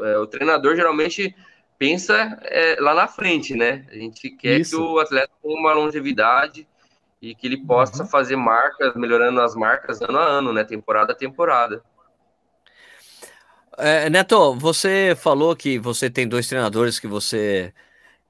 é, 0.00 0.18
o 0.18 0.26
treinador 0.26 0.76
geralmente 0.76 1.34
pensa 1.80 2.38
é, 2.42 2.76
lá 2.78 2.94
na 2.94 3.08
frente, 3.08 3.54
né? 3.54 3.86
A 3.90 3.94
gente 3.94 4.28
quer 4.28 4.60
Isso. 4.60 4.76
que 4.76 4.82
o 4.82 4.98
atleta 4.98 5.30
tenha 5.42 5.58
uma 5.58 5.72
longevidade 5.72 6.68
e 7.22 7.34
que 7.34 7.46
ele 7.46 7.56
possa 7.56 8.02
uhum. 8.02 8.08
fazer 8.08 8.36
marcas, 8.36 8.94
melhorando 8.94 9.40
as 9.40 9.56
marcas 9.56 10.02
ano 10.02 10.18
a 10.18 10.24
ano, 10.24 10.52
né? 10.52 10.62
Temporada 10.62 11.14
a 11.14 11.16
temporada. 11.16 11.82
É, 13.78 14.10
Neto, 14.10 14.54
você 14.56 15.16
falou 15.18 15.56
que 15.56 15.78
você 15.78 16.10
tem 16.10 16.28
dois 16.28 16.46
treinadores 16.46 17.00
que 17.00 17.06
você 17.06 17.72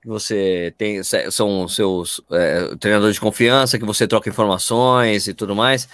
você 0.04 0.72
tem 0.78 1.02
são 1.02 1.66
seus 1.66 2.20
é, 2.30 2.76
treinadores 2.76 3.16
de 3.16 3.20
confiança, 3.20 3.80
que 3.80 3.84
você 3.84 4.06
troca 4.06 4.28
informações 4.28 5.26
e 5.26 5.34
tudo 5.34 5.56
mais. 5.56 5.88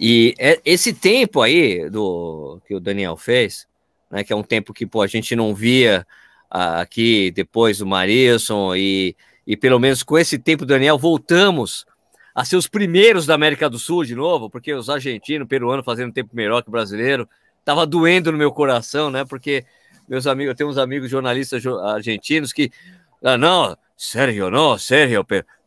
E 0.00 0.34
é, 0.38 0.58
esse 0.64 0.94
tempo 0.94 1.42
aí 1.42 1.90
do 1.90 2.58
que 2.66 2.74
o 2.74 2.80
Daniel 2.80 3.18
fez, 3.18 3.68
né, 4.10 4.24
que 4.24 4.32
é 4.32 4.36
um 4.36 4.42
tempo 4.42 4.72
que 4.72 4.86
pô, 4.86 5.02
a 5.02 5.06
gente 5.06 5.36
não 5.36 5.54
via 5.54 6.06
aqui 6.50 7.30
depois 7.30 7.78
do 7.78 7.86
Marilson 7.86 8.74
e, 8.74 9.16
e 9.46 9.56
pelo 9.56 9.78
menos 9.78 10.02
com 10.02 10.18
esse 10.18 10.38
tempo 10.38 10.66
Daniel 10.66 10.98
voltamos 10.98 11.86
a 12.34 12.44
ser 12.44 12.56
os 12.56 12.66
primeiros 12.66 13.26
da 13.26 13.34
América 13.34 13.68
do 13.68 13.78
Sul 13.78 14.04
de 14.04 14.14
novo, 14.14 14.50
porque 14.50 14.72
os 14.72 14.90
argentinos, 14.90 15.46
peruanos 15.48 15.84
fazendo 15.84 16.12
tempo 16.12 16.30
melhor 16.34 16.62
que 16.62 16.68
o 16.68 16.72
brasileiro, 16.72 17.28
tava 17.64 17.86
doendo 17.86 18.32
no 18.32 18.38
meu 18.38 18.52
coração, 18.52 19.10
né? 19.10 19.24
Porque 19.24 19.64
meus 20.08 20.26
amigos, 20.26 20.50
eu 20.50 20.56
tenho 20.56 20.70
uns 20.70 20.78
amigos 20.78 21.10
jornalistas 21.10 21.64
argentinos 21.66 22.52
que 22.52 22.70
ah, 23.22 23.36
não, 23.36 23.76
Sérgio, 23.96 24.50
não, 24.50 24.78
Sérgio, 24.78 25.24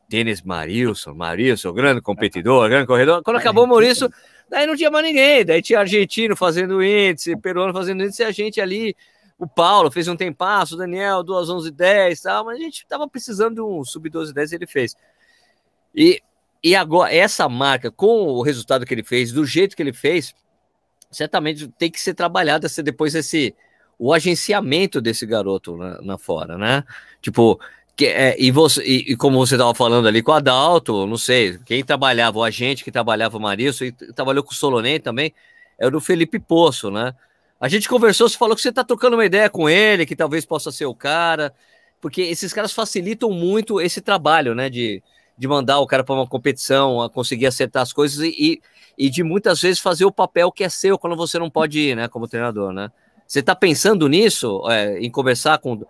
Tênis 0.09 0.41
Marilson, 0.41 1.13
Marilson, 1.13 1.71
grande 1.71 2.01
competidor, 2.01 2.67
grande 2.67 2.87
corredor. 2.87 3.21
Quando 3.23 3.37
acabou 3.37 3.63
o 3.63 3.67
Maurício, 3.67 4.09
daí 4.49 4.65
não 4.65 4.75
tinha 4.75 4.91
mais 4.91 5.05
ninguém, 5.05 5.45
daí 5.45 5.61
tinha 5.61 5.79
argentino 5.79 6.35
fazendo 6.35 6.83
índice, 6.83 7.37
peruano 7.37 7.73
fazendo 7.73 8.03
índice, 8.03 8.21
e 8.21 8.25
a 8.25 8.31
gente 8.31 8.59
ali, 8.59 8.95
o 9.43 9.47
Paulo 9.47 9.91
fez 9.91 10.07
um 10.07 10.15
tempasso, 10.15 10.75
o 10.75 10.77
Daniel, 10.77 11.21
2 11.21 11.49
11 11.49 11.71
10 11.71 12.21
tal, 12.21 12.45
mas 12.45 12.57
a 12.57 12.61
gente 12.61 12.85
tava 12.87 13.07
precisando 13.07 13.55
de 13.55 13.61
um 13.61 13.83
sub-12 13.83 14.31
10 14.31 14.51
e 14.51 14.55
ele 14.55 14.67
fez. 14.67 14.95
E, 15.93 16.21
e 16.63 16.75
agora, 16.75 17.13
essa 17.13 17.49
marca, 17.49 17.91
com 17.91 18.27
o 18.27 18.41
resultado 18.41 18.85
que 18.85 18.93
ele 18.93 19.03
fez, 19.03 19.31
do 19.31 19.45
jeito 19.45 19.75
que 19.75 19.83
ele 19.83 19.91
fez, 19.91 20.33
certamente 21.11 21.67
tem 21.77 21.91
que 21.91 21.99
ser 21.99 22.13
trabalhada 22.13 22.67
depois 22.83 23.13
esse 23.15 23.53
o 23.99 24.13
agenciamento 24.13 24.99
desse 24.99 25.25
garoto 25.25 25.77
na, 25.77 26.01
na 26.01 26.17
fora, 26.17 26.57
né? 26.57 26.83
Tipo, 27.21 27.59
que, 27.95 28.07
é, 28.07 28.35
e, 28.39 28.49
você, 28.49 28.81
e, 28.83 29.11
e, 29.11 29.15
como 29.15 29.37
você 29.37 29.55
estava 29.55 29.73
falando 29.75 30.07
ali 30.07 30.23
com 30.23 30.31
o 30.31 30.35
Adalto, 30.35 31.05
não 31.05 31.17
sei, 31.17 31.59
quem 31.59 31.83
trabalhava, 31.83 32.39
o 32.39 32.43
agente 32.43 32.83
que 32.83 32.91
trabalhava 32.91 33.37
o 33.37 33.41
Marilson 33.41 33.85
e 33.85 33.91
trabalhou 33.91 34.43
com 34.43 34.51
o 34.51 34.55
Solonei 34.55 34.99
também, 34.99 35.33
era 35.77 35.95
o 35.95 36.01
Felipe 36.01 36.39
Poço, 36.39 36.89
né? 36.89 37.13
A 37.63 37.69
gente 37.69 37.87
conversou, 37.87 38.27
você 38.27 38.37
falou 38.37 38.57
que 38.57 38.61
você 38.61 38.67
está 38.67 38.83
trocando 38.83 39.15
uma 39.15 39.23
ideia 39.23 39.49
com 39.49 39.69
ele, 39.69 40.05
que 40.05 40.17
talvez 40.17 40.43
possa 40.43 40.69
ser 40.69 40.85
o 40.85 40.93
cara, 40.93 41.53
porque 42.01 42.21
esses 42.21 42.51
caras 42.51 42.73
facilitam 42.73 43.31
muito 43.31 43.79
esse 43.79 44.01
trabalho, 44.01 44.53
né? 44.53 44.69
De, 44.69 45.01
de 45.37 45.47
mandar 45.47 45.79
o 45.79 45.87
cara 45.87 46.03
para 46.03 46.13
uma 46.13 46.27
competição, 46.27 47.01
a 47.01 47.09
conseguir 47.09 47.45
acertar 47.45 47.81
as 47.81 47.93
coisas 47.93 48.19
e, 48.19 48.61
e 48.97 49.09
de 49.09 49.23
muitas 49.23 49.61
vezes 49.61 49.79
fazer 49.79 50.03
o 50.03 50.11
papel 50.11 50.51
que 50.51 50.61
é 50.61 50.67
seu 50.67 50.97
quando 50.99 51.15
você 51.15 51.39
não 51.39 51.49
pode 51.49 51.79
ir, 51.79 51.95
né? 51.95 52.09
Como 52.09 52.27
treinador, 52.27 52.73
né? 52.73 52.91
Você 53.25 53.39
está 53.39 53.55
pensando 53.55 54.09
nisso, 54.09 54.69
é, 54.69 54.99
em 54.99 55.09
conversar 55.09 55.57
com, 55.59 55.85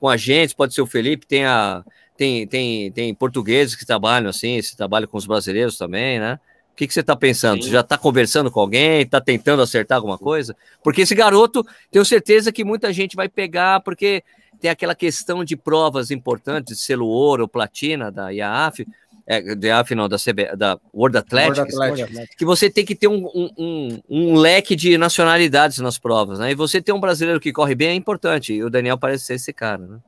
com 0.00 0.08
agentes? 0.08 0.54
Pode 0.54 0.72
ser 0.72 0.80
o 0.80 0.86
Felipe, 0.86 1.26
tem, 1.26 1.44
a, 1.44 1.84
tem, 2.16 2.46
tem, 2.46 2.90
tem 2.90 3.14
portugueses 3.14 3.74
que 3.74 3.84
trabalham 3.84 4.30
assim, 4.30 4.56
esse 4.56 4.74
trabalho 4.74 5.06
com 5.06 5.18
os 5.18 5.26
brasileiros 5.26 5.76
também, 5.76 6.18
né? 6.18 6.40
O 6.78 6.82
que, 6.86 6.86
que 6.86 6.94
você 6.94 7.00
está 7.00 7.16
pensando? 7.16 7.56
Sim. 7.56 7.62
Você 7.70 7.72
já 7.72 7.80
está 7.80 7.98
conversando 7.98 8.52
com 8.52 8.60
alguém? 8.60 9.00
Está 9.00 9.20
tentando 9.20 9.60
acertar 9.60 9.96
alguma 9.96 10.16
coisa? 10.16 10.54
Porque 10.80 11.00
esse 11.00 11.12
garoto, 11.12 11.66
tenho 11.90 12.04
certeza 12.04 12.52
que 12.52 12.62
muita 12.62 12.92
gente 12.92 13.16
vai 13.16 13.28
pegar, 13.28 13.80
porque 13.80 14.22
tem 14.60 14.70
aquela 14.70 14.94
questão 14.94 15.42
de 15.42 15.56
provas 15.56 16.12
importantes, 16.12 16.78
selo 16.78 17.08
ouro, 17.08 17.48
platina 17.48 18.12
da 18.12 18.30
IAAF, 18.30 18.86
é, 19.26 19.56
da 19.56 19.66
IAAF 19.66 19.92
não, 19.96 20.08
da, 20.08 20.18
CB, 20.18 20.54
da 20.54 20.78
World 20.94 21.18
Athletics, 21.18 21.74
World 21.74 22.02
Athletics, 22.02 22.36
que 22.36 22.44
você 22.44 22.70
tem 22.70 22.84
que 22.84 22.94
ter 22.94 23.08
um, 23.08 23.26
um, 23.58 24.00
um, 24.08 24.36
leque 24.36 24.76
de 24.76 24.96
nacionalidades 24.96 25.78
nas 25.78 25.98
provas, 25.98 26.38
né? 26.38 26.52
E 26.52 26.54
você 26.54 26.80
ter 26.80 26.92
um 26.92 27.00
brasileiro 27.00 27.40
que 27.40 27.52
corre 27.52 27.74
bem 27.74 27.88
é 27.88 27.94
importante, 27.94 28.54
e 28.54 28.62
o 28.62 28.70
Daniel 28.70 28.96
parece 28.96 29.24
ser 29.24 29.34
esse 29.34 29.52
cara, 29.52 29.84
né? 29.84 29.98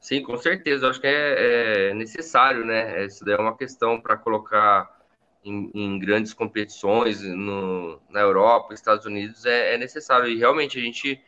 Sim, 0.00 0.22
com 0.22 0.38
certeza. 0.38 0.86
Eu 0.86 0.90
acho 0.90 1.00
que 1.02 1.06
é, 1.06 1.90
é 1.90 1.94
necessário, 1.94 2.64
né? 2.64 3.04
Isso 3.04 3.22
daí 3.22 3.34
é 3.34 3.38
uma 3.38 3.54
questão 3.54 4.00
para 4.00 4.16
colocar 4.16 4.98
em, 5.44 5.70
em, 5.74 5.98
grandes 5.98 6.32
competições 6.32 7.22
no, 7.22 8.00
na 8.08 8.20
Europa, 8.20 8.74
Estados 8.74 9.06
Unidos, 9.06 9.44
é, 9.44 9.74
é 9.74 9.78
necessário. 9.78 10.28
E 10.28 10.38
realmente 10.38 10.78
a 10.78 10.82
gente. 10.82 11.20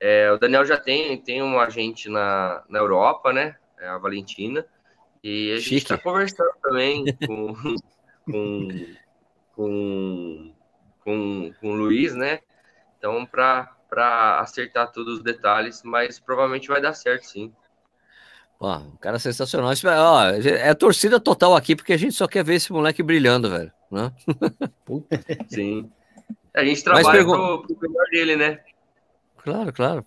É, 0.00 0.30
o 0.30 0.38
Daniel 0.38 0.64
já 0.64 0.76
tem, 0.76 1.16
tem 1.18 1.42
um 1.42 1.58
agente 1.58 2.08
na, 2.08 2.62
na 2.68 2.78
Europa, 2.78 3.32
né? 3.32 3.56
É 3.78 3.86
a 3.86 3.98
Valentina. 3.98 4.66
E 5.22 5.52
a 5.52 5.58
gente 5.58 5.76
está 5.76 5.96
conversando 5.96 6.52
também 6.62 7.04
com, 7.26 7.54
com, 8.26 8.68
com, 9.54 10.54
com, 11.02 11.52
com 11.60 11.68
o 11.68 11.74
Luiz, 11.74 12.14
né? 12.14 12.40
Então, 12.98 13.24
para 13.24 14.40
acertar 14.40 14.92
todos 14.92 15.18
os 15.18 15.22
detalhes, 15.22 15.82
mas 15.82 16.18
provavelmente 16.18 16.68
vai 16.68 16.80
dar 16.80 16.94
certo, 16.94 17.24
sim. 17.24 17.52
Ó, 18.60 18.78
um 18.78 18.96
cara 18.96 19.18
sensacional. 19.18 19.70
Ó, 19.70 20.22
é 20.26 20.74
torcida 20.74 21.20
total 21.20 21.54
aqui, 21.54 21.74
porque 21.76 21.92
a 21.92 21.96
gente 21.96 22.14
só 22.14 22.26
quer 22.26 22.44
ver 22.44 22.54
esse 22.54 22.72
moleque 22.72 23.02
brilhando, 23.02 23.50
velho. 23.50 23.72
Né? 23.90 24.12
Sim. 25.48 25.90
A 26.54 26.64
gente 26.64 26.82
trabalha 26.82 27.10
pergun- 27.10 27.62
pro, 27.62 27.76
pro 27.76 27.90
melhor 27.90 28.06
dele, 28.10 28.36
né? 28.36 28.60
Claro, 29.38 29.72
claro. 29.72 30.04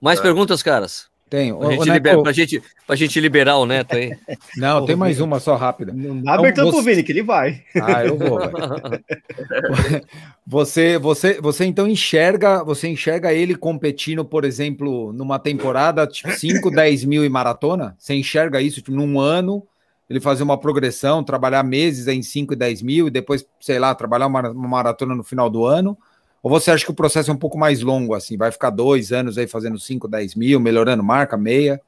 Mais 0.00 0.18
é. 0.18 0.22
perguntas, 0.22 0.62
caras? 0.62 1.08
Tem. 1.34 1.52
Pra, 1.52 1.72
gente, 1.72 1.90
liber, 1.90 2.22
pra, 2.22 2.32
gente, 2.32 2.62
pra 2.86 2.96
gente 2.96 3.20
liberar 3.20 3.56
o 3.56 3.66
Neto 3.66 3.96
aí. 3.96 4.16
Não, 4.56 4.86
tem 4.86 4.94
mais 4.94 5.20
uma 5.20 5.40
só 5.40 5.56
rápida. 5.56 5.92
Não 5.92 6.22
dá 6.22 6.36
então, 6.48 6.70
pro 6.70 6.80
Vini, 6.80 7.02
que 7.02 7.10
ele 7.10 7.24
vai. 7.24 7.60
Ah, 7.82 8.04
eu 8.04 8.16
vou. 8.16 8.38
você, 10.46 10.96
você, 10.96 11.40
você 11.40 11.64
então 11.64 11.88
enxerga, 11.88 12.62
você 12.62 12.86
enxerga 12.86 13.32
ele 13.32 13.56
competindo, 13.56 14.24
por 14.24 14.44
exemplo, 14.44 15.12
numa 15.12 15.40
temporada 15.40 16.06
tipo 16.06 16.30
5, 16.30 16.70
10 16.70 17.02
mil 17.04 17.24
em 17.24 17.28
maratona? 17.28 17.96
Você 17.98 18.14
enxerga 18.14 18.60
isso 18.60 18.76
tipo, 18.76 18.92
num 18.92 19.18
ano? 19.18 19.66
Ele 20.08 20.20
fazer 20.20 20.44
uma 20.44 20.60
progressão, 20.60 21.24
trabalhar 21.24 21.64
meses 21.64 22.06
em 22.06 22.22
5 22.22 22.52
e 22.52 22.56
10 22.56 22.82
mil 22.82 23.08
e 23.08 23.10
depois, 23.10 23.44
sei 23.58 23.80
lá, 23.80 23.92
trabalhar 23.92 24.28
uma 24.28 24.54
maratona 24.54 25.16
no 25.16 25.24
final 25.24 25.50
do 25.50 25.64
ano? 25.64 25.98
Ou 26.44 26.50
você 26.50 26.70
acha 26.70 26.84
que 26.84 26.90
o 26.90 26.94
processo 26.94 27.30
é 27.30 27.34
um 27.34 27.38
pouco 27.38 27.56
mais 27.56 27.80
longo, 27.80 28.12
assim? 28.12 28.36
Vai 28.36 28.52
ficar 28.52 28.68
dois 28.68 29.12
anos 29.12 29.38
aí 29.38 29.46
fazendo 29.46 29.78
5, 29.78 30.06
10 30.06 30.34
mil, 30.34 30.60
melhorando 30.60 31.02
marca, 31.02 31.38
meia? 31.38 31.80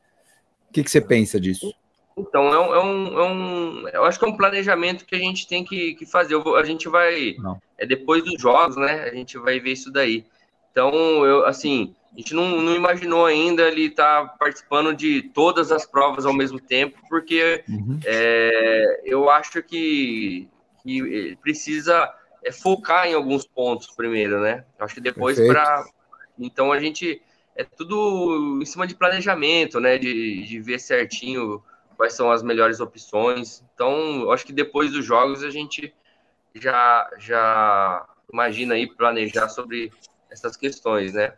O 0.71 0.73
que, 0.73 0.83
que 0.83 0.91
você 0.91 0.99
pensa 0.99 1.39
disso? 1.39 1.75
Então, 2.17 2.49
é 2.49 2.59
um, 2.59 2.75
é 2.75 2.83
um, 2.83 3.21
é 3.21 3.31
um, 3.31 3.89
Eu 3.89 4.05
acho 4.05 4.19
que 4.19 4.25
é 4.25 4.29
um 4.29 4.37
planejamento 4.37 5.05
que 5.05 5.15
a 5.15 5.19
gente 5.19 5.47
tem 5.47 5.63
que, 5.63 5.93
que 5.97 6.07
fazer. 6.07 6.39
Vou, 6.39 6.57
a 6.57 6.65
gente 6.65 6.89
vai. 6.89 7.37
Não. 7.39 7.61
É 7.77 7.85
depois 7.85 8.25
dos 8.25 8.41
jogos, 8.41 8.77
né? 8.79 9.03
A 9.03 9.15
gente 9.15 9.37
vai 9.37 9.61
ver 9.61 9.73
isso 9.73 9.93
daí. 9.93 10.25
Então, 10.73 10.91
eu, 11.27 11.45
assim, 11.45 11.95
a 12.15 12.17
gente 12.17 12.33
não, 12.33 12.63
não 12.63 12.75
imaginou 12.75 13.27
ainda 13.27 13.69
ele 13.69 13.89
estar 13.89 14.23
tá 14.23 14.35
participando 14.39 14.95
de 14.95 15.21
todas 15.35 15.71
as 15.71 15.85
provas 15.85 16.25
ao 16.25 16.33
mesmo 16.33 16.59
tempo, 16.59 16.99
porque 17.11 17.63
uhum. 17.69 18.01
é, 18.07 19.03
eu 19.05 19.29
acho 19.29 19.63
que, 19.63 20.49
que 20.83 21.37
precisa 21.43 22.11
é 22.45 22.53
focar 22.53 23.07
em 23.07 23.15
alguns 23.15 23.47
pontos 23.47 23.89
primeiro, 23.95 24.41
né? 24.41 24.65
Acho 24.79 24.95
que 24.95 25.01
depois 25.01 25.39
para. 25.39 25.85
Então 26.39 26.73
a 26.73 26.79
gente. 26.79 27.23
É 27.59 27.65
tudo 27.65 28.61
em 28.61 28.67
cima 28.67 28.87
de 28.87 28.95
planejamento, 28.95 29.81
né? 29.81 29.97
De, 29.97 30.43
de 30.45 30.61
ver 30.61 30.79
certinho 30.79 31.63
quais 31.97 32.13
são 32.13 32.31
as 32.31 32.43
melhores 32.43 32.81
opções. 32.81 33.65
Então, 33.75 34.31
acho 34.31 34.45
que 34.45 34.53
depois 34.53 34.93
dos 34.93 35.05
jogos 35.05 35.43
a 35.43 35.51
gente 35.51 35.95
já, 36.55 37.09
já 37.19 38.07
imagina 38.31 38.75
aí 38.75 38.87
planejar 38.87 39.49
sobre 39.49 39.91
essas 40.31 40.57
questões, 40.57 41.15
né? 41.15 41.33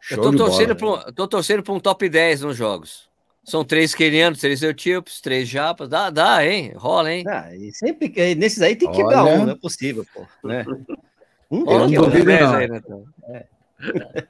Show 0.00 0.18
eu 0.18 0.30
tô 0.30 0.36
torcendo, 0.36 0.76
para 0.76 1.12
tô 1.12 1.28
torcendo 1.28 1.62
para 1.62 1.72
um 1.72 1.80
top 1.80 2.08
10 2.08 2.42
nos 2.42 2.56
jogos. 2.56 3.08
São 3.44 3.64
três 3.64 3.94
querianos, 3.94 4.40
três 4.40 4.62
eutipos, 4.62 5.20
três 5.20 5.48
japas. 5.48 5.88
Dá, 5.88 6.10
dá, 6.10 6.46
hein? 6.46 6.72
Rola, 6.76 7.12
hein? 7.12 7.24
Ah, 7.26 7.54
e 7.54 7.72
sempre, 7.72 8.34
nesses 8.36 8.62
aí 8.62 8.76
tem 8.76 8.90
que 8.90 8.96
quebrar 8.96 9.24
um, 9.24 9.46
não 9.46 9.52
é 9.52 9.56
possível, 9.56 10.06
pô. 10.14 10.26
Né? 10.44 10.64
Um 11.50 11.70
eu 11.70 11.80
não 11.80 11.90
duvido, 11.90 12.24
não. 12.24 12.54
Aí, 12.54 12.66
né, 12.66 12.78
então. 12.78 13.04
é. 13.28 13.44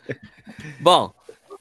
Bom, 0.81 1.13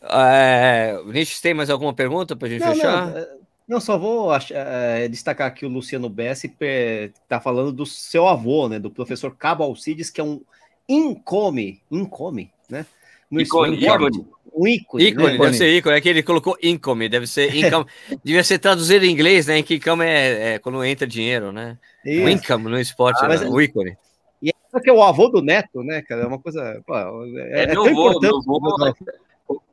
é, 0.02 1.00
Nietzsche, 1.06 1.40
tem 1.40 1.54
mais 1.54 1.70
alguma 1.70 1.94
pergunta 1.94 2.36
para 2.36 2.48
a 2.48 2.50
gente 2.52 2.62
não, 2.62 2.74
fechar? 2.74 3.12
Não, 3.12 3.18
é, 3.18 3.30
não, 3.68 3.80
só 3.80 3.96
vou 3.96 4.32
é, 4.50 5.08
destacar 5.08 5.48
aqui 5.48 5.64
o 5.64 5.70
Luciano 5.70 6.10
Bessi, 6.10 6.52
está 6.60 7.40
falando 7.40 7.72
do 7.72 7.86
seu 7.86 8.28
avô, 8.28 8.68
né? 8.68 8.80
Do 8.80 8.90
professor 8.90 9.36
Cabo 9.36 9.64
Alcides, 9.64 10.10
que 10.10 10.20
é 10.20 10.24
um 10.24 10.42
income, 10.90 11.80
income, 11.92 12.52
né? 12.68 12.86
No 13.32 13.40
ícone, 13.40 13.78
ícone. 13.78 14.26
Um 14.54 14.68
ícone. 14.68 15.04
Ícone, 15.06 15.32
né? 15.32 15.38
deve 15.38 15.58
ser 15.58 15.78
ícone. 15.78 15.96
É 15.96 16.02
que 16.02 16.10
ele 16.10 16.22
colocou 16.22 16.58
income, 16.62 17.08
deve 17.08 17.26
ser 17.26 17.56
income. 17.56 17.86
devia 18.24 18.44
ser 18.44 18.60
traduzido 18.60 19.06
em 19.06 19.12
inglês, 19.12 19.48
né? 19.48 19.64
Que 19.64 19.76
income 19.76 20.06
é, 20.06 20.56
é, 20.56 20.60
quando 20.60 20.84
entra 20.84 21.08
dinheiro, 21.08 21.52
né? 21.52 21.78
Isso. 22.06 22.26
O 22.26 22.30
income 22.30 22.66
no 22.66 22.80
esporte, 22.80 23.24
ah, 23.24 23.30
né? 23.30 23.38
o 23.48 23.62
ícone. 23.62 23.98
E 24.42 24.50
é 24.50 24.80
que 24.80 24.90
é 24.90 24.94
o 24.94 25.02
avô 25.02 25.30
do 25.30 25.42
neto, 25.42 25.82
né, 25.82 26.02
cara? 26.02 26.24
É 26.24 26.28
uma 26.28 26.40
coisa. 26.40 26.82
Pô, 26.86 26.96
é, 26.96 27.62
é, 27.62 27.64
é 27.64 27.68
meu 27.68 27.86
avô, 27.86 28.20
meu 28.20 28.38
avô, 28.38 28.92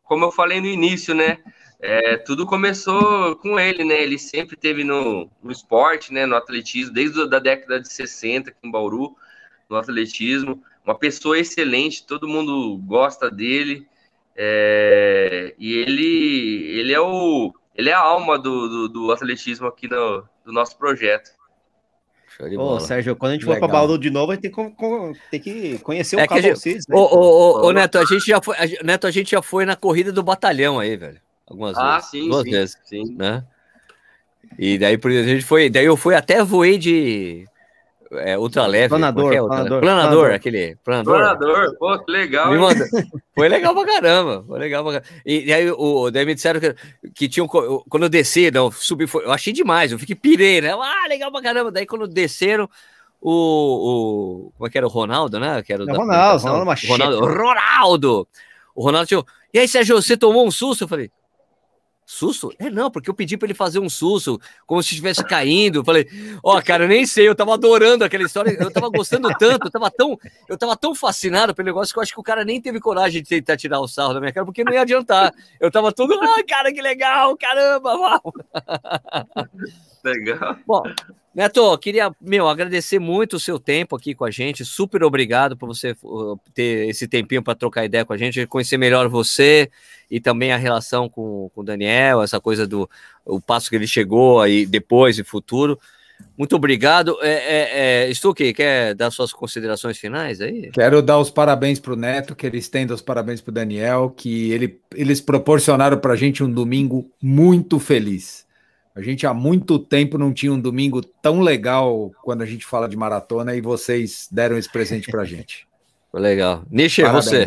como 0.04 0.24
eu 0.24 0.32
falei 0.32 0.60
no 0.60 0.66
início, 0.66 1.14
né? 1.14 1.38
É, 1.80 2.16
tudo 2.16 2.46
começou 2.46 3.36
com 3.36 3.58
ele, 3.58 3.84
né? 3.84 4.02
Ele 4.02 4.18
sempre 4.18 4.56
teve 4.56 4.84
no, 4.84 5.28
no 5.42 5.52
esporte, 5.52 6.12
né? 6.12 6.26
No 6.26 6.36
atletismo, 6.36 6.94
desde 6.94 7.20
a 7.22 7.38
década 7.38 7.80
de 7.80 7.92
60 7.92 8.50
aqui 8.50 8.58
em 8.64 8.70
Bauru, 8.70 9.14
no 9.68 9.76
atletismo 9.76 10.62
uma 10.88 10.94
pessoa 10.94 11.38
excelente, 11.38 12.06
todo 12.06 12.26
mundo 12.26 12.78
gosta 12.78 13.30
dele. 13.30 13.86
É, 14.34 15.54
e 15.58 15.74
ele, 15.74 16.78
ele 16.78 16.92
é 16.94 17.00
o 17.00 17.52
ele 17.74 17.90
é 17.90 17.92
a 17.92 18.00
alma 18.00 18.38
do, 18.38 18.68
do, 18.68 18.88
do 18.88 19.12
atletismo 19.12 19.66
aqui 19.66 19.86
no, 19.86 20.24
do 20.44 20.52
nosso 20.52 20.78
projeto. 20.78 21.30
Ô, 22.56 22.80
Sérgio, 22.80 23.16
quando 23.16 23.32
a 23.32 23.34
gente 23.34 23.46
Legal. 23.46 23.60
for 23.60 23.68
para 23.68 23.78
Bauru 23.78 23.98
de 23.98 24.10
novo, 24.10 24.28
vai 24.28 24.36
ter 24.36 24.48
que, 24.48 24.76
ter 25.30 25.38
que 25.40 25.78
conhecer 25.80 26.18
é 26.18 26.24
o 26.24 26.28
Cabo 26.28 26.56
Cis, 26.56 26.86
né? 26.88 26.96
Ô, 26.96 27.00
ô, 27.00 27.66
ô, 27.66 27.72
Neto, 27.72 27.98
a 27.98 28.04
gente, 28.04 28.26
já 28.26 28.40
foi, 28.40 28.56
a, 28.56 28.84
Neto, 28.84 29.06
a 29.08 29.10
gente 29.10 29.32
já 29.32 29.42
foi 29.42 29.64
na 29.64 29.74
corrida 29.74 30.12
do 30.12 30.22
batalhão 30.22 30.78
aí, 30.78 30.96
velho. 30.96 31.20
Algumas 31.46 31.76
ah, 31.76 31.96
vezes. 31.96 32.10
sim, 32.10 32.28
Duas 32.28 32.44
sim, 32.44 32.50
vezes, 32.50 32.78
sim. 32.84 33.14
Né? 33.16 33.44
E 34.56 34.78
daí 34.78 34.96
por 34.96 35.10
a 35.10 35.22
gente 35.24 35.44
foi, 35.44 35.68
daí 35.68 35.84
eu 35.84 35.96
fui 35.96 36.14
até 36.14 36.42
voei 36.44 36.78
de 36.78 37.44
é, 38.12 38.38
ultra 38.38 38.66
leve. 38.66 38.88
Planador, 38.88 39.32
é 39.32 39.36
planador, 39.36 39.48
planador, 39.48 39.80
planador, 39.80 40.30
aquele. 40.32 40.76
Planador. 40.84 41.14
Planador, 41.14 41.76
pô, 41.78 41.98
que 41.98 42.10
legal. 42.10 42.52
Foi 43.34 43.48
legal 43.48 43.74
pra 43.74 43.84
caramba. 43.84 44.44
Foi 44.46 44.58
legal 44.58 44.82
pra 44.82 44.92
caramba. 44.94 45.20
E, 45.26 45.44
e 45.46 45.52
aí, 45.52 45.70
o, 45.70 46.10
daí 46.10 46.24
me 46.24 46.34
disseram 46.34 46.60
que, 46.60 46.74
que 47.14 47.28
tinham. 47.28 47.46
Quando 47.46 48.04
eu 48.04 48.08
desci, 48.08 48.50
não, 48.50 48.70
subi, 48.70 49.06
foi, 49.06 49.24
eu 49.24 49.32
achei 49.32 49.52
demais, 49.52 49.92
eu 49.92 49.98
fiquei 49.98 50.16
pirei, 50.16 50.60
né? 50.60 50.72
Ah, 50.72 51.06
legal 51.08 51.30
pra 51.30 51.42
caramba. 51.42 51.70
Daí 51.70 51.86
quando 51.86 52.06
desceram, 52.06 52.68
o, 53.20 53.30
o. 53.30 54.52
Como 54.56 54.66
é 54.66 54.70
que 54.70 54.78
era 54.78 54.86
o 54.86 54.90
Ronaldo, 54.90 55.38
né? 55.38 55.62
Que 55.62 55.72
era 55.72 55.84
o 55.84 55.90
é, 55.90 55.92
Ronaldo, 55.92 56.42
Ronaldo, 56.42 56.86
Ronaldo, 56.86 57.20
Ronaldo! 57.26 58.28
O 58.74 58.82
Ronaldo 58.82 59.06
tinha. 59.06 59.22
E 59.52 59.58
aí, 59.58 59.68
Sérgio, 59.68 60.00
você 60.00 60.16
tomou 60.16 60.46
um 60.46 60.50
susto? 60.50 60.84
Eu 60.84 60.88
falei, 60.88 61.10
Susto? 62.10 62.50
É, 62.58 62.70
não, 62.70 62.90
porque 62.90 63.10
eu 63.10 63.14
pedi 63.14 63.36
para 63.36 63.48
ele 63.48 63.54
fazer 63.54 63.80
um 63.80 63.90
susto, 63.90 64.40
como 64.66 64.82
se 64.82 64.92
estivesse 64.94 65.22
caindo. 65.22 65.80
Eu 65.80 65.84
falei, 65.84 66.08
ó, 66.42 66.56
oh, 66.56 66.62
cara, 66.62 66.84
eu 66.84 66.88
nem 66.88 67.04
sei, 67.04 67.28
eu 67.28 67.34
tava 67.34 67.52
adorando 67.52 68.02
aquela 68.02 68.24
história, 68.24 68.56
eu 68.58 68.70
tava 68.70 68.88
gostando 68.88 69.28
tanto, 69.38 69.66
eu 69.66 69.70
tava 69.70 69.90
tão, 69.90 70.18
eu 70.48 70.56
tava 70.56 70.74
tão 70.74 70.94
fascinado 70.94 71.54
pelo 71.54 71.66
negócio 71.66 71.92
que 71.92 71.98
eu 71.98 72.02
acho 72.02 72.14
que 72.14 72.18
o 72.18 72.22
cara 72.22 72.46
nem 72.46 72.62
teve 72.62 72.80
coragem 72.80 73.22
de 73.22 73.28
tentar 73.28 73.58
tirar 73.58 73.78
o 73.78 73.86
sarro 73.86 74.14
da 74.14 74.20
minha 74.20 74.32
cara, 74.32 74.46
porque 74.46 74.64
não 74.64 74.72
ia 74.72 74.80
adiantar. 74.80 75.34
Eu 75.60 75.70
tava 75.70 75.92
todo, 75.92 76.14
ah, 76.14 76.42
cara, 76.48 76.72
que 76.72 76.80
legal, 76.80 77.36
caramba, 77.36 77.94
uau. 77.94 78.32
Legal. 80.04 80.56
Bom, 80.66 80.82
Neto, 81.34 81.78
queria, 81.78 82.10
meu, 82.20 82.48
agradecer 82.48 82.98
muito 82.98 83.36
o 83.36 83.40
seu 83.40 83.58
tempo 83.60 83.94
aqui 83.94 84.14
com 84.14 84.24
a 84.24 84.30
gente. 84.30 84.64
Super 84.64 85.04
obrigado 85.04 85.56
por 85.56 85.66
você 85.66 85.94
uh, 86.02 86.36
ter 86.52 86.88
esse 86.88 87.06
tempinho 87.06 87.42
para 87.42 87.54
trocar 87.54 87.84
ideia 87.84 88.04
com 88.04 88.12
a 88.12 88.16
gente, 88.16 88.46
conhecer 88.46 88.76
melhor 88.76 89.08
você 89.08 89.70
e 90.10 90.18
também 90.18 90.52
a 90.52 90.56
relação 90.56 91.08
com, 91.08 91.48
com 91.54 91.60
o 91.60 91.64
Daniel, 91.64 92.22
essa 92.22 92.40
coisa 92.40 92.66
do 92.66 92.90
o 93.24 93.40
passo 93.40 93.70
que 93.70 93.76
ele 93.76 93.86
chegou 93.86 94.40
aí 94.40 94.66
depois 94.66 95.18
e 95.18 95.22
futuro. 95.22 95.78
Muito 96.36 96.56
obrigado. 96.56 97.16
É, 97.22 97.30
é, 97.30 98.08
é, 98.10 98.14
Stuque, 98.14 98.52
quer 98.52 98.94
dar 98.94 99.10
suas 99.10 99.32
considerações 99.32 99.98
finais 99.98 100.40
aí? 100.40 100.70
Quero 100.72 101.00
dar 101.00 101.18
os 101.18 101.30
parabéns 101.30 101.78
para 101.78 101.92
o 101.92 101.96
Neto, 101.96 102.34
que 102.34 102.46
ele 102.46 102.58
estenda 102.58 102.94
os 102.94 103.02
parabéns 103.02 103.40
para 103.40 103.50
o 103.50 103.54
Daniel, 103.54 104.12
que 104.16 104.50
ele, 104.50 104.80
eles 104.94 105.20
proporcionaram 105.20 105.98
para 105.98 106.14
a 106.14 106.16
gente 106.16 106.42
um 106.42 106.50
domingo 106.50 107.08
muito 107.22 107.78
feliz. 107.78 108.47
A 108.98 109.00
gente 109.00 109.24
há 109.24 109.32
muito 109.32 109.78
tempo 109.78 110.18
não 110.18 110.32
tinha 110.32 110.52
um 110.52 110.60
domingo 110.60 111.00
tão 111.00 111.40
legal 111.40 112.10
quando 112.20 112.42
a 112.42 112.46
gente 112.46 112.66
fala 112.66 112.88
de 112.88 112.96
maratona 112.96 113.54
e 113.54 113.60
vocês 113.60 114.26
deram 114.28 114.58
esse 114.58 114.68
presente 114.68 115.08
para 115.08 115.22
a 115.22 115.24
gente. 115.24 115.68
Foi 116.10 116.18
legal. 116.20 116.64
Nishi, 116.68 117.04
você. 117.04 117.46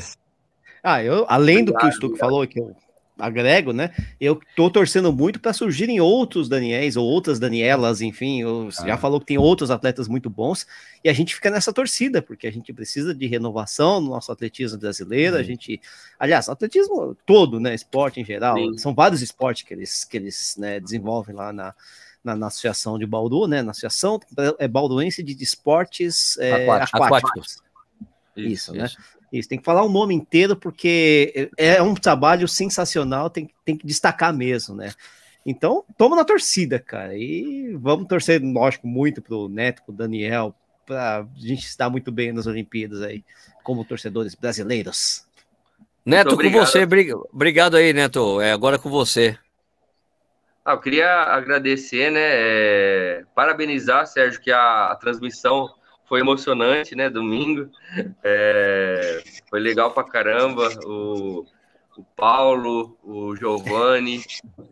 Ah, 0.81 1.03
eu, 1.03 1.25
além 1.27 1.65
do 1.65 1.75
que 1.75 1.85
o 1.85 1.91
Stuque 1.91 2.17
falou, 2.17 2.47
que 2.47 2.57
eu 2.57 2.73
agrego, 3.17 3.71
né? 3.71 3.93
Eu 4.19 4.39
tô 4.55 4.69
torcendo 4.69 5.11
muito 5.13 5.39
para 5.39 5.53
surgirem 5.53 5.99
outros 5.99 6.49
Daniels 6.49 6.97
ou 6.97 7.05
outras 7.05 7.39
Danielas, 7.39 8.01
enfim, 8.01 8.43
você 8.43 8.83
ah. 8.83 8.87
já 8.87 8.97
falou 8.97 9.19
que 9.19 9.27
tem 9.27 9.37
outros 9.37 9.69
atletas 9.69 10.07
muito 10.07 10.29
bons 10.29 10.65
e 11.03 11.09
a 11.09 11.13
gente 11.13 11.35
fica 11.35 11.49
nessa 11.49 11.71
torcida, 11.71 12.21
porque 12.21 12.47
a 12.47 12.51
gente 12.51 12.73
precisa 12.73 13.13
de 13.13 13.27
renovação 13.27 14.01
no 14.01 14.09
nosso 14.09 14.31
atletismo 14.31 14.79
brasileiro, 14.79 15.35
a 15.35 15.43
gente, 15.43 15.79
aliás, 16.19 16.49
atletismo 16.49 17.15
todo, 17.25 17.59
né, 17.59 17.75
esporte 17.75 18.19
em 18.19 18.25
geral, 18.25 18.57
Sim. 18.57 18.77
são 18.77 18.93
vários 18.93 19.21
esportes 19.21 19.63
que 19.63 19.73
eles 19.73 20.03
que 20.03 20.17
eles, 20.17 20.55
né, 20.57 20.79
desenvolvem 20.79 21.35
lá 21.35 21.53
na 21.53 21.73
na, 22.23 22.35
na, 22.35 22.47
associação 22.47 22.99
de 22.99 23.05
Bauru, 23.07 23.47
né? 23.47 23.63
Na 23.63 23.71
associação 23.71 24.19
é, 24.59 24.67
bauruense 24.67 25.23
de 25.23 25.43
esportes 25.43 26.37
é, 26.37 26.53
aquáticos. 26.53 27.01
aquáticos. 27.01 27.63
Isso, 28.35 28.47
isso, 28.47 28.73
né? 28.73 28.85
Isso. 28.85 28.97
Isso, 29.31 29.47
tem 29.47 29.57
que 29.57 29.63
falar 29.63 29.83
o 29.83 29.89
nome 29.89 30.13
inteiro, 30.13 30.55
porque 30.55 31.49
é, 31.57 31.75
é 31.75 31.81
um 31.81 31.93
trabalho 31.93 32.47
sensacional, 32.47 33.29
tem, 33.29 33.49
tem 33.63 33.77
que 33.77 33.87
destacar 33.87 34.33
mesmo, 34.33 34.75
né? 34.75 34.91
Então, 35.45 35.85
toma 35.97 36.15
na 36.15 36.25
torcida, 36.25 36.77
cara. 36.79 37.17
E 37.17 37.73
vamos 37.77 38.07
torcer, 38.07 38.41
lógico, 38.43 38.87
muito 38.87 39.21
pro 39.21 39.47
Neto, 39.47 39.81
pro 39.83 39.93
Daniel, 39.93 40.53
pra 40.85 41.25
gente 41.37 41.65
estar 41.65 41.89
muito 41.89 42.11
bem 42.11 42.31
nas 42.33 42.45
Olimpíadas 42.45 43.01
aí, 43.01 43.23
como 43.63 43.85
torcedores 43.85 44.35
brasileiros. 44.35 45.25
Neto, 46.05 46.35
com 46.35 46.49
você, 46.49 46.87
obrigado 47.31 47.77
aí, 47.77 47.93
Neto. 47.93 48.41
É 48.41 48.51
agora 48.51 48.77
com 48.77 48.89
você. 48.89 49.37
Ah, 50.65 50.73
eu 50.73 50.79
queria 50.79 51.09
agradecer, 51.09 52.11
né? 52.11 52.21
É, 52.21 53.23
parabenizar, 53.33 54.05
Sérgio, 54.05 54.41
que 54.41 54.51
a, 54.51 54.87
a 54.87 54.95
transmissão 54.95 55.69
foi 56.11 56.19
emocionante, 56.19 56.93
né? 56.93 57.09
Domingo. 57.09 57.71
É, 58.21 59.23
foi 59.49 59.61
legal 59.61 59.93
pra 59.93 60.03
caramba. 60.03 60.67
O, 60.85 61.45
o 61.95 62.03
Paulo, 62.17 62.97
o 63.01 63.33
Giovanni 63.33 64.21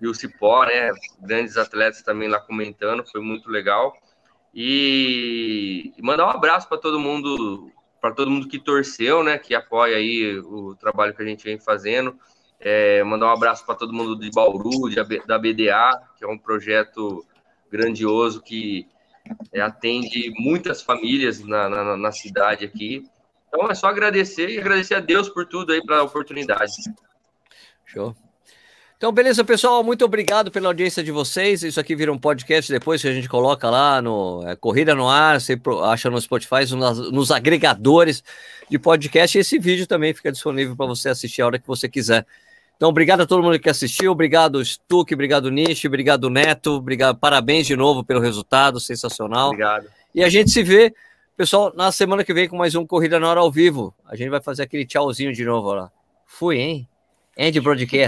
e 0.01 0.05
o 0.05 0.13
Cipó, 0.13 0.65
né? 0.65 0.91
Grandes 1.21 1.55
atletas 1.55 2.01
também 2.01 2.27
lá 2.27 2.41
comentando, 2.41 3.09
foi 3.09 3.21
muito 3.21 3.49
legal. 3.49 3.95
E, 4.53 5.93
e 5.97 6.01
mandar 6.01 6.27
um 6.27 6.31
abraço 6.31 6.67
para 6.67 6.77
todo 6.77 6.99
mundo, 6.99 7.71
para 8.01 8.11
todo 8.11 8.29
mundo 8.29 8.49
que 8.49 8.59
torceu, 8.59 9.23
né? 9.23 9.37
Que 9.37 9.55
apoia 9.55 9.95
aí 9.95 10.39
o 10.39 10.75
trabalho 10.75 11.15
que 11.15 11.21
a 11.21 11.25
gente 11.25 11.45
vem 11.45 11.57
fazendo. 11.57 12.19
É, 12.59 13.01
mandar 13.05 13.27
um 13.27 13.33
abraço 13.33 13.65
para 13.65 13.75
todo 13.75 13.93
mundo 13.93 14.19
de 14.19 14.29
Bauru, 14.29 14.89
de, 14.89 15.25
da 15.25 15.39
BDA, 15.39 16.01
que 16.17 16.25
é 16.25 16.27
um 16.27 16.37
projeto 16.37 17.25
grandioso 17.71 18.41
que 18.41 18.85
atende 19.55 20.31
muitas 20.37 20.81
famílias 20.81 21.39
na, 21.39 21.69
na, 21.69 21.97
na, 21.97 22.11
cidade 22.11 22.65
aqui. 22.65 23.03
Então 23.47 23.69
é 23.69 23.75
só 23.75 23.87
agradecer 23.87 24.49
e 24.49 24.59
agradecer 24.59 24.95
a 24.95 24.99
Deus 24.99 25.29
por 25.29 25.45
tudo 25.45 25.73
aí, 25.73 25.83
pela 25.85 26.03
oportunidade. 26.03 26.71
Show. 27.85 28.15
Então, 28.99 29.13
beleza, 29.13 29.45
pessoal. 29.45 29.81
Muito 29.81 30.03
obrigado 30.03 30.51
pela 30.51 30.67
audiência 30.67 31.01
de 31.01 31.09
vocês. 31.09 31.63
Isso 31.63 31.79
aqui 31.79 31.95
vira 31.95 32.11
um 32.11 32.17
podcast 32.17 32.69
depois 32.69 33.01
que 33.01 33.07
a 33.07 33.13
gente 33.13 33.29
coloca 33.29 33.69
lá 33.69 34.01
no 34.01 34.43
é, 34.45 34.57
Corrida 34.57 34.93
no 34.93 35.07
Ar, 35.07 35.39
você 35.39 35.57
acha 35.85 36.09
no 36.09 36.19
Spotify, 36.19 36.69
nos, 36.75 37.09
nos 37.09 37.31
agregadores 37.31 38.21
de 38.69 38.77
podcast. 38.77 39.37
E 39.37 39.41
esse 39.41 39.57
vídeo 39.57 39.87
também 39.87 40.13
fica 40.13 40.31
disponível 40.31 40.75
para 40.75 40.85
você 40.85 41.07
assistir 41.07 41.41
a 41.41 41.45
hora 41.45 41.57
que 41.57 41.65
você 41.65 41.87
quiser. 41.87 42.25
Então, 42.79 42.87
obrigado 42.87 43.19
a 43.19 43.25
todo 43.25 43.43
mundo 43.43 43.59
que 43.59 43.69
assistiu, 43.69 44.13
obrigado 44.13 44.63
Stuck, 44.63 45.13
obrigado 45.13 45.51
Nish, 45.51 45.83
obrigado 45.83 46.29
Neto, 46.29 46.75
obrigado, 46.75 47.17
parabéns 47.17 47.67
de 47.67 47.75
novo 47.75 48.05
pelo 48.05 48.21
resultado, 48.21 48.79
sensacional. 48.79 49.47
Obrigado. 49.49 49.87
E 50.15 50.23
a 50.23 50.29
gente 50.29 50.49
se 50.49 50.63
vê, 50.63 50.95
pessoal, 51.35 51.73
na 51.75 51.91
semana 51.91 52.23
que 52.23 52.33
vem 52.33 52.47
com 52.47 52.55
mais 52.55 52.75
um 52.75 52.87
Corrida 52.87 53.19
na 53.19 53.27
Hora 53.27 53.41
ao 53.41 53.51
vivo. 53.51 53.93
A 54.05 54.15
gente 54.15 54.29
vai 54.29 54.41
fazer 54.41 54.63
aquele 54.63 54.85
tchauzinho 54.85 55.33
de 55.33 55.43
novo 55.43 55.73
lá. 55.73 55.91
Fui, 56.25 56.57
hein? 56.57 56.87
End 57.37 57.59
Broadcast. 57.59 57.97